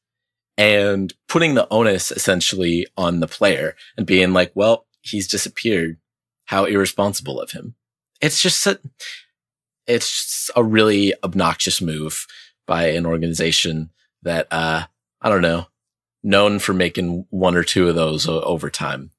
and 0.56 1.14
putting 1.28 1.54
the 1.54 1.68
onus 1.70 2.12
essentially 2.12 2.86
on 2.96 3.20
the 3.20 3.26
player 3.26 3.74
and 3.96 4.06
being 4.06 4.32
like, 4.32 4.52
well, 4.54 4.86
he's 5.00 5.26
disappeared. 5.26 5.98
How 6.46 6.64
irresponsible 6.64 7.40
of 7.40 7.52
him. 7.52 7.74
It's 8.20 8.40
just 8.40 8.66
a, 8.66 8.80
it's 9.86 10.10
just 10.10 10.50
a 10.56 10.62
really 10.62 11.14
obnoxious 11.22 11.80
move 11.80 12.26
by 12.66 12.88
an 12.88 13.06
organization 13.06 13.90
that, 14.22 14.46
uh, 14.50 14.84
I 15.20 15.28
don't 15.28 15.42
know, 15.42 15.66
known 16.22 16.58
for 16.58 16.72
making 16.72 17.26
one 17.30 17.54
or 17.54 17.64
two 17.64 17.88
of 17.88 17.94
those 17.94 18.26
over 18.28 18.70
time. 18.70 19.10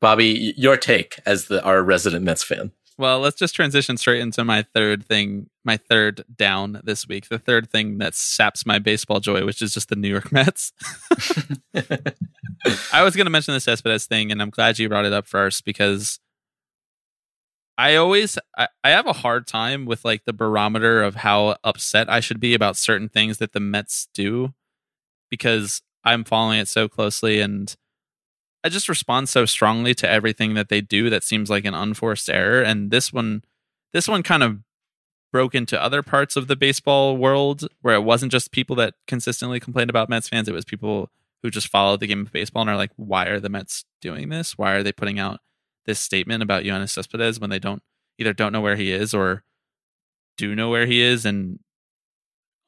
Bobby, 0.00 0.54
your 0.56 0.76
take 0.76 1.18
as 1.26 1.46
the, 1.46 1.62
our 1.62 1.82
resident 1.82 2.24
Mets 2.24 2.42
fan. 2.42 2.72
Well, 2.96 3.20
let's 3.20 3.36
just 3.36 3.54
transition 3.54 3.96
straight 3.96 4.20
into 4.20 4.44
my 4.44 4.62
third 4.62 5.04
thing, 5.04 5.50
my 5.64 5.76
third 5.76 6.24
down 6.34 6.80
this 6.82 7.06
week. 7.06 7.28
The 7.28 7.38
third 7.38 7.70
thing 7.70 7.98
that 7.98 8.16
saps 8.16 8.66
my 8.66 8.80
baseball 8.80 9.20
joy, 9.20 9.44
which 9.44 9.62
is 9.62 9.72
just 9.72 9.88
the 9.88 9.96
New 9.96 10.08
York 10.08 10.32
Mets. 10.32 10.72
I 12.92 13.04
was 13.04 13.14
going 13.14 13.26
to 13.26 13.30
mention 13.30 13.54
the 13.54 13.60
Cespedes 13.60 14.06
thing, 14.06 14.32
and 14.32 14.42
I'm 14.42 14.50
glad 14.50 14.80
you 14.80 14.88
brought 14.88 15.04
it 15.04 15.12
up 15.12 15.28
first 15.28 15.64
because 15.64 16.18
I 17.78 17.94
always 17.94 18.36
I, 18.56 18.66
I 18.82 18.90
have 18.90 19.06
a 19.06 19.12
hard 19.12 19.46
time 19.46 19.86
with 19.86 20.04
like 20.04 20.24
the 20.24 20.32
barometer 20.32 21.00
of 21.02 21.14
how 21.14 21.56
upset 21.62 22.10
I 22.10 22.18
should 22.18 22.40
be 22.40 22.52
about 22.52 22.76
certain 22.76 23.08
things 23.08 23.38
that 23.38 23.52
the 23.52 23.60
Mets 23.60 24.08
do 24.12 24.52
because 25.30 25.80
I'm 26.04 26.24
following 26.24 26.58
it 26.58 26.66
so 26.66 26.88
closely 26.88 27.40
and 27.40 27.74
I 28.64 28.68
just 28.68 28.88
respond 28.88 29.28
so 29.28 29.46
strongly 29.46 29.94
to 29.94 30.10
everything 30.10 30.54
that 30.54 30.68
they 30.68 30.80
do 30.80 31.08
that 31.10 31.22
seems 31.22 31.48
like 31.48 31.64
an 31.64 31.74
unforced 31.74 32.28
error. 32.28 32.62
And 32.62 32.90
this 32.90 33.12
one 33.12 33.44
this 33.92 34.08
one 34.08 34.24
kind 34.24 34.42
of 34.42 34.58
broke 35.32 35.54
into 35.54 35.80
other 35.80 36.02
parts 36.02 36.36
of 36.36 36.48
the 36.48 36.56
baseball 36.56 37.16
world 37.16 37.68
where 37.82 37.94
it 37.94 38.02
wasn't 38.02 38.32
just 38.32 38.50
people 38.50 38.74
that 38.76 38.94
consistently 39.06 39.60
complained 39.60 39.90
about 39.90 40.08
Mets 40.08 40.28
fans, 40.28 40.48
it 40.48 40.54
was 40.54 40.64
people 40.64 41.10
who 41.42 41.50
just 41.50 41.68
follow 41.68 41.96
the 41.96 42.08
game 42.08 42.22
of 42.22 42.32
baseball 42.32 42.62
and 42.62 42.70
are 42.70 42.76
like, 42.76 42.90
why 42.96 43.26
are 43.26 43.38
the 43.38 43.48
Mets 43.48 43.84
doing 44.00 44.30
this? 44.30 44.58
Why 44.58 44.72
are 44.72 44.82
they 44.82 44.90
putting 44.90 45.20
out 45.20 45.38
this 45.88 45.98
statement 45.98 46.42
about 46.42 46.64
Yoenis 46.64 46.90
Cespedes 46.90 47.40
when 47.40 47.50
they 47.50 47.58
don't 47.58 47.82
either 48.18 48.34
don't 48.34 48.52
know 48.52 48.60
where 48.60 48.76
he 48.76 48.92
is 48.92 49.14
or 49.14 49.42
do 50.36 50.54
know 50.54 50.68
where 50.68 50.86
he 50.86 51.00
is 51.00 51.24
and 51.24 51.58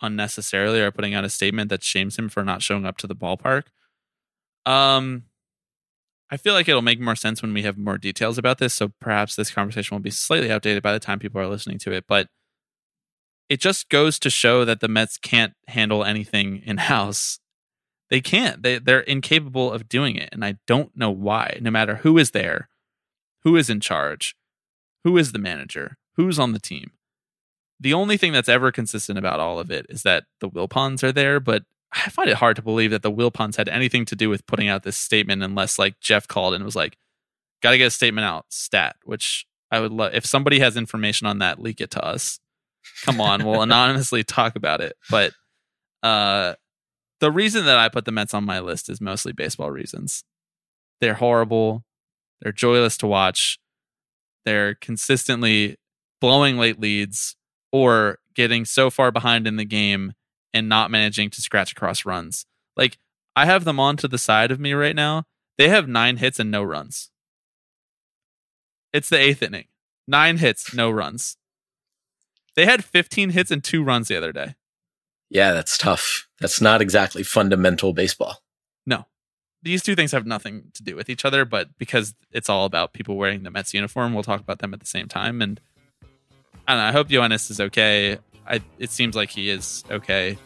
unnecessarily 0.01 0.81
are 0.81 0.91
putting 0.91 1.15
out 1.15 1.25
a 1.25 1.29
statement 1.29 1.69
that 1.69 1.85
shames 1.85 2.19
him 2.19 2.31
for 2.31 2.43
not 2.43 2.63
showing 2.63 2.87
up 2.87 2.97
to 2.97 3.07
the 3.07 3.15
ballpark. 3.15 3.65
Um 4.65 5.25
I 6.33 6.37
feel 6.37 6.55
like 6.55 6.69
it'll 6.69 6.81
make 6.81 7.01
more 7.01 7.17
sense 7.17 7.43
when 7.43 7.53
we 7.53 7.63
have 7.63 7.77
more 7.77 7.99
details 7.99 8.39
about 8.39 8.59
this, 8.59 8.73
so 8.73 8.93
perhaps 9.01 9.37
this 9.37 9.51
conversation 9.51 9.95
will 9.95 10.03
be 10.03 10.11
slightly 10.11 10.51
outdated 10.51 10.83
by 10.83 10.93
the 10.93 11.01
time 11.01 11.19
people 11.19 11.41
are 11.41 11.49
listening 11.49 11.79
to 11.81 11.93
it, 11.93 12.05
but 12.07 12.29
it 13.51 13.61
just 13.61 13.89
goes 13.89 14.19
to 14.21 14.31
show 14.31 14.65
that 14.65 14.81
the 14.81 14.89
Mets 14.89 15.19
can't 15.19 15.55
handle 15.67 16.05
anything 16.05 16.63
in 16.65 16.79
house. 16.79 17.41
They 18.09 18.21
can't. 18.21 18.63
They 18.63 18.79
they're 18.79 19.01
incapable 19.01 19.73
of 19.73 19.89
doing 19.89 20.17
it, 20.17 20.31
and 20.33 20.45
I 20.45 20.57
don't 20.67 20.97
know 20.97 21.11
why. 21.11 21.59
No 21.61 21.71
matter 21.71 21.97
who 21.97 22.17
is 22.17 22.31
there, 22.31 22.70
who 23.43 23.57
is 23.57 23.71
in 23.71 23.81
charge, 23.81 24.35
who 25.05 25.17
is 25.17 25.33
the 25.33 25.39
manager, 25.39 25.97
who's 26.17 26.39
on 26.39 26.53
the 26.53 26.59
team. 26.59 26.93
The 27.79 27.95
only 27.95 28.17
thing 28.17 28.33
that's 28.33 28.49
ever 28.49 28.71
consistent 28.71 29.19
about 29.19 29.41
all 29.41 29.59
of 29.59 29.71
it 29.71 29.87
is 29.89 30.03
that 30.03 30.25
the 30.41 30.51
Wilpons 30.51 31.03
are 31.03 31.13
there, 31.13 31.41
but 31.41 31.65
I 31.93 32.11
find 32.11 32.29
it 32.29 32.37
hard 32.37 32.57
to 32.57 32.63
believe 32.63 32.91
that 32.91 33.03
the 33.03 33.11
Wilpons 33.11 33.57
had 33.57 33.69
anything 33.69 34.05
to 34.07 34.17
do 34.17 34.29
with 34.29 34.47
putting 34.47 34.69
out 34.69 34.83
this 34.83 34.97
statement 34.97 35.43
unless 35.43 35.79
like 35.79 35.99
Jeff 36.01 36.29
called 36.29 36.55
and 36.55 36.65
was 36.65 36.77
like, 36.77 36.99
"Got 37.63 37.73
to 37.73 37.79
get 37.79 37.87
a 37.87 37.91
statement 37.91 38.27
out, 38.27 38.47
stat." 38.51 38.97
Which 39.05 39.47
I 39.71 39.81
would 39.81 39.93
love 39.93 40.15
if 40.15 40.25
somebody 40.25 40.61
has 40.61 40.77
information 40.77 41.27
on 41.27 41.39
that, 41.39 41.61
leak 41.61 41.81
it 41.81 41.91
to 41.93 42.05
us. 42.05 42.39
Come 43.05 43.21
on, 43.21 43.45
we'll 43.45 43.63
anonymously 43.63 44.23
talk 44.23 44.57
about 44.57 44.81
it. 44.81 44.97
But 45.11 45.33
uh, 46.03 46.55
the 47.21 47.33
reason 47.33 47.65
that 47.65 47.79
I 47.79 47.89
put 47.89 48.05
the 48.05 48.13
Mets 48.13 48.35
on 48.35 48.45
my 48.45 48.61
list 48.61 48.89
is 48.89 49.01
mostly 49.01 49.33
baseball 49.33 49.71
reasons. 49.71 50.25
They're 51.01 51.15
horrible. 51.15 51.85
They're 52.41 52.53
joyless 52.53 52.97
to 52.99 53.07
watch. 53.07 53.59
They're 54.45 54.75
consistently 54.75 55.77
blowing 56.21 56.59
late 56.59 56.81
leads 56.81 57.37
or 57.73 58.19
getting 58.35 58.65
so 58.65 58.91
far 58.91 59.11
behind 59.11 59.47
in 59.47 59.57
the 59.57 59.65
game 59.65 60.13
and 60.53 60.69
not 60.69 60.91
managing 60.91 61.31
to 61.31 61.41
scratch 61.41 61.73
across 61.73 62.05
runs. 62.05 62.47
Like 62.77 62.99
I 63.37 63.47
have 63.47 63.65
them 63.65 63.79
on 63.79 63.97
to 63.99 64.09
the 64.09 64.19
side 64.19 64.51
of 64.51 64.61
me 64.61 64.73
right 64.73 64.97
now. 64.97 65.25
They 65.59 65.69
have 65.69 65.89
nine 65.89 66.17
hits 66.17 66.39
and 66.39 66.51
no 66.51 66.63
runs. 66.63 67.11
It's 68.93 69.09
the 69.09 69.19
eighth 69.19 69.43
inning. 69.43 69.67
Nine 70.09 70.39
hits, 70.39 70.75
no 70.75 70.91
runs. 70.91 71.37
They 72.57 72.65
had 72.65 72.85
15 72.85 73.31
hits 73.31 73.51
and 73.51 73.63
two 73.63 73.85
runs 73.85 74.09
the 74.09 74.17
other 74.17 74.33
day. 74.33 74.55
Yeah, 75.29 75.53
that's 75.53 75.79
tough. 75.79 76.29
That's 76.41 76.61
not 76.61 76.83
exactly 76.83 77.23
fundamental 77.23 77.93
baseball. 77.93 78.43
No. 78.85 79.07
These 79.63 79.83
two 79.83 79.95
things 79.95 80.13
have 80.13 80.27
nothing 80.27 80.71
to 80.75 80.83
do 80.83 80.97
with 80.97 81.11
each 81.11 81.25
other, 81.25 81.45
but 81.45 81.69
because 81.77 82.15
it's 82.33 82.49
all 82.49 82.65
about 82.65 82.95
people 82.95 83.17
wearing 83.17 83.43
the 83.43 83.51
Mets 83.51 83.75
uniform, 83.75 84.15
we'll 84.15 84.23
talk 84.23 84.41
about 84.41 84.61
them 84.61 84.73
at 84.73 84.81
the 84.81 84.87
same 84.87 85.07
time. 85.07 85.43
And 85.43 85.61
I 86.67 86.73
don't 86.73 86.83
know, 86.83 86.89
I 86.89 86.93
hope 86.93 87.09
Yoenis 87.09 87.51
is 87.51 87.61
okay. 87.61 88.19
I 88.47 88.63
it 88.79 88.91
seems 88.91 89.15
like 89.15 89.31
he 89.31 89.51
is 89.51 89.85
okay. 89.91 90.39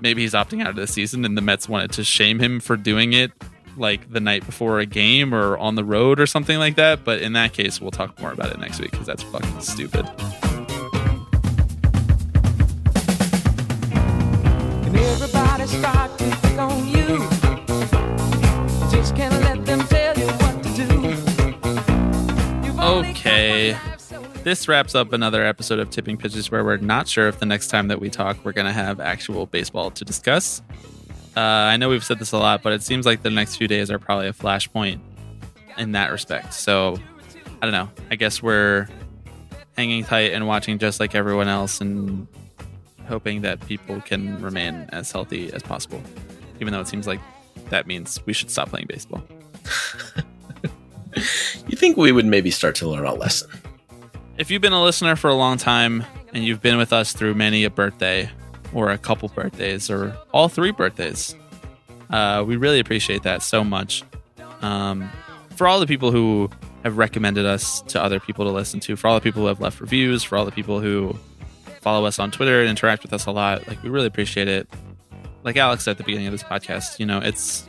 Maybe 0.00 0.22
he's 0.22 0.32
opting 0.32 0.62
out 0.62 0.68
of 0.68 0.76
the 0.76 0.86
season 0.86 1.26
and 1.26 1.36
the 1.36 1.42
Mets 1.42 1.68
wanted 1.68 1.92
to 1.92 2.04
shame 2.04 2.38
him 2.38 2.60
for 2.60 2.78
doing 2.78 3.12
it 3.12 3.30
like 3.76 4.10
the 4.10 4.20
night 4.20 4.46
before 4.46 4.80
a 4.80 4.86
game 4.86 5.34
or 5.34 5.58
on 5.58 5.74
the 5.74 5.84
road 5.84 6.18
or 6.18 6.26
something 6.26 6.58
like 6.58 6.76
that. 6.76 7.04
But 7.04 7.20
in 7.20 7.34
that 7.34 7.52
case, 7.52 7.78
we'll 7.78 7.90
talk 7.90 8.18
more 8.20 8.32
about 8.32 8.50
it 8.52 8.58
next 8.58 8.80
week 8.80 8.92
because 8.92 9.06
that's 9.06 9.22
fucking 9.22 9.60
stupid. 9.60 10.06
And 13.92 14.96
everybody 14.96 15.66
start 15.66 16.18
to 16.18 16.38
pick 16.42 16.58
on 16.58 16.88
you. 16.88 17.39
This 24.50 24.66
wraps 24.66 24.96
up 24.96 25.12
another 25.12 25.44
episode 25.46 25.78
of 25.78 25.90
Tipping 25.90 26.16
Pitches 26.16 26.50
where 26.50 26.64
we're 26.64 26.78
not 26.78 27.06
sure 27.06 27.28
if 27.28 27.38
the 27.38 27.46
next 27.46 27.68
time 27.68 27.86
that 27.86 28.00
we 28.00 28.10
talk, 28.10 28.36
we're 28.44 28.50
going 28.50 28.66
to 28.66 28.72
have 28.72 28.98
actual 28.98 29.46
baseball 29.46 29.92
to 29.92 30.04
discuss. 30.04 30.60
Uh, 31.36 31.40
I 31.40 31.76
know 31.76 31.88
we've 31.88 32.02
said 32.02 32.18
this 32.18 32.32
a 32.32 32.36
lot, 32.36 32.60
but 32.60 32.72
it 32.72 32.82
seems 32.82 33.06
like 33.06 33.22
the 33.22 33.30
next 33.30 33.54
few 33.54 33.68
days 33.68 33.92
are 33.92 34.00
probably 34.00 34.26
a 34.26 34.32
flashpoint 34.32 34.98
in 35.78 35.92
that 35.92 36.10
respect. 36.10 36.52
So 36.52 36.98
I 37.62 37.64
don't 37.64 37.70
know. 37.70 37.88
I 38.10 38.16
guess 38.16 38.42
we're 38.42 38.88
hanging 39.76 40.02
tight 40.02 40.32
and 40.32 40.48
watching 40.48 40.80
just 40.80 40.98
like 40.98 41.14
everyone 41.14 41.46
else 41.46 41.80
and 41.80 42.26
hoping 43.06 43.42
that 43.42 43.64
people 43.68 44.00
can 44.00 44.42
remain 44.42 44.88
as 44.90 45.12
healthy 45.12 45.52
as 45.52 45.62
possible, 45.62 46.02
even 46.58 46.72
though 46.72 46.80
it 46.80 46.88
seems 46.88 47.06
like 47.06 47.20
that 47.68 47.86
means 47.86 48.18
we 48.26 48.32
should 48.32 48.50
stop 48.50 48.70
playing 48.70 48.86
baseball. 48.88 49.22
You 51.68 51.76
think 51.76 51.96
we 51.96 52.10
would 52.10 52.26
maybe 52.26 52.50
start 52.50 52.74
to 52.76 52.88
learn 52.88 53.04
a 53.04 53.14
lesson? 53.14 53.48
If 54.40 54.50
you've 54.50 54.62
been 54.62 54.72
a 54.72 54.82
listener 54.82 55.16
for 55.16 55.28
a 55.28 55.34
long 55.34 55.58
time 55.58 56.02
and 56.32 56.42
you've 56.42 56.62
been 56.62 56.78
with 56.78 56.94
us 56.94 57.12
through 57.12 57.34
many 57.34 57.64
a 57.64 57.70
birthday 57.70 58.30
or 58.72 58.90
a 58.90 58.96
couple 58.96 59.28
birthdays 59.28 59.90
or 59.90 60.16
all 60.32 60.48
three 60.48 60.70
birthdays, 60.70 61.36
uh, 62.08 62.42
we 62.46 62.56
really 62.56 62.80
appreciate 62.80 63.22
that 63.22 63.42
so 63.42 63.62
much. 63.62 64.02
Um, 64.62 65.10
for 65.56 65.68
all 65.68 65.78
the 65.78 65.86
people 65.86 66.10
who 66.10 66.48
have 66.84 66.96
recommended 66.96 67.44
us 67.44 67.82
to 67.82 68.02
other 68.02 68.18
people 68.18 68.46
to 68.46 68.50
listen 68.50 68.80
to, 68.80 68.96
for 68.96 69.08
all 69.08 69.14
the 69.14 69.20
people 69.20 69.42
who 69.42 69.48
have 69.48 69.60
left 69.60 69.78
reviews, 69.78 70.24
for 70.24 70.38
all 70.38 70.46
the 70.46 70.52
people 70.52 70.80
who 70.80 71.14
follow 71.82 72.06
us 72.06 72.18
on 72.18 72.30
Twitter 72.30 72.60
and 72.60 72.70
interact 72.70 73.02
with 73.02 73.12
us 73.12 73.26
a 73.26 73.30
lot, 73.30 73.68
like 73.68 73.82
we 73.82 73.90
really 73.90 74.06
appreciate 74.06 74.48
it. 74.48 74.66
Like 75.42 75.58
Alex 75.58 75.84
said 75.84 75.92
at 75.92 75.98
the 75.98 76.04
beginning 76.04 76.28
of 76.28 76.32
this 76.32 76.42
podcast, 76.42 76.98
you 76.98 77.04
know, 77.04 77.18
it's 77.18 77.68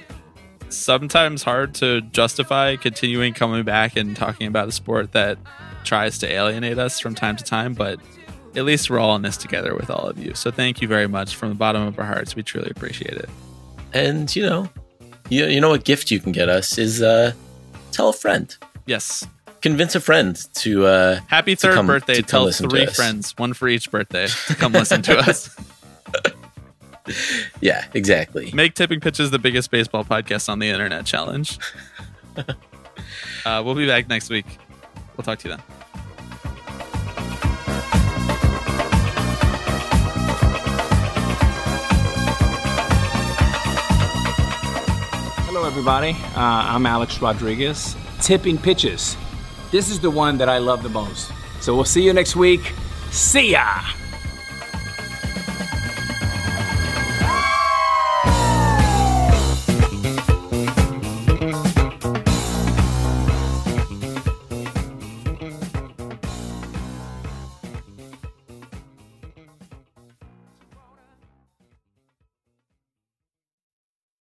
sometimes 0.69 1.43
hard 1.43 1.73
to 1.76 1.99
justify 1.99 2.77
continuing 2.77 3.34
coming 3.34 3.65
back 3.65 3.98
and 3.98 4.15
talking 4.15 4.48
about 4.48 4.69
a 4.69 4.72
sport 4.72 5.11
that 5.11 5.38
tries 5.84 6.18
to 6.20 6.32
alienate 6.32 6.78
us 6.80 6.99
from 6.99 7.16
time 7.16 7.36
to 7.38 7.44
time, 7.44 7.74
but 7.74 7.99
at 8.56 8.66
least 8.66 8.90
we're 8.90 8.99
all 8.99 9.16
in 9.16 9.22
this 9.22 9.38
together 9.38 9.76
with 9.76 9.90
all 9.90 10.08
of 10.08 10.18
you. 10.18 10.34
So 10.36 10.52
thank 10.52 10.82
you 10.82 10.88
very 10.88 11.08
much 11.08 11.36
from 11.36 11.49
the 11.49 11.56
bottom 11.56 11.84
of 11.84 11.98
our 11.99 12.06
hearts. 12.06 12.36
We 12.36 12.44
truly 12.44 12.70
appreciate 12.70 13.14
it. 13.14 13.30
And 13.94 14.34
you 14.36 14.44
know, 14.44 14.70
you, 15.30 15.45
you 15.45 15.62
know 15.62 15.70
what 15.70 15.84
gift 15.86 16.12
you 16.12 16.20
can 16.20 16.32
get 16.32 16.49
us 16.49 16.78
is 16.78 17.02
uh, 17.02 17.34
tell 17.91 18.10
a 18.10 18.14
friend, 18.14 18.56
Yes. 18.86 19.26
convince 19.62 19.95
a 19.95 19.99
friend 20.02 20.36
to 20.56 20.86
uh, 20.86 21.20
Happy 21.28 21.56
to 21.56 21.62
third 21.62 21.74
come- 21.76 21.88
birthday. 21.88 22.16
to 22.16 22.24
Tell 22.24 22.52
to 22.52 22.68
three 22.70 22.86
friends, 22.88 23.38
one 23.38 23.53
for 23.53 23.68
each 23.68 23.90
birthday, 23.91 24.28
to 24.48 24.56
come 24.56 24.74
listen 24.74 25.02
to 25.03 25.18
us. 25.18 25.49
Yeah, 27.62 27.86
exactly. 27.95 28.52
Make 28.53 28.76
Tipping 28.76 28.99
Pitches 28.99 29.32
the 29.32 29.40
biggest 29.40 29.72
baseball 29.72 30.06
podcast 30.06 30.48
on 30.49 30.60
the 30.60 30.70
internet 30.70 31.03
challenge. 31.06 31.58
uh, 32.38 33.62
we'll 33.66 33.76
be 33.76 33.88
back 33.88 34.08
next 34.08 34.30
week. 34.30 34.45
We'll 35.22 35.35
talk 35.35 35.39
to 35.43 35.49
you 35.49 35.56
then. 35.56 35.64
Hello, 45.45 45.64
everybody. 45.64 46.14
Uh, 46.35 46.39
I'm 46.73 46.88
Alex 46.88 47.22
Rodriguez. 47.22 47.95
Tipping 48.19 48.57
pitches. 48.57 49.15
This 49.69 49.91
is 49.91 49.99
the 49.99 50.10
one 50.10 50.39
that 50.39 50.49
I 50.49 50.57
love 50.57 50.81
the 50.81 50.89
most. 50.89 51.31
So 51.60 51.76
we'll 51.76 51.85
see 51.85 52.03
you 52.03 52.14
next 52.14 52.35
week. 52.35 52.73
See 53.11 53.52
ya! 53.52 53.64